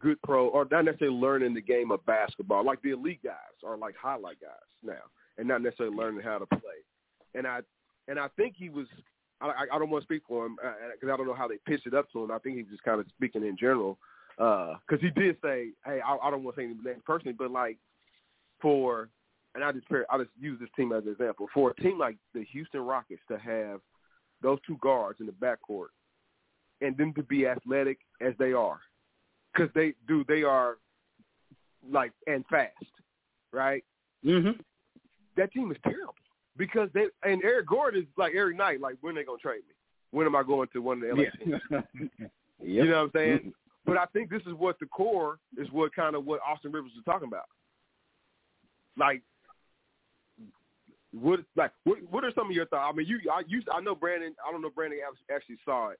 good 0.00 0.20
pro 0.22 0.48
or 0.48 0.66
not 0.70 0.84
necessarily 0.84 1.16
learning 1.16 1.54
the 1.54 1.60
game 1.60 1.90
of 1.92 2.04
basketball. 2.06 2.64
Like 2.64 2.82
the 2.82 2.90
elite 2.90 3.22
guys 3.22 3.34
are 3.64 3.76
like 3.76 3.94
highlight 3.96 4.40
guys 4.40 4.50
now, 4.82 5.02
and 5.38 5.46
not 5.46 5.62
necessarily 5.62 5.96
learning 5.96 6.22
how 6.22 6.38
to 6.38 6.46
play. 6.46 6.80
And 7.34 7.46
I 7.46 7.60
and 8.08 8.18
I 8.18 8.28
think 8.36 8.54
he 8.56 8.68
was. 8.68 8.86
I, 9.40 9.64
I- 9.72 9.78
don't 9.80 9.90
want 9.90 10.02
to 10.02 10.06
speak 10.06 10.22
for 10.28 10.46
him 10.46 10.56
because 10.56 11.12
I 11.12 11.16
don't 11.16 11.26
know 11.26 11.34
how 11.34 11.48
they 11.48 11.58
pitched 11.66 11.88
it 11.88 11.94
up 11.94 12.08
to 12.12 12.22
him. 12.22 12.30
I 12.30 12.38
think 12.38 12.56
he 12.56 12.62
was 12.62 12.70
just 12.70 12.84
kind 12.84 13.00
of 13.00 13.06
speaking 13.16 13.42
in 13.44 13.56
general 13.58 13.98
because 14.36 15.00
he 15.00 15.10
did 15.10 15.36
say, 15.42 15.68
"Hey, 15.84 16.00
I, 16.00 16.16
I 16.16 16.30
don't 16.30 16.44
want 16.44 16.56
to 16.56 16.62
say 16.62 16.64
any 16.64 16.74
names 16.74 17.02
personally, 17.06 17.36
but 17.38 17.50
like 17.50 17.78
for." 18.60 19.08
And 19.54 19.62
I 19.62 19.70
just 19.70 19.86
I 20.10 20.16
just 20.16 20.30
use 20.40 20.58
this 20.58 20.70
team 20.76 20.92
as 20.92 21.04
an 21.04 21.12
example 21.12 21.46
for 21.52 21.70
a 21.70 21.74
team 21.74 21.98
like 21.98 22.16
the 22.32 22.42
Houston 22.52 22.80
Rockets 22.80 23.20
to 23.28 23.38
have 23.38 23.80
those 24.42 24.58
two 24.66 24.78
guards 24.80 25.20
in 25.20 25.26
the 25.26 25.32
backcourt 25.32 25.88
and 26.80 26.96
them 26.96 27.12
to 27.14 27.22
be 27.22 27.46
athletic 27.46 27.98
as 28.22 28.32
they 28.38 28.54
are 28.54 28.80
because 29.52 29.70
they 29.74 29.92
do 30.08 30.24
they 30.26 30.42
are 30.42 30.78
like 31.90 32.12
and 32.26 32.44
fast, 32.46 32.72
right? 33.52 33.84
Mm-hmm. 34.24 34.60
That 35.36 35.52
team 35.52 35.70
is 35.70 35.78
terrible 35.84 36.14
because 36.56 36.88
they 36.94 37.06
and 37.22 37.42
Eric 37.44 37.66
Gordon 37.66 38.02
is 38.02 38.08
like 38.16 38.34
every 38.34 38.56
night 38.56 38.80
like 38.80 38.96
when 39.00 39.14
they 39.14 39.24
gonna 39.24 39.38
trade 39.38 39.62
me? 39.68 39.74
When 40.10 40.26
am 40.26 40.36
I 40.36 40.42
going 40.42 40.68
to 40.72 40.82
one 40.82 41.02
of 41.02 41.16
the 41.16 41.22
LA 41.22 41.44
teams? 41.44 42.30
You 42.64 42.84
know 42.84 42.98
what 42.98 43.02
I'm 43.02 43.10
saying? 43.14 43.52
But 43.84 43.96
I 43.96 44.04
think 44.06 44.30
this 44.30 44.42
is 44.46 44.54
what 44.54 44.78
the 44.78 44.86
core 44.86 45.38
is 45.58 45.68
what 45.72 45.94
kind 45.94 46.14
of 46.14 46.24
what 46.24 46.40
Austin 46.46 46.72
Rivers 46.72 46.92
is 46.96 47.04
talking 47.04 47.28
about. 47.28 47.46
Like 48.96 49.22
what 51.12 51.40
like 51.56 51.72
what 51.84 51.98
what 52.10 52.24
are 52.24 52.32
some 52.34 52.48
of 52.48 52.56
your 52.56 52.66
thoughts? 52.66 52.90
I 52.92 52.96
mean, 52.96 53.06
you 53.06 53.20
I 53.30 53.42
you 53.46 53.62
I 53.72 53.80
know 53.80 53.94
Brandon. 53.94 54.34
I 54.46 54.50
don't 54.50 54.62
know 54.62 54.70
Brandon 54.70 54.98
actually 55.34 55.58
saw 55.64 55.90
it, 55.90 55.98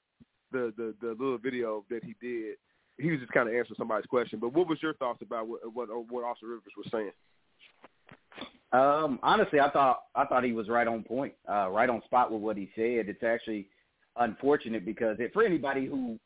the 0.53 0.73
the 0.77 0.95
the 1.01 1.09
little 1.09 1.39
video 1.39 1.85
that 1.91 2.03
he 2.05 2.15
did. 2.21 2.57
He 2.99 3.11
was 3.11 3.21
just 3.21 3.33
kind 3.33 3.49
of 3.49 3.55
answering 3.55 3.77
somebody's 3.79 4.07
question. 4.07 4.39
But 4.39 4.53
what 4.53 4.69
was 4.69 4.79
your 4.83 4.95
thoughts 4.95 5.23
about 5.23 5.49
what 5.49 5.61
what, 5.75 5.89
what 6.11 6.25
Austin 6.25 6.49
Rivers 6.49 6.73
was 6.77 6.87
saying? 6.91 7.13
Um, 8.73 9.19
honestly, 9.23 9.61
I 9.61 9.71
thought 9.71 10.05
I 10.15 10.25
thought 10.25 10.45
he 10.45 10.53
was 10.53 10.69
right 10.69 10.87
on 10.87 11.03
point, 11.03 11.35
uh, 11.49 11.69
right 11.69 11.91
on 11.91 12.03
spot 12.05 12.33
with 12.33 12.41
what 12.41 12.57
he 12.57 12.71
said. 12.75 13.09
It's 13.09 13.23
actually 13.23 13.67
unfortunate 14.17 14.85
because 14.85 15.17
it, 15.19 15.33
for 15.33 15.43
anybody 15.43 15.87
who 15.87 16.19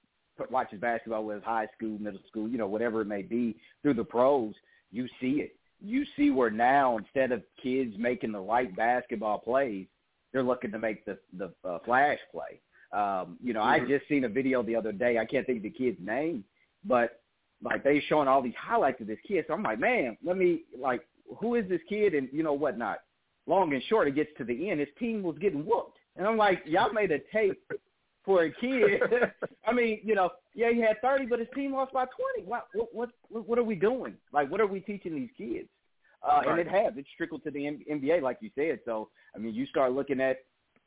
watches 0.50 0.80
basketball, 0.80 1.24
whether 1.24 1.38
it's 1.38 1.46
high 1.46 1.68
school, 1.76 1.98
middle 1.98 2.20
school, 2.28 2.48
you 2.48 2.58
know, 2.58 2.66
whatever 2.66 3.00
it 3.00 3.06
may 3.06 3.22
be, 3.22 3.56
through 3.82 3.94
the 3.94 4.04
pros, 4.04 4.54
you 4.92 5.08
see 5.20 5.40
it. 5.40 5.56
You 5.80 6.04
see 6.16 6.30
where 6.30 6.50
now 6.50 6.96
instead 6.96 7.32
of 7.32 7.42
kids 7.62 7.94
making 7.98 8.32
the 8.32 8.40
right 8.40 8.74
basketball 8.74 9.38
plays, 9.38 9.86
they're 10.32 10.42
looking 10.42 10.70
to 10.72 10.78
make 10.78 11.04
the 11.04 11.18
the 11.36 11.52
uh, 11.68 11.78
flash 11.84 12.18
play. 12.32 12.60
Um, 12.92 13.36
you 13.42 13.52
know, 13.52 13.62
I 13.62 13.80
Mhm. 13.80 13.88
just 13.88 14.08
seen 14.08 14.24
a 14.24 14.28
video 14.28 14.62
the 14.62 14.76
other 14.76 14.92
day. 14.92 15.18
I 15.18 15.24
can't 15.24 15.46
think 15.46 15.58
of 15.58 15.62
the 15.64 15.70
kid's 15.70 16.00
name, 16.00 16.44
but 16.84 17.20
like 17.62 17.82
they 17.82 18.00
showing 18.00 18.28
all 18.28 18.42
these 18.42 18.54
highlights 18.54 19.00
of 19.00 19.06
this 19.06 19.18
kid. 19.26 19.44
So 19.46 19.54
I'm 19.54 19.62
like, 19.62 19.78
man, 19.78 20.16
let 20.22 20.36
me 20.36 20.64
like, 20.78 21.06
who 21.38 21.56
is 21.56 21.68
this 21.68 21.80
kid 21.88 22.14
and 22.14 22.28
you 22.32 22.42
know 22.42 22.52
whatnot. 22.52 22.98
Long 23.46 23.72
and 23.74 23.82
short, 23.84 24.08
it 24.08 24.14
gets 24.14 24.30
to 24.38 24.44
the 24.44 24.70
end. 24.70 24.80
His 24.80 24.88
team 24.98 25.22
was 25.22 25.38
getting 25.38 25.64
whooped, 25.64 25.98
and 26.16 26.26
I'm 26.26 26.36
like, 26.36 26.62
y'all 26.64 26.92
made 26.92 27.12
a 27.12 27.20
tape 27.32 27.60
for 28.26 28.42
a 28.42 28.50
kid. 28.50 29.00
I 29.66 29.72
mean, 29.72 30.00
you 30.04 30.14
know, 30.14 30.30
yeah, 30.54 30.70
he 30.72 30.80
had 30.80 31.00
30, 31.00 31.26
but 31.26 31.38
his 31.38 31.48
team 31.54 31.72
lost 31.72 31.94
by 31.94 32.04
20. 32.34 32.46
What 32.46 32.66
what 32.92 33.10
what, 33.30 33.48
what 33.48 33.58
are 33.58 33.64
we 33.64 33.76
doing? 33.76 34.14
Like, 34.32 34.50
what 34.50 34.60
are 34.60 34.66
we 34.66 34.80
teaching 34.80 35.14
these 35.14 35.30
kids? 35.38 35.68
Uh, 36.22 36.38
right. 36.38 36.48
And 36.48 36.58
it 36.58 36.68
has. 36.68 36.92
It's 36.96 37.08
trickled 37.16 37.44
to 37.44 37.50
the 37.50 37.60
NBA, 37.90 38.20
like 38.20 38.38
you 38.40 38.50
said. 38.54 38.80
So, 38.84 39.08
I 39.34 39.38
mean, 39.38 39.54
you 39.54 39.64
start 39.66 39.92
looking 39.92 40.20
at, 40.20 40.38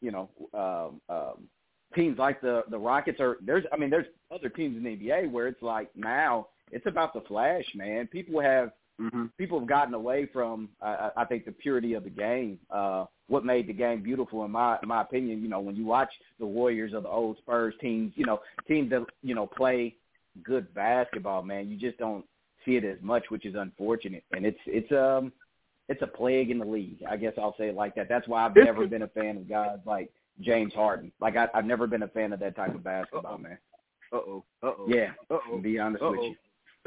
you 0.02 0.12
know, 0.12 0.30
um, 0.54 1.02
um, 1.16 1.48
teams 1.96 2.18
like 2.20 2.42
the 2.42 2.64
the 2.70 2.78
Rockets 2.78 3.20
are 3.20 3.38
there's 3.42 3.64
I 3.74 3.78
mean 3.78 3.90
there's 3.90 4.08
other 4.32 4.50
teams 4.50 4.78
in 4.78 4.84
the 4.84 4.90
NBA 4.90 5.32
where 5.32 5.48
it's 5.48 5.62
like 5.62 5.90
now 5.96 6.48
it's 6.72 6.86
about 6.86 7.14
the 7.14 7.22
flash, 7.22 7.66
man. 7.74 8.08
People 8.08 8.40
have 8.42 8.72
mm-hmm. 9.00 9.26
people 9.38 9.60
have 9.60 9.68
gotten 9.68 9.94
away 9.94 10.28
from 10.32 10.70
uh, 10.82 11.10
I 11.16 11.26
think 11.26 11.46
the 11.46 11.52
purity 11.52 11.94
of 11.94 12.04
the 12.04 12.10
game. 12.10 12.60
Uh, 12.70 13.06
what 13.28 13.46
made 13.46 13.68
the 13.68 13.74
game 13.74 14.02
beautiful, 14.02 14.44
in 14.46 14.52
my 14.52 14.78
in 14.82 14.90
my 14.90 15.02
opinion, 15.02 15.42
you 15.42 15.50
know, 15.50 15.60
when 15.60 15.76
you 15.76 15.86
watch 15.86 16.12
the 16.40 16.46
Warriors 16.46 16.94
or 16.94 17.02
the 17.02 17.10
old 17.10 17.38
Spurs 17.38 17.74
teams, 17.80 18.14
you 18.16 18.26
know, 18.26 18.40
teams 18.68 18.90
that 18.90 19.06
you 19.22 19.36
know 19.36 19.48
play 19.48 19.96
good 20.44 20.74
basketball, 20.74 21.44
man, 21.44 21.70
you 21.70 21.78
just 21.78 21.98
don't 21.98 22.26
see 22.66 22.76
it 22.76 22.84
as 22.84 22.98
much, 23.02 23.26
which 23.30 23.46
is 23.46 23.56
unfortunate, 23.56 24.24
and 24.32 24.46
it's 24.46 24.60
it's 24.66 24.92
um 24.92 25.32
it's 25.90 26.02
a 26.02 26.08
plague 26.08 26.52
in 26.52 26.60
the 26.60 26.66
league. 26.66 27.04
I 27.10 27.18
guess 27.18 27.34
I'll 27.38 27.56
say 27.58 27.70
it 27.70 27.76
like 27.76 27.96
that. 27.96 28.08
That's 28.10 28.28
why 28.28 28.46
I've 28.46 28.56
never 28.56 28.86
been 28.88 29.02
a 29.02 29.08
fan 29.08 29.38
of 29.38 29.50
guys 29.50 29.80
like 29.86 30.12
James 30.40 30.74
Harden. 30.74 31.12
Like 31.20 31.36
I, 31.36 31.48
I've 31.54 31.66
never 31.66 31.88
been 31.88 32.04
a 32.04 32.08
fan 32.08 32.32
of 32.32 32.40
that 32.40 32.56
type 32.56 32.76
of 32.76 32.84
basketball, 32.84 33.34
Uh-oh. 33.34 33.38
man. 33.38 33.58
Uh 34.12 34.18
oh. 34.18 34.44
Uh 34.64 34.68
oh. 34.68 34.86
Yeah. 34.88 35.12
Uh-oh. 35.30 35.58
To 35.58 35.62
be 35.62 35.80
honest 35.80 36.04
Uh-oh. 36.04 36.12
with 36.12 36.22
you. 36.22 36.36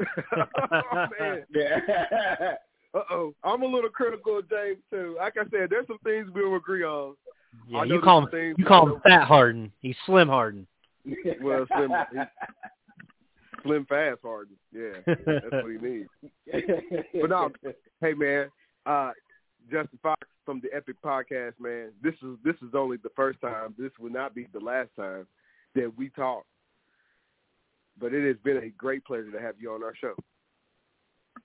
Oh, 0.01 1.07
man. 1.19 1.43
Yeah. 1.53 1.79
Uh 2.95 3.01
oh. 3.09 3.33
I'm 3.43 3.63
a 3.63 3.65
little 3.65 3.89
critical 3.89 4.37
of 4.37 4.49
James 4.49 4.79
too. 4.91 5.15
Like 5.17 5.33
I 5.37 5.43
said, 5.49 5.69
there's 5.69 5.87
some 5.87 5.97
things 6.03 6.27
we'll 6.33 6.55
agree 6.55 6.83
on. 6.83 7.15
Yeah, 7.67 7.83
you 7.83 8.01
call 8.01 8.27
him 8.27 8.55
you 8.57 8.65
call 8.65 8.87
him 8.87 9.01
Fat 9.03 9.23
Harden. 9.23 9.71
He's 9.79 9.95
Slim 10.05 10.27
Harden. 10.27 10.67
Well, 11.41 11.65
Slim, 11.75 11.91
Slim 13.63 13.85
Fast 13.85 14.19
Harden. 14.23 14.55
Yeah, 14.71 14.99
that's 15.05 15.51
what 15.51 15.71
he 15.71 15.77
needs. 15.77 16.09
But 17.21 17.29
no, 17.29 17.51
hey 17.99 18.13
man, 18.13 18.49
uh, 18.85 19.11
Justin 19.71 19.99
Fox 20.01 20.21
from 20.45 20.61
the 20.61 20.69
Epic 20.75 20.95
Podcast, 21.03 21.53
man. 21.59 21.91
This 22.01 22.13
is 22.21 22.37
this 22.43 22.55
is 22.61 22.73
only 22.73 22.97
the 22.97 23.11
first 23.15 23.41
time. 23.41 23.73
This 23.77 23.91
will 23.99 24.11
not 24.11 24.35
be 24.35 24.47
the 24.53 24.59
last 24.59 24.89
time 24.95 25.27
that 25.75 25.91
we 25.97 26.09
talk. 26.09 26.45
But 27.99 28.13
it 28.13 28.25
has 28.27 28.37
been 28.43 28.57
a 28.57 28.69
great 28.69 29.05
pleasure 29.05 29.31
to 29.31 29.39
have 29.39 29.55
you 29.59 29.71
on 29.71 29.83
our 29.83 29.95
show. 29.95 30.15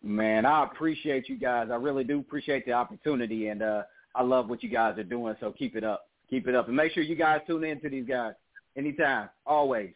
Man, 0.03 0.47
I 0.47 0.65
appreciate 0.65 1.29
you 1.29 1.37
guys. 1.37 1.69
I 1.71 1.77
really 1.77 2.05
do 2.05 2.21
appreciate 2.21 2.65
the 2.65 2.73
opportunity, 2.73 3.49
and 3.49 3.63
uh, 3.63 3.83
I 4.15 4.23
love 4.23 4.49
what 4.49 4.63
you 4.63 4.69
guys 4.69 4.99
are 4.99 5.05
doing. 5.05 5.35
So 5.41 5.53
keep 5.53 5.77
it 5.77 5.85
up, 5.85 6.09
keep 6.31 6.47
it 6.47 6.55
up, 6.55 6.69
and 6.69 6.77
make 6.77 6.93
sure 6.93 7.03
you 7.03 7.17
guys 7.17 7.41
tune 7.47 7.65
in 7.65 7.81
to 7.81 7.89
these 7.89 8.07
guys 8.07 8.33
anytime, 8.77 9.29
always. 9.45 9.93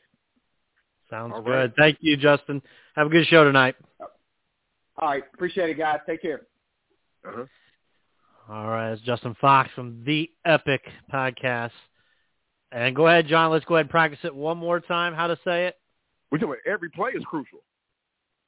Sounds 1.08 1.32
All 1.34 1.42
good. 1.42 1.50
right. 1.50 1.72
Thank 1.76 1.98
you, 2.00 2.16
Justin. 2.16 2.62
Have 2.96 3.06
a 3.06 3.10
good 3.10 3.26
show 3.26 3.44
tonight. 3.44 3.76
All 4.00 5.08
right, 5.08 5.22
appreciate 5.34 5.70
it, 5.70 5.78
guys. 5.78 6.00
Take 6.06 6.22
care. 6.22 6.42
Uh-huh. 7.26 7.44
All 8.48 8.68
right, 8.68 8.92
it's 8.92 9.02
Justin 9.02 9.36
Fox 9.40 9.70
from 9.74 10.02
the 10.04 10.30
Epic 10.44 10.82
Podcast. 11.12 11.70
And 12.72 12.96
go 12.96 13.06
ahead, 13.06 13.26
John. 13.28 13.50
Let's 13.50 13.64
go 13.66 13.76
ahead 13.76 13.84
and 13.84 13.90
practice 13.90 14.20
it 14.24 14.34
one 14.34 14.56
more 14.56 14.80
time. 14.80 15.14
How 15.14 15.28
to 15.28 15.38
say 15.44 15.66
it? 15.66 15.76
We're 16.32 16.38
talking 16.38 16.54
about 16.54 16.72
every 16.72 16.88
play 16.88 17.10
is 17.10 17.22
crucial. 17.26 17.58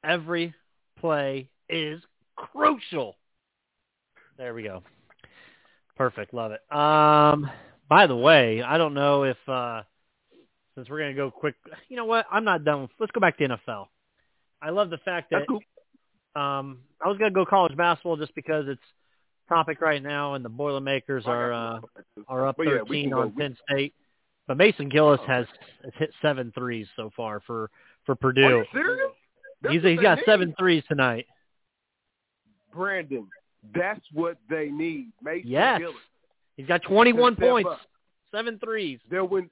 Every 0.03 0.55
play 0.99 1.49
is 1.69 2.01
crucial. 2.35 3.15
There 4.39 4.55
we 4.55 4.63
go. 4.63 4.81
Perfect. 5.95 6.33
Love 6.33 6.51
it. 6.51 6.61
Um, 6.75 7.47
by 7.87 8.07
the 8.07 8.15
way, 8.15 8.63
I 8.63 8.79
don't 8.79 8.95
know 8.95 9.23
if 9.23 9.37
uh, 9.47 9.83
since 10.73 10.89
we're 10.89 10.97
gonna 10.97 11.13
go 11.13 11.29
quick. 11.29 11.53
You 11.87 11.95
know 11.95 12.05
what? 12.05 12.25
I'm 12.31 12.43
not 12.43 12.65
done. 12.65 12.89
Let's 12.99 13.11
go 13.11 13.19
back 13.19 13.37
to 13.37 13.47
NFL. 13.47 13.85
I 14.63 14.71
love 14.71 14.89
the 14.89 14.97
fact 14.97 15.29
that 15.29 15.47
cool. 15.47 15.59
um, 16.35 16.79
I 16.99 17.07
was 17.07 17.19
gonna 17.19 17.29
go 17.29 17.45
college 17.45 17.77
basketball 17.77 18.17
just 18.17 18.33
because 18.33 18.65
it's 18.67 18.81
topic 19.47 19.79
right 19.79 20.01
now, 20.01 20.33
and 20.33 20.43
the 20.43 20.49
Boilermakers 20.49 21.25
are 21.27 21.53
uh, 21.53 21.79
are 22.27 22.47
up 22.47 22.57
But 22.57 22.63
yeah, 22.63 22.81
we 22.81 23.03
13 23.03 23.09
go- 23.11 23.21
on 23.21 23.31
Penn 23.33 23.55
State. 23.69 23.93
But 24.47 24.57
Mason 24.57 24.89
Gillis 24.89 25.19
has, 25.27 25.45
has 25.83 25.93
hit 25.97 26.11
seven 26.21 26.51
threes 26.53 26.87
so 26.95 27.11
far 27.15 27.39
for 27.47 27.69
for 28.05 28.11
Are 28.11 28.15
Purdue. 28.15 28.41
you 28.41 28.65
serious? 28.73 29.11
That's 29.61 29.73
He's 29.73 29.83
he's 29.83 29.99
got 29.99 30.17
need. 30.19 30.25
seven 30.25 30.53
threes 30.59 30.83
tonight. 30.87 31.25
Brandon, 32.73 33.27
that's 33.73 34.01
what 34.13 34.37
they 34.49 34.67
need. 34.69 35.11
Mason 35.23 35.49
Yes. 35.49 35.79
Gillis. 35.79 35.95
He's 36.57 36.67
got 36.67 36.81
21 36.83 37.35
points, 37.35 37.69
up. 37.69 37.79
seven 38.31 38.59
threes. 38.59 38.99
They'll 39.09 39.27
win. 39.27 39.49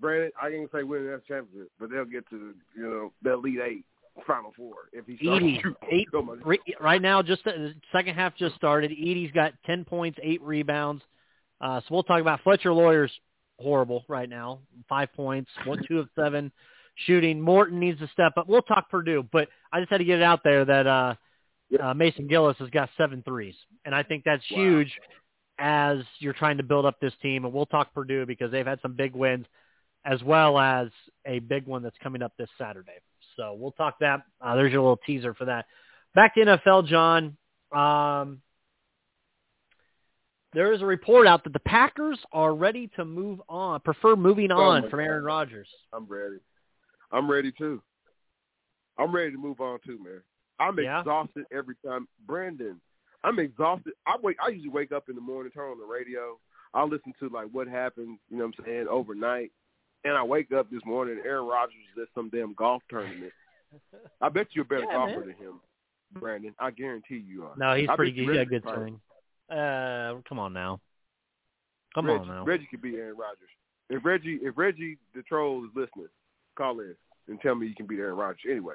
Brandon, 0.00 0.30
I 0.40 0.50
gonna 0.50 0.66
say 0.72 0.82
win 0.82 1.06
that 1.06 1.24
championship, 1.26 1.70
but 1.80 1.90
they'll 1.90 2.04
get 2.04 2.28
to 2.30 2.54
you 2.76 2.82
know 2.82 3.12
the 3.22 3.32
elite 3.32 3.60
eight, 3.64 3.84
final 4.26 4.52
four 4.56 4.74
if 4.92 5.06
he 5.06 5.16
starts 5.16 5.42
Edey, 5.44 5.74
eight, 5.90 6.08
So 6.12 6.20
much. 6.22 6.38
re- 6.44 6.60
right 6.80 7.00
now, 7.00 7.22
just 7.22 7.44
the 7.44 7.72
second 7.92 8.14
half 8.14 8.36
just 8.36 8.54
started. 8.56 8.90
Edey's 8.90 9.32
got 9.32 9.54
10 9.64 9.84
points, 9.86 10.18
eight 10.22 10.42
rebounds. 10.42 11.02
Uh, 11.62 11.80
so 11.80 11.86
we'll 11.90 12.02
talk 12.02 12.20
about 12.20 12.42
Fletcher 12.42 12.74
Loyer's 12.74 13.10
horrible 13.58 14.04
right 14.08 14.28
now, 14.28 14.60
five 14.88 15.12
points, 15.14 15.50
one, 15.64 15.82
two 15.88 15.98
of 15.98 16.08
seven 16.14 16.52
shooting. 17.06 17.40
Morton 17.40 17.78
needs 17.78 17.98
to 18.00 18.08
step 18.08 18.32
up. 18.36 18.48
We'll 18.48 18.62
talk 18.62 18.90
Purdue, 18.90 19.26
but 19.32 19.48
I 19.72 19.80
just 19.80 19.90
had 19.90 19.98
to 19.98 20.04
get 20.04 20.18
it 20.18 20.22
out 20.24 20.40
there 20.44 20.64
that 20.64 20.86
uh, 20.86 21.14
uh, 21.80 21.94
Mason 21.94 22.26
Gillis 22.26 22.56
has 22.58 22.70
got 22.70 22.88
seven 22.96 23.22
threes, 23.22 23.54
and 23.84 23.94
I 23.94 24.02
think 24.02 24.24
that's 24.24 24.44
Wow. 24.50 24.58
huge 24.58 24.92
as 25.58 25.98
you're 26.18 26.34
trying 26.34 26.58
to 26.58 26.62
build 26.62 26.84
up 26.84 27.00
this 27.00 27.14
team. 27.22 27.44
And 27.44 27.52
we'll 27.54 27.66
talk 27.66 27.92
Purdue 27.94 28.26
because 28.26 28.50
they've 28.50 28.66
had 28.66 28.80
some 28.82 28.94
big 28.94 29.14
wins, 29.14 29.46
as 30.04 30.22
well 30.22 30.58
as 30.58 30.88
a 31.24 31.38
big 31.40 31.66
one 31.66 31.82
that's 31.82 31.96
coming 32.02 32.22
up 32.22 32.32
this 32.38 32.50
Saturday. 32.58 32.98
So 33.36 33.54
we'll 33.58 33.72
talk 33.72 33.98
that. 34.00 34.22
Uh, 34.40 34.54
there's 34.56 34.72
your 34.72 34.82
little 34.82 35.00
teaser 35.06 35.34
for 35.34 35.46
that. 35.46 35.66
Back 36.14 36.34
to 36.34 36.40
NFL, 36.40 36.86
John. 36.86 37.36
Um, 37.72 38.40
there 40.56 40.72
is 40.72 40.80
a 40.80 40.86
report 40.86 41.26
out 41.26 41.44
that 41.44 41.52
the 41.52 41.60
Packers 41.60 42.18
are 42.32 42.54
ready 42.54 42.88
to 42.96 43.04
move 43.04 43.42
on, 43.46 43.78
prefer 43.80 44.16
moving 44.16 44.50
Oh, 44.50 44.56
on 44.56 44.82
my 44.82 44.88
from 44.88 45.00
Aaron. 45.00 45.22
Rodgers. 45.22 45.68
I'm 45.92 46.06
ready. 46.06 46.38
I'm 47.12 47.30
ready 47.30 47.52
too. 47.52 47.82
I'm 48.98 49.14
ready 49.14 49.32
to 49.32 49.36
move 49.38 49.60
on 49.60 49.78
too, 49.84 49.98
man. 50.02 50.22
I'm 50.58 50.78
Yeah? 50.80 51.00
exhausted 51.00 51.44
every 51.52 51.74
time. 51.84 52.08
Brandon, 52.26 52.80
I'm 53.22 53.38
exhausted. 53.38 53.92
I 54.06 54.16
wake. 54.22 54.38
I 54.42 54.48
usually 54.48 54.70
wake 54.70 54.92
up 54.92 55.10
in 55.10 55.14
the 55.14 55.20
morning, 55.20 55.52
turn 55.52 55.70
on 55.72 55.78
the 55.78 55.84
radio. 55.84 56.38
I 56.72 56.84
listen 56.84 57.12
to 57.20 57.28
like 57.28 57.48
what 57.52 57.68
happened. 57.68 58.18
You 58.30 58.38
know 58.38 58.46
what 58.46 58.54
I'm 58.58 58.64
saying 58.64 58.86
overnight, 58.88 59.52
and 60.04 60.14
I 60.16 60.22
wake 60.22 60.52
up 60.52 60.70
this 60.70 60.80
morning. 60.86 61.20
Aaron 61.22 61.46
Rodgers 61.46 61.74
is 61.94 62.02
at 62.02 62.08
some 62.14 62.30
damn 62.30 62.54
golf 62.54 62.82
tournament. 62.88 63.32
I 64.22 64.30
bet 64.30 64.46
you're 64.52 64.64
a 64.64 64.68
better 64.68 64.84
Yeah, 64.88 64.94
golfer 64.94 65.20
man. 65.20 65.28
than 65.28 65.36
him, 65.36 65.60
Brandon. 66.18 66.54
I 66.58 66.70
guarantee 66.70 67.18
you 67.26 67.44
are. 67.44 67.52
No, 67.58 67.74
he's 67.74 67.90
I 67.90 67.96
pretty 67.96 68.12
good. 68.12 68.22
He's 68.22 68.30
got 68.32 68.40
a 68.40 68.46
good 68.46 68.62
swing. 68.62 69.00
Uh, 69.50 70.20
come 70.28 70.38
on 70.38 70.52
now. 70.52 70.80
Come 71.94 72.06
Reggie, 72.06 72.20
on 72.20 72.28
now. 72.28 72.44
Reggie 72.44 72.66
could 72.70 72.82
be 72.82 72.96
Aaron 72.96 73.16
Rodgers. 73.16 73.48
If 73.88 74.04
Reggie, 74.04 74.38
if 74.42 74.56
Reggie 74.56 74.98
the 75.14 75.22
troll 75.22 75.64
is 75.64 75.70
listening, 75.74 76.08
call 76.56 76.80
in 76.80 76.94
and 77.28 77.40
tell 77.40 77.54
me 77.54 77.66
you 77.68 77.74
can 77.74 77.86
beat 77.86 77.98
Aaron 78.00 78.16
Rodgers. 78.16 78.40
Anyway, 78.50 78.74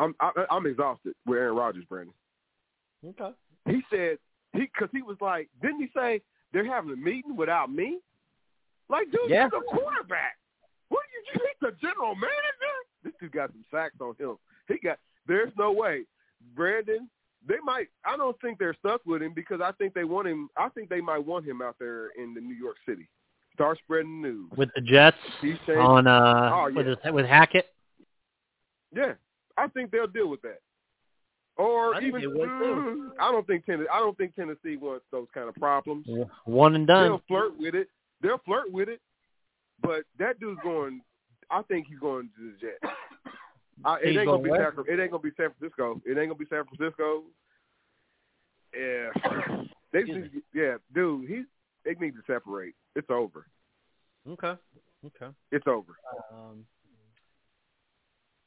I'm 0.00 0.14
I, 0.20 0.30
I'm 0.50 0.66
exhausted 0.66 1.14
with 1.26 1.38
Aaron 1.38 1.56
Rodgers, 1.56 1.84
Brandon. 1.88 2.14
Okay. 3.06 3.30
He 3.66 3.80
said 3.90 4.18
he 4.52 4.60
because 4.72 4.88
he 4.92 5.02
was 5.02 5.16
like, 5.20 5.48
didn't 5.62 5.80
he 5.80 5.88
say 5.94 6.20
they're 6.52 6.66
having 6.66 6.90
a 6.92 6.96
meeting 6.96 7.36
without 7.36 7.70
me? 7.70 7.98
Like, 8.88 9.10
dude, 9.12 9.20
Yeah. 9.28 9.48
you're 9.52 9.60
the 9.60 9.66
quarterback. 9.68 10.36
What 10.88 11.00
are 11.00 11.34
you? 11.34 11.40
You 11.44 11.70
the 11.70 11.76
general 11.80 12.14
manager? 12.14 12.74
This 13.04 13.12
dude 13.20 13.32
got 13.32 13.50
some 13.50 13.64
sacks 13.70 13.94
on 14.00 14.14
him. 14.18 14.36
He 14.66 14.78
got. 14.78 14.98
There's 15.26 15.52
no 15.58 15.70
way, 15.72 16.04
Brandon. 16.56 17.08
They 17.46 17.56
might. 17.64 17.88
I 18.04 18.16
don't 18.16 18.38
think 18.40 18.58
they're 18.58 18.74
stuck 18.74 19.00
with 19.06 19.22
him 19.22 19.32
because 19.34 19.60
I 19.62 19.72
think 19.72 19.94
they 19.94 20.04
want 20.04 20.26
him. 20.28 20.48
I 20.56 20.68
think 20.70 20.88
they 20.88 21.00
might 21.00 21.24
want 21.24 21.44
him 21.46 21.62
out 21.62 21.76
there 21.78 22.08
in 22.18 22.34
the 22.34 22.40
New 22.40 22.54
York 22.54 22.76
City. 22.88 23.08
Start 23.54 23.78
spreading 23.78 24.20
news. 24.22 24.50
With 24.56 24.70
the 24.74 24.80
Jets 24.80 25.16
He's 25.40 25.56
saying, 25.66 25.78
on 25.78 26.06
uh 26.06 26.50
Oh, 26.52 26.70
with 26.74 26.86
yeah. 26.86 26.94
his, 27.02 27.12
with 27.12 27.26
Hackett. 27.26 27.66
yeah, 28.94 29.14
I 29.56 29.68
think 29.68 29.90
they'll 29.90 30.06
deal 30.06 30.28
with 30.28 30.42
that. 30.42 30.60
Or 31.56 31.94
I 31.94 32.00
even 32.02 32.20
they 32.20 32.26
would, 32.28 32.36
too. 32.46 32.48
mm, 32.48 33.08
I 33.20 33.32
don't 33.32 33.44
think 33.46 33.66
Tennessee. 33.66 33.88
I 33.92 33.98
don't 33.98 34.16
think 34.16 34.34
Tennessee 34.36 34.76
wants 34.76 35.04
those 35.10 35.26
kind 35.34 35.48
of 35.48 35.56
problems. 35.56 36.06
One 36.44 36.74
and 36.76 36.86
done. 36.86 37.08
They'll 37.08 37.22
flirt 37.26 37.58
with 37.58 37.74
it. 37.74 37.88
They'll 38.22 38.40
flirt 38.44 38.70
with 38.72 38.88
it. 38.88 39.00
But 39.82 40.02
that 40.18 40.38
dude's 40.38 40.60
going. 40.62 41.00
I 41.50 41.62
think 41.62 41.86
he's 41.88 41.98
going 41.98 42.28
to 42.36 42.52
the 42.52 42.58
Jets. 42.60 42.94
I, 43.84 43.98
it 44.02 44.16
ain't 44.16 44.26
gonna 44.26 44.42
be? 44.42 44.50
San, 44.50 44.72
it 44.88 45.00
ain't 45.00 45.10
gonna 45.10 45.22
be 45.22 45.30
San 45.36 45.50
Francisco. 45.58 46.02
It 46.04 46.18
ain't 46.18 46.28
gonna 46.28 46.34
be 46.34 46.46
San 46.50 46.64
Francisco. 46.64 47.22
Yeah, 48.74 49.10
they 49.92 50.00
Excuse 50.00 50.30
yeah, 50.54 50.76
dude. 50.94 51.28
he 51.28 51.42
they 51.84 51.94
need 52.04 52.12
to 52.12 52.22
separate. 52.26 52.74
It's 52.96 53.08
over. 53.10 53.46
Okay. 54.28 54.54
Okay. 55.06 55.32
It's 55.52 55.66
over. 55.66 55.92
Um, 56.32 56.64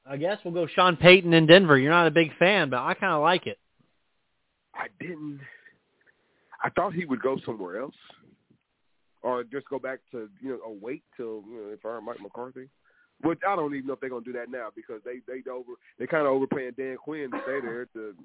I 0.06 0.18
guess 0.18 0.40
we'll 0.44 0.54
go 0.54 0.68
Sean 0.68 0.98
Payton 0.98 1.34
in 1.34 1.48
Denver. 1.48 1.78
You're 1.78 1.92
not 1.92 2.08
a 2.08 2.12
big 2.12 2.36
fan, 2.38 2.70
but 2.70 2.80
I 2.80 2.94
kind 2.94 3.14
of 3.14 3.22
like 3.22 3.48
it. 3.48 3.58
I 4.76 4.88
didn't. 5.00 5.40
I 6.64 6.70
thought 6.70 6.94
he 6.94 7.06
would 7.06 7.22
go 7.22 7.38
somewhere 7.46 7.80
else, 7.80 7.96
or 9.22 9.44
just 9.44 9.68
go 9.70 9.80
back 9.80 10.00
to 10.12 10.30
you 10.42 10.50
know, 10.50 10.60
or 10.66 10.76
wait 10.76 11.04
till 11.18 11.44
you 11.50 11.62
know, 11.62 11.74
if 11.74 11.86
I 11.86 12.00
Mike 12.00 12.22
McCarthy. 12.22 12.68
Which 13.24 13.40
I 13.48 13.56
don't 13.56 13.74
even 13.76 13.88
know 13.88 13.94
if 13.94 14.00
they're 14.00 14.10
gonna 14.10 14.24
do 14.26 14.34
that 14.34 14.50
now 14.50 14.70
because 14.76 15.02
they 15.06 15.20
they 15.28 15.48
over 15.50 15.74
they 16.00 16.08
kind 16.08 16.26
of 16.26 16.34
overpaying 16.34 16.74
Dan 16.78 16.98
Quinn 16.98 17.30
to 17.32 17.40
stay 17.44 17.60
there 17.62 17.86
to 17.94 18.16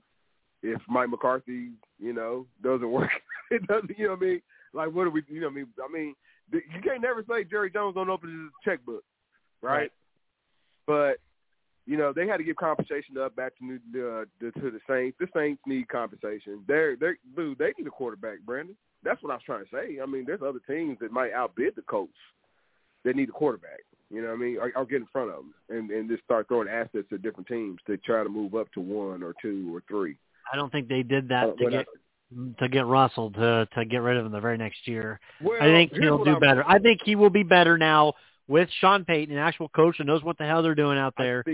if 0.62 0.80
Mike 0.88 1.10
McCarthy 1.10 1.70
you 1.98 2.12
know 2.12 2.46
doesn't 2.62 2.90
work 2.90 3.10
it 3.50 3.66
doesn't 3.66 3.96
you 3.98 4.06
know 4.06 4.12
what 4.14 4.22
I 4.22 4.24
mean? 4.26 4.42
Like 4.72 4.92
what 4.92 5.04
do 5.04 5.10
we 5.10 5.22
you 5.28 5.40
know 5.40 5.48
what 5.48 5.52
I 5.52 5.56
mean? 5.56 5.66
I 5.84 5.92
mean 5.92 6.14
you 6.52 6.80
can't 6.82 7.02
never 7.02 7.24
say 7.28 7.44
Jerry 7.44 7.70
Jones 7.70 7.94
don't 7.96 8.08
open 8.10 8.30
his 8.30 8.52
checkbook 8.64 9.02
right, 9.62 9.78
Right. 9.78 9.92
but 10.86 11.18
you 11.86 11.96
know 11.96 12.12
they 12.12 12.26
had 12.26 12.38
to 12.38 12.44
give 12.44 12.56
compensation 12.56 13.18
up 13.18 13.36
back 13.36 13.56
to 13.58 13.64
New, 13.64 13.76
uh, 13.76 14.24
the, 14.40 14.50
to 14.60 14.70
the 14.70 14.80
Saints. 14.88 15.16
The 15.20 15.28
Saints 15.34 15.60
need 15.66 15.88
compensation. 15.88 16.62
They're 16.66 16.96
they 16.96 17.12
dude 17.36 17.58
they 17.58 17.72
need 17.78 17.86
a 17.86 17.90
quarterback 17.90 18.38
Brandon. 18.46 18.76
That's 19.04 19.22
what 19.22 19.30
I 19.30 19.34
was 19.34 19.42
trying 19.44 19.64
to 19.64 19.70
say. 19.72 20.00
I 20.02 20.06
mean 20.06 20.24
there's 20.26 20.42
other 20.42 20.60
teams 20.68 20.98
that 21.00 21.12
might 21.12 21.32
outbid 21.32 21.74
the 21.76 21.82
Colts 21.82 22.12
that 23.04 23.14
need 23.14 23.28
a 23.28 23.32
quarterback 23.32 23.80
you 24.10 24.22
know 24.22 24.28
what 24.28 24.34
I 24.34 24.38
mean? 24.38 24.58
Or, 24.58 24.72
or 24.76 24.84
get 24.84 24.96
in 25.02 25.06
front 25.12 25.30
of 25.30 25.36
them 25.36 25.54
and, 25.68 25.90
and 25.90 26.08
just 26.08 26.22
start 26.24 26.48
throwing 26.48 26.68
assets 26.68 27.08
at 27.12 27.22
different 27.22 27.48
teams 27.48 27.78
to 27.86 27.96
try 27.98 28.22
to 28.22 28.28
move 28.28 28.54
up 28.54 28.70
to 28.72 28.80
one 28.80 29.22
or 29.22 29.34
two 29.42 29.74
or 29.74 29.82
three. 29.88 30.16
I 30.52 30.56
don't 30.56 30.70
think 30.70 30.88
they 30.88 31.02
did 31.02 31.24
Uh, 31.32 31.46
that 31.46 31.58
to 31.58 31.64
but 31.64 31.74
I- 31.74 31.76
get 31.78 31.86
to 32.58 32.68
get 32.68 32.86
Russell 32.86 33.30
to 33.32 33.68
to 33.74 33.84
get 33.84 33.98
rid 33.98 34.16
of 34.16 34.26
him 34.26 34.32
the 34.32 34.40
very 34.40 34.58
next 34.58 34.88
year. 34.88 35.20
Well, 35.40 35.62
I 35.62 35.66
think 35.66 35.92
he'll 35.92 36.24
do 36.24 36.32
I'm- 36.32 36.40
better. 36.40 36.64
I 36.66 36.78
think 36.80 37.00
he 37.04 37.14
will 37.14 37.30
be 37.30 37.44
better 37.44 37.78
now 37.78 38.14
with 38.48 38.68
Sean 38.80 39.04
Payton, 39.04 39.32
an 39.36 39.40
actual 39.40 39.68
coach 39.68 39.98
that 39.98 40.04
knows 40.04 40.22
what 40.24 40.36
the 40.38 40.44
hell 40.44 40.62
they're 40.62 40.74
doing 40.74 40.98
out 40.98 41.14
there. 41.16 41.44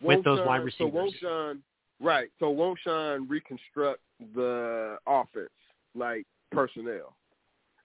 with 0.00 0.22
those 0.24 0.38
Sean- 0.38 0.46
wide 0.46 0.72
So 0.78 0.86
won't 0.86 1.06
receivers. 1.12 1.14
Sean, 1.20 1.62
right? 2.00 2.28
So 2.38 2.50
won't 2.50 2.78
Sean 2.84 3.26
reconstruct 3.28 4.00
the 4.34 4.98
offense 5.06 5.50
like 5.96 6.26
personnel? 6.52 7.16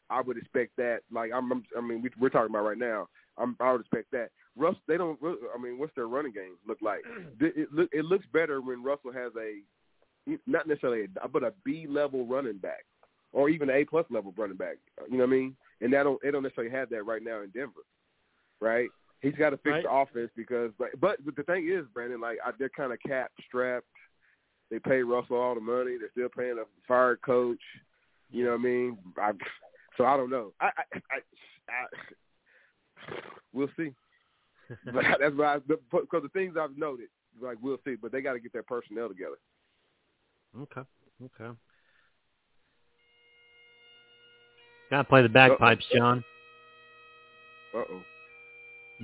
I 0.09 0.21
would 0.21 0.37
expect 0.37 0.75
that. 0.77 1.01
Like 1.11 1.31
I'm- 1.31 1.63
I 1.77 1.81
mean, 1.81 2.01
we, 2.03 2.09
we're 2.19 2.29
talking 2.29 2.49
about 2.53 2.65
right 2.65 2.77
now. 2.77 3.07
I'm, 3.37 3.55
I 3.59 3.71
would 3.71 3.81
expect 3.81 4.11
that. 4.11 4.29
Russ, 4.55 4.75
they 4.87 4.97
don't. 4.97 5.17
I 5.23 5.61
mean, 5.61 5.79
what's 5.79 5.95
their 5.95 6.07
running 6.07 6.31
game 6.33 6.55
look 6.67 6.79
like? 6.81 7.01
It, 7.39 7.53
it, 7.57 7.73
look, 7.73 7.89
it 7.91 8.05
looks 8.05 8.25
better 8.31 8.61
when 8.61 8.83
Russell 8.83 9.11
has 9.11 9.31
a, 9.37 9.59
not 10.47 10.67
necessarily, 10.67 11.07
a, 11.21 11.27
but 11.27 11.43
a 11.43 11.53
B 11.65 11.87
level 11.89 12.25
running 12.25 12.57
back, 12.57 12.85
or 13.33 13.49
even 13.49 13.69
an 13.69 13.75
A 13.75 13.85
plus 13.85 14.05
level 14.09 14.33
running 14.37 14.55
back. 14.57 14.77
Uh, 15.01 15.05
you 15.09 15.17
know 15.17 15.25
what 15.25 15.33
I 15.33 15.37
mean? 15.37 15.55
And 15.81 15.91
that 15.93 16.03
don't, 16.03 16.21
they 16.21 16.31
don't 16.31 16.43
necessarily 16.43 16.71
have 16.71 16.89
that 16.91 17.03
right 17.03 17.23
now 17.23 17.41
in 17.41 17.49
Denver, 17.49 17.81
right? 18.61 18.87
He's 19.21 19.33
got 19.35 19.49
to 19.51 19.57
fix 19.57 19.67
Right. 19.67 19.83
the 19.83 19.91
offense 19.91 20.31
because, 20.35 20.71
but, 20.77 20.89
but 20.99 21.25
but 21.25 21.35
the 21.35 21.43
thing 21.43 21.69
is, 21.69 21.85
Brandon, 21.93 22.21
like 22.21 22.37
I, 22.45 22.51
they're 22.59 22.69
kind 22.69 22.93
of 22.93 22.99
cap 23.05 23.31
strapped. 23.47 23.87
They 24.69 24.79
pay 24.79 25.01
Russell 25.01 25.37
all 25.37 25.55
the 25.55 25.61
money. 25.61 25.97
They're 25.99 26.11
still 26.11 26.29
paying 26.29 26.57
a 26.59 26.65
fired 26.87 27.21
coach. 27.21 27.61
You 28.31 28.45
know 28.45 28.51
what 28.51 28.59
I 28.59 28.63
mean? 28.63 28.97
I, 29.17 29.31
so 29.97 30.05
I 30.05 30.17
don't 30.17 30.29
know. 30.29 30.53
I, 30.59 30.65
I, 30.65 30.97
I, 31.11 31.17
I 31.69 31.85
we'll 33.53 33.69
see. 33.77 33.93
but 34.85 35.03
that's 35.19 35.35
why, 35.35 35.57
because 35.67 36.23
the 36.23 36.29
things 36.33 36.55
I've 36.59 36.77
noted, 36.77 37.09
like 37.41 37.57
we'll 37.61 37.79
see. 37.85 37.95
But 37.95 38.11
they 38.11 38.21
got 38.21 38.33
to 38.33 38.39
get 38.39 38.53
their 38.53 38.63
personnel 38.63 39.07
together. 39.07 39.37
Okay. 40.59 40.81
Okay. 41.23 41.51
Gotta 44.89 45.03
play 45.05 45.21
the 45.23 45.29
bagpipes, 45.29 45.85
John. 45.95 46.23
Uh 47.73 47.79
oh. 47.79 48.01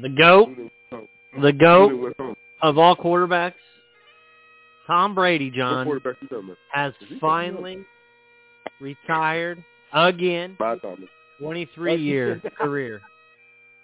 The 0.02 0.10
goat, 0.10 0.50
the 1.42 1.52
goat 1.52 2.14
of 2.62 2.78
all 2.78 2.96
quarterbacks, 2.96 3.54
Tom 4.86 5.16
Brady, 5.16 5.50
John, 5.50 5.86
quarterback 5.86 6.16
you 6.22 6.28
talking 6.28 6.46
about? 6.46 6.58
has 6.72 6.94
finally 7.20 7.86
retired 8.80 9.64
again. 9.94 10.56
Bob 10.60 10.82
Thomas. 10.82 11.10
23 11.40 11.96
year 11.96 12.42
career. 12.60 13.02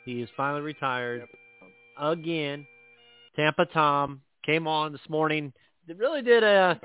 He 0.06 0.22
is 0.22 0.30
finally 0.38 0.62
retired 0.62 1.28
again. 2.00 2.66
Tampa 3.36 3.66
Tom 3.66 4.22
came 4.46 4.68
on 4.68 4.92
this 4.92 5.02
morning. 5.10 5.52
It 5.88 5.98
really 5.98 6.22
did 6.22 6.44
a, 6.44 6.80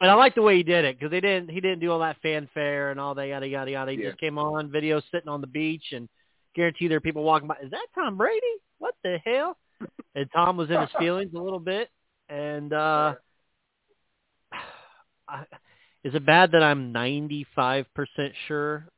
and 0.00 0.10
I 0.10 0.14
like 0.14 0.34
the 0.34 0.42
way 0.42 0.56
he 0.56 0.62
did 0.62 0.84
it 0.84 0.98
because 0.98 1.10
they 1.10 1.20
didn't. 1.20 1.50
He 1.50 1.60
didn't 1.60 1.80
do 1.80 1.90
all 1.92 1.98
that 2.00 2.16
fanfare 2.22 2.90
and 2.90 2.98
all 2.98 3.14
that 3.14 3.26
yada 3.28 3.46
yada 3.46 3.70
yada. 3.70 3.92
He 3.92 3.98
Yeah. 3.98 4.08
just 4.10 4.20
came 4.20 4.38
on 4.38 4.70
video 4.70 5.00
sitting 5.12 5.28
on 5.28 5.40
the 5.40 5.46
beach 5.46 5.92
and 5.92 6.08
guarantee 6.54 6.88
there 6.88 6.96
are 6.98 7.00
people 7.00 7.22
walking 7.22 7.48
by. 7.48 7.56
Is 7.62 7.70
that 7.70 7.86
Tom 7.94 8.16
Brady? 8.16 8.40
What 8.78 8.94
the 9.02 9.18
hell? 9.24 9.56
And 10.14 10.28
Tom 10.32 10.56
was 10.58 10.70
in 10.70 10.78
his 10.80 10.90
feelings 10.98 11.32
a 11.34 11.38
little 11.38 11.58
bit. 11.58 11.88
And 12.28 12.72
uh 12.72 13.14
I, 15.28 15.44
is 16.04 16.14
it 16.14 16.26
bad 16.26 16.52
that 16.52 16.62
I'm 16.62 16.92
95% 16.92 17.86
sure 18.48 18.88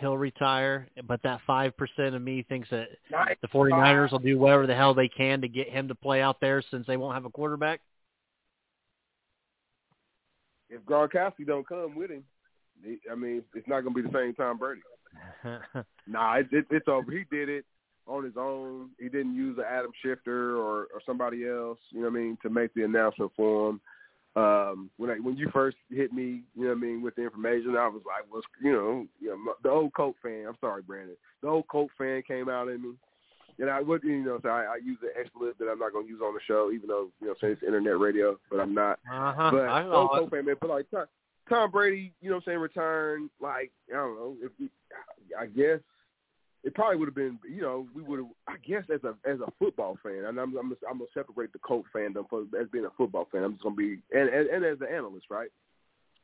he'll 0.00 0.16
retire, 0.16 0.88
but 1.06 1.22
that 1.22 1.40
5% 1.48 1.72
of 2.14 2.22
me 2.22 2.44
thinks 2.48 2.68
that 2.70 2.88
the 3.10 3.48
49ers 3.48 4.12
will 4.12 4.18
do 4.18 4.38
whatever 4.38 4.66
the 4.66 4.74
hell 4.74 4.94
they 4.94 5.08
can 5.08 5.40
to 5.42 5.48
get 5.48 5.68
him 5.68 5.88
to 5.88 5.94
play 5.94 6.22
out 6.22 6.40
there 6.40 6.62
since 6.70 6.86
they 6.86 6.96
won't 6.96 7.14
have 7.14 7.24
a 7.24 7.30
quarterback? 7.30 7.80
If 10.68 10.82
Gronkowski 10.82 11.46
don't 11.46 11.66
come 11.66 11.94
with 11.96 12.10
him, 12.10 12.24
I 13.10 13.14
mean, 13.14 13.42
it's 13.54 13.68
not 13.68 13.82
going 13.82 13.94
to 13.94 14.02
be 14.02 14.08
the 14.08 14.16
same 14.16 14.34
Tom 14.34 14.58
Brady. 14.58 14.80
Nah, 16.06 16.36
it, 16.36 16.48
it, 16.50 16.66
it's 16.70 16.88
over. 16.88 17.10
He 17.12 17.24
did 17.30 17.48
it 17.48 17.64
on 18.06 18.24
his 18.24 18.34
own. 18.36 18.90
He 18.98 19.08
didn't 19.08 19.36
use 19.36 19.58
an 19.58 19.64
Adam 19.68 19.92
Schefter 20.04 20.58
or, 20.58 20.88
or 20.92 21.00
somebody 21.06 21.46
else, 21.46 21.78
you 21.90 22.00
know 22.00 22.10
what 22.10 22.18
I 22.18 22.22
mean, 22.22 22.38
to 22.42 22.50
make 22.50 22.74
the 22.74 22.82
announcement 22.82 23.30
for 23.36 23.70
him. 23.70 23.80
Um, 24.36 24.90
when 24.96 25.10
I, 25.10 25.14
when 25.16 25.36
you 25.36 25.48
first 25.52 25.76
hit 25.90 26.12
me, 26.12 26.42
you 26.54 26.62
know 26.62 26.68
what 26.68 26.78
I 26.78 26.80
mean, 26.80 27.02
with 27.02 27.16
the 27.16 27.22
information, 27.22 27.76
I 27.76 27.88
was 27.88 28.02
like, 28.06 28.32
was 28.32 28.44
you 28.62 28.72
know, 28.72 29.06
you 29.20 29.30
know, 29.30 29.54
the 29.62 29.70
old 29.70 29.92
Colt 29.92 30.14
fan. 30.22 30.46
I'm 30.46 30.56
sorry, 30.60 30.82
Brandon. 30.82 31.16
The 31.42 31.48
old 31.48 31.66
Colt 31.66 31.90
fan 31.98 32.22
came 32.22 32.48
out 32.48 32.68
in 32.68 32.80
me, 32.80 32.90
and 33.58 33.68
I 33.68 33.80
would, 33.80 34.04
you 34.04 34.22
know, 34.22 34.38
so 34.40 34.48
I, 34.48 34.62
I 34.62 34.76
use 34.84 34.98
the 35.02 35.10
expletive 35.18 35.58
that 35.58 35.68
I'm 35.68 35.80
not 35.80 35.92
going 35.92 36.06
to 36.06 36.12
use 36.12 36.20
on 36.24 36.34
the 36.34 36.40
show, 36.46 36.70
even 36.72 36.88
though 36.88 37.08
you 37.20 37.26
know, 37.26 37.34
say 37.40 37.48
it's 37.48 37.62
internet 37.64 37.98
radio, 37.98 38.38
but 38.50 38.60
I'm 38.60 38.72
not. 38.72 39.00
uh-huh. 39.12 39.50
But 39.50 39.68
I 39.68 39.82
old 39.82 39.92
know. 39.92 40.08
Colt 40.18 40.30
fan, 40.30 40.44
man, 40.44 40.54
but 40.60 40.70
like 40.70 40.88
Tom, 40.92 41.06
Tom 41.48 41.70
Brady, 41.72 42.12
you 42.20 42.30
know 42.30 42.36
what 42.36 42.44
I'm 42.46 42.52
saying, 42.52 42.58
return, 42.60 43.30
like 43.40 43.72
I 43.92 43.96
don't 43.96 44.14
know, 44.14 44.36
if 44.42 44.52
we, 44.60 44.70
I 45.36 45.46
guess 45.46 45.80
it 46.62 46.74
probably 46.74 46.96
would 46.96 47.08
have 47.08 47.14
been, 47.14 47.38
you 47.48 47.62
know, 47.62 47.86
we 47.94 48.02
would 48.02 48.18
have. 48.18 48.28
I 48.46 48.56
guess 48.66 48.84
as 48.92 49.02
a 49.04 49.14
as 49.28 49.40
a 49.40 49.52
football 49.58 49.96
fan, 50.02 50.24
and 50.26 50.38
I'm 50.38 50.56
I'm, 50.56 50.76
I'm 50.88 50.98
gonna 50.98 51.04
separate 51.14 51.52
the 51.52 51.58
Colt 51.60 51.86
fandom 51.94 52.28
for 52.28 52.42
as 52.60 52.68
being 52.72 52.84
a 52.84 52.90
football 52.96 53.28
fan. 53.32 53.42
I'm 53.42 53.52
just 53.52 53.62
gonna 53.62 53.76
be 53.76 53.98
and 54.12 54.28
and, 54.28 54.48
and 54.48 54.64
as 54.64 54.80
an 54.80 54.94
analyst, 54.94 55.26
right? 55.30 55.50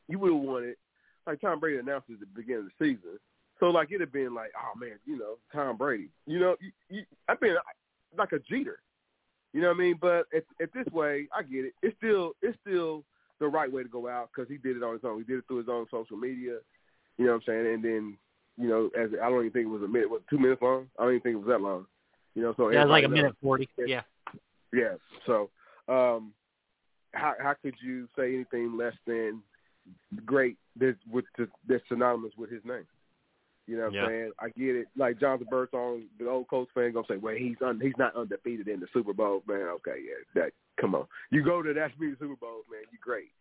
You 0.09 0.19
would 0.19 0.33
have 0.33 0.43
wanted 0.43 0.77
like 1.27 1.41
Tom 1.41 1.59
Brady 1.59 1.79
announced 1.79 2.11
at 2.11 2.21
the 2.21 2.27
beginning 2.27 2.67
of 2.67 2.71
the 2.79 2.85
season, 2.85 3.19
so 3.59 3.67
like 3.67 3.89
it'd 3.89 4.03
have 4.03 4.13
been 4.13 4.35
like, 4.35 4.53
oh 4.57 4.79
man, 4.79 4.99
you 5.07 5.19
know, 5.19 5.37
Tom 5.53 5.77
Brady, 5.77 6.11
you 6.27 6.39
know, 6.39 6.57
you, 6.61 6.71
you, 6.91 7.05
I've 7.29 7.41
been 7.41 7.57
like 8.17 8.33
a 8.33 8.39
Jeter, 8.39 8.79
you 9.53 9.63
know 9.63 9.69
what 9.69 9.77
I 9.77 9.81
mean? 9.81 9.99
But 10.01 10.27
at, 10.35 10.45
at 10.61 10.73
this 10.75 10.87
way, 10.93 11.29
I 11.35 11.43
get 11.43 11.65
it. 11.65 11.73
It's 11.83 11.97
still 11.97 12.33
it's 12.43 12.59
still 12.67 13.05
the 13.39 13.49
right 13.49 13.71
way 13.71 13.83
to 13.83 13.89
go 13.89 14.09
out 14.09 14.31
because 14.35 14.51
he 14.51 14.59
did 14.59 14.77
it 14.77 14.83
on 14.83 14.95
his 14.95 15.05
own. 15.05 15.19
He 15.19 15.25
did 15.25 15.39
it 15.39 15.45
through 15.49 15.59
his 15.59 15.69
own 15.69 15.87
social 15.91 16.17
media. 16.17 16.59
You 17.19 17.25
know 17.25 17.33
what 17.33 17.37
I'm 17.37 17.43
saying? 17.47 17.75
And 17.75 17.85
then, 17.85 18.19
you 18.59 18.69
know, 18.69 18.91
as 18.99 19.11
I 19.23 19.29
don't 19.29 19.41
even 19.41 19.53
think 19.53 19.67
it 19.67 19.71
was 19.71 19.83
a 19.83 19.89
minute, 19.89 20.11
was 20.11 20.23
two 20.31 20.39
minutes 20.39 20.63
long? 20.63 20.89
I 20.99 21.03
don't 21.03 21.13
even 21.13 21.23
think 21.23 21.35
it 21.35 21.47
was 21.47 21.49
that 21.49 21.61
long. 21.61 21.87
You 22.35 22.43
know, 22.43 22.55
so 22.57 22.71
Yeah, 22.71 22.83
it 22.83 22.85
was 22.85 22.91
like 22.91 23.03
a 23.03 23.05
everybody 23.05 23.23
minute 23.23 23.37
40. 23.43 23.69
Yeah. 23.87 24.03
Yeah. 24.73 24.95
So, 25.27 25.51
um, 25.89 26.33
how 27.13 27.35
how 27.41 27.55
could 27.63 27.75
you 27.83 28.09
say 28.17 28.35
anything 28.35 28.77
less 28.77 28.95
than 29.07 29.43
great 30.25 30.57
that's 30.79 30.99
with 31.11 31.25
the, 31.39 31.49
that's 31.69 31.83
synonymous 31.89 32.33
with 32.37 32.51
his 32.51 32.65
name? 32.65 32.87
You 33.67 33.79
know 33.79 33.85
what 33.85 33.95
Yeah. 33.95 34.03
I'm 34.03 34.09
saying? 34.09 34.33
I 34.39 34.49
get 34.51 34.77
it. 34.77 34.89
Like 34.97 35.19
Jonathan 35.19 35.49
Birdsong, 35.51 36.05
the 36.19 36.29
old 36.29 36.49
Colts 36.49 36.71
fan, 36.75 36.93
gonna 36.93 37.07
say, 37.09 37.17
"Well, 37.17 37.35
he's 37.35 37.57
un, 37.63 37.81
he's 37.81 37.97
not 37.99 38.15
undefeated 38.15 38.69
in 38.69 38.81
the 38.81 38.87
Super 38.93 39.13
Bowl, 39.13 39.43
man." 39.47 39.63
Okay, 39.77 39.99
yeah, 40.05 40.41
that 40.41 40.53
come 40.81 40.95
on. 40.95 41.07
You 41.31 41.43
go 41.43 41.63
to 41.63 41.73
that 41.75 41.99
be 41.99 42.11
the 42.11 42.17
Super 42.19 42.37
Bowl, 42.37 42.63
man. 42.71 42.83
You're 42.93 43.01
great. 43.01 43.33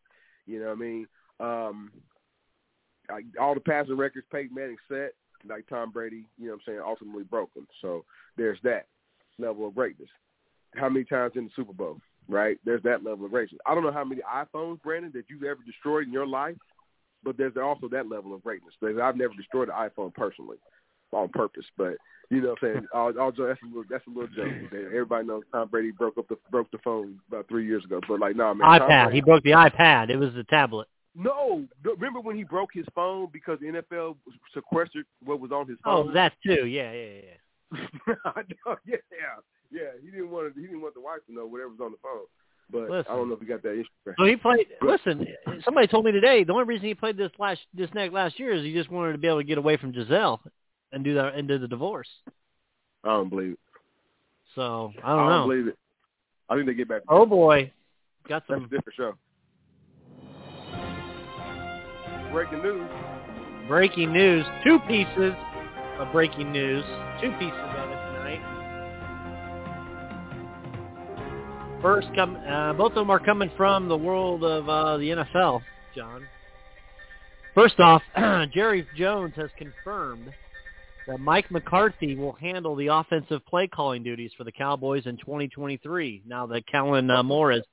You 0.47 0.59
know 0.59 0.67
what 0.67 0.77
I 0.77 0.81
mean? 0.81 1.07
Um, 1.39 1.91
like 3.09 3.25
all 3.39 3.53
the 3.53 3.59
passing 3.59 3.97
records 3.97 4.25
Peyton 4.31 4.55
Manning 4.55 4.77
set, 4.87 5.13
like 5.47 5.67
Tom 5.67 5.91
Brady, 5.91 6.25
you 6.37 6.47
know 6.47 6.53
what 6.53 6.61
I'm 6.67 6.73
saying, 6.73 6.81
ultimately 6.85 7.23
broke 7.23 7.53
them. 7.53 7.67
So 7.81 8.03
there's 8.37 8.59
that 8.63 8.87
level 9.37 9.67
of 9.67 9.75
greatness. 9.75 10.09
How 10.75 10.89
many 10.89 11.05
times 11.05 11.33
in 11.35 11.45
the 11.45 11.51
Super 11.55 11.73
Bowl, 11.73 11.99
right? 12.27 12.57
There's 12.65 12.83
that 12.83 13.03
level 13.03 13.25
of 13.25 13.31
greatness. 13.31 13.59
I 13.65 13.73
don't 13.73 13.83
know 13.83 13.91
how 13.91 14.03
many 14.03 14.21
iPhones, 14.21 14.81
Brandon, 14.81 15.11
that 15.13 15.25
you've 15.29 15.43
ever 15.43 15.59
destroyed 15.65 16.07
in 16.07 16.13
your 16.13 16.27
life, 16.27 16.57
but 17.23 17.37
there's 17.37 17.55
also 17.57 17.87
that 17.89 18.09
level 18.09 18.33
of 18.33 18.43
greatness. 18.43 18.73
I've 18.83 19.15
never 19.17 19.33
destroyed 19.35 19.69
an 19.69 19.75
iPhone 19.89 20.13
personally 20.13 20.57
on 21.11 21.29
purpose, 21.29 21.65
but 21.77 21.95
you 22.29 22.41
know 22.41 22.49
what 22.59 22.63
I'm 22.63 22.73
saying? 22.73 22.87
That's 22.93 23.59
a 23.63 23.67
little, 23.67 23.83
that's 23.89 24.05
a 24.07 24.09
little 24.09 24.27
joke. 24.35 24.73
Everybody 24.73 25.27
knows 25.27 25.43
Tom 25.51 25.67
Brady 25.69 25.91
broke 25.91 26.17
up 26.17 26.27
the 26.27 26.37
broke 26.49 26.69
the 26.71 26.79
phone 26.79 27.19
about 27.29 27.47
three 27.47 27.65
years 27.65 27.85
ago, 27.85 28.01
but 28.07 28.19
like, 28.19 28.35
nah, 28.35 28.53
man, 28.53 28.67
iPad. 28.79 28.87
Brady- 29.05 29.17
He 29.17 29.21
broke 29.21 29.43
the 29.43 29.51
iPad. 29.51 30.09
It 30.09 30.17
was 30.17 30.33
the 30.33 30.43
tablet. 30.43 30.87
No, 31.15 31.65
no, 31.83 31.93
remember 31.93 32.19
when 32.19 32.35
he 32.35 32.43
broke 32.43 32.69
his 32.73 32.85
phone 32.93 33.29
because 33.31 33.59
the 33.59 33.67
NFL 33.67 34.15
sequestered 34.53 35.05
what 35.23 35.39
was 35.39 35.51
on 35.51 35.67
his 35.67 35.77
oh, 35.85 36.03
phone? 36.03 36.09
Oh, 36.09 36.13
that 36.13 36.33
too. 36.45 36.65
Yeah, 36.65 36.91
yeah, 36.91 37.21
yeah. 37.23 38.15
I 38.25 38.41
know, 38.41 38.75
yeah, 38.85 38.97
yeah, 39.71 39.79
he 40.01 40.11
didn't 40.11 40.29
want 40.29 40.53
to, 40.53 40.59
he 40.59 40.67
didn't 40.67 40.81
want 40.81 40.93
the 40.93 41.01
wife 41.01 41.19
to 41.27 41.33
know 41.33 41.45
whatever 41.45 41.69
was 41.69 41.79
on 41.81 41.91
the 41.91 41.97
phone. 42.01 42.25
But 42.71 42.89
Listen. 42.89 43.11
I 43.11 43.15
don't 43.15 43.29
know 43.29 43.35
if 43.35 43.41
he 43.41 43.45
got 43.45 43.61
that 43.63 43.73
issue. 43.73 44.15
So 44.17 44.25
he 44.25 44.35
played. 44.35 44.65
Listen, 44.81 45.27
somebody 45.63 45.87
told 45.87 46.05
me 46.05 46.11
today 46.11 46.43
the 46.43 46.53
only 46.53 46.65
reason 46.65 46.87
he 46.87 46.95
played 46.95 47.15
this 47.15 47.31
last 47.37 47.59
this 47.75 47.93
neck 47.93 48.11
last 48.11 48.39
year 48.39 48.53
is 48.53 48.63
he 48.63 48.73
just 48.73 48.89
wanted 48.89 49.11
to 49.11 49.17
be 49.19 49.27
able 49.27 49.39
to 49.39 49.43
get 49.43 49.59
away 49.59 49.77
from 49.77 49.93
Giselle 49.93 50.41
and 50.91 51.03
do 51.03 51.13
that 51.13 51.35
and 51.35 51.47
do 51.47 51.59
the 51.59 51.67
divorce. 51.67 52.07
I 53.03 53.09
don't 53.09 53.29
believe 53.29 53.51
it. 53.51 53.59
So 54.55 54.91
I 55.03 55.15
don't 55.15 55.29
know. 55.29 55.47
believe 55.47 55.67
it. 55.67 55.77
I 56.49 56.55
think 56.55 56.65
they 56.65 56.73
get 56.73 56.89
back. 56.89 57.03
Oh 57.07 57.25
boy, 57.25 57.71
got 58.27 58.43
That's 58.47 58.59
some 58.59 58.65
a 58.65 58.67
different 58.67 58.95
show. 58.97 59.13
Breaking 62.35 62.61
news. 62.63 62.89
breaking 63.65 64.11
news. 64.11 64.45
Two 64.65 64.77
pieces 64.89 65.33
of 65.99 66.11
breaking 66.11 66.51
news. 66.51 66.83
Two 67.21 67.31
pieces 67.39 67.53
of 67.53 67.89
it 67.89 67.95
tonight. 68.11 68.41
First, 71.81 72.09
come. 72.13 72.35
Uh, 72.35 72.73
both 72.73 72.89
of 72.89 72.95
them 72.95 73.09
are 73.09 73.21
coming 73.21 73.49
from 73.55 73.87
the 73.87 73.95
world 73.95 74.43
of 74.43 74.67
uh, 74.67 74.97
the 74.97 75.11
NFL. 75.11 75.61
John. 75.95 76.27
First 77.53 77.79
off, 77.79 78.01
Jerry 78.53 78.85
Jones 78.97 79.31
has 79.37 79.49
confirmed 79.57 80.33
that 81.07 81.21
Mike 81.21 81.49
McCarthy 81.49 82.17
will 82.17 82.33
handle 82.33 82.75
the 82.75 82.87
offensive 82.87 83.45
play 83.45 83.69
calling 83.69 84.03
duties 84.03 84.31
for 84.37 84.43
the 84.43 84.51
Cowboys 84.51 85.05
in 85.05 85.15
2023. 85.15 86.23
Now 86.27 86.47
that 86.47 86.67
Kellen 86.67 87.09
uh, 87.09 87.23
Moore 87.23 87.53
is 87.53 87.63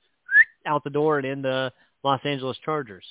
out 0.65 0.85
the 0.85 0.89
door 0.89 1.17
and 1.17 1.27
in 1.27 1.41
the 1.41 1.73
Los 2.01 2.21
Angeles 2.23 2.57
Chargers. 2.63 3.03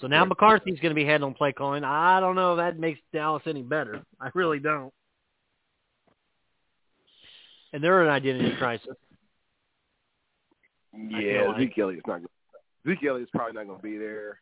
So 0.00 0.06
now 0.06 0.24
McCarthy's 0.24 0.80
going 0.80 0.90
to 0.90 0.94
be 0.94 1.04
handling 1.04 1.34
play 1.34 1.52
calling. 1.52 1.84
I 1.84 2.20
don't 2.20 2.34
know 2.34 2.52
if 2.54 2.58
that 2.58 2.78
makes 2.78 3.00
Dallas 3.12 3.42
any 3.46 3.62
better. 3.62 4.02
I 4.20 4.30
really 4.34 4.58
don't. 4.58 4.92
And 7.72 7.84
they're 7.84 8.02
in 8.02 8.08
an 8.08 8.12
identity 8.14 8.56
crisis. 8.58 8.96
Yeah, 10.96 11.48
like- 11.48 11.58
Zeke 11.58 11.78
Elliott's 11.78 12.06
not. 12.06 12.16
Gonna, 12.16 12.28
Zeke 12.86 13.04
Elliott's 13.04 13.30
probably 13.30 13.52
not 13.54 13.66
going 13.66 13.78
to 13.78 13.82
be 13.82 13.98
there. 13.98 14.40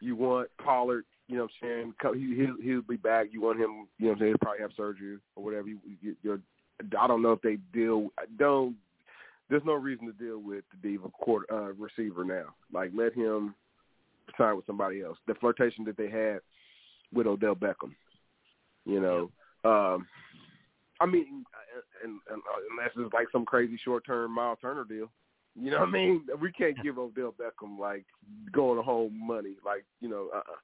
You 0.00 0.16
want 0.16 0.48
Pollard, 0.62 1.04
you 1.28 1.36
know 1.36 1.44
what 1.44 1.68
I'm 1.68 1.94
saying? 2.02 2.20
He 2.20 2.34
he'll, 2.36 2.56
he'll 2.62 2.82
be 2.82 2.96
back. 2.96 3.28
You 3.30 3.40
want 3.42 3.58
him, 3.60 3.86
you 3.98 4.06
know 4.06 4.08
what 4.08 4.12
I'm 4.14 4.18
saying? 4.18 4.30
He'll 4.32 4.38
probably 4.38 4.60
have 4.62 4.70
surgery 4.76 5.18
or 5.36 5.44
whatever. 5.44 5.68
You, 5.68 5.78
you, 6.02 6.16
you're, 6.22 6.40
I 6.98 7.06
don't 7.06 7.22
know 7.22 7.32
if 7.32 7.42
they 7.42 7.56
deal. 7.72 8.08
I 8.18 8.24
Don't. 8.38 8.76
There's 9.48 9.62
no 9.64 9.74
reason 9.74 10.06
to 10.06 10.12
deal 10.12 10.38
with 10.38 10.64
the 10.70 10.88
diva 10.88 11.08
quarter 11.10 11.46
uh, 11.52 11.72
receiver 11.74 12.24
now. 12.24 12.54
Like 12.72 12.90
let 12.94 13.14
him 13.14 13.54
sign 14.38 14.56
with 14.56 14.66
somebody 14.66 15.02
else. 15.02 15.18
The 15.26 15.34
flirtation 15.34 15.84
that 15.84 15.96
they 15.96 16.08
had 16.08 16.40
with 17.12 17.26
Odell 17.26 17.54
Beckham, 17.54 17.94
you 18.84 19.00
know. 19.00 19.30
Um, 19.64 20.06
I 21.00 21.06
mean, 21.06 21.44
and, 22.02 22.20
and, 22.30 22.40
uh, 22.40 22.60
unless 22.70 22.90
it's 22.96 23.14
like 23.14 23.28
some 23.32 23.44
crazy 23.44 23.78
short-term 23.82 24.32
Miles 24.32 24.58
Turner 24.60 24.84
deal. 24.84 25.10
You 25.56 25.70
know 25.70 25.80
what 25.80 25.88
I 25.88 25.92
mean? 25.92 26.24
We 26.40 26.50
can't 26.50 26.76
give 26.82 26.98
Odell 26.98 27.32
Beckham 27.32 27.78
like 27.78 28.04
going 28.52 28.82
home 28.82 29.18
money, 29.24 29.54
like 29.64 29.84
you 30.00 30.08
know, 30.08 30.28
uh-uh. 30.34 30.56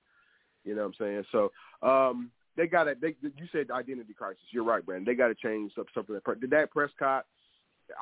you 0.64 0.74
know 0.74 0.82
what 0.82 0.88
I'm 0.88 0.94
saying. 0.98 1.24
So 1.30 1.52
um, 1.86 2.30
they 2.56 2.66
got 2.66 2.84
to. 2.84 2.94
They 3.00 3.14
you 3.22 3.46
said 3.52 3.70
identity 3.70 4.14
crisis. 4.14 4.42
You're 4.50 4.64
right, 4.64 4.84
Brandon. 4.84 5.04
They 5.04 5.16
got 5.16 5.28
to 5.28 5.34
change 5.36 5.72
up 5.78 5.86
something. 5.94 6.18
That 6.50 6.70
Prescott? 6.72 7.24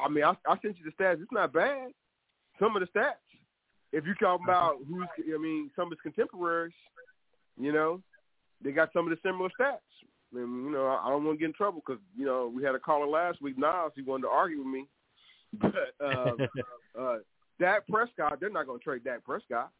I 0.03 0.09
mean, 0.09 0.25
I, 0.25 0.31
I 0.47 0.59
sent 0.63 0.77
you 0.79 0.85
the 0.85 1.03
stats. 1.03 1.21
It's 1.21 1.33
not 1.33 1.53
bad. 1.53 1.91
Some 2.59 2.75
of 2.75 2.81
the 2.81 2.99
stats. 2.99 3.13
If 3.93 4.07
you 4.07 4.15
talk 4.15 4.41
about 4.45 4.77
who's, 4.89 5.09
I 5.35 5.39
mean, 5.39 5.71
some 5.75 5.87
of 5.87 5.93
his 5.93 6.01
contemporaries, 6.03 6.75
you 7.59 7.73
know, 7.73 8.03
they 8.63 8.73
got 8.73 8.93
some 8.93 9.11
of 9.11 9.11
the 9.11 9.29
similar 9.29 9.49
stats. 9.59 9.79
And, 10.35 10.65
you 10.65 10.71
know, 10.71 10.87
I 10.87 11.09
don't 11.09 11.25
want 11.25 11.39
to 11.39 11.41
get 11.41 11.47
in 11.47 11.55
trouble 11.55 11.83
because 11.85 12.03
you 12.17 12.27
know 12.27 12.53
we 12.55 12.63
had 12.63 12.75
a 12.75 12.79
caller 12.79 13.07
last 13.07 13.41
week, 13.41 13.57
Nas. 13.57 13.93
He 13.95 14.03
wanted 14.03 14.25
to 14.25 14.29
argue 14.29 14.59
with 14.59 14.67
me, 14.67 14.87
but 15.59 15.95
um, 16.05 16.37
uh, 16.99 17.17
Dak 17.59 17.87
Prescott, 17.89 18.39
they're 18.39 18.51
not 18.51 18.67
going 18.67 18.79
to 18.79 18.85
trade 18.85 19.05
Dak 19.05 19.25
Prescott. 19.25 19.71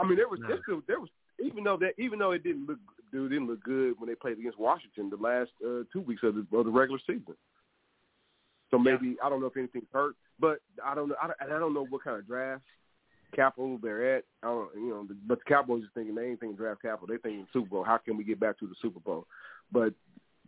I 0.00 0.06
mean, 0.06 0.16
there 0.16 0.28
was 0.28 0.38
No. 0.40 0.48
there, 0.48 0.58
still, 0.62 0.82
there 0.86 1.00
was 1.00 1.08
even 1.44 1.64
though 1.64 1.76
that 1.78 1.94
even 1.98 2.20
though 2.20 2.30
it 2.30 2.44
didn't 2.44 2.66
look 2.66 2.78
dude 3.10 3.32
didn't 3.32 3.48
look 3.48 3.62
good 3.64 3.94
when 3.98 4.08
they 4.08 4.14
played 4.14 4.38
against 4.38 4.60
Washington 4.60 5.10
the 5.10 5.16
last 5.16 5.50
uh, 5.66 5.82
two 5.92 6.00
weeks 6.00 6.22
of 6.22 6.36
the, 6.36 6.46
of 6.56 6.66
the 6.66 6.70
regular 6.70 7.00
season. 7.04 7.34
So 8.70 8.78
maybe 8.78 9.16
I 9.24 9.28
don't 9.28 9.40
know 9.40 9.48
if 9.48 9.56
anything's 9.56 9.88
hurt, 9.92 10.14
but 10.38 10.58
I 10.84 10.94
don't 10.94 11.08
know. 11.08 11.16
I 11.20 11.26
don't, 11.26 11.36
and 11.40 11.52
I 11.52 11.58
don't 11.58 11.74
know 11.74 11.86
what 11.86 12.04
kind 12.04 12.16
of 12.16 12.28
draft 12.28 12.62
capital 13.30 13.78
they're 13.82 14.16
at. 14.16 14.24
I 14.42 14.46
don't, 14.48 14.68
you 14.74 14.88
know, 14.90 15.06
but 15.26 15.38
the 15.38 15.44
Cowboys 15.44 15.84
are 15.84 15.90
thinking 15.94 16.14
they 16.14 16.26
ain't 16.26 16.40
thinking 16.40 16.56
draft 16.56 16.82
capital. 16.82 17.06
They 17.08 17.18
thinking 17.18 17.46
Super 17.52 17.68
Bowl. 17.70 17.84
How 17.84 17.98
can 17.98 18.16
we 18.16 18.24
get 18.24 18.40
back 18.40 18.58
to 18.58 18.66
the 18.66 18.74
Super 18.82 19.00
Bowl? 19.00 19.26
But 19.72 19.94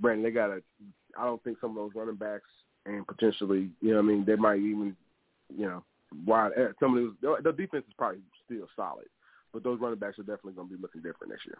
Brandon, 0.00 0.24
they 0.24 0.30
got 0.30 0.48
to. 0.48 0.62
I 1.18 1.24
don't 1.24 1.42
think 1.44 1.58
some 1.60 1.70
of 1.70 1.76
those 1.76 1.94
running 1.94 2.16
backs 2.16 2.48
and 2.86 3.06
potentially, 3.06 3.70
you 3.80 3.90
know, 3.90 3.96
what 3.96 4.02
I 4.04 4.06
mean, 4.06 4.24
they 4.24 4.36
might 4.36 4.58
even, 4.58 4.96
you 5.54 5.66
know, 5.66 5.84
wide. 6.26 6.52
eh, 6.56 6.68
Some 6.80 6.96
of 6.96 7.14
those, 7.22 7.38
the 7.44 7.52
defense 7.52 7.84
is 7.86 7.94
probably 7.96 8.20
still 8.46 8.66
solid, 8.74 9.06
but 9.52 9.62
those 9.62 9.78
running 9.80 9.98
backs 9.98 10.18
are 10.18 10.22
definitely 10.22 10.54
going 10.54 10.68
to 10.68 10.76
be 10.76 10.80
looking 10.80 11.02
different 11.02 11.32
next 11.32 11.46
year. 11.46 11.58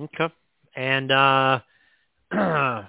Okay. 0.00 0.32
And 0.76 1.10
uh 1.10 1.60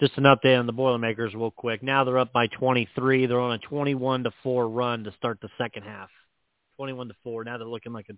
just 0.00 0.16
an 0.16 0.24
update 0.24 0.58
on 0.58 0.66
the 0.66 0.72
Boilermakers 0.72 1.34
real 1.34 1.50
quick. 1.50 1.82
Now 1.82 2.04
they're 2.04 2.18
up 2.18 2.32
by 2.32 2.46
23. 2.46 3.26
They're 3.26 3.40
on 3.40 3.52
a 3.52 3.58
21 3.58 4.24
to 4.24 4.30
4 4.42 4.68
run 4.68 5.04
to 5.04 5.12
start 5.18 5.40
the 5.42 5.48
second 5.58 5.82
half. 5.82 6.08
21 6.78 7.08
to 7.08 7.14
4. 7.24 7.44
Now 7.44 7.58
they're 7.58 7.66
looking 7.66 7.92
like 7.92 8.08
a 8.08 8.14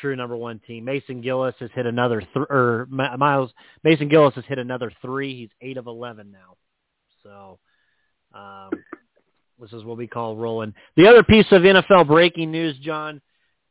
true 0.00 0.16
number 0.16 0.36
1 0.36 0.60
team. 0.66 0.84
Mason 0.84 1.20
Gillis 1.20 1.54
has 1.60 1.70
hit 1.74 1.86
another 1.86 2.20
th- 2.20 2.46
or 2.50 2.88
Mi- 2.90 3.16
Miles 3.18 3.52
Mason 3.84 4.08
Gillis 4.08 4.34
has 4.34 4.44
hit 4.46 4.58
another 4.58 4.90
3. 5.02 5.36
He's 5.36 5.50
8 5.60 5.76
of 5.76 5.86
11 5.86 6.32
now. 6.32 6.56
So 7.22 7.58
um 8.34 8.70
this 9.60 9.72
is 9.72 9.84
what 9.84 9.96
we 9.96 10.06
call 10.06 10.36
rolling. 10.36 10.74
The 10.96 11.06
other 11.06 11.22
piece 11.22 11.46
of 11.52 11.62
NFL 11.62 12.08
breaking 12.08 12.50
news, 12.50 12.76
John, 12.78 13.20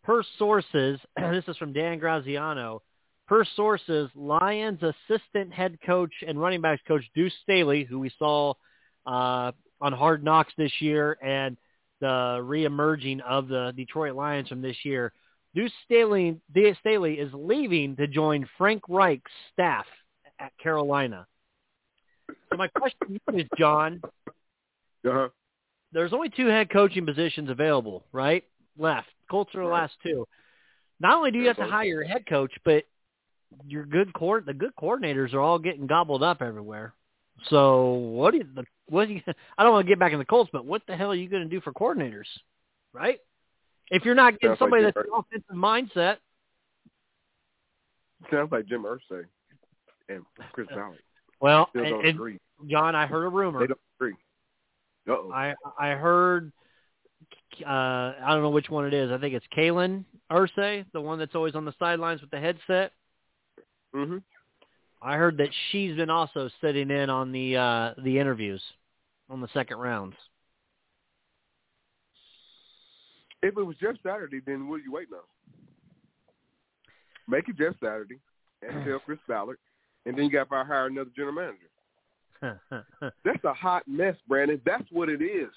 per 0.03 0.23
sources, 0.37 0.99
this 1.17 1.43
is 1.47 1.57
from 1.57 1.73
Dan 1.73 1.99
Graziano. 1.99 2.81
Per 3.27 3.43
sources, 3.55 4.09
Lions 4.15 4.81
assistant 4.81 5.53
head 5.53 5.77
coach 5.85 6.13
and 6.25 6.39
running 6.39 6.61
backs 6.61 6.81
coach 6.87 7.03
Deuce 7.15 7.33
Staley, 7.43 7.83
who 7.83 7.99
we 7.99 8.11
saw 8.19 8.53
uh, 9.05 9.51
on 9.81 9.93
Hard 9.93 10.23
Knocks 10.23 10.53
this 10.57 10.71
year, 10.79 11.17
and 11.21 11.57
the 12.03 12.39
reemerging 12.43 13.21
of 13.21 13.47
the 13.47 13.73
Detroit 13.75 14.15
Lions 14.15 14.49
from 14.49 14.61
this 14.61 14.75
year, 14.83 15.13
Deuce 15.55 15.71
Staley, 15.85 16.39
Deuce 16.53 16.77
Staley 16.79 17.13
is 17.13 17.31
leaving 17.33 17.95
to 17.95 18.07
join 18.07 18.47
Frank 18.57 18.83
Reich's 18.89 19.23
staff 19.53 19.85
at 20.39 20.51
Carolina. 20.61 21.25
So 22.49 22.57
my 22.57 22.67
question 22.67 22.99
to 23.07 23.33
you 23.33 23.39
is, 23.39 23.47
John, 23.57 24.01
Uh-huh. 25.05 25.29
there's 25.91 26.13
only 26.13 26.29
two 26.29 26.47
head 26.47 26.69
coaching 26.69 27.05
positions 27.05 27.49
available, 27.49 28.03
right? 28.11 28.43
Left. 28.77 29.07
Colts 29.29 29.55
are 29.55 29.63
the 29.63 29.69
last 29.69 29.93
two. 30.03 30.27
Not 30.99 31.15
only 31.17 31.31
do 31.31 31.39
you 31.39 31.47
have 31.47 31.57
to 31.57 31.65
hire 31.65 32.01
a 32.01 32.07
head 32.07 32.25
coach, 32.27 32.51
but 32.65 32.83
your 33.65 33.85
good 33.85 34.11
court 34.13 34.45
the 34.45 34.53
good 34.53 34.75
coordinators 34.75 35.33
are 35.33 35.39
all 35.39 35.59
getting 35.59 35.87
gobbled 35.87 36.23
up 36.23 36.41
everywhere. 36.41 36.93
So 37.49 37.93
what 37.93 38.31
do 38.31 38.37
you 38.37 38.47
the 38.55 38.65
what 38.87 39.09
you 39.09 39.21
I 39.57 39.63
don't 39.63 39.73
want 39.73 39.85
to 39.85 39.89
get 39.89 39.99
back 39.99 40.13
in 40.13 40.19
the 40.19 40.25
Colts, 40.25 40.49
but 40.51 40.65
what 40.65 40.81
the 40.87 40.95
hell 40.95 41.11
are 41.11 41.15
you 41.15 41.29
going 41.29 41.43
to 41.43 41.49
do 41.49 41.61
for 41.61 41.73
coordinators? 41.73 42.27
Right? 42.93 43.19
If 43.89 44.05
you're 44.05 44.15
not 44.15 44.39
getting 44.39 44.51
Sounds 44.51 44.59
somebody 44.59 44.83
Jim 44.83 44.91
that's 44.95 45.07
an 45.07 45.13
offensive 45.15 45.55
mindset, 45.55 46.17
Sounds 48.31 48.51
like 48.51 48.65
Jim 48.67 48.83
Irsay 48.83 49.25
and 50.09 50.23
Chris 50.53 50.67
Ballard 50.73 50.99
well, 51.43 51.69
and, 51.73 51.85
and. 51.85 52.39
John, 52.69 52.95
I 52.95 53.05
heard 53.05 53.25
a 53.25 53.29
rumor. 53.29 53.59
They 53.59 53.67
don't 53.67 53.79
agree. 53.99 54.13
Uh-oh. 55.09 55.29
I 55.33 55.53
I 55.77 55.89
heard 55.89 56.53
uh 57.61 57.67
I 57.69 58.27
don't 58.29 58.41
know 58.41 58.49
which 58.49 58.69
one 58.69 58.85
it 58.85 58.93
is. 58.93 59.11
I 59.11 59.17
think 59.17 59.33
it's 59.33 59.45
Kalen 59.53 60.05
Irsay, 60.31 60.85
the 60.93 61.01
one 61.01 61.19
that's 61.19 61.35
always 61.35 61.55
on 61.55 61.65
the 61.65 61.73
sidelines 61.77 62.21
with 62.21 62.31
the 62.31 62.39
headset. 62.39 62.93
hmm 63.93 64.19
I 65.03 65.17
heard 65.17 65.37
that 65.37 65.49
she's 65.71 65.95
been 65.97 66.09
also 66.09 66.49
sitting 66.61 66.89
in 66.89 67.09
on 67.09 67.31
the 67.31 67.57
uh 67.57 67.93
the 68.03 68.17
interviews 68.19 68.61
on 69.29 69.41
the 69.41 69.49
second 69.53 69.77
rounds. 69.77 70.15
If 73.41 73.57
it 73.57 73.63
was 73.63 73.75
Jeff 73.81 73.95
Saturday, 74.01 74.39
then 74.45 74.69
what 74.69 74.75
are 74.75 74.83
you 74.83 74.93
waiting 74.93 75.15
on? 75.15 75.19
Make 77.27 77.49
it 77.49 77.57
Jeff 77.57 77.73
Saturday 77.83 78.19
and 78.61 78.85
tell 78.85 78.99
Chris 78.99 79.19
Ballard, 79.27 79.57
and 80.05 80.17
then 80.17 80.25
you 80.25 80.31
got 80.31 80.49
to 80.49 80.63
hire 80.63 80.87
another 80.87 81.09
general 81.13 81.33
manager. 81.33 81.69
That's 83.25 83.43
a 83.43 83.53
hot 83.53 83.83
mess, 83.87 84.15
Brandon. 84.27 84.61
That's 84.65 84.89
what 84.91 85.09
it 85.09 85.21
is. 85.21 85.51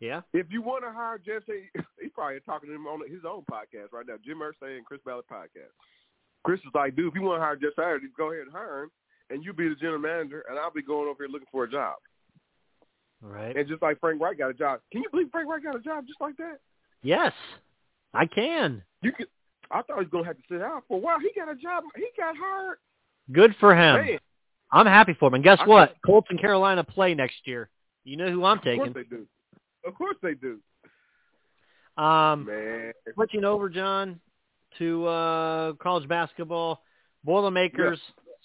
yeah. 0.00 0.20
If 0.32 0.46
you 0.50 0.62
want 0.62 0.84
to 0.84 0.92
hire 0.92 1.18
Jeff, 1.18 1.42
he's 2.00 2.10
probably 2.14 2.38
talking 2.46 2.68
to 2.68 2.74
him 2.74 2.86
on 2.86 3.00
his 3.10 3.22
own 3.28 3.44
podcast 3.50 3.92
right 3.92 4.06
now, 4.06 4.14
Jim 4.24 4.38
Irsay 4.38 4.76
and 4.76 4.84
Chris 4.84 5.00
Ballard 5.04 5.24
podcast. 5.30 5.74
Chris 6.46 6.60
is 6.60 6.70
like, 6.74 6.94
dude, 6.94 7.08
if 7.08 7.14
you 7.14 7.22
want 7.22 7.40
to 7.40 7.44
hire 7.44 7.56
Jeff 7.56 7.72
Saturday, 7.76 8.06
go 8.16 8.30
ahead 8.32 8.44
and 8.44 8.52
hire 8.52 8.84
him, 8.84 8.90
and 9.30 9.44
you 9.44 9.52
be 9.52 9.68
the 9.68 9.74
general 9.74 9.98
manager, 9.98 10.44
and 10.48 10.58
I'll 10.58 10.70
be 10.72 10.80
going 10.82 11.08
over 11.08 11.24
here 11.24 11.28
looking 11.28 11.48
for 11.50 11.64
a 11.64 11.70
job. 11.70 11.96
Right. 13.20 13.56
And 13.56 13.66
just 13.68 13.82
like 13.82 13.98
Frank 13.98 14.20
Reich 14.20 14.38
got 14.38 14.50
a 14.50 14.54
job. 14.54 14.80
Can 14.92 15.02
you 15.02 15.10
believe 15.10 15.26
Frank 15.32 15.48
Reich 15.50 15.64
got 15.64 15.74
a 15.74 15.80
job 15.80 16.06
just 16.06 16.20
like 16.20 16.36
that? 16.36 16.58
Yes. 17.02 17.32
I 18.14 18.26
can. 18.26 18.82
You 19.02 19.10
could. 19.12 19.26
I 19.72 19.82
thought 19.82 19.96
he 19.98 20.04
was 20.04 20.08
gonna 20.12 20.24
have 20.26 20.36
to 20.36 20.42
sit 20.48 20.62
out 20.62 20.84
for 20.86 20.96
a 20.98 21.00
while. 21.00 21.18
He 21.18 21.30
got 21.34 21.50
a 21.50 21.56
job. 21.56 21.82
He 21.96 22.06
got 22.16 22.36
hired. 22.38 22.78
Good 23.32 23.56
for 23.58 23.74
him. 23.74 24.06
Man, 24.06 24.18
I'm 24.70 24.86
happy 24.86 25.14
for 25.18 25.26
him. 25.26 25.34
And 25.34 25.42
guess 25.42 25.58
I 25.60 25.66
what? 25.66 25.96
Colts 26.06 26.28
and 26.30 26.40
Carolina 26.40 26.84
play 26.84 27.14
next 27.14 27.38
year. 27.46 27.68
You 28.04 28.16
know 28.16 28.30
who 28.30 28.44
I'm 28.44 28.58
Of 28.58 28.64
taking. 28.64 28.92
course 28.92 28.94
they 28.94 29.16
do. 29.16 29.26
Of 29.84 29.94
course 29.96 30.16
they 30.22 30.34
do. 30.34 30.60
Um, 32.00 32.44
Man. 32.44 32.92
switching 33.14 33.44
over, 33.44 33.68
John, 33.68 34.20
to 34.78 35.06
uh, 35.06 35.72
college 35.74 36.08
basketball. 36.08 36.82
Boilermakers 37.24 37.98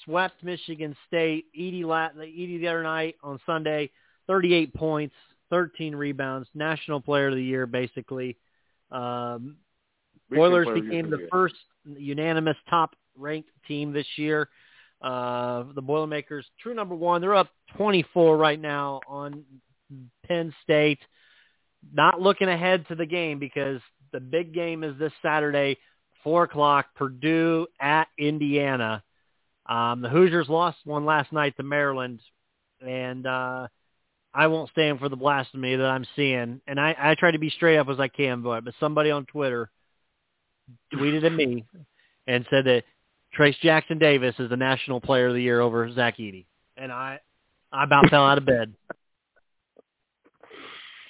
swept 0.06 0.44
Michigan 0.44 0.96
State. 1.08 1.46
Edey, 1.58 1.84
la- 1.84 2.10
Edey 2.10 2.60
the 2.60 2.68
other 2.68 2.84
night 2.84 3.16
on 3.24 3.40
Sunday, 3.46 3.92
38 4.28 4.74
points, 4.74 5.16
13 5.50 5.96
rebounds, 5.96 6.48
national 6.54 7.02
player 7.02 7.28
of 7.28 7.36
the 7.36 7.44
year, 7.44 7.66
basically. 7.66 8.38
Um, 8.92 9.58
Boilers 10.32 10.68
became 10.74 11.10
the 11.10 11.28
first 11.30 11.56
unanimous 11.86 12.56
top-ranked 12.70 13.50
team 13.68 13.92
this 13.92 14.08
year. 14.16 14.50
Uh, 15.02 15.64
the 15.76 15.82
Boilermakers, 15.82 16.46
true 16.62 16.74
number 16.74 16.96
one. 16.96 17.22
They're 17.22 17.36
up 17.36 17.50
24 17.76 18.38
right 18.38 18.60
now 18.60 19.02
on 19.08 19.44
Penn 20.28 20.54
State. 20.64 21.00
Not 21.94 22.22
looking 22.22 22.48
ahead 22.48 22.88
to 22.88 22.96
the 22.96 23.06
game 23.06 23.40
because 23.40 23.82
the 24.14 24.20
big 24.20 24.54
game 24.54 24.84
is 24.84 24.98
this 25.00 25.12
Saturday, 25.22 25.78
4 26.24 26.44
o'clock, 26.44 26.88
Purdue 26.96 27.68
at 27.80 28.08
Indiana. 28.18 29.04
Um, 29.68 30.02
the 30.02 30.10
Hoosiers 30.10 30.50
lost 30.50 30.78
one 30.86 31.06
last 31.06 31.32
night 31.32 31.56
to 31.58 31.64
Maryland, 31.64 32.20
and 32.86 33.26
uh, 33.26 33.68
I 34.34 34.48
won't 34.48 34.70
stand 34.72 35.00
for 35.00 35.10
the 35.10 35.16
blasphemy 35.16 35.76
that 35.76 35.86
I'm 35.86 36.06
seeing. 36.16 36.62
And 36.68 36.80
I, 36.80 36.96
I 36.98 37.16
try 37.16 37.32
to 37.32 37.40
be 37.40 37.50
straight 37.50 37.78
up 37.78 37.90
as 37.90 38.00
I 38.00 38.08
can, 38.08 38.42
but, 38.42 38.66
but 38.66 38.74
somebody 38.80 39.12
on 39.12 39.26
Twitter 39.26 39.70
tweeted 40.94 41.26
at 41.26 41.34
me 41.34 41.66
and 42.28 42.46
said 42.50 42.66
that 42.66 42.84
Trayce 43.38 43.60
Jackson 43.60 43.98
Davis 43.98 44.36
is 44.40 44.50
the 44.50 44.58
National 44.58 45.00
Player 45.00 45.28
of 45.28 45.34
the 45.34 45.42
Year 45.42 45.62
over 45.62 45.92
Zach 45.94 46.18
Edey. 46.18 46.46
And 46.78 46.92
I, 46.92 47.20
I 47.72 47.84
about 47.84 48.10
fell 48.10 48.26
out 48.26 48.38
of 48.38 48.46
bed. 48.46 48.74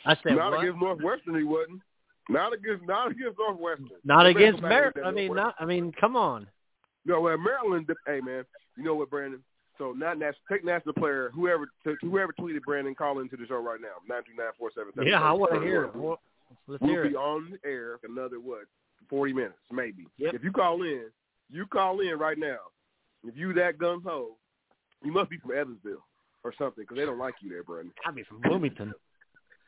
I 0.05 0.15
said, 0.23 0.35
Not 0.35 0.51
what? 0.51 0.61
against 0.61 0.81
Northwestern, 0.81 1.35
he 1.35 1.43
wasn't. 1.43 1.81
Not 2.29 2.53
against, 2.53 2.85
not 2.85 3.11
against 3.11 3.37
Northwestern. 3.37 3.89
Not 4.03 4.23
They 4.23 4.31
against 4.31 4.61
Maryland. 4.61 5.05
I 5.05 5.11
mean, 5.11 5.33
not. 5.35 5.55
I 5.59 5.65
mean, 5.65 5.91
come 5.99 6.15
on. 6.15 6.47
No, 7.05 7.19
well, 7.21 7.37
Maryland. 7.37 7.89
Hey, 8.05 8.21
man, 8.21 8.43
you 8.77 8.83
know 8.83 8.95
what, 8.95 9.09
Brandon? 9.09 9.41
So 9.77 9.93
not 9.93 10.19
national, 10.19 10.41
take 10.51 10.63
national 10.63 10.93
player. 10.93 11.31
Whoever 11.33 11.65
t- 11.85 11.95
whoever 12.01 12.33
tweeted 12.39 12.61
Brandon, 12.61 12.93
call 12.93 13.19
into 13.19 13.35
the 13.35 13.47
show 13.47 13.57
right 13.57 13.81
now. 13.81 13.95
Nine 14.07 14.21
two 14.23 14.35
nine 14.37 14.51
four 14.57 14.69
seven 14.75 14.91
seven. 14.93 15.07
Yeah, 15.09 15.21
I 15.21 15.31
want 15.31 15.53
to 15.53 15.59
hear 15.61 15.85
it. 15.85 15.95
Well, 15.95 16.19
Let's 16.67 16.81
We'll 16.81 16.91
hear 16.91 17.03
be 17.03 17.09
it. 17.11 17.15
on 17.15 17.51
the 17.51 17.69
air 17.69 17.97
another 18.03 18.39
what, 18.39 18.65
forty 19.09 19.33
minutes 19.33 19.55
maybe. 19.71 20.05
Yep. 20.17 20.33
If 20.35 20.43
you 20.43 20.51
call 20.51 20.83
in, 20.83 21.05
you 21.49 21.65
call 21.65 22.01
in 22.01 22.19
right 22.19 22.37
now. 22.37 22.57
If 23.25 23.35
you 23.37 23.53
that 23.53 23.77
gung 23.77 24.03
ho, 24.03 24.35
you 25.03 25.11
must 25.11 25.29
be 25.29 25.37
from 25.37 25.51
Evansville 25.51 26.03
or 26.43 26.53
something 26.57 26.83
because 26.83 26.97
they 26.97 27.05
don't 27.05 27.17
like 27.19 27.35
you 27.41 27.49
there, 27.49 27.63
Brandon. 27.63 27.93
I'd 28.05 28.15
be 28.15 28.23
from 28.23 28.41
Bloomington. 28.41 28.93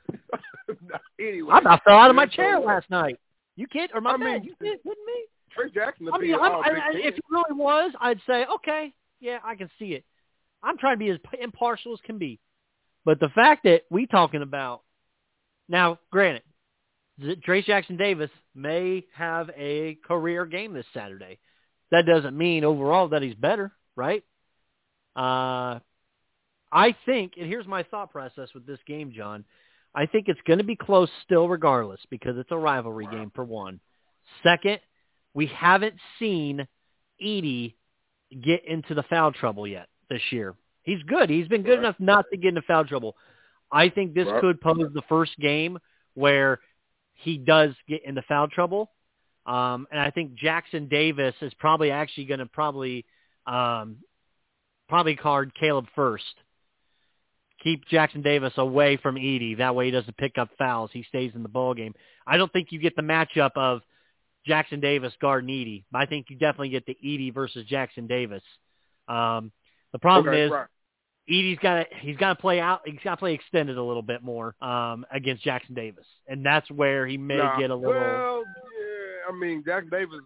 anyway, 1.19 1.51
I 1.53 1.59
about 1.59 1.83
fell 1.83 1.97
out 1.97 2.09
of 2.09 2.15
my 2.15 2.25
chair 2.25 2.59
last 2.59 2.89
night. 2.89 3.17
You 3.55 3.67
kid 3.67 3.91
or 3.93 4.01
my 4.01 4.11
I 4.11 4.17
bed? 4.17 4.25
mean, 4.25 4.43
you 4.43 4.55
kid, 4.61 4.79
kidding 4.83 5.05
me? 5.05 5.25
Trey 5.51 5.69
Jackson. 5.69 6.09
I 6.11 6.17
mean, 6.17 6.33
an 6.33 6.39
I'm, 6.39 6.51
all 6.51 6.63
I, 6.63 6.91
if 6.93 7.15
it 7.15 7.23
really 7.29 7.53
was, 7.53 7.91
I'd 7.99 8.19
say, 8.27 8.45
okay, 8.55 8.93
yeah, 9.19 9.37
I 9.43 9.55
can 9.55 9.69
see 9.79 9.93
it. 9.93 10.03
I'm 10.63 10.77
trying 10.77 10.95
to 10.95 10.99
be 10.99 11.09
as 11.09 11.19
impartial 11.39 11.93
as 11.93 11.99
can 12.05 12.17
be. 12.17 12.39
But 13.05 13.19
the 13.19 13.29
fact 13.29 13.63
that 13.63 13.81
we 13.89 14.07
talking 14.07 14.41
about 14.41 14.81
now, 15.67 15.99
granted, 16.11 16.43
Trayce 17.21 17.65
Jackson 17.65 17.97
Davis 17.97 18.31
may 18.55 19.05
have 19.13 19.49
a 19.55 19.97
career 20.05 20.45
game 20.45 20.73
this 20.73 20.85
Saturday. 20.93 21.39
That 21.91 22.05
doesn't 22.05 22.35
mean 22.35 22.63
overall 22.63 23.09
that 23.09 23.21
he's 23.21 23.35
better, 23.35 23.71
right? 23.95 24.23
Uh, 25.15 25.79
I 26.71 26.95
think, 27.05 27.33
and 27.37 27.47
here's 27.47 27.67
my 27.67 27.83
thought 27.83 28.11
process 28.11 28.49
with 28.55 28.65
this 28.65 28.79
game, 28.87 29.13
John. 29.15 29.45
I 29.95 30.05
think 30.07 30.27
it's 30.27 30.41
going 30.47 30.59
to 30.59 30.65
be 30.65 30.75
close 30.75 31.09
still 31.23 31.47
regardless 31.47 31.99
because 32.09 32.37
it's 32.37 32.51
a 32.51 32.57
rivalry 32.57 33.07
game 33.11 33.31
for 33.35 33.43
one. 33.43 33.79
Second, 34.41 34.79
we 35.33 35.45
haven't 35.47 35.95
seen 36.19 36.67
Edey 37.23 37.75
get 38.41 38.65
into 38.65 38.95
the 38.95 39.03
foul 39.03 39.31
trouble 39.31 39.67
yet 39.67 39.87
this 40.09 40.21
year. 40.31 40.55
He's 40.81 41.01
good. 41.03 41.29
He's 41.29 41.47
been 41.47 41.63
good 41.63 41.73
Right. 41.73 41.79
enough 41.79 41.99
not 41.99 42.25
to 42.31 42.37
get 42.37 42.49
into 42.49 42.61
foul 42.63 42.85
trouble. 42.85 43.15
I 43.71 43.89
think 43.89 44.13
this 44.13 44.27
Right. 44.27 44.41
could 44.41 44.61
pose 44.61 44.91
the 44.93 45.01
first 45.03 45.37
game 45.39 45.77
where 46.15 46.59
he 47.13 47.37
does 47.37 47.75
get 47.87 48.03
into 48.03 48.21
foul 48.23 48.47
trouble. 48.47 48.91
Um, 49.45 49.87
and 49.91 49.99
I 49.99 50.09
think 50.09 50.35
Jackson 50.35 50.87
Davis 50.87 51.35
is 51.41 51.53
probably 51.55 51.91
actually 51.91 52.25
going 52.25 52.39
to 52.39 52.45
probably 52.45 53.05
um, 53.45 53.97
probably 54.87 55.15
card 55.17 55.53
Caleb 55.53 55.87
Furst. 55.95 56.33
Keep 57.63 57.87
Jackson 57.87 58.21
Davis 58.21 58.53
away 58.57 58.97
from 58.97 59.15
Edey. 59.15 59.57
That 59.57 59.75
way 59.75 59.85
he 59.85 59.91
doesn't 59.91 60.17
pick 60.17 60.37
up 60.37 60.49
fouls. 60.57 60.89
He 60.91 61.03
stays 61.03 61.31
in 61.33 61.43
the 61.43 61.49
ball 61.49 61.73
game. 61.73 61.93
I 62.27 62.37
don't 62.37 62.51
think 62.51 62.71
you 62.71 62.79
get 62.79 62.95
the 62.95 63.01
matchup 63.01 63.51
of 63.55 63.81
Jackson 64.45 64.81
Davis 64.81 65.13
guarding 65.21 65.49
Edey. 65.49 65.83
I 65.93 66.05
think 66.05 66.27
you 66.29 66.37
definitely 66.37 66.69
get 66.69 66.85
the 66.85 66.97
Edey 67.03 67.33
versus 67.33 67.65
Jackson 67.65 68.07
Davis. 68.07 68.43
Um, 69.07 69.51
the 69.93 69.99
problem 69.99 70.33
okay, 70.33 70.43
is 70.43 70.51
right. 70.51 70.67
Edey's 71.29 71.59
got 71.59 71.75
to 71.75 71.85
he's 72.01 72.17
got 72.17 72.33
to 72.33 72.41
play 72.41 72.59
out. 72.59 72.81
He's 72.85 72.99
got 73.03 73.11
to 73.11 73.17
play 73.17 73.33
extended 73.33 73.77
a 73.77 73.83
little 73.83 74.01
bit 74.01 74.21
more 74.23 74.55
um, 74.61 75.05
against 75.11 75.43
Jackson 75.43 75.73
Davis, 75.73 76.05
and 76.27 76.45
that's 76.45 76.69
where 76.69 77.07
he 77.07 77.17
may 77.17 77.37
Nah, 77.37 77.57
get 77.57 77.69
a 77.69 77.75
little. 77.75 77.93
Well, 77.93 78.43
yeah, 78.45 79.31
I 79.33 79.37
mean, 79.37 79.63
Jack 79.65 79.89
Davis, 79.89 80.19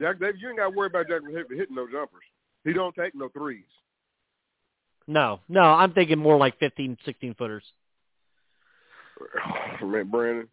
Jack 0.00 0.18
Davis, 0.18 0.40
you 0.40 0.48
ain't 0.48 0.58
got 0.58 0.70
to 0.70 0.76
worry 0.76 0.88
about 0.88 1.06
Jack 1.08 1.22
hitting 1.30 1.74
no 1.74 1.86
jumpers. 1.86 2.24
He 2.64 2.72
don't 2.72 2.94
take 2.94 3.14
no 3.14 3.28
threes. 3.28 3.64
No, 5.06 5.40
no, 5.48 5.62
I'm 5.62 5.92
thinking 5.92 6.18
more 6.18 6.36
like 6.36 6.58
15, 6.58 6.98
16 7.04 7.34
footers. 7.34 7.64
Man, 9.82 10.10
Brandon, 10.10 10.48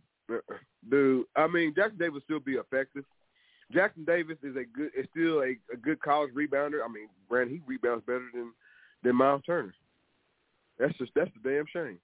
dude, 0.90 1.26
I 1.36 1.48
mean, 1.48 1.74
Jackson 1.76 1.98
Davis 1.98 2.24
still 2.26 2.40
be 2.40 2.54
effective. 2.54 3.04
Jackson 3.72 4.04
Davis 4.04 4.38
is 4.44 4.56
a 4.56 4.64
good, 4.66 4.92
is 4.98 5.06
still 5.12 5.42
a, 5.42 5.56
a 5.72 5.78
good 5.82 6.02
college 6.02 6.34
rebounder. 6.34 6.80
I 6.84 6.92
mean, 6.92 7.08
Brandon, 7.28 7.56
he 7.56 7.62
rebounds 7.68 8.04
better 8.06 8.26
than 8.34 8.52
than 9.04 9.16
Miles 9.16 9.44
Turner. 9.46 9.74
That's 10.80 10.98
just 10.98 11.12
that's 11.16 11.32
the 11.42 11.50
damn 11.50 11.66
shame. 11.72 12.00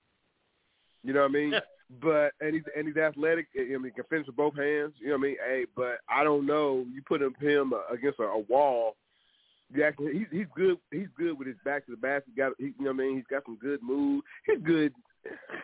You 1.04 1.14
know 1.14 1.22
what 1.22 1.32
I 1.32 1.34
mean? 1.34 1.54
But 2.02 2.34
and 2.42 2.54
he's 2.54 2.64
and 2.76 2.88
he's 2.88 2.98
athletic. 2.98 3.48
I 3.58 3.62
mean, 3.62 3.86
he 3.86 3.92
can 3.92 4.04
finish 4.10 4.28
with 4.28 4.36
both 4.36 4.56
hands. 4.58 4.94
You 5.00 5.10
know 5.10 5.14
what 5.14 5.20
I 5.20 5.22
mean? 5.22 5.36
Hey, 5.48 5.66
but 5.76 6.00
I 6.10 6.24
don't 6.24 6.46
know. 6.46 6.86
You 6.92 7.02
put 7.08 7.22
him 7.22 7.36
him 7.40 7.74
uh, 7.74 7.94
against 7.94 8.20
a, 8.20 8.24
a 8.24 8.40
wall. 8.40 8.96
Jackson, 9.74 10.12
he's 10.14 10.28
he's 10.32 10.48
good. 10.56 10.78
He's 10.92 11.08
good 11.18 11.38
with 11.38 11.48
his 11.48 11.58
back 11.66 11.86
to 11.86 11.92
the 11.92 11.98
basket. 11.98 12.36
Got 12.36 12.54
he, 12.58 12.66
you 12.66 12.74
know 12.80 12.92
what 12.92 13.02
I 13.02 13.08
mean? 13.08 13.16
He's 13.16 13.26
got 13.30 13.44
some 13.46 13.58
good 13.58 13.82
moves. 13.82 14.24
He's 14.46 14.62
good. 14.64 14.94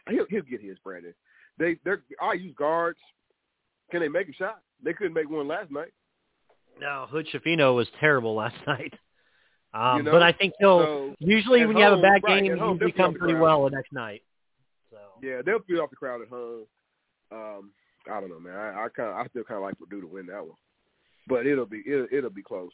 He'll 0.10 0.26
he'll 0.30 0.41
get 0.44 0.61
his 0.61 0.78
Brandon. 0.84 1.14
They 1.57 1.78
they're 1.84 2.02
I 2.22 2.34
use 2.34 2.56
guards. 2.57 2.99
Can 3.91 4.02
they 4.02 4.07
make 4.07 4.30
a 4.30 4.34
shot? 4.34 4.61
They 4.84 4.94
couldn't 4.94 5.14
make 5.14 5.30
one 5.30 5.48
last 5.48 5.69
night. 5.69 5.94
No, 6.80 7.07
Hood 7.10 7.28
Schifino 7.32 7.76
was 7.76 7.88
terrible 7.99 8.36
last 8.36 8.56
night. 8.68 8.94
Um, 9.73 9.98
You 9.98 10.03
know, 10.03 10.11
but 10.11 10.23
I 10.23 10.32
think 10.32 10.53
he'll 10.60 10.80
So 10.80 11.15
usually 11.19 11.65
when 11.65 11.78
you 11.78 11.84
have 11.84 11.98
a 11.98 12.02
bad 12.02 12.22
right, 12.23 12.44
game, 12.44 12.57
home, 12.57 12.78
they'll 12.80 12.90
become 12.90 13.14
pretty 13.14 13.36
well 13.36 13.64
the 13.65 13.72
next 13.72 13.94
night. 13.94 14.23
So 14.90 14.98
yeah, 15.22 15.41
they'll 15.45 15.61
feed 15.68 15.80
off 15.80 15.90
the 15.90 15.95
crowd 15.95 16.22
at 16.22 16.28
home. 16.28 16.65
Um, 17.32 17.72
I 18.11 18.19
don't 18.19 18.30
know, 18.30 18.40
man. 18.40 18.56
I, 18.56 18.86
I 18.86 18.88
kind 18.90 19.10
of 19.10 19.15
I 19.15 19.28
still 19.28 19.44
kind 19.44 19.57
of 19.57 19.64
like 19.64 19.78
Purdue 19.78 20.02
to 20.02 20.07
win 20.07 20.26
that 20.28 20.45
one, 20.45 20.57
but 21.28 21.45
it'll 21.45 21.65
be 21.65 21.84
it'll, 21.86 22.07
it'll 22.11 22.30
be 22.30 22.44
close. 22.44 22.72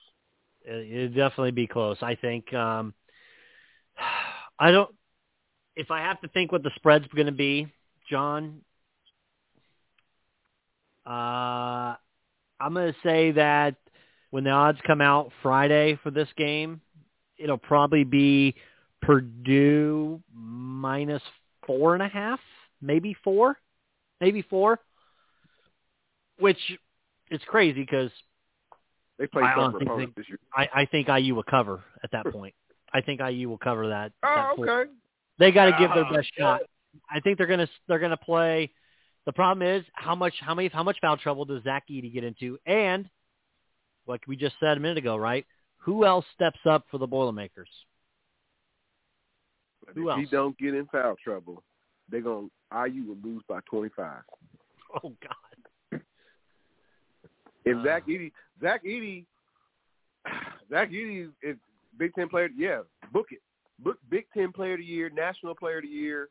It, 0.68 0.92
it'll 0.92 1.16
definitely 1.16 1.52
be 1.52 1.68
close. 1.68 1.98
I 2.02 2.16
think. 2.16 2.54
Um, 2.54 2.94
I 4.60 4.72
don't. 4.72 4.94
If 5.76 5.92
I 5.92 6.02
have 6.02 6.20
to 6.22 6.28
think 6.30 6.52
what 6.52 6.64
the 6.64 6.72
spread's 6.76 7.08
going 7.16 7.28
to 7.28 7.32
be, 7.32 7.68
John, 8.10 8.62
uh, 11.06 11.96
I'm 12.60 12.74
going 12.74 12.92
to 12.92 13.00
say 13.04 13.32
that 13.34 13.76
when 14.32 14.44
the 14.44 14.50
odds 14.50 14.80
come 14.88 15.02
out 15.02 15.32
Friday 15.44 16.00
for 16.02 16.10
this 16.10 16.28
game, 16.36 16.82
it'll 17.38 17.60
probably 17.60 18.04
be 18.04 18.56
Purdue 19.04 20.22
minus 20.34 21.22
four 21.66 21.94
and 21.94 22.02
a 22.02 22.08
half, 22.08 22.40
maybe 22.82 23.16
four, 23.24 23.58
maybe 24.20 24.42
four. 24.42 24.80
Which 26.40 26.60
it's 27.30 27.44
crazy 27.46 27.82
because 27.82 28.12
They 29.20 29.28
play 29.28 29.44
I 29.44 29.56
tougher 29.56 29.78
opponents 29.78 30.14
think- 30.14 30.16
this 30.16 30.30
year. 30.30 30.40
I, 30.56 30.70
I 30.82 30.86
think 30.86 31.08
IU 31.08 31.36
will 31.36 31.44
cover 31.44 31.84
at 32.04 32.12
that 32.12 32.26
point. 32.32 32.54
I 32.94 33.02
think 33.02 33.20
IU 33.20 33.50
will 33.50 33.58
cover 33.58 33.88
that. 33.90 34.12
that 34.22 34.50
Oh, 34.52 34.56
four. 34.56 34.70
okay. 34.82 34.92
They 35.40 35.52
got 35.52 35.66
to 35.66 35.72
give 35.78 35.90
their 35.94 36.06
Ah, 36.06 36.14
best 36.14 36.30
yeah. 36.38 36.58
shot. 36.58 36.62
I 37.12 37.20
think 37.20 37.38
they're 37.38 37.48
gonna 37.48 37.68
they're 37.88 38.00
gonna 38.00 38.18
play. 38.18 38.72
The 39.26 39.34
problem 39.34 39.68
is 39.68 39.84
how 39.94 40.16
much 40.16 40.34
how 40.40 40.56
many 40.56 40.70
how 40.70 40.84
much 40.84 40.98
foul 41.02 41.18
trouble 41.18 41.46
does 41.46 41.64
Zach 41.64 41.84
Edey 41.92 42.12
get 42.14 42.24
into? 42.24 42.58
And 42.66 43.08
like 44.08 44.22
we 44.28 44.36
just 44.38 44.56
said 44.60 44.78
a 44.78 44.80
minute 44.80 44.98
ago, 44.98 45.16
right? 45.18 45.46
Who 45.80 46.06
else 46.06 46.26
steps 46.34 46.60
up 46.66 46.86
for 46.90 46.98
the 46.98 47.06
Boilermakers? 47.08 47.70
But 49.86 49.96
Who 49.96 50.10
if 50.10 50.18
he 50.20 50.26
don't 50.26 50.58
get 50.58 50.74
in 50.74 50.86
foul 50.88 51.16
trouble, 51.24 51.64
they're 52.10 52.22
gonna 52.22 52.48
IU 52.88 53.04
will 53.06 53.18
lose 53.24 53.44
by 53.48 53.60
twenty 53.70 53.90
five. 53.96 54.22
Oh 55.04 55.14
God! 55.22 56.02
If 57.66 57.78
Uh. 57.78 57.84
Zach 57.84 58.08
Edey, 58.08 58.32
Zach 58.62 58.84
Edey, 58.84 59.26
Zach 60.70 60.90
Edey 60.92 61.30
is 61.42 61.58
Big 61.98 62.14
Ten 62.16 62.30
player. 62.30 62.50
Yeah, 62.56 62.82
book 63.12 63.28
it. 63.32 63.40
Book 63.80 63.98
Big 64.10 64.26
Ten 64.34 64.52
player 64.52 64.74
of 64.74 64.80
the 64.80 64.86
year, 64.86 65.10
national 65.10 65.56
player 65.56 65.78
of 65.78 65.84
the 65.84 65.90
year. 65.90 66.30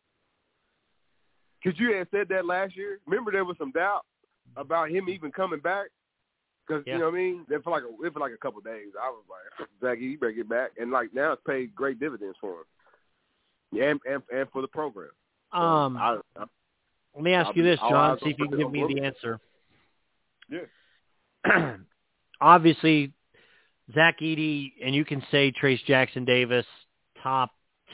Because 1.62 1.78
you 1.80 1.94
had 1.94 2.08
said 2.10 2.28
that 2.28 2.46
last 2.46 2.76
year. 2.76 2.98
Remember, 3.06 3.32
there 3.32 3.44
was 3.44 3.56
some 3.58 3.72
doubt 3.72 4.04
about 4.56 4.90
him 4.90 5.08
even 5.08 5.32
coming 5.32 5.60
back. 5.60 5.86
Because 6.66 6.82
Yeah. 6.86 6.94
you 6.94 6.98
know 7.00 7.06
what 7.06 7.14
I 7.14 7.18
mean. 7.18 7.46
Then 7.48 7.62
for 7.62 7.70
like 7.70 7.82
a 7.84 8.10
for 8.10 8.20
like 8.20 8.32
a 8.32 8.36
couple 8.38 8.58
of 8.58 8.64
days, 8.64 8.88
I 9.00 9.08
was 9.10 9.24
like, 9.28 9.68
Zach, 9.80 10.00
you 10.00 10.18
better 10.18 10.32
get 10.32 10.48
back. 10.48 10.72
And 10.78 10.90
like 10.90 11.14
now, 11.14 11.32
it's 11.32 11.42
paid 11.46 11.74
great 11.74 11.98
dividends 12.00 12.36
for 12.40 12.50
him. 12.60 12.64
Yeah, 13.72 13.84
and 13.90 14.00
and, 14.08 14.22
and 14.32 14.48
for 14.50 14.62
the 14.62 14.68
program. 14.68 15.10
So, 15.52 15.58
Um, 15.58 15.96
I, 15.96 16.18
I, 16.36 16.44
let 17.14 17.22
me 17.24 17.32
ask 17.32 17.48
I'll 17.48 17.54
you 17.56 17.62
this, 17.62 17.78
John. 17.80 18.18
See 18.22 18.30
if 18.30 18.38
you 18.38 18.48
can 18.48 18.58
give 18.58 18.70
me 18.70 18.84
the 18.92 19.00
answer. 19.02 19.40
yeah. 20.48 20.66
Obviously, 22.40 23.12
Zach 23.94 24.20
Edey, 24.20 24.72
and 24.82 24.94
you 24.94 25.04
can 25.04 25.22
say 25.30 25.52
Trayce 25.52 25.84
Jackson 25.84 26.24
Davis, 26.24 26.66
top 27.22 27.50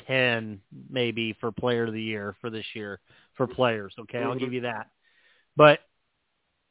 ten 0.06 0.60
maybe 0.88 1.34
for 1.40 1.52
Player 1.52 1.84
of 1.84 1.92
the 1.92 2.02
Year 2.02 2.34
for 2.40 2.50
this 2.50 2.66
year 2.74 3.00
for 3.34 3.46
players. 3.46 3.94
Okay, 3.98 4.18
I'll 4.18 4.34
Mhm. 4.34 4.40
give 4.40 4.52
you 4.52 4.60
that. 4.62 4.90
But 5.56 5.80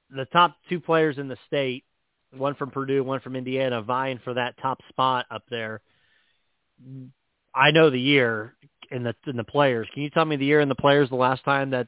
the 0.09 0.25
top 0.25 0.57
two 0.67 0.79
players 0.79 1.17
in 1.17 1.27
the 1.27 1.37
state, 1.47 1.85
one 2.31 2.55
from 2.55 2.71
Purdue, 2.71 3.03
one 3.03 3.19
from 3.19 3.35
Indiana, 3.35 3.81
vying 3.81 4.17
for 4.19 4.33
that 4.33 4.57
top 4.57 4.81
spot 4.89 5.25
up 5.29 5.43
there. 5.49 5.81
I 7.53 7.71
know 7.71 7.89
the 7.89 7.99
year 7.99 8.55
in 8.89 9.03
the 9.03 9.15
in 9.27 9.37
the 9.37 9.43
players. 9.43 9.87
Can 9.93 10.03
you 10.03 10.09
tell 10.09 10.25
me 10.25 10.35
the 10.35 10.45
year 10.45 10.61
in 10.61 10.69
the 10.69 10.75
players 10.75 11.09
the 11.09 11.15
last 11.15 11.43
time 11.43 11.69
that 11.71 11.87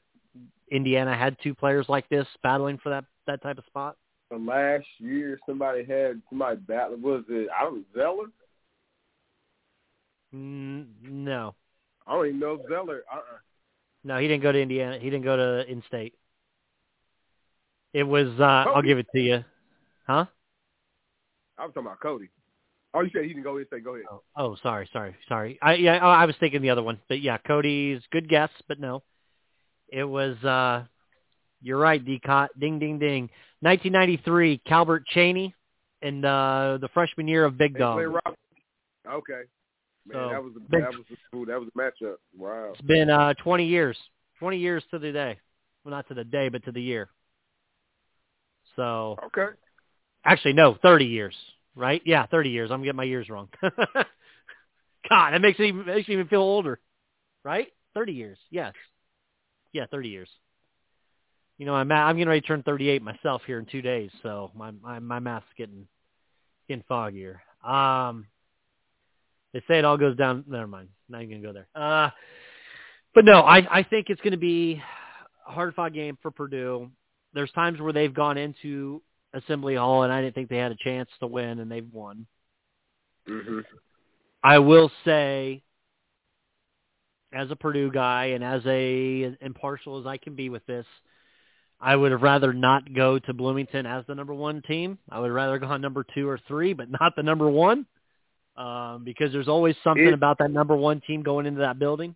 Indiana 0.70 1.16
had 1.16 1.38
two 1.42 1.56
players 1.56 1.90
like 1.90 2.08
this 2.10 2.28
battling 2.44 2.78
for 2.78 2.90
that 2.90 3.06
that 3.28 3.42
type 3.42 3.58
of 3.58 3.66
spot? 3.66 3.98
So 4.34 4.40
last 4.40 4.88
year, 4.98 5.40
somebody 5.46 5.86
had 5.86 6.20
somebody 6.28 6.58
battle. 6.62 6.98
Was 6.98 7.24
it? 7.30 7.50
I 7.56 7.66
don't 7.66 7.86
Zeller. 7.96 8.26
Mm, 10.34 10.88
no, 11.04 11.54
I 12.08 12.16
don't 12.16 12.28
even 12.28 12.40
know 12.40 12.60
Zeller. 12.68 13.04
Uh. 13.12 13.18
uh 13.18 13.22
no, 14.04 14.18
he 14.18 14.28
didn't 14.28 14.42
go 14.42 14.52
to 14.52 14.60
Indiana. 14.60 14.98
He 14.98 15.12
didn't 15.12 15.24
go 15.24 15.38
to 15.38 15.72
in-state. 15.72 16.16
It 17.94 18.04
was. 18.04 18.28
uh 18.40 18.44
I'll 18.44 18.82
give 18.82 18.98
it 18.98 19.06
to 19.14 19.22
you. 19.22 19.44
Huh? 20.08 20.26
I 21.60 21.66
was 21.66 21.74
talking 21.76 21.86
about 21.86 22.00
Cody. 22.00 22.30
Oh, 22.96 23.02
you 23.02 23.12
said 23.14 23.22
he 23.22 23.30
didn't 23.30 23.44
go 23.44 23.58
in-state. 23.58 23.84
go 23.84 23.94
ahead. 23.94 24.06
Oh, 24.12 24.24
oh, 24.36 24.56
sorry, 24.64 24.90
sorry, 24.92 25.16
sorry. 25.30 25.60
I 25.62 25.76
yeah, 25.76 26.00
oh, 26.02 26.10
I 26.10 26.26
was 26.26 26.36
thinking 26.40 26.64
the 26.64 26.72
other 26.72 26.84
one, 26.84 27.00
but 27.08 27.22
yeah, 27.22 27.38
Cody's 27.38 28.02
good 28.12 28.28
guess, 28.28 28.50
but 28.68 28.80
no, 28.80 29.04
it 29.90 30.06
was. 30.06 30.44
uh 30.44 30.86
You're 31.64 31.80
right, 31.80 32.04
Decott. 32.04 32.50
Ding, 32.60 32.78
ding, 32.78 33.00
ding. 33.00 33.30
1993, 33.62 34.60
Calbert 34.68 35.06
Cheaney, 35.16 35.54
and 36.02 36.24
uh 36.26 36.78
the 36.82 36.90
freshman 36.94 37.28
year 37.28 37.46
of 37.46 37.58
Big 37.58 37.78
Dog. 37.78 37.98
Okay. 39.10 39.42
Man, 40.06 40.14
So, 40.18 40.30
that 40.30 40.44
was 40.44 40.54
a, 40.58 40.60
big- 40.60 40.82
that 40.82 40.92
was 40.92 41.06
a, 41.10 41.46
that 41.46 41.60
was 41.60 41.70
a 41.74 41.78
matchup. 41.78 42.16
Wow. 42.38 42.72
It's 42.74 42.82
been 42.82 43.10
uh 43.10 43.34
20 43.36 43.66
years. 43.66 43.98
20 44.40 44.58
years 44.58 44.84
to 44.92 45.00
the 45.00 45.14
day. 45.14 45.40
Well, 45.84 45.92
not 45.92 46.08
to 46.10 46.14
the 46.14 46.26
day, 46.26 46.50
but 46.50 46.66
to 46.66 46.74
the 46.74 46.82
year. 46.82 47.10
So 48.76 49.18
Okay. 49.28 49.48
actually, 50.26 50.54
no, 50.54 50.76
30 50.82 51.06
years. 51.06 51.36
Right? 51.76 52.02
Yeah, 52.06 52.26
30 52.28 52.50
years. 52.50 52.70
I'm 52.72 52.84
getting 52.84 52.98
my 52.98 53.04
years 53.04 53.30
wrong. 53.30 53.50
God, 53.62 55.32
that 55.32 55.42
makes 55.42 55.58
me 55.58 55.72
makes 55.72 56.08
me 56.08 56.16
even 56.16 56.28
feel 56.28 56.42
older. 56.42 56.80
Right? 57.44 57.70
30 57.94 58.12
years. 58.14 58.38
Yes. 58.52 58.74
Yeah, 59.72 59.86
30 59.90 60.10
years. 60.10 60.30
You 61.64 61.68
know, 61.68 61.76
I'm 61.76 61.90
I'm 61.94 62.18
getting 62.18 62.28
ready 62.28 62.42
to 62.42 62.48
turn 62.48 62.62
38 62.62 63.02
myself 63.02 63.42
here 63.48 63.58
in 63.58 63.66
two 63.66 63.82
days, 63.82 64.12
so 64.22 64.52
my 64.54 64.72
my 64.72 65.00
my 65.00 65.20
math's 65.20 65.46
getting 65.58 65.88
getting 66.68 66.84
foggier. 66.92 67.36
Um, 67.66 68.28
they 69.54 69.62
say 69.66 69.80
it 69.80 69.86
all 69.86 69.96
goes 69.96 70.18
down. 70.18 70.44
Never 70.46 70.68
mind. 70.68 70.90
Not 71.08 71.22
even 71.22 71.42
gonna 71.42 71.54
go 71.54 71.54
there. 71.54 71.68
Uh, 71.74 72.10
but 73.16 73.24
no, 73.24 73.44
I 73.44 73.80
I 73.80 73.84
think 73.84 74.10
it's 74.10 74.20
going 74.20 74.32
to 74.32 74.38
be 74.38 74.84
a 75.48 75.52
hard 75.54 75.74
fought 75.74 75.94
game 75.94 76.18
for 76.22 76.32
Purdue. 76.32 76.92
There's 77.34 77.52
times 77.52 77.80
where 77.80 77.94
they've 77.94 78.14
gone 78.14 78.38
into 78.38 79.02
Assembly 79.34 79.76
Hall 79.76 80.04
and 80.04 80.12
I 80.12 80.22
didn't 80.22 80.36
think 80.36 80.50
they 80.50 80.58
had 80.58 80.74
a 80.74 80.84
chance 80.84 81.10
to 81.22 81.28
win, 81.28 81.60
and 81.60 81.72
they've 81.72 81.88
won. 81.94 82.28
hmm 83.26 83.60
I 84.44 84.60
will 84.60 84.92
say, 85.06 85.64
as 87.32 87.52
a 87.52 87.56
Purdue 87.56 87.90
guy 87.90 88.32
and 88.36 88.44
as 88.44 88.64
a 88.66 89.24
as 89.24 89.34
impartial 89.40 90.02
as 90.02 90.06
I 90.06 90.18
can 90.18 90.36
be 90.36 90.50
with 90.50 90.66
this, 90.66 90.86
I 91.84 91.98
would 91.98 92.12
have 92.14 92.22
rather 92.22 92.54
not 92.54 92.94
go 92.94 93.20
to 93.20 93.34
Bloomington 93.34 93.86
as 93.86 94.06
the 94.08 94.16
number 94.16 94.34
one 94.34 94.62
team. 94.62 94.98
I 95.10 95.20
would 95.20 95.32
rather 95.32 95.60
go 95.60 95.68
on 95.68 95.82
number 95.82 96.06
two 96.16 96.30
or 96.30 96.40
three, 96.48 96.72
but 96.72 96.90
not 96.90 97.16
the 97.18 97.24
number 97.24 97.50
one, 97.50 97.86
um, 98.56 99.04
because 99.04 99.34
there's 99.34 99.50
always 99.50 99.76
something 99.84 100.08
It- 100.08 100.14
about 100.14 100.38
that 100.38 100.50
number 100.52 100.78
one 100.78 101.02
team 101.02 101.24
going 101.24 101.46
into 101.46 101.60
that 101.60 101.80
building. 101.80 102.16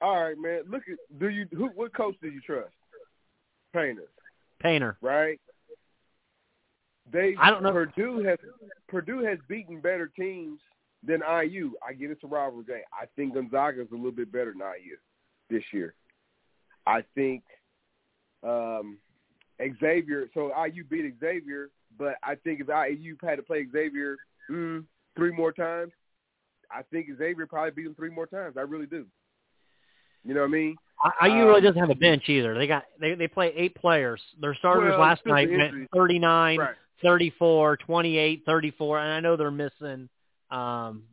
All 0.00 0.24
right, 0.24 0.36
man. 0.38 0.62
Look 0.66 0.88
at 0.88 0.98
do 1.18 1.28
you 1.28 1.46
who 1.52 1.66
what 1.68 1.92
coach 1.94 2.16
do 2.22 2.28
you 2.28 2.40
trust? 2.40 2.72
Painter, 3.74 4.08
Painter. 4.60 4.96
right? 5.02 5.38
They 7.10 7.36
I 7.38 7.50
don't 7.50 7.62
know. 7.62 7.72
Purdue 7.72 8.20
has 8.24 8.38
Purdue 8.88 9.22
has 9.24 9.38
beaten 9.46 9.80
better 9.80 10.08
teams 10.08 10.58
than 11.02 11.22
IU. 11.22 11.74
I 11.86 11.92
get 11.92 12.10
it's 12.10 12.24
a 12.24 12.26
rivalry 12.26 12.64
game. 12.64 12.82
I 12.92 13.06
think 13.14 13.34
Gonzaga 13.34 13.82
is 13.82 13.90
a 13.92 13.94
little 13.94 14.10
bit 14.12 14.32
better 14.32 14.52
than 14.52 14.62
IU 14.62 14.96
this 15.50 15.64
year. 15.72 15.94
I 16.86 17.02
think 17.14 17.42
um, 18.42 18.98
Xavier. 19.80 20.28
So 20.34 20.52
IU 20.64 20.84
beat 20.84 21.14
Xavier, 21.20 21.70
but 21.98 22.16
I 22.22 22.34
think 22.36 22.60
if 22.60 22.68
IU 22.68 23.16
had 23.22 23.36
to 23.36 23.42
play 23.42 23.66
Xavier 23.70 24.16
mm, 24.50 24.84
three 25.16 25.32
more 25.32 25.52
times, 25.52 25.92
I 26.70 26.82
think 26.90 27.08
Xavier 27.18 27.46
probably 27.46 27.70
beat 27.70 27.84
them 27.84 27.94
three 27.94 28.10
more 28.10 28.26
times. 28.26 28.56
I 28.56 28.62
really 28.62 28.86
do. 28.86 29.06
You 30.24 30.34
know 30.34 30.40
what 30.40 30.48
I 30.48 30.50
mean? 30.50 30.76
I- 31.20 31.26
IU 31.26 31.46
really 31.46 31.56
Um, 31.58 31.62
doesn't 31.64 31.80
have 31.80 31.90
a 31.90 31.94
bench 31.96 32.28
either. 32.28 32.54
They 32.54 32.66
got 32.66 32.84
they 33.00 33.14
they 33.14 33.28
play 33.28 33.52
eight 33.56 33.74
players. 33.74 34.22
Their 34.40 34.54
starters 34.54 34.90
Well, 34.90 35.00
last 35.00 35.26
night 35.26 35.48
the 35.48 35.56
went 35.56 35.90
39, 35.92 36.58
Right. 36.58 36.76
34, 37.02 37.76
28, 37.78 38.44
34, 38.46 38.98
and 39.00 39.12
I 39.12 39.20
know 39.20 39.36
they're 39.36 39.50
missing 39.50 40.08
um 40.50 41.04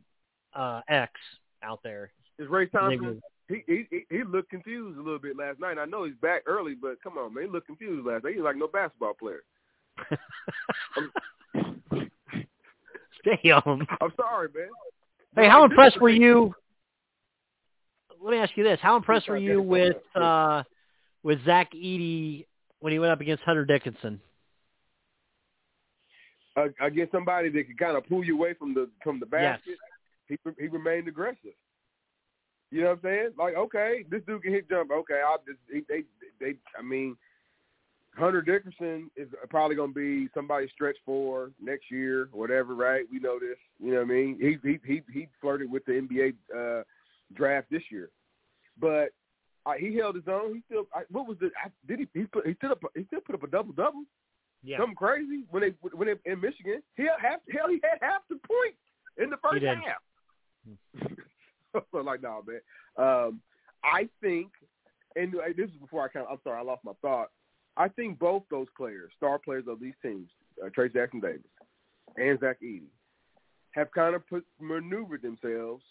uh 0.54 0.80
X 0.88 1.12
out 1.62 1.82
there. 1.82 2.12
Is 2.38 2.48
Ray 2.48 2.66
Thompson? 2.66 3.20
He, 3.50 3.64
he 3.66 4.06
he 4.08 4.22
looked 4.22 4.50
confused 4.50 4.96
a 4.96 5.02
little 5.02 5.18
bit 5.18 5.36
last 5.36 5.58
night. 5.58 5.76
I 5.76 5.84
know 5.84 6.04
he's 6.04 6.14
back 6.22 6.42
early, 6.46 6.76
but 6.80 7.02
come 7.02 7.18
on, 7.18 7.34
man, 7.34 7.44
he 7.46 7.50
looked 7.50 7.66
confused 7.66 8.06
last 8.06 8.22
night. 8.22 8.34
He's 8.34 8.42
like 8.44 8.54
no 8.56 8.68
basketball 8.68 9.14
player. 9.14 9.42
Damn. 13.24 13.86
I'm 14.00 14.12
sorry, 14.16 14.48
man. 14.54 14.68
Hey, 15.34 15.48
how 15.48 15.64
impressed 15.64 16.00
were 16.00 16.08
you? 16.08 16.54
Let 18.22 18.30
me 18.30 18.38
ask 18.38 18.56
you 18.56 18.62
this: 18.62 18.78
How 18.80 18.96
impressed 18.96 19.28
were 19.28 19.36
you 19.36 19.60
with 19.60 19.96
uh 20.14 20.62
with 21.24 21.44
Zach 21.44 21.72
Edey 21.72 22.46
when 22.78 22.92
he 22.92 23.00
went 23.00 23.10
up 23.12 23.20
against 23.20 23.42
Hunter 23.42 23.64
Dickinson? 23.64 24.20
Uh, 26.56 26.68
against 26.80 27.10
somebody 27.12 27.48
that 27.48 27.66
could 27.66 27.78
kind 27.78 27.96
of 27.96 28.06
pull 28.08 28.24
you 28.24 28.36
away 28.36 28.54
from 28.54 28.74
the 28.74 28.88
from 29.02 29.18
the 29.18 29.26
Yes. 29.32 29.58
basket, 29.58 29.78
he 30.28 30.38
he 30.58 30.68
remained 30.68 31.08
aggressive. 31.08 31.54
You 32.70 32.82
know 32.82 32.88
what 32.90 32.98
I'm 32.98 33.00
saying? 33.02 33.30
Like, 33.36 33.54
okay, 33.56 34.04
this 34.08 34.22
dude 34.26 34.42
can 34.42 34.52
hit 34.52 34.68
jump. 34.68 34.90
Okay, 34.92 35.20
I'll 35.26 35.42
just 35.46 35.58
he, 35.70 35.82
they 35.88 36.04
they. 36.40 36.54
I 36.78 36.82
mean, 36.82 37.16
Hunter 38.16 38.42
Dickinson 38.42 39.10
is 39.16 39.28
probably 39.48 39.74
going 39.74 39.92
to 39.92 39.94
be 39.94 40.28
somebody 40.34 40.68
stretch 40.72 40.96
for 41.04 41.50
next 41.60 41.90
year, 41.90 42.28
whatever. 42.32 42.76
Right? 42.76 43.04
We 43.10 43.18
know 43.18 43.40
this. 43.40 43.58
You 43.80 43.92
know 43.92 43.98
what 43.98 44.10
I 44.10 44.14
mean? 44.14 44.38
He 44.40 44.56
he 44.62 44.78
he 44.84 45.02
he 45.12 45.28
flirted 45.40 45.70
with 45.70 45.84
the 45.84 45.92
NBA 45.92 46.34
uh, 46.56 46.84
draft 47.34 47.68
this 47.72 47.82
year, 47.90 48.10
but 48.78 49.08
uh, 49.66 49.72
he 49.78 49.96
held 49.96 50.14
his 50.14 50.28
own. 50.28 50.54
He 50.54 50.62
still. 50.66 50.86
I, 50.94 51.02
what 51.10 51.26
was 51.26 51.38
the? 51.40 51.50
I, 51.62 51.70
did 51.88 51.98
he? 51.98 52.08
He 52.14 52.26
put. 52.26 52.46
He 52.46 52.54
still 52.54 52.70
up. 52.70 52.82
He 52.94 53.04
still 53.06 53.20
put 53.20 53.34
up 53.34 53.42
a 53.42 53.48
double 53.48 53.72
double. 53.72 54.04
Yeah, 54.62 54.78
Something 54.78 54.94
crazy 54.94 55.42
when 55.50 55.62
they 55.62 55.74
when 55.92 56.06
they 56.06 56.30
in 56.30 56.40
Michigan. 56.40 56.82
He 56.96 57.02
had 57.02 57.18
half. 57.20 57.40
Hell, 57.50 57.68
he 57.68 57.80
had 57.82 57.98
half 58.00 58.22
the 58.28 58.36
point 58.36 58.76
in 59.18 59.30
the 59.30 59.38
first 59.38 59.64
half. 59.64 61.10
so 61.92 61.98
like, 61.98 62.22
nah, 62.22 62.40
man. 62.46 62.60
Um, 62.96 63.40
I 63.84 64.08
think, 64.20 64.48
and 65.16 65.32
this 65.56 65.68
is 65.68 65.76
before 65.80 66.04
I 66.04 66.08
kind 66.08 66.26
of. 66.26 66.32
I'm 66.32 66.38
sorry, 66.44 66.58
I 66.58 66.62
lost 66.62 66.84
my 66.84 66.92
thought. 67.02 67.30
I 67.76 67.88
think 67.88 68.18
both 68.18 68.42
those 68.50 68.66
players, 68.76 69.10
star 69.16 69.38
players 69.38 69.64
of 69.68 69.80
these 69.80 69.94
teams, 70.02 70.28
uh, 70.64 70.68
Trayce 70.68 70.92
Jackson 70.92 71.20
Davis 71.20 71.40
and 72.16 72.38
Zach 72.40 72.56
Edey, 72.62 72.90
have 73.72 73.90
kind 73.92 74.14
of 74.14 74.26
put 74.28 74.44
maneuvered 74.60 75.22
themselves. 75.22 75.82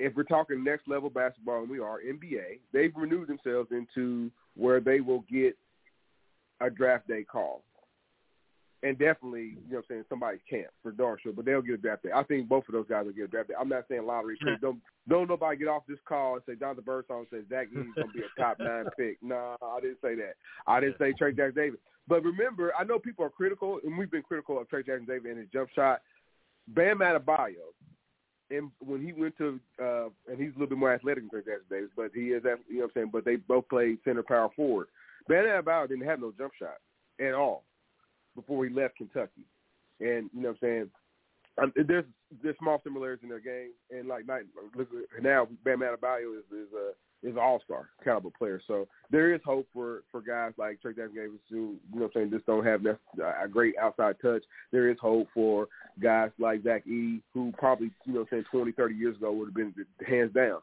If 0.00 0.16
we're 0.16 0.24
talking 0.24 0.64
next 0.64 0.88
level 0.88 1.08
basketball, 1.08 1.60
and 1.60 1.70
we 1.70 1.78
are 1.78 2.00
NBA, 2.00 2.58
they've 2.72 2.96
maneuvered 2.96 3.28
themselves 3.28 3.70
into 3.70 4.30
where 4.56 4.80
they 4.80 5.00
will 5.00 5.24
get 5.30 5.56
a 6.60 6.68
draft 6.68 7.06
day 7.06 7.22
call. 7.22 7.62
And 8.84 8.98
definitely, 8.98 9.56
you 9.64 9.70
know 9.70 9.76
what 9.76 9.78
I'm 9.78 9.84
saying, 9.88 10.04
somebody's 10.10 10.42
camp 10.48 10.66
for 10.82 10.92
darn 10.92 11.16
sure, 11.22 11.32
but 11.32 11.46
they'll 11.46 11.62
get 11.62 11.76
a 11.76 11.78
draft 11.78 12.02
day. 12.02 12.10
I 12.14 12.22
think 12.22 12.50
both 12.50 12.68
of 12.68 12.74
those 12.74 12.86
guys 12.86 13.06
will 13.06 13.14
get 13.14 13.24
a 13.24 13.28
draft 13.28 13.48
day. 13.48 13.54
I'm 13.58 13.70
not 13.70 13.86
saying 13.88 14.04
lottery 14.04 14.36
pick. 14.44 14.60
Don't 14.60 14.78
don't 15.08 15.26
nobody 15.26 15.56
get 15.56 15.68
off 15.68 15.84
this 15.88 15.98
call 16.06 16.34
and 16.34 16.42
say 16.46 16.54
Jonathan 16.54 16.84
Birdsong 16.84 17.24
says 17.30 17.44
Zach 17.48 17.68
Edey's 17.74 17.94
gonna 17.96 18.12
be 18.12 18.20
a 18.20 18.40
top 18.40 18.58
nine 18.60 18.84
pick. 18.98 19.16
No, 19.22 19.56
I 19.62 19.80
didn't 19.80 20.02
say 20.02 20.14
that. 20.16 20.34
I 20.66 20.80
didn't 20.80 20.98
say 20.98 21.14
Trey 21.16 21.32
Jackson 21.32 21.54
Davis. 21.54 21.80
But 22.06 22.22
remember, 22.24 22.74
I 22.78 22.84
know 22.84 22.98
people 22.98 23.24
are 23.24 23.30
critical, 23.30 23.80
and 23.82 23.96
we've 23.96 24.10
been 24.10 24.22
critical 24.22 24.60
of 24.60 24.68
Trey 24.68 24.82
Jackson 24.82 25.06
Davis 25.06 25.30
and 25.30 25.38
his 25.38 25.48
jump 25.50 25.70
shot. 25.74 26.02
Bam 26.68 26.98
Adebayo 26.98 27.72
and 28.50 28.70
when 28.80 29.02
he 29.02 29.14
went 29.14 29.36
to, 29.38 29.58
uh, 29.82 30.08
and 30.30 30.38
he's 30.38 30.50
a 30.50 30.58
little 30.58 30.66
bit 30.66 30.76
more 30.76 30.92
athletic 30.92 31.22
than 31.22 31.30
Trey 31.30 31.40
Jackson 31.40 31.66
Davis, 31.70 31.90
but 31.96 32.10
he 32.14 32.32
is, 32.32 32.42
you 32.44 32.50
know 32.50 32.58
what 32.68 32.84
I'm 32.84 32.90
saying. 32.94 33.10
But 33.10 33.24
they 33.24 33.36
both 33.36 33.66
played 33.70 33.96
center 34.04 34.22
power 34.22 34.50
forward. 34.54 34.88
Bam 35.26 35.44
Adebayo 35.44 35.88
didn't 35.88 36.04
have 36.04 36.20
no 36.20 36.34
jump 36.36 36.52
shot 36.58 36.76
at 37.18 37.32
all 37.32 37.64
before 38.34 38.64
he 38.64 38.72
left 38.72 38.96
Kentucky, 38.96 39.46
and 40.00 40.30
you 40.32 40.42
know 40.42 40.48
what 40.50 40.56
I'm 40.56 40.58
saying. 40.60 40.90
Um, 41.56 41.72
there's 41.86 42.04
there's 42.42 42.56
small 42.58 42.80
similarities 42.82 43.22
in 43.22 43.28
their 43.28 43.38
game, 43.38 43.70
and 43.90 44.08
like 44.08 44.24
look 44.74 44.88
now, 45.22 45.46
Bam 45.64 45.80
Adebayo 45.80 46.36
is 46.38 46.44
is 46.50 46.72
a 46.74 46.92
is 47.24 47.34
an 47.34 47.38
all 47.38 47.60
star 47.64 47.88
caliber 48.02 48.30
player. 48.36 48.60
So 48.66 48.86
there 49.10 49.34
is 49.34 49.40
hope 49.44 49.66
for 49.72 50.02
for 50.12 50.20
guys 50.20 50.52
like 50.58 50.78
Trayce 50.84 50.96
Davis 50.96 51.40
who 51.48 51.56
you 51.56 51.78
know 51.92 52.02
what 52.02 52.04
I'm 52.04 52.10
saying 52.14 52.30
just 52.30 52.46
don't 52.46 52.66
have 52.66 52.82
that, 52.82 52.98
a 53.42 53.48
great 53.48 53.74
outside 53.80 54.16
touch. 54.20 54.42
There 54.72 54.90
is 54.90 54.96
hope 55.00 55.28
for 55.32 55.68
guys 56.00 56.30
like 56.38 56.62
Zach 56.62 56.86
E 56.86 57.22
who 57.32 57.52
probably 57.56 57.90
you 58.04 58.12
know 58.12 58.20
what 58.20 58.28
I'm 58.32 58.38
saying 58.38 58.44
20, 58.50 58.72
30 58.72 58.94
years 58.94 59.16
ago 59.16 59.32
would 59.32 59.48
have 59.48 59.54
been 59.54 59.74
hands 60.06 60.32
down. 60.34 60.60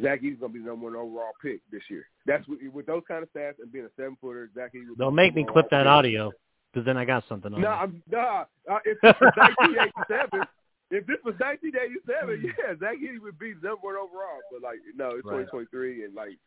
Zach 0.00 0.22
Edey's 0.22 0.40
gonna 0.40 0.52
be 0.52 0.60
the 0.60 0.66
number 0.66 0.86
one 0.86 0.96
overall 0.96 1.32
pick 1.42 1.60
this 1.70 1.82
year. 1.90 2.06
That's 2.24 2.46
with, 2.48 2.60
with 2.72 2.86
those 2.86 3.02
kind 3.06 3.22
of 3.22 3.32
stats 3.32 3.58
and 3.60 3.70
being 3.72 3.84
a 3.84 3.90
seven 3.96 4.16
footer. 4.20 4.48
Zach 4.54 4.72
Edey. 4.74 4.96
They'll 4.96 5.10
make 5.10 5.34
me 5.34 5.44
clip 5.44 5.68
that 5.70 5.86
audio 5.86 6.32
because 6.72 6.86
then 6.86 6.96
I 6.96 7.04
got 7.04 7.24
something 7.28 7.52
on. 7.52 7.60
No, 7.60 7.68
nah, 7.68 7.80
I'm, 7.82 8.02
nah. 8.10 8.44
Uh, 8.70 8.78
it's 8.84 9.02
1987. 9.02 10.46
if 10.90 11.06
this 11.06 11.18
was 11.24 11.34
1987, 11.38 12.42
yeah, 12.44 12.74
Zach 12.78 12.96
Edey 12.98 13.20
would 13.20 13.38
be 13.38 13.54
number 13.62 13.78
one 13.82 13.96
overall. 13.96 14.40
But 14.52 14.62
like, 14.62 14.78
no, 14.94 15.16
it's 15.16 15.24
right. 15.24 15.46
2023, 15.46 16.04
and 16.04 16.14
like, 16.14 16.38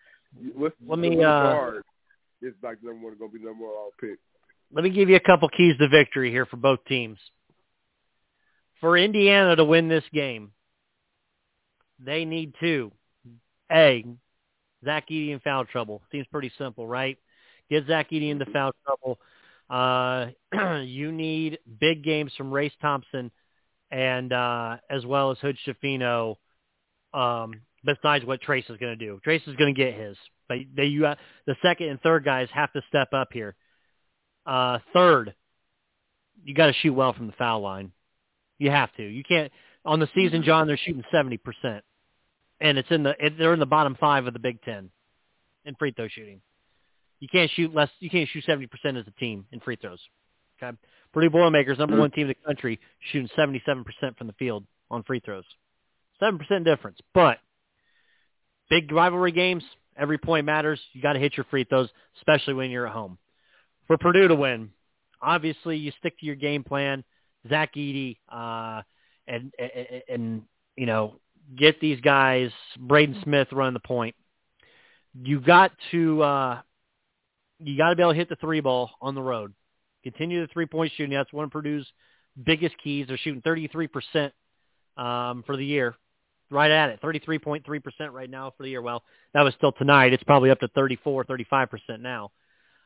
what's 0.56 0.76
let 0.86 1.00
me 1.00 1.24
uh, 1.24 1.72
it's 2.42 2.58
like 2.64 2.84
number 2.84 3.08
one 3.08 3.18
going 3.18 3.32
to 3.32 3.38
be 3.38 3.44
number 3.44 3.66
one 3.66 3.90
pick. 4.00 4.20
Let 4.72 4.84
me 4.84 4.90
give 4.90 5.10
you 5.10 5.16
a 5.16 5.22
couple 5.22 5.48
keys 5.50 5.78
to 5.78 5.88
victory 5.88 6.32
here 6.32 6.46
for 6.46 6.58
both 6.58 6.84
teams. 6.86 7.20
For 8.82 8.98
Indiana 8.98 9.56
to 9.56 9.64
win 9.64 9.88
this 9.88 10.04
game, 10.12 10.52
they 12.00 12.26
need 12.26 12.54
to 12.60 12.92
a 13.72 14.06
Zach 14.84 15.10
Edey 15.10 15.32
in 15.32 15.40
foul 15.40 15.66
trouble. 15.66 16.02
Seems 16.12 16.28
pretty 16.28 16.52
simple, 16.58 16.86
right? 16.86 17.18
Get 17.70 17.88
Zach 17.88 18.10
Edey 18.12 18.30
into 18.30 18.46
foul 18.46 18.74
trouble. 18.86 19.20
Uh, 19.70 20.28
you 20.84 21.12
need 21.12 21.60
big 21.80 22.04
games 22.04 22.32
from 22.38 22.52
Race 22.52 22.74
Thompson 22.82 23.32
and 23.94 24.34
uh, 24.34 24.78
as 24.90 25.06
well 25.06 25.32
as 25.32 25.38
Hood 25.38 25.58
Schifino, 25.66 26.38
um, 27.14 27.62
besides 27.86 28.26
what 28.26 28.42
Trayce 28.42 28.70
is 28.70 28.78
going 28.78 28.92
to 28.92 28.96
do. 28.96 29.20
Trayce 29.26 29.48
is 29.48 29.56
going 29.56 29.74
to 29.74 29.78
get 29.80 29.94
his. 29.94 30.18
But 30.50 30.58
they, 30.76 30.86
you, 30.86 31.06
uh, 31.06 31.16
the 31.46 31.56
second 31.62 31.90
and 31.90 32.02
third 32.02 32.26
guys 32.26 32.48
have 32.54 32.74
to 32.74 32.82
step 32.90 33.14
up 33.14 33.30
here. 33.32 33.56
Uh, 34.48 34.80
third, 34.94 35.36
you 36.44 36.56
got 36.56 36.68
to 36.68 36.74
shoot 36.74 36.94
well 36.94 37.14
from 37.14 37.28
the 37.28 37.34
foul 37.34 37.62
line. 37.62 37.92
You 38.58 38.72
have 38.72 38.92
to. 38.96 39.04
You 39.04 39.24
can't. 39.24 39.52
On 39.86 40.00
the 40.00 40.10
season, 40.16 40.44
John, 40.44 40.66
they're 40.66 40.78
shooting 40.78 41.04
seventy 41.12 41.38
percent, 41.38 41.84
and 42.60 42.78
it's 42.78 42.90
in 42.90 43.04
the 43.04 43.14
it, 43.20 43.38
they're 43.38 43.54
in 43.54 43.60
the 43.60 43.66
bottom 43.66 43.96
five 44.00 44.26
of 44.26 44.34
the 44.34 44.40
Big 44.40 44.62
Ten 44.64 44.90
in 45.66 45.76
free 45.76 45.92
throw 45.92 46.08
shooting. 46.08 46.42
You 47.24 47.30
can't 47.30 47.50
shoot 47.52 47.74
less. 47.74 47.90
You 48.02 48.10
can't 48.10 48.28
shoot 48.28 48.44
seventy 48.44 48.68
percent 48.68 48.98
as 48.98 49.06
a 49.08 49.12
team 49.18 49.46
in 49.54 49.62
free 49.62 49.78
throws. 49.78 50.00
Okay. 50.62 50.78
Purdue 51.14 51.30
Boilermakers, 51.30 51.80
number 51.80 51.98
one 51.98 52.12
team 52.12 52.24
in 52.24 52.28
the 52.28 52.46
country, 52.46 52.82
shooting 53.12 53.30
77% 53.38 53.86
from 54.18 54.28
the 54.28 54.34
field 54.34 54.66
on 54.92 55.04
free 55.04 55.22
throws. 55.22 55.46
7% 56.22 56.66
difference. 56.66 56.98
But 57.14 57.38
big 58.70 58.92
rivalry 58.92 59.32
games, 59.32 59.64
every 59.96 60.18
point 60.18 60.46
matters. 60.46 60.82
You 60.92 61.02
got 61.02 61.14
to 61.14 61.20
hit 61.20 61.38
your 61.38 61.46
free 61.46 61.64
throws, 61.64 61.88
especially 62.18 62.56
when 62.56 62.72
you're 62.72 62.88
at 62.88 62.94
home. 62.94 63.18
For 63.88 63.98
Purdue 63.98 64.28
to 64.28 64.36
win, 64.36 64.72
obviously 65.22 65.78
you 65.78 65.94
stick 66.00 66.20
to 66.20 66.26
your 66.26 66.36
game 66.36 66.66
plan. 66.66 67.06
Zach 67.48 67.74
Edey, 67.76 68.18
uh, 68.28 68.82
and, 69.28 69.54
and, 69.58 70.04
and, 70.10 70.42
you 70.76 70.88
know, 70.88 71.16
get 71.56 71.80
these 71.80 72.02
guys, 72.02 72.52
Braden 72.78 73.22
Smith 73.24 73.48
running 73.54 73.76
the 73.76 73.80
point. 73.80 74.16
You 75.14 75.40
got 75.40 75.72
to, 75.92 76.22
uh, 76.22 76.62
you 77.64 77.78
got 77.78 77.90
to 77.90 77.96
be 77.96 78.02
able 78.02 78.14
to 78.14 78.18
hit 78.18 78.30
the 78.30 78.36
three 78.36 78.60
ball 78.60 78.92
on 79.02 79.16
the 79.16 79.22
road. 79.22 79.54
Continue 80.04 80.42
the 80.42 80.52
three-point 80.52 80.92
shooting. 80.96 81.16
That's 81.16 81.32
one 81.32 81.46
of 81.46 81.52
Purdue's 81.52 81.88
biggest 82.42 82.76
keys. 82.84 83.08
They're 83.08 83.18
shooting 83.18 83.42
33% 83.42 84.32
um, 84.98 85.44
for 85.46 85.56
the 85.56 85.66
year, 85.66 85.96
right 86.50 86.72
at 86.72 86.90
it, 86.90 87.02
33.3% 87.02 87.64
right 88.12 88.30
now 88.30 88.54
for 88.56 88.64
the 88.64 88.70
year. 88.70 88.82
Well, 88.82 89.04
that 89.34 89.44
was 89.44 89.54
still 89.56 89.72
tonight. 89.72 90.14
It's 90.14 90.24
probably 90.24 90.50
up 90.50 90.60
to 90.60 90.68
34, 90.70 91.26
35% 91.26 91.68
now. 92.00 92.32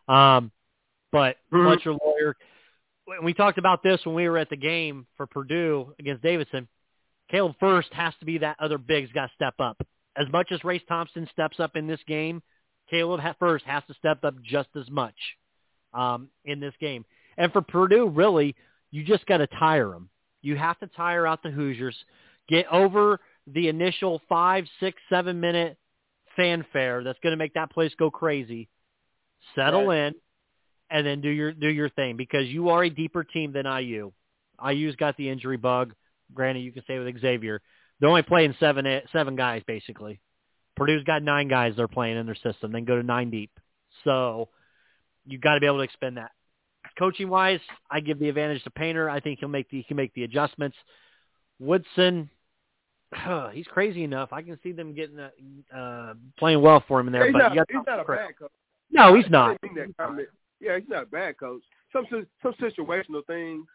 Um, 0.07 0.51
but 1.11 1.37
mm-hmm. 1.51 1.65
Fletcher 1.65 1.93
Loyer, 1.93 2.35
we 3.23 3.33
talked 3.33 3.57
about 3.57 3.83
this 3.83 3.99
when 4.05 4.15
we 4.15 4.27
were 4.29 4.37
at 4.37 4.49
the 4.49 4.57
game 4.57 5.07
for 5.15 5.25
Purdue 5.25 5.93
against 5.99 6.23
Davidson. 6.23 6.67
Caleb 7.29 7.55
Furst 7.59 7.91
has 7.93 8.13
to 8.19 8.25
be 8.25 8.37
that 8.39 8.57
other 8.59 8.77
big's 8.77 9.11
got 9.11 9.27
to 9.27 9.31
step 9.35 9.55
up. 9.59 9.81
As 10.15 10.27
much 10.31 10.51
as 10.51 10.63
Race 10.63 10.81
Thompson 10.87 11.27
steps 11.31 11.59
up 11.59 11.75
in 11.75 11.87
this 11.87 11.99
game, 12.07 12.41
Caleb 12.89 13.21
Furst 13.39 13.65
has 13.65 13.83
to 13.87 13.93
step 13.95 14.23
up 14.23 14.35
just 14.43 14.69
as 14.75 14.89
much 14.89 15.15
um, 15.93 16.29
in 16.45 16.59
this 16.59 16.73
game. 16.79 17.05
And 17.37 17.51
for 17.51 17.61
Purdue, 17.61 18.07
really, 18.07 18.55
you 18.91 19.03
just 19.03 19.25
got 19.25 19.37
to 19.37 19.47
tire 19.47 19.89
them. 19.89 20.09
You 20.41 20.55
have 20.55 20.79
to 20.79 20.87
tire 20.87 21.27
out 21.27 21.43
the 21.43 21.51
Hoosiers, 21.51 21.95
get 22.47 22.67
over 22.71 23.19
the 23.47 23.67
initial 23.67 24.21
five, 24.29 24.65
six, 24.79 25.01
seven 25.09 25.39
minute 25.39 25.77
fanfare 26.35 27.03
that's 27.03 27.19
going 27.21 27.31
to 27.31 27.37
make 27.37 27.53
that 27.55 27.71
place 27.71 27.91
go 27.97 28.09
crazy. 28.09 28.69
Settle 29.55 29.87
right. 29.87 30.07
in, 30.07 30.15
and 30.89 31.05
then 31.05 31.21
do 31.21 31.29
your 31.29 31.51
do 31.51 31.67
your 31.67 31.89
thing 31.89 32.17
because 32.17 32.47
you 32.47 32.69
are 32.69 32.83
a 32.83 32.89
deeper 32.89 33.23
team 33.23 33.51
than 33.51 33.65
IU. 33.65 34.11
IU's 34.65 34.95
got 34.95 35.15
the 35.17 35.29
injury 35.29 35.57
bug. 35.57 35.93
Granted, 36.33 36.61
you 36.61 36.71
can 36.71 36.83
say 36.87 36.99
with 36.99 37.19
Xavier, 37.19 37.61
they're 37.99 38.09
only 38.09 38.23
playing 38.23 38.55
seven 38.59 38.85
seven 39.11 39.35
guys 39.35 39.61
basically. 39.67 40.19
Purdue's 40.77 41.03
got 41.03 41.23
nine 41.23 41.47
guys 41.47 41.73
they're 41.75 41.87
playing 41.87 42.17
in 42.17 42.25
their 42.25 42.35
system. 42.35 42.71
Then 42.71 42.85
go 42.85 42.95
to 42.95 43.03
nine 43.03 43.29
deep. 43.29 43.51
So 44.03 44.49
you've 45.25 45.41
got 45.41 45.55
to 45.55 45.59
be 45.59 45.65
able 45.65 45.77
to 45.77 45.83
expend 45.83 46.17
that. 46.17 46.31
Coaching 46.97 47.29
wise, 47.29 47.59
I 47.91 47.99
give 47.99 48.19
the 48.19 48.29
advantage 48.29 48.63
to 48.63 48.69
Painter. 48.69 49.09
I 49.09 49.19
think 49.19 49.39
he'll 49.39 49.49
make 49.49 49.69
the 49.69 49.77
he 49.77 49.83
can 49.83 49.97
make 49.97 50.13
the 50.13 50.23
adjustments. 50.23 50.77
Woodson, 51.59 52.29
he's 53.53 53.67
crazy 53.67 54.03
enough. 54.03 54.29
I 54.31 54.41
can 54.41 54.57
see 54.63 54.71
them 54.71 54.93
getting 54.93 55.19
uh, 55.19 55.75
uh 55.75 56.13
playing 56.37 56.61
well 56.61 56.83
for 56.87 56.99
him 56.99 57.07
in 57.07 57.13
there. 57.13 57.25
He's 57.25 57.33
but 57.33 57.39
not, 57.39 57.51
you 57.51 57.57
got 57.57 57.67
he's 57.69 57.81
not 57.85 57.99
a 57.99 58.03
bad 58.03 58.37
coach. 58.39 58.51
No, 58.91 59.15
he's 59.15 59.29
not. 59.29 59.57
Yeah, 60.59 60.79
he's 60.79 60.89
not 60.89 61.03
a 61.03 61.07
bad 61.07 61.37
coach. 61.37 61.61
Some 61.91 62.05
some 62.41 62.53
situational 62.53 63.25
things. 63.25 63.65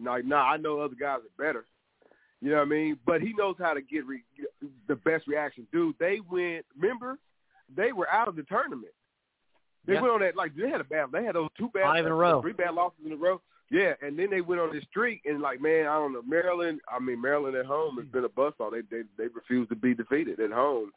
Like, 0.00 0.24
nah, 0.24 0.42
I 0.42 0.56
know 0.56 0.80
other 0.80 0.94
guys 0.94 1.18
are 1.18 1.44
better. 1.44 1.64
You 2.40 2.50
know 2.50 2.58
what 2.58 2.66
I 2.66 2.70
mean? 2.70 2.98
But 3.04 3.20
he 3.20 3.32
knows 3.32 3.56
how 3.58 3.74
to 3.74 3.80
get 3.80 4.06
re- 4.06 4.22
the 4.86 4.96
best 4.96 5.26
reaction. 5.26 5.66
Dude, 5.72 5.96
they 5.98 6.20
went. 6.30 6.64
Remember, 6.78 7.18
they 7.74 7.92
were 7.92 8.08
out 8.08 8.28
of 8.28 8.36
the 8.36 8.44
tournament. 8.44 8.92
They 9.86 9.94
yeah. 9.94 10.02
went 10.02 10.14
on 10.14 10.20
that 10.20 10.36
like 10.36 10.54
they 10.54 10.68
had 10.68 10.80
a 10.80 10.84
bad. 10.84 11.06
They 11.12 11.24
had 11.24 11.34
those 11.34 11.48
two 11.58 11.70
bad 11.74 11.84
five 11.84 12.06
in 12.06 12.12
a 12.12 12.14
row, 12.14 12.40
three 12.40 12.52
bad 12.52 12.74
losses 12.74 13.00
in 13.04 13.12
a 13.12 13.16
row. 13.16 13.40
Yeah, 13.70 13.94
and 14.00 14.18
then 14.18 14.30
they 14.30 14.40
went 14.40 14.60
on 14.60 14.72
this 14.72 14.84
streak 14.84 15.22
and 15.24 15.40
like 15.40 15.60
man, 15.60 15.86
I 15.86 15.94
don't 15.94 16.12
know 16.12 16.22
Maryland. 16.22 16.80
I 16.88 16.98
mean 17.00 17.20
Maryland 17.20 17.56
at 17.56 17.66
home 17.66 17.96
has 17.96 18.06
been 18.06 18.24
a 18.24 18.28
bust 18.28 18.56
all. 18.60 18.70
They 18.70 18.82
they 18.90 19.02
they 19.16 19.28
refuse 19.28 19.68
to 19.68 19.76
be 19.76 19.94
defeated 19.94 20.40
at 20.40 20.52
home, 20.52 20.90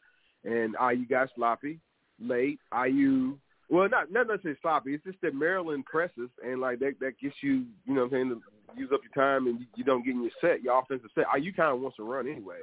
and 0.44 0.76
IU 0.80 1.06
got 1.08 1.30
sloppy 1.36 1.80
late. 2.20 2.60
IU 2.74 3.38
well 3.72 3.90
not 3.90 4.12
not 4.12 4.28
necessarily 4.28 4.60
sloppy. 4.62 4.94
It's 4.94 5.04
just 5.04 5.20
that 5.22 5.34
Maryland 5.34 5.86
presses 5.86 6.30
and 6.46 6.62
like 6.62 6.80
that 6.80 7.00
that 7.00 7.20
gets 7.20 7.36
you 7.42 7.66
you 7.86 7.94
know 7.94 8.02
what 8.02 8.14
I'm 8.14 8.30
saying 8.30 8.42
to 8.76 8.80
use 8.80 8.90
up 8.94 9.02
your 9.04 9.26
time 9.26 9.48
and 9.48 9.60
you, 9.60 9.66
you 9.76 9.84
don't 9.84 10.06
get 10.06 10.14
in 10.14 10.22
your 10.22 10.32
set 10.40 10.62
your 10.62 10.78
offensive 10.80 11.10
set. 11.16 11.26
Uh, 11.34 11.38
you 11.38 11.54
kind 11.54 11.74
of 11.74 11.82
wants 11.82 11.98
to 11.98 12.04
run 12.04 12.28
anyway, 12.28 12.62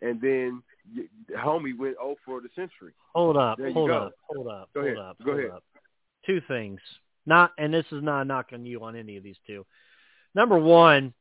and 0.00 0.20
then 0.20 0.62
the 0.94 1.34
homie 1.34 1.76
went 1.76 1.96
0 1.96 2.16
for 2.24 2.40
the 2.40 2.48
century. 2.54 2.92
Hold 3.14 3.36
up, 3.36 3.58
hold 3.58 3.90
go. 3.90 3.96
up, 3.96 4.12
hold 4.28 4.48
up, 4.48 4.68
go 4.74 4.80
hold 4.80 4.92
ahead. 4.92 4.98
up. 4.98 5.18
Go 5.18 5.32
hold 5.32 5.38
ahead. 5.38 5.50
Up. 5.50 5.64
Two 6.26 6.40
things. 6.46 6.80
Not, 7.24 7.52
and 7.56 7.72
this 7.72 7.86
is 7.92 8.02
not 8.02 8.22
a 8.22 8.24
knock 8.24 8.48
on 8.52 8.66
you 8.66 8.82
on 8.82 8.96
any 8.96 9.16
of 9.16 9.22
these 9.22 9.36
two. 9.46 9.64
Number 10.34 10.58
one, 10.58 11.14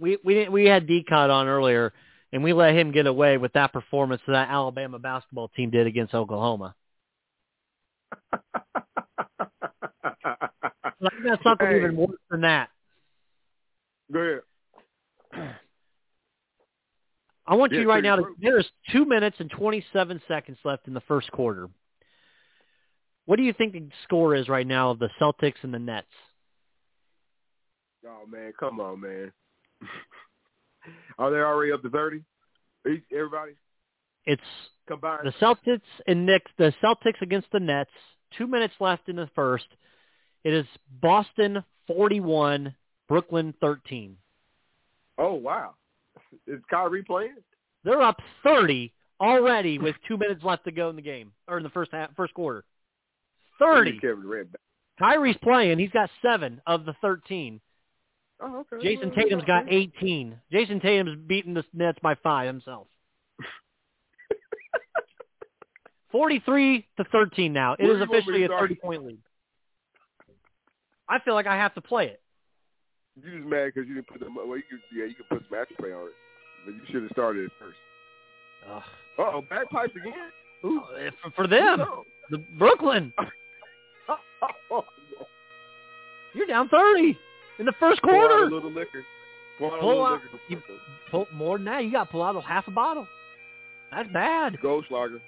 we 0.00 0.18
we 0.24 0.34
didn't, 0.34 0.52
we 0.52 0.64
had 0.64 0.86
Decot 0.86 1.30
on 1.30 1.46
earlier, 1.46 1.92
and 2.32 2.42
we 2.42 2.52
let 2.52 2.74
him 2.74 2.92
get 2.92 3.06
away 3.06 3.38
with 3.38 3.52
that 3.52 3.72
performance 3.72 4.22
that 4.26 4.50
Alabama 4.50 4.98
basketball 4.98 5.48
team 5.48 5.70
did 5.70 5.86
against 5.86 6.14
Oklahoma. 6.14 6.74
I 11.02 11.10
got 11.24 11.42
something 11.42 11.66
hey. 11.66 11.76
even 11.76 11.96
worse 11.96 12.18
than 12.30 12.42
that. 12.42 12.70
Go 14.12 14.18
ahead. 14.20 15.56
I 17.46 17.54
want 17.54 17.72
Yeah, 17.72 17.80
you 17.80 17.88
right 17.88 18.02
now 18.02 18.16
to. 18.16 18.34
There's 18.40 18.68
two 18.90 19.04
minutes 19.04 19.36
and 19.38 19.50
27 19.50 20.20
seconds 20.26 20.58
left 20.64 20.88
in 20.88 20.94
the 20.94 21.00
first 21.02 21.30
quarter. 21.30 21.68
What 23.26 23.36
do 23.36 23.42
you 23.42 23.52
think 23.52 23.72
the 23.72 23.88
score 24.04 24.34
is 24.34 24.48
right 24.48 24.66
now 24.66 24.90
of 24.90 24.98
the 24.98 25.10
Celtics 25.20 25.62
and 25.62 25.74
the 25.74 25.78
Nets? 25.78 26.06
Oh 28.06 28.24
man, 28.28 28.52
come 28.58 28.80
on, 28.80 29.00
man. 29.00 29.32
Are 31.18 31.30
they 31.30 31.38
already 31.38 31.72
up 31.72 31.82
to 31.82 31.90
thirty? 31.90 32.22
Everybody 33.12 33.54
It's 34.26 34.42
combined. 34.86 35.20
the 35.24 35.32
Celtics 35.44 35.80
and 36.06 36.26
Knicks. 36.26 36.50
The 36.58 36.72
Celtics 36.82 37.20
against 37.22 37.48
the 37.52 37.60
Nets. 37.60 37.90
Two 38.36 38.46
minutes 38.46 38.74
left 38.80 39.08
in 39.08 39.16
the 39.16 39.30
first. 39.34 39.66
It 40.44 40.52
is 40.52 40.66
Boston 41.00 41.64
41, 41.86 42.74
Brooklyn 43.08 43.54
13. 43.60 44.16
Oh 45.18 45.34
wow. 45.34 45.74
Is 46.46 46.60
Kyrie 46.70 47.02
playing? 47.02 47.36
They're 47.84 48.02
up 48.02 48.20
30 48.42 48.92
already 49.20 49.78
with 49.78 49.94
two 50.06 50.16
minutes 50.16 50.42
left 50.44 50.64
to 50.64 50.72
go 50.72 50.90
in 50.90 50.96
the 50.96 51.02
game 51.02 51.32
or 51.48 51.56
in 51.56 51.62
the 51.62 51.70
first 51.70 51.92
half, 51.92 52.14
first 52.16 52.34
quarter. 52.34 52.64
30. 53.58 53.98
Kevin 54.00 54.46
Kyrie's 54.98 55.36
playing. 55.42 55.78
He's 55.78 55.90
got 55.90 56.10
seven 56.22 56.60
of 56.66 56.84
the 56.84 56.94
13. 57.00 57.60
Oh, 58.40 58.64
okay. 58.72 58.84
Jayson 58.84 59.14
Tatum's 59.14 59.44
got 59.44 59.64
18. 59.72 60.38
Jayson 60.52 60.80
Tatum's 60.80 61.18
beating 61.26 61.54
the 61.54 61.64
Nets 61.72 61.98
by 62.02 62.14
five 62.22 62.46
himself. 62.46 62.86
43 66.12 66.86
to 66.98 67.04
13 67.04 67.52
now. 67.52 67.74
It 67.74 67.82
Where 67.84 67.92
is 67.92 67.98
do 67.98 68.04
you 68.04 68.10
want 68.10 68.12
me 68.12 68.18
officially 68.18 68.44
a 68.44 68.48
30-point 68.48 69.04
lead. 69.06 69.18
I 71.08 71.18
feel 71.20 71.34
like 71.34 71.46
I 71.46 71.56
have 71.56 71.74
to 71.74 71.80
play 71.80 72.06
it. 72.06 72.20
You 73.22 73.38
just 73.38 73.48
mad 73.48 73.72
because 73.74 73.88
you 73.88 73.94
didn't 73.94 74.08
put 74.08 74.20
the 74.20 74.26
well. 74.34 74.56
You 74.56 74.62
could, 74.68 74.80
yeah, 74.94 75.04
you 75.06 75.14
could 75.14 75.28
put 75.28 75.42
some 75.48 75.58
match 75.58 75.68
play 75.78 75.92
on 75.92 76.06
it, 76.08 76.12
but 76.66 76.74
you 76.74 76.80
should 76.90 77.02
have 77.02 77.10
started 77.12 77.44
it 77.44 77.52
first. 77.58 77.76
Uh 78.68 78.80
oh, 79.18 79.42
bagpipes 79.48 79.94
again. 79.96 80.12
Who? 80.62 80.80
Uh, 80.80 81.10
For, 81.22 81.30
for 81.30 81.46
them, 81.46 81.82
the 82.30 82.38
Brooklyn, 82.58 83.12
you're 86.34 86.46
down 86.46 86.68
30 86.68 87.18
in 87.58 87.66
the 87.66 87.72
first 87.80 88.02
Pour 88.02 88.14
out 88.14 88.24
a 88.24 88.28
quarter. 88.28 88.50
little 88.50 88.70
liquor. 88.72 89.04
Pour 89.58 89.72
out 89.72 89.78
a 89.78 89.80
Pull 89.80 89.88
little 89.90 90.06
out- 90.06 90.22
liquor. 90.22 90.38
you- 90.48 90.62
Pull, 91.10 91.26
more 91.32 91.56
than 91.58 91.64
that, 91.66 91.84
you 91.84 91.92
got 91.92 92.04
to 92.06 92.10
pull 92.10 92.22
out 92.22 92.34
a 92.36 92.40
half 92.40 92.66
a 92.68 92.72
bottle. 92.72 93.06
That's 93.90 94.08
bad. 94.12 94.58
Ghost 94.62 94.90
lager. 94.90 95.18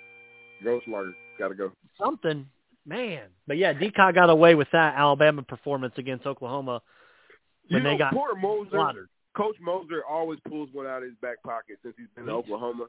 Ghost 0.62 0.86
lager. 0.88 1.14
Gotta 1.38 1.54
go. 1.54 1.72
Something, 2.02 2.46
man. 2.86 3.22
But 3.46 3.56
yeah, 3.58 3.72
Decock 3.72 4.14
got 4.14 4.30
away 4.30 4.54
with 4.54 4.68
that 4.72 4.94
Alabama 4.96 5.42
performance 5.42 5.94
against 5.96 6.26
Oklahoma 6.26 6.82
when 7.68 7.82
you 7.82 7.88
they 7.88 7.92
know, 7.92 7.98
got 7.98 8.12
Porter 8.12 8.34
Moser. 8.40 8.70
slaughtered. 8.72 9.08
Coach 9.36 9.56
Moser 9.60 10.02
always 10.08 10.40
pulls 10.48 10.68
one 10.72 10.86
out 10.86 10.98
of 11.02 11.04
his 11.04 11.14
back 11.22 11.40
pocket 11.44 11.78
since 11.82 11.94
he's 11.96 12.08
been 12.16 12.26
to 12.26 12.32
He's- 12.32 12.44
Oklahoma 12.44 12.86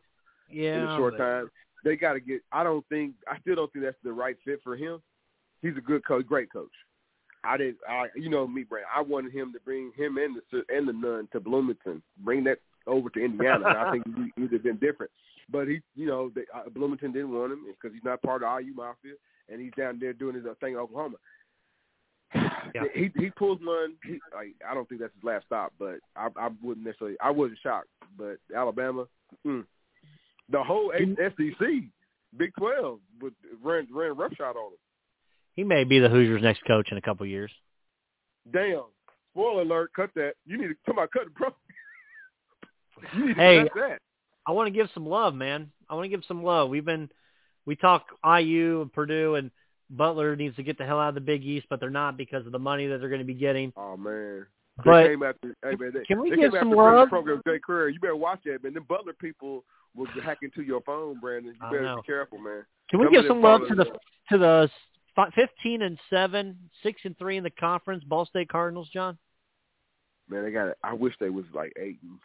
Yeah, 0.52 0.84
in 0.84 0.90
a 0.90 0.98
short 0.98 1.14
but- 1.18 1.24
time. 1.24 1.52
They 1.86 1.96
got 1.96 2.14
to 2.14 2.20
get. 2.20 2.42
I 2.52 2.64
don't 2.64 2.86
think. 2.90 3.14
I 3.26 3.40
still 3.40 3.56
don't 3.56 3.72
think 3.72 3.86
that's 3.86 3.96
the 4.04 4.12
right 4.12 4.36
fit 4.44 4.60
for 4.64 4.76
him. 4.76 5.02
He's 5.62 5.78
a 5.78 5.82
good 5.82 6.06
coach, 6.06 6.26
great 6.28 6.52
coach. 6.52 6.72
I 7.46 7.56
did. 7.56 7.76
I 7.88 8.08
you 8.16 8.30
know 8.30 8.46
me, 8.46 8.64
Brand. 8.64 8.86
I 8.94 9.00
wanted 9.02 9.32
him 9.32 9.54
to 9.54 9.60
bring 9.62 9.94
him 9.96 10.18
and 10.18 10.36
the 10.52 10.64
and 10.76 10.86
the 10.90 10.92
nun 10.92 11.30
to 11.32 11.40
Bloomington, 11.40 12.02
bring 12.18 12.44
that 12.44 12.58
over 12.86 13.10
to 13.12 13.24
Indiana. 13.24 13.66
and 13.70 13.78
I 13.78 13.92
think 13.92 14.04
he 14.36 14.42
would 14.42 14.52
have 14.52 14.64
been 14.64 14.76
different. 14.76 15.10
But 15.52 15.68
he, 15.68 15.82
you 15.96 16.06
know, 16.08 16.32
they, 16.34 16.44
uh, 16.54 16.70
Bloomington 16.70 17.12
didn't 17.12 17.32
want 17.34 17.54
him 17.54 17.66
because 17.68 17.94
he's 17.94 18.04
not 18.04 18.22
part 18.22 18.44
of 18.44 18.62
IU 18.62 18.74
Mafia, 18.74 19.14
and 19.50 19.60
he's 19.60 19.72
down 19.78 19.98
there 20.00 20.14
doing 20.14 20.36
his 20.36 20.46
uh, 20.46 20.54
thing 20.60 20.74
in 20.74 20.80
Oklahoma. 20.80 21.18
Yeah. 22.76 22.84
He 22.94 23.10
he 23.18 23.32
pulls 23.32 23.58
one. 23.64 23.96
He, 24.04 24.20
like, 24.32 24.54
I 24.70 24.76
don't 24.76 24.88
think 24.88 25.02
that's 25.02 25.14
his 25.16 25.24
last 25.24 25.48
stop, 25.48 25.74
but 25.80 25.96
I, 26.16 26.28
I 26.38 26.50
wouldn't 26.62 26.86
necessarily. 26.86 27.18
I 27.20 27.32
wasn't 27.32 27.58
shocked, 27.64 27.88
but 28.16 28.38
Alabama, 28.56 29.06
mm, 29.48 29.66
the 30.52 30.62
whole 30.62 30.92
SEC, 30.96 31.68
Big 32.38 32.52
Twelve, 32.60 33.00
would 33.22 33.34
ran 33.64 33.88
ran 33.92 34.16
roughshod 34.16 34.56
on 34.56 34.74
him. 34.74 34.78
He 35.56 35.64
may 35.64 35.84
be 35.84 35.98
the 35.98 36.10
Hoosiers' 36.10 36.44
next 36.44 36.64
coach 36.68 36.90
in 36.92 36.98
a 36.98 37.02
couple 37.02 37.26
years. 37.26 37.50
Damn. 38.54 38.84
Spoiler 39.32 39.62
alert. 39.64 39.92
Cut 39.96 40.12
that. 40.16 40.34
You 40.46 40.58
need 40.60 40.68
to 40.68 40.76
come 40.86 41.00
on. 41.00 41.08
Cut 41.12 41.26
the 41.26 41.32
pro. 41.32 41.50
you 43.18 43.28
need 43.28 43.36
to 43.36 43.42
Hey, 43.42 43.64
cut 43.64 43.72
that. 43.76 44.00
I 44.50 44.52
want 44.52 44.66
to 44.66 44.72
give 44.72 44.90
some 44.96 45.06
love, 45.06 45.36
man. 45.36 45.70
I 45.88 45.94
want 45.94 46.06
to 46.06 46.10
give 46.10 46.24
some 46.28 46.44
love. 46.44 46.70
We've 46.70 46.84
been 46.84 47.08
we 47.68 47.76
talk 47.76 48.08
IU 48.26 48.82
and 48.82 48.92
Purdue 48.92 49.36
and 49.36 49.52
Butler 49.92 50.36
needs 50.36 50.56
to 50.56 50.64
get 50.64 50.80
the 50.80 50.86
hell 50.88 51.00
out 51.00 51.10
of 51.10 51.16
the 51.16 51.22
Big 51.22 51.46
East, 51.46 51.68
but 51.70 51.80
they're 51.80 51.92
not 51.92 52.18
because 52.18 52.48
of 52.48 52.52
the 52.52 52.58
money 52.58 52.88
that 52.88 52.98
they're 53.00 53.10
going 53.10 53.22
to 53.22 53.26
be 53.26 53.36
getting. 53.36 53.72
Oh 53.78 53.96
man. 53.96 54.48
But 54.84 55.04
they 55.04 55.10
came 55.10 55.22
after. 55.22 55.56
Hey 55.64 55.76
man. 55.80 55.92
They, 55.94 56.04
can 56.06 56.20
we 56.20 56.32
they 56.32 56.38
give 56.38 56.52
came 56.54 56.62
some 56.62 56.70
after 56.70 56.96
love? 56.96 57.10
program 57.10 57.42
Jay 57.48 57.60
Career. 57.64 57.90
You 57.90 58.00
better 58.00 58.16
watch 58.16 58.40
that, 58.46 58.64
man. 58.64 58.74
Them 58.74 58.86
Butler 58.90 59.14
people 59.14 59.64
will 59.96 60.08
hack 60.24 60.40
into 60.42 60.64
your 60.64 60.82
phone, 60.82 61.20
Brandon. 61.20 61.54
You 61.54 61.70
better 61.72 61.96
be 61.98 62.02
careful, 62.08 62.40
man. 62.40 62.66
Can 62.90 63.02
we 63.02 63.06
Some 63.06 63.14
give 63.14 63.26
some 63.28 63.42
love 63.44 63.62
to 63.70 63.76
the 63.76 63.84
the- 63.84 64.00
to 64.32 64.38
the 64.40 64.70
15 65.36 65.82
and 65.84 66.00
7, 66.10 66.58
6 66.82 67.02
and 67.04 67.18
3 67.20 67.38
in 67.38 67.44
the 67.44 67.50
conference 67.52 68.04
Ball 68.04 68.26
State 68.26 68.50
Cardinals, 68.50 68.90
John? 68.90 69.16
Man, 70.28 70.44
they 70.44 70.52
got. 70.52 70.70
it. 70.70 70.78
I 70.84 70.94
wish 70.94 71.14
they 71.20 71.30
was 71.30 71.46
like 71.54 71.72
eight. 71.78 72.00
And, 72.02 72.20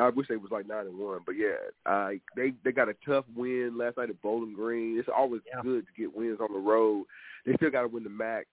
I 0.00 0.08
wish 0.10 0.28
they 0.28 0.36
was 0.36 0.50
like 0.50 0.66
nine 0.66 0.86
and 0.86 0.98
one. 0.98 1.20
But 1.24 1.36
yeah, 1.36 1.56
uh, 1.86 2.10
they 2.36 2.52
they 2.64 2.72
got 2.72 2.88
a 2.88 2.94
tough 3.06 3.24
win 3.34 3.76
last 3.78 3.96
night 3.96 4.10
at 4.10 4.20
Bowling 4.22 4.54
Green. 4.54 4.98
It's 4.98 5.08
always 5.14 5.40
Yeah. 5.46 5.62
good 5.62 5.86
to 5.86 5.92
get 6.00 6.14
wins 6.14 6.38
on 6.40 6.52
the 6.52 6.58
road. 6.58 7.06
They 7.46 7.54
still 7.54 7.70
got 7.70 7.82
to 7.82 7.88
win 7.88 8.04
the 8.04 8.10
MAC 8.10 8.46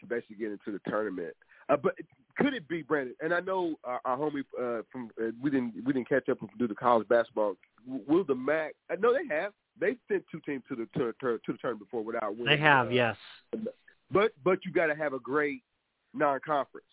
to 0.00 0.06
basically 0.06 0.36
get 0.36 0.50
into 0.52 0.72
the 0.72 0.80
tournament. 0.90 1.34
Uh, 1.68 1.76
but 1.76 1.94
could 2.36 2.54
it 2.54 2.68
be 2.68 2.82
Brandon? 2.82 3.14
And 3.20 3.32
I 3.32 3.40
know 3.40 3.76
uh, 3.84 3.98
our 4.04 4.16
homie 4.16 4.44
uh, 4.60 4.82
from 4.92 5.10
uh, 5.20 5.30
we 5.40 5.50
didn't 5.50 5.74
we 5.84 5.92
didn't 5.92 6.08
catch 6.08 6.28
up 6.28 6.40
and 6.40 6.50
do 6.58 6.68
the 6.68 6.74
college 6.74 7.08
basketball. 7.08 7.56
Will 7.86 8.24
the 8.24 8.34
MAC? 8.34 8.74
Uh, 8.90 8.96
no, 9.00 9.12
they 9.12 9.26
have. 9.34 9.52
They 9.78 9.96
sent 10.08 10.24
two 10.30 10.40
teams 10.40 10.62
to 10.68 10.74
the 10.76 10.86
to, 10.98 11.12
to, 11.20 11.38
to 11.38 11.52
the 11.52 11.58
tournament 11.58 11.88
before 11.90 12.02
without 12.02 12.36
winning. 12.36 12.46
They 12.46 12.62
have, 12.62 12.88
uh, 12.88 12.90
yes. 12.90 13.16
but 14.10 14.32
but 14.44 14.64
you 14.64 14.72
got 14.72 14.86
to 14.86 14.94
have 14.94 15.12
a 15.12 15.18
great 15.18 15.62
non-conference. 16.14 16.86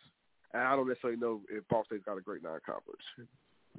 And 0.54 0.62
I 0.62 0.76
don't 0.76 0.88
necessarily 0.88 1.20
know 1.20 1.42
if 1.50 1.68
Ball 1.68 1.84
State's 1.86 2.04
got 2.04 2.18
a 2.18 2.22
great 2.22 2.44
non-conference. 2.44 3.02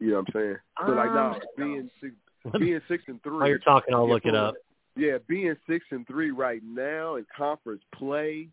You 0.00 0.10
know 0.10 0.16
what 0.20 0.26
I'm 0.28 0.40
saying? 0.40 0.56
So 0.86 0.92
like 0.92 1.08
Um, 1.08 1.14
now 1.14 1.38
being 1.56 1.90
six, 2.00 2.14
being 2.58 2.80
six 2.88 3.04
and 3.06 3.22
three. 3.22 3.36
While 3.36 3.48
you're 3.48 3.58
talking, 3.58 3.94
I'll 3.94 4.08
look 4.08 4.26
it 4.26 4.34
up. 4.34 4.54
Yeah, 4.96 5.18
being 5.28 5.54
six 5.68 5.84
and 5.90 6.06
three 6.06 6.30
right 6.30 6.62
now 6.64 7.16
in 7.16 7.26
conference 7.36 7.82
play, 7.94 8.48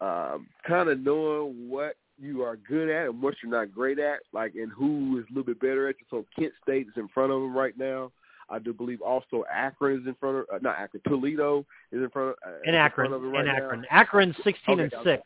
um, 0.00 0.48
kind 0.66 0.88
of 0.88 1.00
knowing 1.00 1.68
what 1.68 1.96
you 2.20 2.42
are 2.42 2.56
good 2.56 2.90
at 2.90 3.06
and 3.06 3.22
what 3.22 3.34
you're 3.42 3.52
not 3.52 3.72
great 3.72 3.98
at, 3.98 4.20
like 4.32 4.54
and 4.54 4.70
who 4.72 5.18
is 5.18 5.24
a 5.26 5.32
little 5.32 5.44
bit 5.44 5.60
better 5.60 5.88
at 5.88 5.96
you. 6.00 6.06
So 6.10 6.26
Kent 6.38 6.52
State 6.62 6.88
is 6.88 6.94
in 6.96 7.08
front 7.08 7.32
of 7.32 7.40
them 7.40 7.56
right 7.56 7.76
now. 7.78 8.12
I 8.50 8.58
do 8.58 8.72
believe 8.72 9.00
also 9.02 9.44
Akron 9.52 10.00
is 10.00 10.06
in 10.06 10.14
front 10.14 10.38
of 10.38 10.44
uh, 10.52 10.58
not 10.62 10.78
Akron, 10.78 11.02
Toledo 11.06 11.66
is 11.92 12.02
in 12.02 12.08
front 12.10 12.30
of 12.30 12.34
uh, 12.46 12.56
In 12.64 12.70
in 12.70 12.74
Akron, 12.74 13.12
of 13.12 13.22
right 13.22 13.40
in 13.40 13.46
now. 13.46 13.56
Akron. 13.56 13.86
Akron's 13.90 14.36
16 14.42 14.54
Okay, 14.74 14.82
and 14.84 14.94
okay. 14.94 15.16
6. 15.16 15.22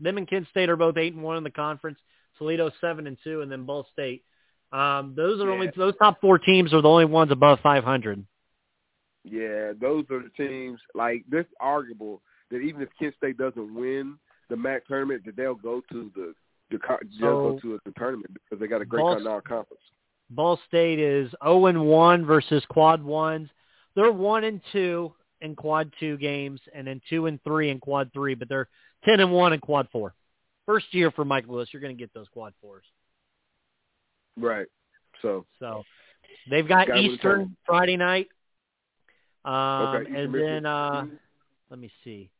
Them 0.00 0.18
and 0.18 0.28
Kent 0.28 0.46
State 0.50 0.68
are 0.68 0.76
both 0.76 0.96
8 0.96 1.14
and 1.14 1.22
1 1.22 1.36
in 1.38 1.44
the 1.44 1.50
conference. 1.50 1.98
Toledo 2.38 2.70
7 2.80 3.06
and 3.06 3.16
2 3.24 3.40
and 3.42 3.50
then 3.50 3.64
Ball 3.64 3.86
State. 3.92 4.22
Um, 4.72 5.14
those 5.16 5.40
are 5.40 5.50
only 5.50 5.70
those 5.76 5.94
top 5.98 6.20
4 6.20 6.38
teams 6.38 6.72
are 6.72 6.80
the 6.80 6.88
only 6.88 7.04
ones 7.04 7.32
above 7.32 7.58
500. 7.60 8.24
Yeah, 9.24 9.72
those 9.80 10.04
are 10.10 10.22
the 10.22 10.30
teams. 10.36 10.80
Like 10.94 11.24
this, 11.28 11.44
arguable 11.58 12.22
that 12.50 12.58
even 12.58 12.80
if 12.80 12.88
Kent 12.98 13.14
State 13.16 13.36
doesn't 13.36 13.74
win 13.74 14.16
the 14.48 14.56
MAC 14.56 14.86
tournament, 14.86 15.24
that 15.26 15.36
they'll 15.36 15.54
go 15.54 15.82
to 15.92 16.10
the 16.14 16.34
the 16.70 16.78
they'll 17.20 17.52
go 17.52 17.58
to 17.60 17.80
the 17.84 17.92
tournament 17.98 18.32
because 18.32 18.60
they 18.60 18.66
got 18.66 18.80
a 18.80 18.84
great 18.84 19.00
Ball- 19.00 19.20
non-conference. 19.20 19.82
Ball 20.30 20.60
State 20.68 21.00
is 21.00 21.28
0 21.42 21.66
and 21.66 21.86
1 21.86 22.24
versus 22.24 22.64
quad 22.68 23.02
ones. 23.02 23.48
They're 23.96 24.12
1 24.12 24.44
and 24.44 24.60
2 24.72 25.12
in 25.40 25.56
quad 25.56 25.92
2 25.98 26.16
games 26.18 26.60
and 26.72 26.86
then 26.86 27.00
2 27.10 27.26
and 27.26 27.42
3 27.42 27.70
in 27.70 27.80
quad 27.80 28.12
3, 28.12 28.34
but 28.34 28.48
they're 28.48 28.68
10 29.04 29.18
and 29.18 29.32
1 29.32 29.52
in 29.52 29.60
quad 29.60 29.88
4. 29.90 30.14
First 30.66 30.86
year 30.92 31.10
for 31.10 31.24
Mike 31.24 31.46
Lewis, 31.48 31.68
you're 31.72 31.82
going 31.82 31.96
to 31.96 32.00
get 32.00 32.14
those 32.14 32.28
quad 32.28 32.52
4s. 32.64 32.82
Right. 34.36 34.66
So 35.22 35.44
So 35.58 35.84
they've 36.48 36.66
got 36.66 36.86
Gotta 36.86 37.00
win 37.00 37.08
the 37.08 37.14
Eastern. 37.14 37.56
Friday 37.66 37.96
night. 37.96 38.28
Um, 39.44 39.52
okay, 39.54 40.22
and 40.22 40.34
then 40.34 40.66
uh, 40.66 41.06
let 41.70 41.78
me 41.78 41.90
see. 42.04 42.30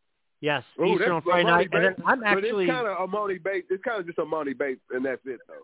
Yes, 0.41 0.63
Ooh, 0.81 0.95
Eastern 0.95 1.13
on 1.13 1.23
Friday 1.23 1.45
night. 1.45 1.69
And 1.73 1.85
then 1.85 1.95
I'm 2.07 2.21
but 2.21 2.29
actually 2.29 2.65
it's 2.65 2.73
kind 2.73 2.87
of 2.87 3.11
Emoni 3.11 3.43
Bates. 3.43 3.69
It's 3.71 3.83
kind 3.83 4.01
of 4.01 4.07
just 4.07 4.19
Emoni 4.19 4.57
Bates, 4.57 4.81
and 4.91 5.05
that's 5.05 5.21
it 5.27 5.41
though. 5.47 5.55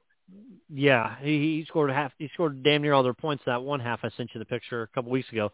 Yeah, 0.72 1.16
he, 1.20 1.58
he 1.58 1.64
scored 1.68 1.90
half. 1.90 2.12
He 2.18 2.28
scored 2.34 2.62
damn 2.62 2.82
near 2.82 2.92
all 2.92 3.02
their 3.02 3.14
points 3.14 3.44
that 3.46 3.62
one 3.62 3.80
half. 3.80 4.00
I 4.02 4.10
sent 4.16 4.30
you 4.34 4.38
the 4.38 4.44
picture 4.44 4.82
a 4.82 4.88
couple 4.88 5.10
weeks 5.10 5.30
ago. 5.30 5.52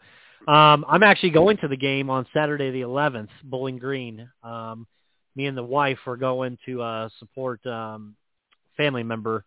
Um, 0.49 0.85
I'm 0.89 1.03
actually 1.03 1.31
going 1.31 1.59
to 1.59 1.69
the 1.69 1.77
game 1.77 2.11
on 2.11 2.27
Saturday 2.33 2.71
the 2.71 2.81
11th, 2.81 3.29
Bowling 3.45 3.79
Green. 3.79 4.29
Um, 4.43 4.87
me 5.37 5.47
and 5.47 5.57
the 5.57 5.63
wife 5.63 5.99
are 6.07 6.17
going 6.17 6.59
to 6.67 6.83
uh, 6.83 7.09
support 7.19 7.65
um, 7.67 8.17
family 8.77 9.03
member 9.03 9.45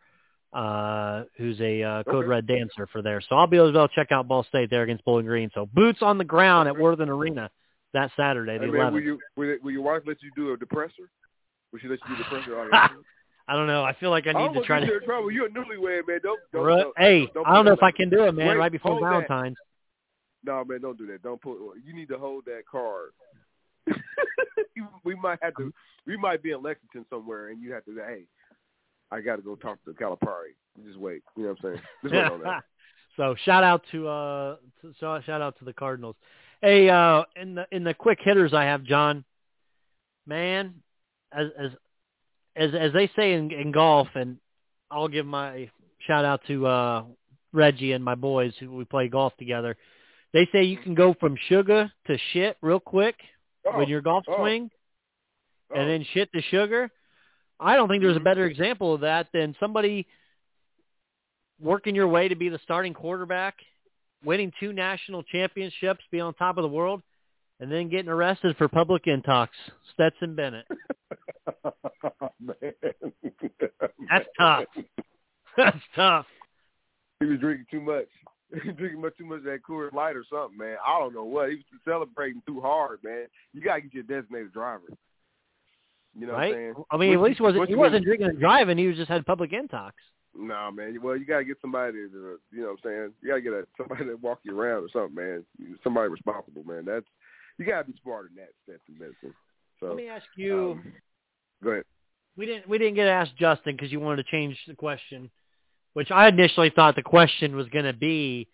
uh, 0.56 1.24
who's 1.38 1.60
a 1.60 1.84
uh, 1.84 2.04
Code 2.04 2.16
Okay. 2.16 2.28
Red 2.28 2.48
dancer 2.48 2.88
for 2.88 3.02
there. 3.02 3.22
So 3.28 3.36
I'll 3.36 3.46
be 3.48 3.58
able 3.58 3.74
to 3.74 3.88
check 3.94 4.12
out 4.12 4.28
Ball 4.28 4.44
State 4.46 4.70
there 4.70 4.84
against 4.84 5.04
Bowling 5.04 5.26
Green. 5.26 5.52
So 5.54 5.68
boots 5.74 6.00
on 6.02 6.18
the 6.18 6.24
ground 6.24 6.70
at 6.70 6.78
Worthen 6.78 7.10
Arena 7.10 7.52
that 7.94 8.12
Saturday 8.16 8.58
the 8.58 8.68
man, 8.68 8.94
will 8.94 9.02
11th. 9.02 9.04
you 9.04 9.20
will, 9.36 9.58
will 9.62 9.72
your 9.72 9.82
wife 9.82 10.04
let 10.06 10.24
you 10.24 10.32
do 10.36 10.54
a 10.54 10.58
depressor? 10.58 11.08
Will 11.72 11.80
she 11.80 11.88
let 11.88 12.00
you 12.08 12.16
do 12.16 12.22
a 12.22 12.26
depressor? 12.26 12.70
I 13.48 13.56
don't 13.56 13.68
know. 13.68 13.84
I 13.84 13.94
feel 14.00 14.10
like 14.10 14.26
I 14.28 14.32
I 14.32 14.34
need 14.34 14.54
don't 14.54 14.54
to 14.56 14.62
try 14.64 14.80
to. 14.80 14.92
in 14.92 15.04
trouble. 15.04 15.30
You're 15.30 15.48
a 15.48 15.50
newlywed 15.50 16.08
man. 16.08 16.20
Don't, 16.24 16.40
don't, 16.52 16.66
Ru- 16.66 16.78
don't 16.78 16.94
hey, 16.98 17.28
don't 17.34 17.46
I 17.46 17.54
don't 17.54 17.66
know 17.66 17.74
if 17.74 17.84
I 17.84 17.92
can 17.92 18.10
do 18.10 18.24
it, 18.24 18.32
man. 18.32 18.48
Wait, 18.48 18.58
right 18.58 18.72
before 18.72 18.94
hold 18.94 19.04
that. 19.04 19.28
Valentine's. 19.28 19.58
No, 20.44 20.64
man, 20.64 20.82
don't 20.82 20.98
do 20.98 21.06
that. 21.08 21.22
Don't 21.22 21.42
put. 21.42 21.58
You 21.86 21.94
need 21.94 22.08
to 22.10 22.18
hold 22.18 22.46
that 22.46 22.62
card. 22.70 23.12
we 25.04 25.16
might 25.16 25.40
have 25.42 25.56
to. 25.58 25.72
We 26.08 26.18
might 26.18 26.42
be 26.42 26.52
in 26.52 26.64
Lexington 26.64 27.06
somewhere, 27.10 27.50
and 27.50 27.62
you 27.62 27.72
have 27.74 27.86
to. 27.86 27.96
say, 27.96 28.02
Hey, 28.08 28.24
I 29.12 29.22
got 29.22 29.38
to 29.38 29.42
go 29.42 29.56
talk 29.56 29.84
to 29.86 29.92
Calipari. 29.92 30.56
Just 30.86 30.98
wait. 30.98 31.22
You 31.36 31.44
know 31.44 31.50
what 31.50 31.70
I'm 31.70 31.74
saying? 31.74 31.84
Just 32.04 32.14
wait 32.14 32.24
on 32.24 32.42
that. 32.44 32.64
so 33.18 33.36
shout 33.46 33.64
out 33.64 33.84
to 33.92 34.08
uh 34.08 34.56
to, 34.82 34.94
so 35.00 35.20
shout 35.26 35.42
out 35.42 35.58
to 35.60 35.66
the 35.66 35.74
Cardinals. 35.74 36.16
Hey, 36.62 36.90
uh 36.90 37.24
in 37.36 37.56
the 37.56 37.66
in 37.72 37.84
the 37.84 37.94
quick 37.94 38.20
hitters 38.22 38.54
I 38.54 38.64
have 38.66 38.84
John. 38.84 39.24
Man, 40.28 40.76
as 41.32 41.48
as 41.58 41.72
as 42.56 42.72
as 42.74 42.94
they 42.94 43.10
say 43.16 43.34
in, 43.34 43.52
in 43.52 43.72
golf 43.72 44.08
and 44.16 44.38
I'll 44.92 45.08
give 45.08 45.26
my 45.26 45.70
shout 46.08 46.26
out 46.26 46.42
to 46.48 46.66
uh 46.68 47.04
Reggie 47.54 47.94
and 47.94 48.04
my 48.04 48.16
boys 48.16 48.54
who 48.60 48.76
we 48.76 48.86
play 48.86 49.08
golf 49.08 49.36
together. 49.38 49.78
They 50.34 50.48
say 50.52 50.64
you 50.64 50.78
can 50.78 50.96
go 50.96 51.14
from 51.18 51.38
sugar 51.48 51.90
to 52.08 52.18
shit 52.34 52.58
real 52.62 52.82
quick 52.82 53.16
Oh, 53.66 53.80
with 53.80 53.90
your 53.90 54.02
golf 54.02 54.26
oh, 54.28 54.38
swing, 54.38 54.70
oh. 55.74 55.80
and 55.80 55.90
then 55.90 56.06
shit 56.14 56.32
to 56.34 56.42
sugar. 56.44 56.92
I 57.60 57.76
don't 57.76 57.88
think 57.88 58.04
there's 58.04 58.18
a 58.18 58.22
better 58.22 58.46
example 58.46 58.94
of 58.94 59.02
that 59.02 59.28
than 59.34 59.56
somebody 59.60 60.08
working 61.60 61.96
your 61.96 62.08
way 62.08 62.28
to 62.28 62.36
be 62.36 62.50
the 62.50 62.60
starting 62.64 62.94
quarterback, 62.94 63.56
winning 64.24 64.52
two 64.60 64.74
national 64.74 65.24
championships, 65.24 66.02
be 66.12 66.20
on 66.20 66.34
top 66.34 66.58
of 66.58 66.64
the 66.64 66.68
world, 66.70 67.02
and 67.60 67.72
then 67.72 67.90
getting 67.90 68.10
arrested 68.10 68.58
for 68.58 68.68
public 68.68 69.06
intox. 69.06 69.50
Stetson 69.94 70.36
Bennett. 70.36 70.66
Man. 72.40 72.56
That's 74.10 74.26
tough. 74.38 74.66
That's 75.58 75.78
tough. 75.96 76.26
He 77.20 77.26
was 77.26 77.40
drinking 77.40 77.68
too 77.72 77.82
much. 77.82 78.08
Drinking 78.78 79.02
much 79.02 79.18
too 79.18 79.26
much 79.26 79.40
of 79.40 79.46
that 79.46 79.64
Coors 79.68 79.92
Light 79.92 80.16
or 80.16 80.24
something, 80.32 80.58
man. 80.58 80.78
I 80.86 81.00
don't 81.00 81.16
know 81.16 81.24
what. 81.24 81.50
He 81.50 81.56
was 81.56 81.64
celebrating 81.84 82.44
too 82.48 82.62
hard, 82.62 83.00
man. 83.04 83.26
You 83.54 83.62
gotta 83.62 83.82
get 83.82 83.94
your 83.94 84.04
designated 84.04 84.54
driver. 84.54 84.84
You 86.18 86.28
know 86.28 86.34
right? 86.34 86.50
what 86.50 86.58
I'm 86.58 86.64
saying? 86.64 86.74
I 86.92 86.98
mean, 86.98 87.14
at 87.14 87.22
least 87.22 87.38
he 87.38 87.44
wasn't, 87.44 87.68
he 87.68 87.76
wasn't 87.76 88.06
drinking 88.06 88.28
and 88.28 88.40
driving. 88.40 88.78
He 88.78 88.88
was 88.88 88.96
just 88.96 89.10
had 89.10 89.26
public 89.26 89.52
intox. 89.52 89.92
Nah, 90.38 90.72
man. 90.72 90.98
Well, 91.02 91.16
you 91.18 91.26
gotta 91.26 91.46
get 91.46 91.58
somebody 91.62 91.94
to, 91.94 92.40
you 92.52 92.62
know 92.62 92.68
what 92.68 92.72
I'm 92.72 92.78
saying? 92.84 93.14
You 93.22 93.30
gotta 93.30 93.42
get 93.42 93.54
a, 93.54 93.66
somebody 93.78 94.06
to 94.06 94.16
walk 94.16 94.40
you 94.44 94.60
around 94.60 94.84
or 94.84 94.90
something, 94.92 95.16
man. 95.16 95.46
Somebody 95.84 96.10
responsible, 96.10 96.64
man. 96.66 96.86
That's 96.86 97.06
you 97.58 97.66
gotta 97.66 97.86
be 97.86 97.94
smarter 98.04 98.30
than 98.30 98.38
that, 98.38 98.50
Stetson 98.64 98.96
Benson. 99.00 99.34
So 99.80 99.88
Let 99.88 99.96
me 99.96 100.10
ask 100.10 100.26
you. 100.36 100.72
um, 100.72 100.94
go 101.64 101.70
ahead. 101.72 101.84
we 102.38 102.46
didn't 102.46 102.68
we 102.68 102.78
didn't 102.78 102.96
get 102.96 103.06
to 103.06 103.12
ask 103.12 103.32
Justin 103.36 103.76
because 103.76 103.92
you 103.92 104.00
wanted 104.00 104.26
to 104.26 104.32
change 104.32 104.58
the 104.68 104.76
question, 104.76 105.30
which 105.94 106.12
I 106.12 106.28
initially 106.28 106.70
thought 106.70 106.96
the 106.96 107.02
question 107.02 107.56
was 107.56 107.68
going 107.70 107.86
to 107.86 107.94
be 107.94 108.48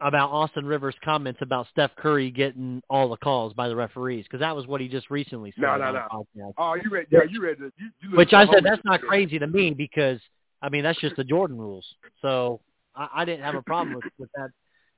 about 0.00 0.30
Austin 0.30 0.66
Rivers' 0.66 0.94
comments 1.02 1.40
about 1.42 1.66
Steph 1.70 1.94
Curry 1.96 2.30
getting 2.30 2.82
all 2.90 3.08
the 3.08 3.16
calls 3.16 3.54
by 3.54 3.68
the 3.68 3.76
referees 3.76 4.24
because 4.24 4.40
that 4.40 4.54
was 4.54 4.66
what 4.66 4.80
he 4.80 4.88
just 4.88 5.10
recently 5.10 5.52
said. 5.56 5.62
No, 5.62 5.76
no, 5.76 5.92
no. 6.34 6.52
Oh, 6.58 6.74
you 6.74 6.90
read? 6.90 7.06
Yeah, 7.10 7.20
you 7.28 7.42
read 7.42 7.58
the. 7.58 7.72
You, 7.78 7.90
you 8.02 8.16
Which 8.16 8.32
I 8.32 8.46
said 8.46 8.62
that's 8.64 8.84
not 8.84 9.00
crazy 9.00 9.38
to 9.38 9.46
me 9.46 9.70
because 9.70 10.20
I 10.60 10.68
mean 10.68 10.82
that's 10.82 11.00
just 11.00 11.16
the 11.16 11.24
Jordan 11.24 11.56
rules. 11.56 11.86
So 12.20 12.60
I, 12.94 13.08
I 13.16 13.24
didn't 13.24 13.44
have 13.44 13.54
a 13.54 13.62
problem 13.62 13.94
with, 13.94 14.04
with 14.18 14.30
that 14.34 14.50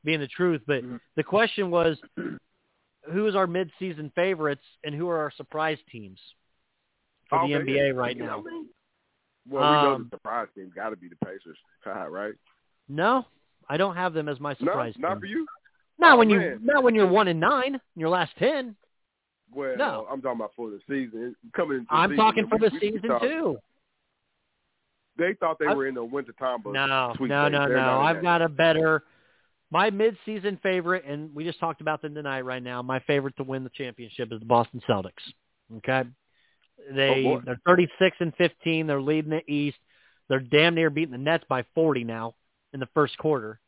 being 0.04 0.20
the 0.20 0.28
truth. 0.28 0.62
But 0.66 0.82
Mm-hmm. 0.82 0.96
the 1.16 1.22
question 1.22 1.70
was, 1.70 1.98
who 3.12 3.26
is 3.26 3.36
our 3.36 3.46
mid-season 3.46 4.12
favorites 4.14 4.64
and 4.84 4.94
who 4.94 5.08
are 5.08 5.18
our 5.18 5.32
surprise 5.36 5.78
teams 5.90 6.18
for 7.28 7.46
the 7.46 7.54
NBA 7.54 7.76
yeah. 7.76 7.82
right 7.90 8.16
now? 8.16 8.38
what 8.38 8.48
I 8.48 8.50
mean? 8.50 8.66
Well, 9.48 9.62
we 9.62 9.76
know 9.76 9.94
Um, 9.94 10.08
the 10.10 10.16
surprise 10.16 10.48
team 10.54 10.72
got 10.74 10.90
to 10.90 10.96
be 10.96 11.08
the 11.08 11.16
Pacers, 11.24 11.58
right? 12.10 12.34
No, 12.88 13.26
I 13.68 13.76
don't 13.76 13.96
have 13.96 14.14
them 14.14 14.28
as 14.28 14.40
my 14.40 14.52
No, 14.60 14.66
surprise 14.66 14.94
not 14.98 15.14
team. 15.14 15.20
for 15.20 15.26
you. 15.26 15.46
Not 15.98 16.14
Oh, 16.14 16.18
when 16.18 16.30
you 16.30 16.58
not 16.62 16.82
when 16.84 16.94
you're 16.94 17.06
one 17.08 17.28
and 17.28 17.40
nine 17.40 17.74
in 17.74 17.80
your 17.96 18.08
last 18.08 18.32
ten. 18.38 18.76
Well, 19.52 19.76
No. 19.76 20.06
I'm 20.10 20.20
talking 20.22 20.40
about 20.40 20.52
for 20.54 20.70
the 20.70 20.80
season 20.88 21.34
coming 21.54 21.78
into. 21.78 21.92
I'm 21.92 22.10
season, 22.10 22.24
talking 22.24 22.46
for 22.48 22.56
we- 22.58 22.68
the 22.68 22.74
we 22.74 22.80
season 22.80 23.02
talk- 23.08 23.22
too. 23.22 23.58
They 25.16 25.34
thought 25.34 25.58
they 25.58 25.66
I- 25.66 25.74
were 25.74 25.86
in 25.86 25.94
the 25.94 26.04
winter 26.04 26.32
time, 26.32 26.62
but 26.62 26.72
No, 26.72 26.86
no, 26.86 27.12
no, 27.18 27.48
They're 27.48 27.76
no. 27.76 28.00
I've 28.00 28.22
got 28.22 28.42
a 28.42 28.48
better. 28.48 29.02
My 29.70 29.90
mid-season 29.90 30.58
favorite, 30.58 31.04
and 31.04 31.34
we 31.34 31.44
just 31.44 31.58
talked 31.58 31.80
about 31.82 32.00
them 32.00 32.14
tonight. 32.14 32.42
Right 32.42 32.62
now, 32.62 32.80
my 32.82 33.00
favorite 33.00 33.36
to 33.36 33.42
win 33.42 33.64
the 33.64 33.70
championship 33.70 34.32
is 34.32 34.38
the 34.40 34.46
Boston 34.46 34.80
Celtics. 34.88 35.32
Okay, 35.78 36.04
they 36.90 37.26
Oh, 37.26 37.40
they're 37.40 37.60
36 37.66 38.16
and 38.20 38.34
15. 38.36 38.86
They're 38.86 39.00
leading 39.02 39.30
the 39.30 39.42
East. 39.52 39.78
They're 40.28 40.40
damn 40.40 40.74
near 40.74 40.88
beating 40.88 41.12
the 41.12 41.18
Nets 41.18 41.44
by 41.48 41.64
40 41.74 42.04
now 42.04 42.34
in 42.72 42.80
the 42.80 42.86
first 42.94 43.16
quarter. 43.18 43.60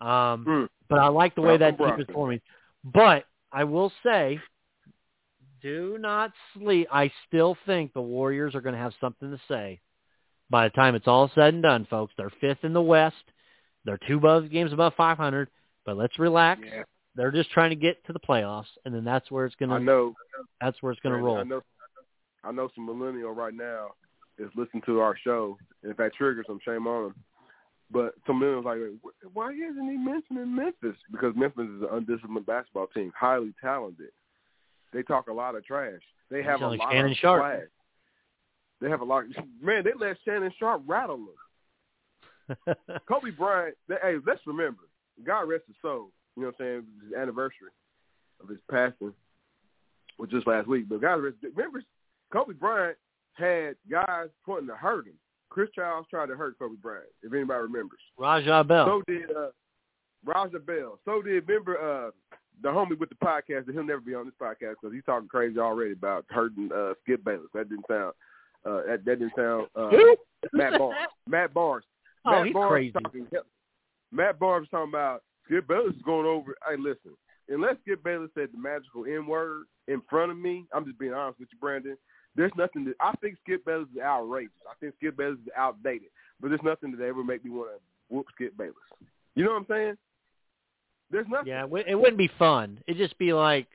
Um, 0.00 0.44
Mm. 0.46 0.68
but 0.88 0.98
I 0.98 1.08
like 1.08 1.34
the 1.34 1.40
way 1.42 1.50
Well, 1.50 1.58
that 1.58 1.78
team 1.78 1.86
is 2.00 2.06
Brogdon. 2.06 2.12
forming. 2.12 2.40
But 2.84 3.24
I 3.52 3.64
will 3.64 3.90
say, 4.02 4.40
do 5.60 5.96
not 5.98 6.32
sleep. 6.54 6.88
I 6.90 7.10
still 7.26 7.56
think 7.66 7.92
the 7.92 8.02
Warriors 8.02 8.54
are 8.54 8.60
going 8.60 8.74
to 8.74 8.80
have 8.80 8.94
something 9.00 9.30
to 9.30 9.40
say 9.46 9.80
by 10.50 10.66
the 10.68 10.74
time 10.74 10.94
it's 10.94 11.06
all 11.06 11.28
said 11.34 11.54
and 11.54 11.62
done, 11.62 11.84
folks. 11.86 12.12
They're 12.16 12.30
fifth 12.40 12.64
in 12.64 12.72
the 12.72 12.82
West. 12.82 13.22
They're 13.84 13.98
two 14.08 14.16
above 14.18 14.50
games 14.50 14.72
above 14.72 14.94
500. 14.96 15.48
But 15.84 15.96
let's 15.96 16.18
relax. 16.18 16.60
Yeah, 16.64 16.82
They're 17.14 17.30
just 17.32 17.50
trying 17.50 17.70
to 17.70 17.76
get 17.76 18.04
to 18.06 18.12
the 18.12 18.20
playoffs, 18.20 18.68
and 18.84 18.94
then 18.94 19.04
that's 19.04 19.30
where 19.30 19.46
it's 19.46 19.54
going 19.56 19.68
to. 19.70 19.76
I 19.76 19.78
know. 19.78 20.14
that's 20.60 20.80
where 20.82 20.92
it's 20.92 21.00
going 21.00 21.16
to 21.16 21.22
roll. 21.22 21.38
I 21.38 21.42
know. 21.44 21.62
I 22.44 22.50
know 22.52 22.68
some 22.74 22.86
millennial 22.86 23.30
right 23.32 23.54
now 23.54 23.90
is 24.38 24.50
listening 24.56 24.82
to 24.86 24.98
our 25.00 25.16
show, 25.16 25.56
and 25.82 25.90
if 25.92 25.96
that 25.98 26.12
triggers 26.14 26.46
them, 26.46 26.58
shame 26.64 26.86
on 26.88 27.04
them. 27.04 27.14
But 27.92 28.14
some 28.26 28.40
was 28.40 28.64
like, 28.64 28.78
why 29.34 29.52
isn't 29.52 29.90
he 29.90 29.98
mentioning 29.98 30.54
Memphis? 30.54 30.96
Because 31.10 31.34
Memphis 31.36 31.68
is 31.68 31.82
an 31.82 31.88
undisciplined 31.92 32.46
basketball 32.46 32.86
team, 32.86 33.12
highly 33.18 33.52
talented. 33.60 34.10
They 34.92 35.02
talk 35.02 35.28
a 35.28 35.32
lot 35.32 35.56
of 35.56 35.64
trash. 35.64 36.00
They 36.30 36.42
have 36.42 36.62
a 36.62 36.68
like 36.68 36.78
lot 36.78 36.92
Shannon 36.92 37.10
of 37.10 37.16
Sharp. 37.18 37.68
They 38.80 38.88
have 38.88 39.00
a 39.00 39.04
lot. 39.04 39.24
Man, 39.62 39.84
they 39.84 39.90
let 39.98 40.16
Shannon 40.24 40.52
Sharpe 40.58 40.82
rattle 40.86 41.18
them. 42.66 42.76
Kobe 43.08 43.30
Bryant. 43.30 43.76
They, 43.88 43.96
hey, 44.02 44.16
let's 44.26 44.40
remember. 44.46 44.82
God 45.24 45.42
rest 45.42 45.64
his 45.66 45.76
soul. 45.82 46.10
You 46.36 46.42
know 46.42 46.48
what 46.48 46.64
I'm 46.64 46.66
saying? 46.66 46.86
His 47.04 47.14
anniversary 47.14 47.70
of 48.42 48.48
his 48.48 48.58
passing 48.70 49.12
was 50.18 50.30
just 50.30 50.46
last 50.46 50.66
week. 50.66 50.88
But 50.88 51.02
God 51.02 51.22
rest. 51.22 51.36
Remember, 51.54 51.82
Kobe 52.32 52.54
Bryant 52.54 52.96
had 53.34 53.76
guys 53.90 54.28
pointing 54.44 54.68
to 54.68 54.74
hurt 54.74 55.06
him. 55.06 55.14
Chris 55.52 55.68
Childs 55.74 56.08
tried 56.08 56.26
to 56.26 56.34
hurt 56.34 56.58
Kobe 56.58 56.76
Bryant. 56.80 57.04
If 57.22 57.32
anybody 57.34 57.62
remembers. 57.62 57.98
Raja 58.16 58.64
Bell. 58.64 58.86
So 58.86 59.02
did 59.06 59.30
uh, 59.36 59.48
Raja 60.24 60.58
Bell. 60.58 60.98
So 61.04 61.20
did 61.20 61.46
remember 61.46 61.76
uh, 61.78 62.10
the 62.62 62.70
homie 62.70 62.98
with 62.98 63.10
the 63.10 63.16
podcast 63.16 63.66
that 63.66 63.72
he'll 63.74 63.84
never 63.84 64.00
be 64.00 64.14
on 64.14 64.24
this 64.24 64.34
podcast 64.40 64.76
because 64.80 64.94
he's 64.94 65.04
talking 65.04 65.28
crazy 65.28 65.58
already 65.58 65.92
about 65.92 66.24
hurting 66.30 66.70
uh, 66.74 66.94
Skip 67.02 67.22
Bayless. 67.22 67.50
That 67.52 67.68
didn't 67.68 67.84
sound. 67.86 68.14
Uh, 68.64 68.80
that, 68.88 69.04
that 69.04 69.18
didn't 69.18 69.32
sound. 69.36 69.66
Uh, 69.76 69.90
Matt 70.54 70.78
Barnes. 70.78 70.96
Matt 71.28 71.52
Barnes. 71.52 71.84
Oh, 72.24 72.30
Matt 72.30 72.46
he's 72.46 72.54
Barnes 72.54 72.70
crazy. 72.70 72.92
Talking, 72.92 73.26
Matt 74.10 74.38
Barnes 74.38 74.62
was 74.62 74.68
talking 74.70 74.90
about 74.90 75.22
Skip 75.44 75.68
Bayless 75.68 75.94
is 75.96 76.02
going 76.02 76.26
over. 76.26 76.54
Hey, 76.66 76.76
listen. 76.78 77.12
Unless 77.50 77.76
Skip 77.82 78.02
Bayless 78.02 78.30
said 78.34 78.48
the 78.54 78.58
magical 78.58 79.04
N 79.04 79.26
word 79.26 79.64
in 79.86 80.00
front 80.08 80.30
of 80.30 80.38
me, 80.38 80.64
I'm 80.72 80.86
just 80.86 80.98
being 80.98 81.12
honest 81.12 81.40
with 81.40 81.48
you, 81.52 81.58
Brandon. 81.58 81.98
There's 82.34 82.52
nothing 82.56 82.84
that 82.86 82.94
I 83.00 83.12
think 83.20 83.36
Skip 83.44 83.64
Bayless 83.64 83.88
is 83.94 84.00
outrageous. 84.00 84.52
I 84.70 84.74
think 84.80 84.94
Skip 84.96 85.16
Bayless 85.16 85.38
is 85.44 85.52
outdated. 85.56 86.08
But 86.40 86.48
there's 86.48 86.62
nothing 86.64 86.96
that 86.96 87.04
ever 87.04 87.22
make 87.22 87.44
me 87.44 87.50
want 87.50 87.70
to 87.70 88.14
whoop 88.14 88.26
Skip 88.34 88.56
Bayless. 88.56 88.74
You 89.34 89.44
know 89.44 89.50
what 89.52 89.58
I'm 89.58 89.66
saying? 89.68 89.96
There's 91.10 91.26
nothing. 91.28 91.48
Yeah, 91.48 91.64
it 91.64 91.94
wouldn't 91.98 92.18
be 92.18 92.30
fun. 92.38 92.78
It'd 92.86 92.98
just 92.98 93.18
be 93.18 93.32
like 93.34 93.66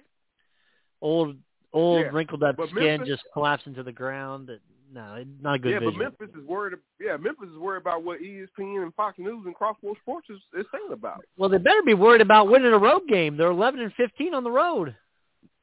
old, 1.02 1.38
old 1.72 2.02
Yeah, 2.02 2.10
wrinkled 2.12 2.44
up 2.44 2.58
but 2.58 2.70
skin 2.70 2.84
Memphis- 2.84 3.08
just 3.10 3.24
collapsing 3.34 3.76
to 3.76 3.84
the 3.84 3.92
ground. 3.92 4.48
That 4.48 4.60
no, 4.92 5.24
not 5.42 5.56
a 5.56 5.60
good 5.60 5.72
yeah, 5.74 5.80
vision. 5.80 5.94
but 5.98 6.04
Memphis 6.20 6.30
is 6.42 6.48
worried. 6.48 6.74
Yeah, 7.00 7.18
Memphis 7.18 7.50
is 7.50 7.58
worried 7.58 7.82
about 7.82 8.04
what 8.04 8.22
ESPN 8.22 8.84
and 8.84 8.94
Fox 8.96 9.20
News 9.20 9.44
and 9.46 9.54
Crossroads 9.54 10.00
Sports 10.02 10.28
is, 10.30 10.40
is 10.58 10.66
saying 10.72 10.92
about 10.92 11.20
it. 11.20 11.30
well, 11.38 11.50
they 11.50 11.58
better 11.58 11.82
be 11.86 11.94
worried 11.94 12.22
about 12.22 12.48
winning 12.48 12.72
a 12.74 12.78
road 12.78 13.02
game. 13.08 13.38
They're 13.38 13.52
11 13.52 13.82
and 13.82 13.94
15 13.94 14.34
on 14.34 14.44
the 14.44 14.52
road. 14.52 14.96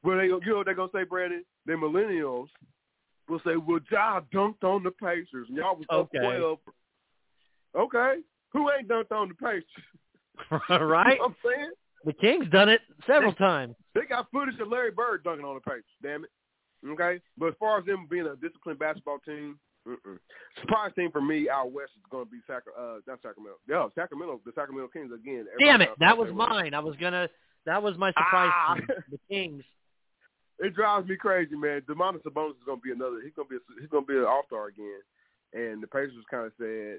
Well, 0.02 0.18
they, 0.18 0.24
you 0.24 0.40
know 0.46 0.56
what 0.56 0.66
they're 0.66 0.74
gonna 0.74 0.90
say, 0.94 1.04
Brandon? 1.04 1.44
The 1.66 1.72
millennials 1.72 2.48
will 3.28 3.40
say, 3.46 3.56
"Well, 3.56 3.80
Ja 3.90 4.20
dunked 4.32 4.62
on 4.64 4.82
the 4.82 4.90
Pacers, 4.90 5.48
and 5.48 5.56
y'all 5.56 5.76
was 5.76 5.86
up 5.90 6.08
Okay. 6.14 6.18
twelve. 6.18 6.58
Okay, 7.76 8.20
who 8.52 8.70
ain't 8.70 8.88
dunked 8.88 9.10
on 9.12 9.28
the 9.28 9.34
Pacers? 9.34 9.64
right? 10.50 10.60
You 10.70 10.78
know 10.78 11.24
what 11.24 11.30
I'm 11.30 11.36
saying 11.44 11.70
The 12.04 12.12
Kings 12.12 12.46
done 12.50 12.68
it 12.68 12.80
several 13.06 13.32
times. 13.32 13.74
they 13.94 14.02
got 14.08 14.30
footage 14.30 14.58
of 14.60 14.68
Larry 14.68 14.90
Bird 14.90 15.24
dunking 15.24 15.44
on 15.44 15.54
the 15.54 15.60
Pacers. 15.60 15.84
Damn 16.02 16.24
it. 16.24 16.30
Okay, 16.86 17.20
but 17.38 17.46
as 17.48 17.54
far 17.58 17.78
as 17.78 17.86
them 17.86 18.06
being 18.10 18.26
a 18.26 18.36
disciplined 18.36 18.78
basketball 18.78 19.18
team, 19.24 19.58
mm-mm. 19.88 20.18
surprise 20.60 20.92
team 20.94 21.10
for 21.10 21.22
me 21.22 21.48
out 21.48 21.72
west 21.72 21.92
is 21.96 22.02
going 22.10 22.26
to 22.26 22.30
be 22.30 22.40
Sac- 22.46 22.62
uh, 22.78 22.96
not 23.06 23.20
Sacramento. 23.22 23.56
Yeah, 23.66 23.86
Sacramento, 23.94 24.40
the 24.44 24.52
Sacramento 24.54 24.88
Kings 24.92 25.10
again. 25.14 25.46
Damn 25.58 25.80
it, 25.80 25.88
that 25.98 26.18
was 26.18 26.28
they 26.28 26.34
mine. 26.34 26.74
I 26.74 26.80
was 26.80 26.94
gonna. 26.96 27.28
That 27.64 27.82
was 27.82 27.96
my 27.96 28.10
surprise. 28.10 28.50
Ah. 28.54 28.74
team, 28.74 28.86
the 29.10 29.18
Kings. 29.30 29.64
It 30.58 30.74
drives 30.74 31.08
me 31.08 31.16
crazy, 31.16 31.56
man. 31.56 31.82
Domantas 31.82 32.22
Sabonis 32.22 32.50
is 32.50 32.66
going 32.66 32.78
to 32.78 32.84
be 32.84 32.92
another. 32.92 33.20
He's 33.22 33.34
going 33.34 33.48
to 33.48 33.50
be. 33.50 33.56
A, 33.56 33.80
he's 33.80 33.90
going 33.90 34.04
to 34.04 34.12
be 34.12 34.18
an 34.18 34.24
All 34.24 34.42
Star 34.46 34.68
again, 34.68 35.02
and 35.52 35.82
the 35.82 35.86
Pacers 35.86 36.24
kind 36.30 36.46
of 36.46 36.52
said 36.58 36.98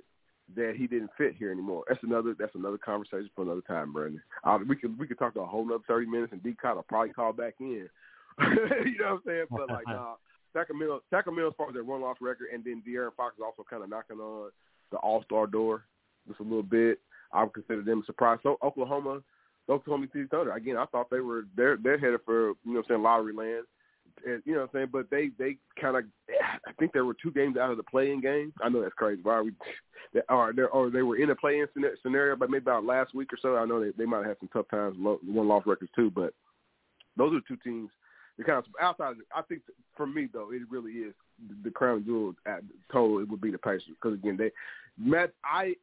that 0.55 0.75
he 0.77 0.87
didn't 0.87 1.09
fit 1.17 1.35
here 1.35 1.51
anymore. 1.51 1.83
That's 1.87 2.03
another. 2.03 2.35
That's 2.37 2.55
another 2.55 2.77
conversation 2.77 3.29
for 3.35 3.43
another 3.43 3.61
time, 3.61 3.93
Brandon. 3.93 4.21
Uh, 4.43 4.59
we 4.67 4.75
could 4.75 4.99
we 4.99 5.07
could 5.07 5.17
talk 5.17 5.33
to 5.35 5.41
a 5.41 5.45
whole 5.45 5.63
another 5.63 5.83
thirty 5.87 6.05
minutes, 6.05 6.33
and 6.33 6.43
D. 6.43 6.53
Cott 6.61 6.75
will 6.75 6.83
probably 6.83 7.13
call 7.13 7.31
back 7.33 7.55
in. 7.59 7.87
you 8.39 8.97
know 8.99 9.05
what 9.05 9.11
I'm 9.11 9.21
saying? 9.25 9.45
But 9.49 9.69
like, 9.69 9.87
nah, 9.87 10.15
Sacramento, 10.53 11.01
Sacramento 11.09 11.49
as 11.49 11.55
far 11.57 11.69
as 11.69 11.73
their 11.73 11.83
one 11.83 12.01
loss 12.01 12.17
record, 12.19 12.47
and 12.53 12.63
then 12.63 12.83
De'Aaron 12.87 13.15
Fox 13.15 13.35
is 13.35 13.43
also 13.45 13.65
kind 13.69 13.83
of 13.83 13.89
knocking 13.89 14.19
on 14.19 14.51
the 14.91 14.97
All 14.97 15.23
Star 15.23 15.47
door 15.47 15.85
just 16.27 16.39
a 16.39 16.43
little 16.43 16.63
bit. 16.63 16.99
I 17.31 17.43
would 17.43 17.53
consider 17.53 17.81
them 17.81 18.01
a 18.01 18.05
surprise. 18.05 18.39
So 18.43 18.57
Oklahoma, 18.63 19.21
Oklahoma 19.69 20.07
City 20.13 20.25
Thunder. 20.29 20.53
Again, 20.53 20.77
I 20.77 20.85
thought 20.85 21.09
they 21.09 21.19
were 21.19 21.43
they're 21.55 21.77
they're 21.77 21.97
headed 21.97 22.21
for 22.25 22.49
you 22.49 22.55
know 22.65 22.73
what 22.73 22.85
I'm 22.85 22.85
saying 22.89 23.03
lottery 23.03 23.33
land. 23.33 23.65
and, 24.25 24.41
you 24.45 24.53
know 24.53 24.61
what 24.61 24.69
I'm 24.73 24.79
saying. 24.79 24.89
But 24.91 25.09
they 25.09 25.29
they 25.37 25.57
kind 25.79 25.97
of 25.97 26.03
I 26.65 26.71
think 26.79 26.93
there 26.93 27.05
were 27.05 27.15
two 27.21 27.31
games 27.31 27.57
out 27.57 27.71
of 27.71 27.77
the 27.77 27.83
playing 27.83 28.21
game. 28.21 28.53
I 28.61 28.69
know 28.69 28.81
that's 28.81 28.93
crazy. 28.93 29.21
Why 29.23 29.33
are 29.35 29.43
we? 29.43 29.53
Or 30.29 30.53
they 30.53 30.61
or 30.61 30.89
they 30.89 31.01
were 31.01 31.17
in 31.17 31.31
a 31.31 31.35
play-in 31.35 31.67
scenario, 32.01 32.35
but 32.35 32.49
maybe 32.49 32.63
about 32.63 32.85
last 32.85 33.13
week 33.13 33.33
or 33.33 33.37
so. 33.41 33.57
I 33.57 33.65
know 33.65 33.83
they 33.83 33.91
they 33.97 34.05
might 34.05 34.19
have 34.19 34.27
had 34.27 34.39
some 34.39 34.49
tough 34.53 34.69
times, 34.69 34.95
one 34.99 35.47
loss 35.47 35.63
records 35.65 35.91
too. 35.95 36.11
But 36.11 36.33
those 37.17 37.33
are 37.33 37.41
two 37.47 37.57
teams. 37.63 37.89
The 38.37 38.43
kind 38.43 38.59
of 38.59 38.65
outside. 38.81 39.11
Of, 39.11 39.17
I 39.35 39.41
think 39.41 39.61
for 39.97 40.05
me 40.05 40.27
though, 40.31 40.51
it 40.51 40.61
really 40.69 40.91
is 40.91 41.13
the 41.63 41.71
crown 41.71 42.03
jewel 42.05 42.33
at 42.45 42.61
total. 42.91 43.19
It 43.19 43.29
would 43.29 43.41
be 43.41 43.51
the 43.51 43.57
Pacers 43.57 43.83
because 43.89 44.17
again 44.17 44.37
they 44.37 44.51
Matt. 44.97 45.31
I 45.43 45.75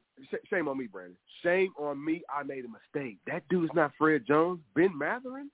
shame 0.51 0.69
on 0.69 0.79
me, 0.79 0.87
Brandon. 0.87 1.17
Shame 1.43 1.73
on 1.79 2.03
me. 2.05 2.23
I 2.35 2.43
made 2.43 2.65
a 2.65 2.69
mistake. 2.69 3.19
That 3.27 3.43
dude's 3.49 3.73
not 3.75 3.93
Fred 3.99 4.25
Jones. 4.27 4.61
Ben 4.75 4.97
Mathurin 4.97 5.51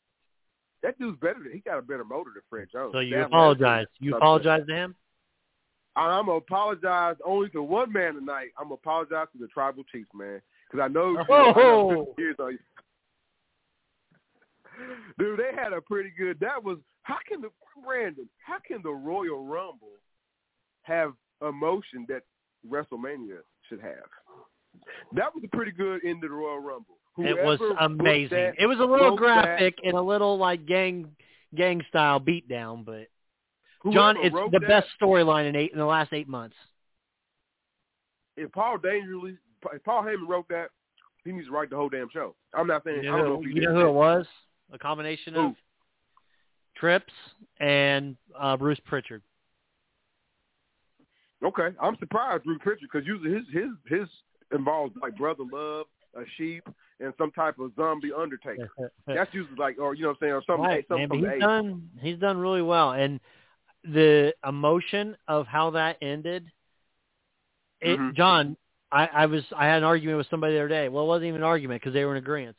That 0.83 0.99
dude's 0.99 1.19
better. 1.21 1.41
Than, 1.43 1.53
he 1.53 1.61
got 1.61 1.79
a 1.79 1.83
better 1.83 2.05
motor 2.05 2.31
than 2.35 2.43
Fred 2.51 2.69
Jones. 2.73 2.93
So 2.93 3.01
you 3.01 3.17
that 3.17 3.27
apologize. 3.27 3.87
You 3.99 4.17
apologize 4.17 4.63
to 4.67 4.75
him. 4.75 4.95
I'm 5.97 6.27
gonna 6.27 6.39
apologize 6.39 7.17
only 7.25 7.49
to 7.51 7.63
one 7.63 7.93
man 7.93 8.15
tonight. 8.15 8.51
I'm 8.57 8.67
gonna 8.67 8.75
apologize 8.75 9.27
to 9.33 9.39
the 9.39 9.49
tribal 9.49 9.83
chiefs, 9.91 10.11
man, 10.15 10.41
because 10.71 10.85
I 10.85 10.89
know. 10.89 11.17
Oh. 11.29 12.15
Years 12.19 12.37
on 12.39 12.53
you. 12.53 12.59
Dude, 15.19 15.41
they 15.41 15.61
had 15.61 15.73
a 15.73 15.81
pretty 15.81 16.13
good. 16.17 16.39
That 16.41 16.63
was 16.63 16.79
how 17.09 17.17
can 17.27 17.41
the 17.41 17.49
Brandon? 17.85 18.29
How 18.45 18.59
can 18.67 18.83
the 18.83 18.91
Royal 18.91 19.43
Rumble 19.43 19.97
have 20.83 21.15
emotion 21.41 22.07
that 22.09 22.23
WrestleMania 22.69 23.39
should 23.69 23.81
have? 23.81 24.05
That 25.15 25.35
was 25.35 25.43
a 25.43 25.57
pretty 25.57 25.73
good 25.73 26.05
end 26.05 26.23
of 26.23 26.31
the 26.31 26.37
Royal 26.37 26.59
Rumble. 26.59 26.99
Whoever 27.17 27.41
it 27.41 27.45
was 27.45 27.61
amazing. 27.81 28.53
It 28.59 28.67
was 28.67 28.79
a 28.79 28.85
little 28.85 29.17
graphic 29.17 29.77
that, 29.77 29.89
and 29.89 29.97
a 29.97 30.03
little 30.03 30.37
like 30.37 30.67
gang 30.67 31.09
gang 31.55 31.83
style 31.89 32.21
beatdown, 32.21 32.85
but 32.85 33.07
John, 33.91 34.17
it's 34.19 34.35
the 34.35 34.59
that, 34.61 34.69
best 34.69 34.89
storyline 35.01 35.49
in 35.49 35.57
eight 35.57 35.73
in 35.73 35.79
the 35.79 35.87
last 35.87 36.13
eight 36.13 36.29
months. 36.29 36.57
If 38.37 38.53
Paul 38.53 38.77
Dangerously, 38.79 39.39
if 39.73 39.83
Paul 39.83 40.03
Heyman 40.03 40.29
wrote 40.29 40.49
that, 40.51 40.69
he 41.25 41.33
needs 41.33 41.47
to 41.47 41.53
write 41.53 41.71
the 41.71 41.77
whole 41.77 41.89
damn 41.89 42.11
show. 42.11 42.35
I'm 42.55 42.67
not 42.67 42.85
saying 42.85 43.03
you 43.03 43.11
know, 43.11 43.15
I 43.15 43.19
don't 43.19 43.29
know 43.29 43.41
if 43.41 43.47
he 43.47 43.55
you 43.55 43.63
know 43.63 43.75
who 43.75 43.87
it 43.87 43.93
was. 43.93 44.27
A 44.73 44.79
combination 44.79 45.33
who? 45.33 45.47
of 45.47 45.55
Trips 46.79 47.13
and 47.61 48.17
uh, 48.39 48.57
Bruce 48.57 48.81
Prichard. 48.85 49.23
Okay, 51.45 51.69
I'm 51.81 51.97
surprised 51.99 52.45
Bruce 52.45 52.59
Prichard 52.63 52.89
because 52.93 53.07
usually 53.07 53.35
his 53.35 53.45
his 53.53 53.71
his 54.01 54.09
involves 54.53 54.95
like 55.01 55.17
brother 55.17 55.45
love, 55.53 55.87
a 56.17 56.23
sheep, 56.37 56.65
and 57.01 57.13
some 57.17 57.31
type 57.31 57.59
of 57.59 57.73
zombie 57.77 58.13
undertaker. 58.13 58.71
That's 59.07 59.33
usually 59.33 59.57
like, 59.57 59.79
or 59.79 59.95
you 59.95 60.03
know 60.03 60.09
what 60.09 60.17
I'm 60.17 60.19
saying, 60.21 60.33
or 60.33 60.43
something. 60.47 60.65
Right, 60.65 60.85
something 60.89 61.23
man, 61.23 61.33
he's 61.33 61.41
done. 61.41 61.89
He's 62.01 62.19
done 62.19 62.39
really 62.39 62.63
well, 62.63 62.93
and 62.93 63.21
the 63.85 64.35
emotion 64.47 65.17
of 65.29 65.47
how 65.47 65.71
that 65.71 65.97
ended. 66.03 66.51
It, 67.81 67.99
Mhm. 67.99 68.15
John, 68.15 68.57
I, 68.91 69.07
I 69.07 69.27
was 69.27 69.45
I 69.57 69.67
had 69.67 69.79
an 69.79 69.85
argument 69.85 70.19
with 70.19 70.27
somebody 70.29 70.55
the 70.55 70.61
other 70.61 70.69
day. 70.69 70.89
Well, 70.89 71.05
it 71.05 71.09
wasn't 71.09 71.29
even 71.29 71.43
an 71.43 71.47
argument 71.47 71.81
because 71.81 71.95
they 71.95 72.05
were 72.05 72.13
in 72.13 72.19
agreement. 72.19 72.57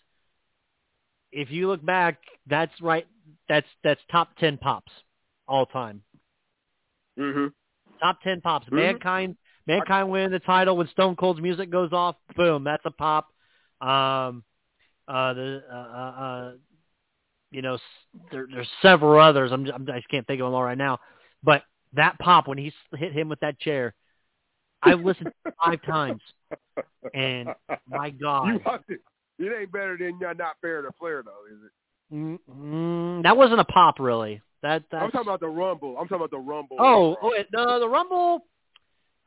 If 1.32 1.52
you 1.52 1.68
look 1.68 1.86
back, 1.86 2.18
that's 2.48 2.74
right. 2.82 3.06
That's 3.48 3.68
that's 3.84 4.02
top 4.12 4.36
ten 4.38 4.58
pops 4.58 4.92
all 5.48 5.66
time. 5.66 6.02
Mhm. 7.18 7.54
Top 8.00 8.22
ten 8.22 8.42
pops. 8.42 8.68
Mhm. 8.68 8.74
Mankind, 8.74 9.38
mankind 9.68 10.10
winning 10.10 10.32
the 10.32 10.40
title 10.40 10.78
when 10.78 10.88
Stone 10.88 11.16
Cold's 11.16 11.42
music 11.42 11.70
goes 11.70 11.92
off. 11.94 12.16
Boom, 12.36 12.64
that's 12.64 12.86
a 12.86 12.92
pop. 12.92 13.28
Um, 13.82 14.44
uh, 15.08 15.34
the 15.34 15.64
uh, 15.70 15.76
uh, 15.76 16.22
uh, 16.22 16.54
you 17.52 17.62
know, 17.62 17.78
there, 18.32 18.48
there's 18.52 18.70
several 18.82 19.20
others. 19.20 19.52
I'm, 19.52 19.66
I'm 19.72 19.90
I 19.90 19.98
just 19.98 20.10
can't 20.10 20.26
think 20.28 20.40
of 20.42 20.46
them 20.46 20.54
all 20.54 20.64
right 20.64 20.78
now. 20.78 21.00
But 21.44 21.64
that 21.94 22.20
pop 22.20 22.48
when 22.48 22.58
he 22.58 22.72
hit 22.96 23.12
him 23.12 23.30
with 23.30 23.40
that 23.40 23.60
chair, 23.60 23.96
I've 24.82 25.02
listened 25.02 25.32
five 25.64 25.82
times, 25.82 26.22
and 27.14 27.50
my 27.88 28.10
God, 28.22 28.48
You 28.48 28.60
it. 28.90 29.02
It 29.40 29.54
ain't 29.58 29.72
better 29.72 29.98
than 29.98 30.20
not 30.20 30.58
fair 30.62 30.82
to 30.82 30.92
Flair 31.00 31.24
though, 31.24 31.46
is 31.50 31.64
it? 31.64 31.72
Mm, 32.12 33.24
that 33.24 33.38
wasn't 33.38 33.60
a 33.60 33.66
pop 33.66 34.00
really. 34.00 34.42
That 34.62 34.84
that's, 34.92 35.04
I'm 35.04 35.12
talking 35.12 35.28
about 35.28 35.40
the 35.40 35.48
Rumble. 35.48 35.96
I'm 35.98 36.08
talking 36.08 36.18
about 36.18 36.32
the 36.32 36.38
Rumble. 36.40 36.78
Oh, 36.80 37.16
oh 37.22 37.32
wait, 37.32 37.48
no, 37.54 37.80
the 37.80 37.88
Rumble. 37.88 38.46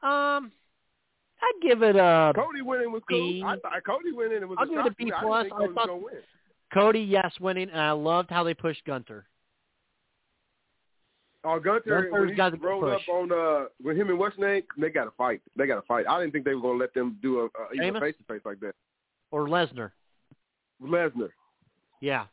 Um, 0.02 0.50
I'd 1.40 1.60
give 1.62 1.82
it 1.82 1.96
a 1.96 2.32
Cody 2.34 2.60
winning 2.62 2.92
was 2.92 3.02
cool. 3.08 3.44
I 3.44 3.56
thought 3.56 3.72
Cody 3.86 4.12
winning 4.12 4.46
was 4.48 4.56
I'll 4.60 4.66
give 4.66 4.78
it 4.78 4.86
a 4.86 4.90
to 4.90 4.94
B 4.96 5.04
me. 5.06 5.12
I 5.12 5.20
plus. 5.22 5.46
I 5.46 5.48
thought- 5.48 5.60
was 5.60 5.74
gonna 5.76 5.96
win. 5.96 6.14
Cody, 6.74 7.00
yes, 7.00 7.32
winning, 7.38 7.68
and 7.70 7.80
I 7.80 7.90
loved 7.92 8.30
how 8.30 8.44
they 8.44 8.54
pushed 8.54 8.84
Gunther. 8.86 9.26
Oh, 11.44 11.58
Gunther, 11.58 11.90
Gunther's 11.90 12.12
when 12.12 12.28
he 12.28 12.34
got 12.34 12.52
the 12.52 12.58
rolled 12.58 12.84
push. 12.84 12.94
up 12.94 13.14
on 13.14 13.32
uh 13.32 13.64
with 13.82 13.96
him 13.96 14.08
and 14.10 14.18
West 14.18 14.36
Snake, 14.36 14.66
they 14.78 14.90
got 14.90 15.04
to 15.04 15.10
fight. 15.12 15.40
They 15.56 15.66
got 15.66 15.76
to 15.76 15.82
fight. 15.82 16.06
I 16.08 16.20
didn't 16.20 16.32
think 16.32 16.44
they 16.44 16.54
were 16.54 16.60
gonna 16.62 16.78
let 16.78 16.94
them 16.94 17.18
do 17.20 17.40
a, 17.40 17.44
a 17.46 17.72
even 17.74 18.00
face 18.00 18.14
to 18.18 18.24
face 18.32 18.42
like 18.44 18.60
that. 18.60 18.74
Or 19.30 19.48
Lesnar. 19.48 19.90
Lesnar. 20.82 21.30
Yeah. 22.00 22.26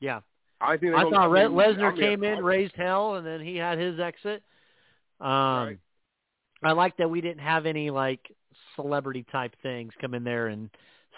Yeah. 0.00 0.20
I 0.60 0.76
think 0.76 0.94
I 0.94 1.08
thought 1.08 1.30
Re- 1.30 1.42
Lesnar 1.42 1.96
came 1.96 2.24
in, 2.24 2.42
raised 2.44 2.74
hell, 2.76 3.14
and 3.14 3.26
then 3.26 3.40
he 3.40 3.56
had 3.56 3.78
his 3.78 4.00
exit. 4.00 4.42
Um, 5.20 5.28
Right. 5.30 5.78
I 6.62 6.72
like 6.72 6.96
that 6.96 7.08
we 7.08 7.20
didn't 7.20 7.40
have 7.42 7.66
any 7.66 7.90
like 7.90 8.20
celebrity 8.74 9.24
type 9.30 9.54
things 9.62 9.92
come 10.00 10.14
in 10.14 10.24
there 10.24 10.48
and 10.48 10.68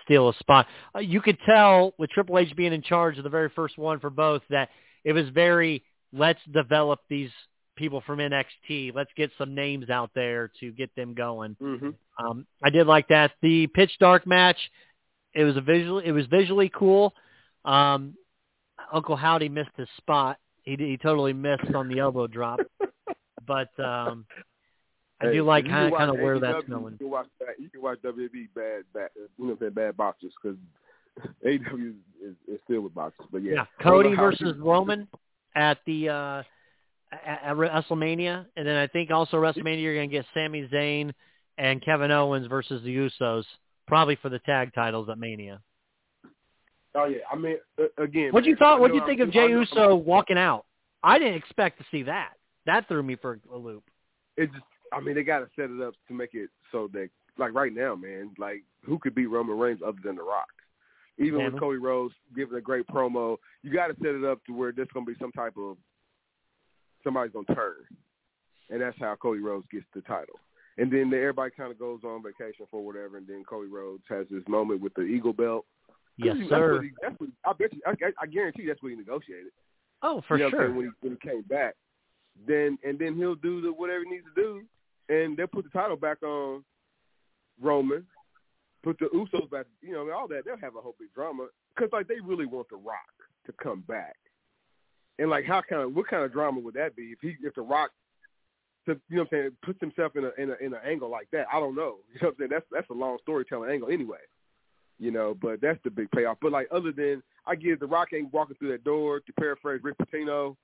steal 0.05 0.29
a 0.29 0.35
spot. 0.35 0.67
Uh, 0.95 0.99
you 0.99 1.23
could 1.23 1.39
tell 1.47 1.95
with 1.99 2.11
Triple 2.11 2.39
H 2.39 2.55
being 2.57 2.75
in 2.75 2.83
charge 2.83 3.17
of 3.17 3.25
the 3.25 3.31
very 3.31 3.49
first 3.49 3.79
one 3.79 4.01
for 4.01 4.11
both 4.11 4.43
that 4.51 4.69
it 5.05 5.15
was 5.15 5.29
very 5.31 5.83
let's 6.13 6.41
develop 6.53 7.01
these 7.09 7.31
people 7.77 8.03
from 8.03 8.19
NXT. 8.19 8.95
Let's 8.95 9.11
get 9.17 9.31
some 9.39 9.55
names 9.55 9.89
out 9.89 10.11
there 10.15 10.51
to 10.61 10.73
get 10.73 10.95
them 10.95 11.15
going. 11.15 11.57
Mhm. 11.61 11.95
Um, 12.19 12.47
I 12.63 12.69
did 12.69 12.87
like 12.87 13.09
that. 13.09 13.33
The 13.41 13.67
pitch 13.69 13.97
dark 13.99 14.27
match, 14.27 14.59
it 15.33 15.45
was 15.45 15.57
a 15.57 15.63
visual. 15.63 16.01
It 16.01 16.13
was 16.13 16.27
visually 16.27 16.69
cool. 16.69 17.15
Um, 17.65 18.15
Uncle 18.93 19.17
Howdy 19.17 19.49
missed 19.49 19.71
his 19.77 19.89
spot. 19.97 20.39
He 20.63 20.77
he 20.77 20.97
totally 20.97 21.33
missed 21.33 21.75
on 21.75 21.89
the 21.89 21.99
elbow 21.99 22.27
drop. 22.27 22.61
But 23.47 23.71
um, 23.83 24.27
I 25.21 25.27
Hey, 25.27 25.33
do 25.33 25.43
like 25.43 25.65
you 25.65 25.71
kind 25.71 25.87
of 25.87 25.93
watch 25.93 25.99
kind 25.99 26.11
of 26.11 26.17
where 26.21 26.37
AEW, 26.37 26.41
that's 26.41 26.69
You 26.69 26.75
going. 26.75 26.99
can 26.99 27.11
watch 27.11 27.27
that. 27.41 27.59
You 27.59 27.69
can 27.69 27.83
watch 27.83 27.99
WWE 28.05 28.49
bad, 28.55 28.85
bad. 28.95 29.09
You 29.39 29.47
know, 29.61 29.71
bad 29.71 29.97
boxers 29.97 30.33
because 30.41 30.57
AEW 31.45 31.95
is, 32.23 32.35
is 32.47 32.61
filled 32.69 32.85
with 32.85 32.95
boxers. 32.95 33.27
But 33.33 33.43
yeah, 33.43 33.53
Yeah, 33.55 33.65
Cody 33.83 33.89
I 33.89 34.03
don't 34.03 34.11
know 34.13 34.17
how 34.17 34.23
versus 34.31 34.57
Roman 34.59 35.09
at 35.57 35.79
the 35.87 36.09
uh, 36.11 36.43
at, 37.13 37.41
at 37.45 37.57
WrestleMania, 37.57 38.47
and 38.57 38.67
then 38.67 38.77
I 38.77 38.87
think 38.87 39.11
also 39.11 39.39
WrestleMania 39.39 39.83
you're 39.83 39.95
going 39.95 40.11
to 40.11 40.17
get 40.17 40.27
Sami 40.33 40.69
Zayn 40.69 41.13
and 41.59 41.83
Kevin 41.85 42.11
Owens 42.13 42.47
versus 42.47 42.83
the 42.85 42.95
Usos, 42.95 43.45
probably 43.89 44.17
for 44.17 44.29
the 44.29 44.39
tag 44.41 44.73
titles 44.75 45.09
at 45.09 45.19
Mania. 45.19 45.61
Oh 46.95 47.05
yeah, 47.05 47.19
I 47.31 47.37
mean 47.37 47.57
uh, 47.79 48.03
again. 48.03 48.33
What 48.33 48.45
you 48.45 48.57
thought? 48.57 48.81
What 48.81 48.95
you 48.95 49.03
think 49.07 49.21
I'm- 49.21 49.29
of 49.29 49.35
Jey 49.35 49.45
I 49.45 49.47
know- 49.49 49.61
Uso 49.61 49.95
walking 49.95 50.39
out? 50.39 50.65
I 51.03 51.19
didn't 51.19 51.35
expect 51.35 51.79
to 51.79 51.85
see 51.91 52.03
that. 52.05 52.33
That 52.67 52.87
threw 52.89 53.03
me 53.03 53.17
for 53.17 53.39
a 53.53 53.57
loop. 53.57 53.85
It 54.37 54.51
just, 54.53 54.65
I 54.93 55.01
mean, 55.01 55.15
they 55.15 55.23
got 55.23 55.39
to 55.39 55.49
set 55.57 55.71
it 55.71 55.81
up 55.81 55.95
to 56.09 56.15
make 56.15 56.35
it 56.35 56.51
so 56.73 56.89
that, 56.93 57.09
like 57.39 57.55
right 57.55 57.73
now, 57.75 57.95
man, 57.95 58.33
like 58.39 58.63
who 58.85 58.99
could 58.99 59.15
beat 59.15 59.27
Roman 59.27 59.59
Reigns 59.59 59.81
other 59.87 59.99
than 60.05 60.17
The 60.17 60.23
Rock? 60.23 60.49
Even 61.19 61.41
Yeah, 61.41 61.49
with. 61.49 61.61
Cody 61.61 61.79
Rhodes 61.79 62.15
giving 62.37 62.57
a 62.57 62.61
great 62.61 62.87
promo, 62.87 63.37
you 63.63 63.73
got 63.73 63.89
to 63.89 63.95
set 64.03 64.15
it 64.15 64.25
up 64.25 64.45
to 64.47 64.53
where 64.53 64.73
there's 64.73 64.89
going 64.93 65.07
to 65.07 65.13
be 65.13 65.19
some 65.21 65.33
type 65.33 65.55
of 65.59 65.77
somebody's 67.05 67.33
going 67.33 67.47
to 67.47 67.55
turn, 67.55 67.77
and 68.69 68.81
that's 68.81 68.97
how 68.99 69.15
Cody 69.17 69.41
Rhodes 69.41 69.67
gets 69.71 69.87
the 69.95 70.01
title. 70.03 70.39
And 70.79 70.91
then 70.91 71.11
the 71.11 71.17
everybody 71.17 71.51
kind 71.57 71.71
of 71.73 71.79
goes 71.79 72.01
on 72.05 72.23
vacation 72.23 72.67
for 72.71 72.85
whatever, 72.85 73.17
and 73.19 73.27
then 73.27 73.43
Cody 73.49 73.69
Rhodes 73.71 74.05
has 74.09 74.27
this 74.31 74.43
moment 74.49 74.81
with 74.81 74.95
the 74.95 75.03
Eagle 75.03 75.33
Belt. 75.33 75.65
Yes, 76.25 76.37
he- 76.39 76.49
sir. 76.49 76.83
He, 76.83 76.91
what 77.19 77.31
I 77.45 77.53
bet 77.53 77.73
you. 77.73 77.81
I, 77.87 77.95
I 78.21 78.27
guarantee 78.27 78.67
that's 78.67 78.83
what 78.83 78.91
he 78.91 78.97
negotiated. 78.97 79.53
Oh, 80.03 80.23
for 80.27 80.37
you 80.37 80.45
know 80.45 80.51
sure. 80.51 80.73
when 80.73 80.87
he 80.87 80.91
when 81.01 81.19
he 81.21 81.29
came 81.29 81.43
back. 81.43 81.75
Then 82.47 82.79
and 82.85 82.99
then 82.99 83.17
he'll 83.17 83.35
do 83.35 83.61
the 83.61 83.73
whatever 83.73 84.05
he 84.05 84.11
needs 84.11 84.25
to 84.35 84.43
do, 84.43 84.63
and 85.15 85.37
they'll 85.37 85.47
put 85.47 85.65
the 85.65 85.71
title 85.71 85.97
back 85.97 86.23
on 86.23 86.65
Roman, 87.61 88.07
put 88.83 88.99
the 88.99 89.07
Usos 89.07 89.51
back, 89.51 89.67
you 89.83 89.93
know, 89.93 90.11
all 90.11 90.29
that. 90.29 90.45
They'll 90.45 90.57
have 90.57 90.77
a 90.77 90.81
whole 90.81 90.95
big 90.99 91.13
drama 91.15 91.49
because 91.75 91.91
like 91.93 92.09
they 92.09 92.21
really 92.25 92.47
want 92.47 92.69
the 92.71 92.77
Rock 92.77 92.99
to 93.47 93.53
come 93.63 93.81
back, 93.87 94.17
and 95.19 95.29
like 95.29 95.45
how 95.45 95.61
kind 95.69 95.83
of 95.83 95.95
what 95.95 96.09
kind 96.09 96.25
of 96.25 96.33
drama 96.33 96.61
would 96.61 96.75
that 96.75 96.97
be 96.97 97.13
if 97.13 97.19
he 97.21 97.37
if 97.43 97.55
the 97.55 97.63
Rock 97.63 97.91
to 98.87 98.99
you 99.09 99.17
know 99.17 99.23
what 99.23 99.33
I'm 99.33 99.39
saying 99.39 99.57
puts 99.63 99.81
himself 99.81 100.17
in 100.17 100.25
a 100.25 100.31
in 100.39 100.51
a 100.51 100.55
in 100.65 100.73
an 100.73 100.81
angle 100.87 101.11
like 101.11 101.29
that? 101.33 101.47
I 101.53 101.61
don't 101.61 101.75
know. 101.75 101.97
You 102.15 102.21
know 102.23 102.29
what 102.29 102.29
I'm 102.29 102.35
saying? 102.39 102.51
That's 102.53 102.67
that's 102.71 102.91
a 102.91 102.95
long 102.95 103.19
storytelling 103.23 103.71
angle 103.71 103.91
anyway. 103.91 104.19
You 105.01 105.11
know, 105.11 105.35
but 105.41 105.61
that's 105.63 105.79
the 105.83 105.91
big 105.91 106.11
payoff. 106.11 106.37
But 106.41 106.53
like 106.53 106.69
other 106.71 106.93
than 106.93 107.23
I 107.47 107.55
give 107.55 107.81
the 107.81 107.87
Rock 107.87 108.09
ain't 108.15 108.33
walking 108.33 108.55
through 108.57 108.73
that 108.73 108.85
door 108.85 109.21
to 109.21 109.33
paraphrase 109.33 109.81
Rick 109.83 109.97
Pitino 109.99 110.57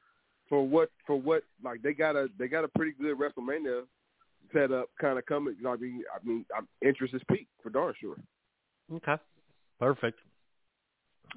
for 0.48 0.66
what 0.66 0.90
for 1.06 1.16
what 1.18 1.42
like 1.64 1.82
they 1.82 1.94
got 1.94 2.16
a 2.16 2.28
they 2.38 2.46
got 2.46 2.62
a 2.62 2.68
pretty 2.68 2.92
good 3.00 3.16
WrestleMania 3.18 3.82
set 4.52 4.72
up 4.72 4.90
kind 5.00 5.18
of 5.18 5.26
coming. 5.26 5.56
You 5.56 5.64
know, 5.64 5.72
I 5.72 5.76
mean, 5.76 6.02
I 6.14 6.26
mean, 6.26 6.44
I'm 6.56 6.68
interest 6.86 7.14
is 7.14 7.22
peak 7.30 7.48
for 7.62 7.70
darn 7.70 7.94
sure. 7.98 8.16
Okay. 8.92 9.16
Perfect. 9.80 10.18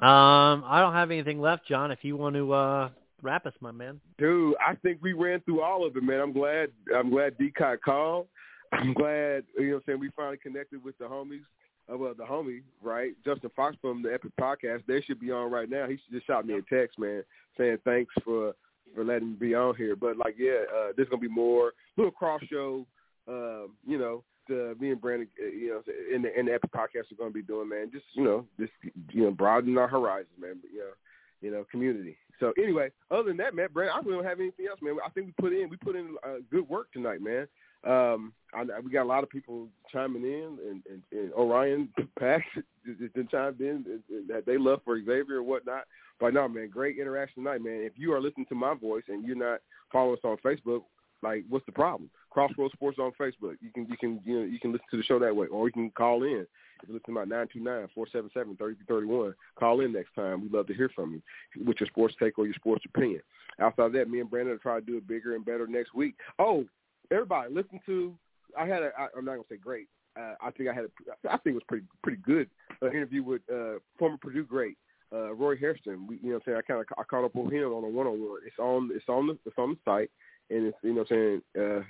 Um, 0.02 0.64
I 0.66 0.80
don't 0.82 0.94
have 0.94 1.12
anything 1.12 1.42
left, 1.42 1.68
John. 1.68 1.92
If 1.92 2.04
you 2.04 2.16
want 2.16 2.36
to 2.36 2.54
uh, 2.54 2.90
wrap 3.22 3.46
us, 3.46 3.54
my 3.60 3.72
man. 3.72 4.00
Dude, 4.18 4.56
I 4.66 4.76
think 4.76 5.00
we 5.02 5.14
ran 5.14 5.42
through 5.42 5.62
all 5.62 5.86
of 5.86 5.96
it, 5.96 6.04
man. 6.04 6.20
I'm 6.20 6.34
glad. 6.34 6.70
I'm 6.96 7.10
glad 7.10 7.38
Decock 7.38 7.82
called. 7.82 8.28
I'm 8.72 8.94
glad 8.94 9.44
you 9.58 9.66
know. 9.66 9.74
what 9.74 9.76
I'm 9.78 9.84
saying 9.88 10.00
we 10.00 10.10
finally 10.16 10.38
connected 10.38 10.84
with 10.84 10.98
the 11.00 11.06
homies. 11.06 11.42
Uh, 11.92 11.98
well, 11.98 12.14
the 12.16 12.24
homie, 12.24 12.62
right? 12.84 13.14
Justin 13.26 13.52
Fox 13.56 13.76
from 13.82 14.02
the 14.02 14.14
Epic 14.14 14.32
Podcast. 14.40 14.84
They 14.88 15.02
should 15.02 15.20
be 15.20 15.32
on 15.32 15.52
right 15.52 15.70
now. 15.70 15.88
He 15.88 16.00
just 16.12 16.28
shot 16.28 16.46
me 16.46 16.56
a 16.56 16.62
text, 16.62 17.00
man, 17.00 17.24
saying 17.58 17.78
thanks 17.84 18.14
for 18.24 18.54
for 18.96 19.04
letting 19.04 19.32
me 19.32 19.36
be 19.36 19.56
on 19.56 19.76
here. 19.76 19.96
But 19.96 20.18
like, 20.18 20.36
yeah, 20.38 20.64
uh, 20.76 20.92
there's 20.96 21.10
gonna 21.10 21.22
be 21.22 21.28
more 21.28 21.74
little 21.98 22.12
cross 22.12 22.42
show. 22.50 22.86
Um, 23.28 23.72
you 23.86 23.98
know, 24.00 24.24
the, 24.48 24.76
me 24.80 24.92
and 24.92 25.02
Brandon, 25.02 25.28
uh, 25.42 25.48
you 25.48 25.70
know, 25.70 25.82
in 26.14 26.22
the 26.24 26.40
in 26.40 26.46
the 26.48 26.54
Epic 26.54 26.72
Podcast 26.72 27.12
are 27.12 27.18
gonna 27.18 27.32
be 27.32 27.42
doing, 27.42 27.70
man. 27.70 27.92
Just 27.92 28.06
you 28.14 28.24
know, 28.24 28.46
just 28.60 28.72
you 29.12 29.24
know, 29.24 29.32
broaden 29.32 29.78
our 29.78 29.88
horizons, 29.88 30.30
man. 30.40 30.56
But, 30.62 30.72
you 30.72 30.80
know, 30.80 30.94
you 31.42 31.52
know, 31.52 31.66
community. 31.72 32.18
So 32.40 32.54
anyway, 32.58 32.90
other 33.12 33.30
than 33.30 33.38
that, 33.38 33.54
man, 33.54 33.68
Brandon, 33.74 33.96
I 33.96 34.00
really 34.00 34.18
don't 34.18 34.26
have 34.26 34.40
anything 34.40 34.68
else, 34.70 34.80
man. 34.82 34.98
I 35.06 35.10
think 35.10 35.28
we 35.28 35.34
put 35.34 35.54
in 35.54 35.70
we 35.70 35.78
put 35.78 35.96
in 35.96 36.16
uh, 36.24 36.38
good 36.52 36.68
work 36.68 36.92
tonight, 36.92 37.22
man. 37.22 37.48
Um, 37.86 38.34
I, 38.54 38.64
we 38.84 38.92
got 38.92 39.04
a 39.04 39.06
lot 39.06 39.24
of 39.24 39.30
people 39.30 39.68
chiming 39.92 40.24
in, 40.24 40.58
and, 40.68 40.84
and, 40.90 41.02
and 41.12 41.34
Orion 41.34 41.90
Pax 42.18 42.44
has 42.56 43.10
been 43.14 43.28
chimed 43.28 43.62
in 43.62 44.02
that 44.28 44.46
they 44.46 44.58
love 44.58 44.82
for 44.84 45.00
Xavier 45.00 45.38
and 45.38 45.48
whatnot. 45.48 45.84
But 46.20 46.34
no, 46.34 46.48
man, 46.48 46.70
great 46.70 46.98
interaction 46.98 47.44
tonight, 47.44 47.64
man. 47.64 47.82
If 47.82 47.94
you 47.96 48.14
are 48.14 48.20
listening 48.20 48.48
to 48.48 48.56
my 48.56 48.74
voice 48.74 49.04
and 49.08 49.26
you're 49.26 49.36
not 49.36 49.60
following 49.92 50.16
us 50.16 50.20
on 50.24 50.38
Facebook, 50.38 50.82
like, 51.22 51.44
what's 51.50 51.66
the 51.66 51.72
problem? 51.72 52.10
Crossroads 52.30 52.74
Sports 52.74 52.98
on 53.00 53.12
Facebook. 53.20 53.56
You 53.62 53.72
can 53.74 53.86
you 53.90 53.98
can 53.98 54.20
you 54.24 54.40
know 54.40 54.46
you 54.46 54.60
can 54.60 54.72
listen 54.72 54.86
to 54.92 54.98
the 54.98 55.04
show 55.04 55.20
that 55.20 55.36
way, 55.36 55.48
or 55.48 55.68
you 55.68 55.74
can 55.74 55.90
call 55.92 56.24
in. 56.24 56.46
If 56.82 56.88
you 56.88 56.94
listen 56.94 57.08
to 57.08 57.12
my 57.12 57.26
nine 57.26 57.48
two 57.52 57.60
nine 57.60 57.88
four 57.94 58.08
seven 58.12 58.30
seven 58.34 58.56
thirty 58.56 58.76
three 58.76 58.86
thirty 58.88 59.08
one, 59.08 59.36
call 59.58 59.82
in 59.82 59.92
next 59.92 60.14
time. 60.16 60.42
We'd 60.42 60.54
love 60.54 60.68
to 60.68 60.74
hear 60.74 60.90
from 60.96 61.14
you 61.14 61.66
with 61.66 61.80
your 61.80 61.88
sports 61.88 62.16
take 62.20 62.40
or 62.40 62.46
your 62.46 62.54
sports 62.54 62.86
opinion. 62.86 63.22
Outside 63.60 63.88
of 63.88 63.94
that, 63.94 64.10
me 64.10 64.22
and 64.22 64.30
Brandon 64.30 64.54
will 64.54 64.60
try 64.60 64.80
to 64.80 64.86
do 64.86 64.98
it 64.98 65.08
bigger 65.08 65.36
and 65.36 65.44
better 65.44 65.68
next 65.68 65.94
week. 65.94 66.16
Oh, 66.38 66.66
everybody, 67.12 67.54
listen 67.54 67.80
to. 67.86 68.16
I 68.58 68.66
had 68.66 68.84
a. 68.84 68.92
I, 68.98 69.08
I'm 69.18 69.26
not 69.26 69.34
gonna 69.34 69.44
say 69.50 69.58
great. 69.58 69.88
Uh, 70.20 70.34
I 70.42 70.52
think 70.52 70.70
I 70.70 70.74
had. 70.74 70.86
A, 70.86 71.32
I 71.32 71.38
think 71.38 71.54
it 71.54 71.56
was 71.56 71.64
pretty 71.68 71.86
pretty 72.04 72.22
good 72.24 72.50
uh, 72.82 72.90
interview 72.90 73.24
with 73.24 73.42
uh, 73.52 73.80
former 73.98 74.18
Purdue 74.18 74.46
great 74.46 74.78
uh, 75.14 75.34
Roy 75.34 75.56
Hairston. 75.58 76.08
We, 76.08 76.16
you 76.18 76.30
know, 76.30 76.36
what 76.36 76.36
I'm 76.36 76.42
saying 76.46 76.58
I 76.58 76.62
kind 76.62 76.80
of 76.82 76.86
I 76.98 77.04
caught 77.04 77.26
up 77.26 77.36
with 77.36 77.54
him 77.54 77.64
on 77.64 77.84
a 77.84 77.88
one 77.88 78.08
on 78.08 78.20
one. 78.20 78.40
It's 78.46 78.60
on 78.60 78.90
it's 78.94 79.06
on 79.08 79.28
the 79.28 79.38
it's 79.46 79.58
on 79.58 79.72
the 79.72 79.78
site, 79.86 80.12
and 80.50 80.68
it's 80.68 80.78
you 80.84 80.94
know 80.94 81.02
what 81.02 81.12
I'm 81.12 81.42
saying 81.56 81.80
uh, 81.80 81.84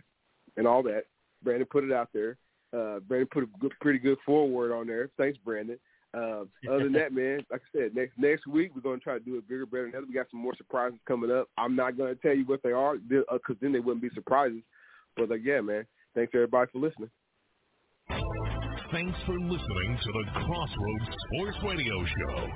and 0.57 0.67
all 0.67 0.83
that. 0.83 1.05
Brandon 1.43 1.67
put 1.69 1.83
it 1.83 1.91
out 1.91 2.09
there. 2.13 2.37
Uh, 2.73 2.99
Brandon 2.99 3.27
put 3.31 3.43
a 3.43 3.47
good, 3.59 3.73
pretty 3.81 3.99
good 3.99 4.17
forward 4.25 4.71
on 4.71 4.87
there. 4.87 5.09
Thanks, 5.17 5.37
Brandon. 5.43 5.79
Uh, 6.13 6.43
other 6.67 6.85
than 6.85 6.93
that, 6.93 7.13
man, 7.13 7.45
like 7.51 7.61
I 7.73 7.77
said, 7.77 7.95
next 7.95 8.17
next 8.17 8.47
week 8.47 8.71
we're 8.73 8.81
going 8.81 8.99
to 8.99 9.03
try 9.03 9.13
to 9.13 9.19
do 9.23 9.37
it 9.37 9.47
bigger, 9.47 9.65
better 9.65 9.87
ever. 9.87 10.05
We 10.07 10.13
got 10.13 10.27
some 10.31 10.39
more 10.39 10.55
surprises 10.55 10.99
coming 11.07 11.31
up. 11.31 11.49
I'm 11.57 11.75
not 11.75 11.97
going 11.97 12.15
to 12.15 12.21
tell 12.21 12.35
you 12.35 12.45
what 12.45 12.63
they 12.63 12.71
are 12.71 12.97
because 12.97 13.25
uh, 13.31 13.53
then 13.61 13.71
they 13.71 13.79
wouldn't 13.79 14.01
be 14.01 14.09
surprises. 14.15 14.61
But 15.15 15.29
yeah, 15.43 15.61
man, 15.61 15.85
thanks 16.15 16.31
everybody 16.33 16.71
for 16.71 16.79
listening. 16.79 17.09
Thanks 18.91 19.19
for 19.27 19.37
listening 19.37 19.99
to 20.01 20.11
the 20.11 20.25
Crossroads 20.33 21.09
Sports 21.29 21.57
Radio 21.63 21.93
Show. 22.05 22.47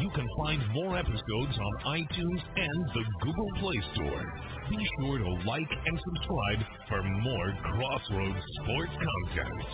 You 0.00 0.08
can 0.14 0.26
find 0.38 0.62
more 0.72 0.96
episodes 0.96 1.52
on 1.52 2.00
iTunes 2.00 2.40
and 2.56 2.80
the 2.94 3.04
Google 3.20 3.50
Play 3.60 3.76
Store. 3.94 4.24
Be 4.70 4.88
sure 5.00 5.18
to 5.18 5.30
like 5.44 5.68
and 5.68 6.00
subscribe 6.00 6.60
for 6.88 7.02
more 7.02 7.52
Crossroads 7.60 8.40
sports 8.62 8.92
content. 8.96 9.68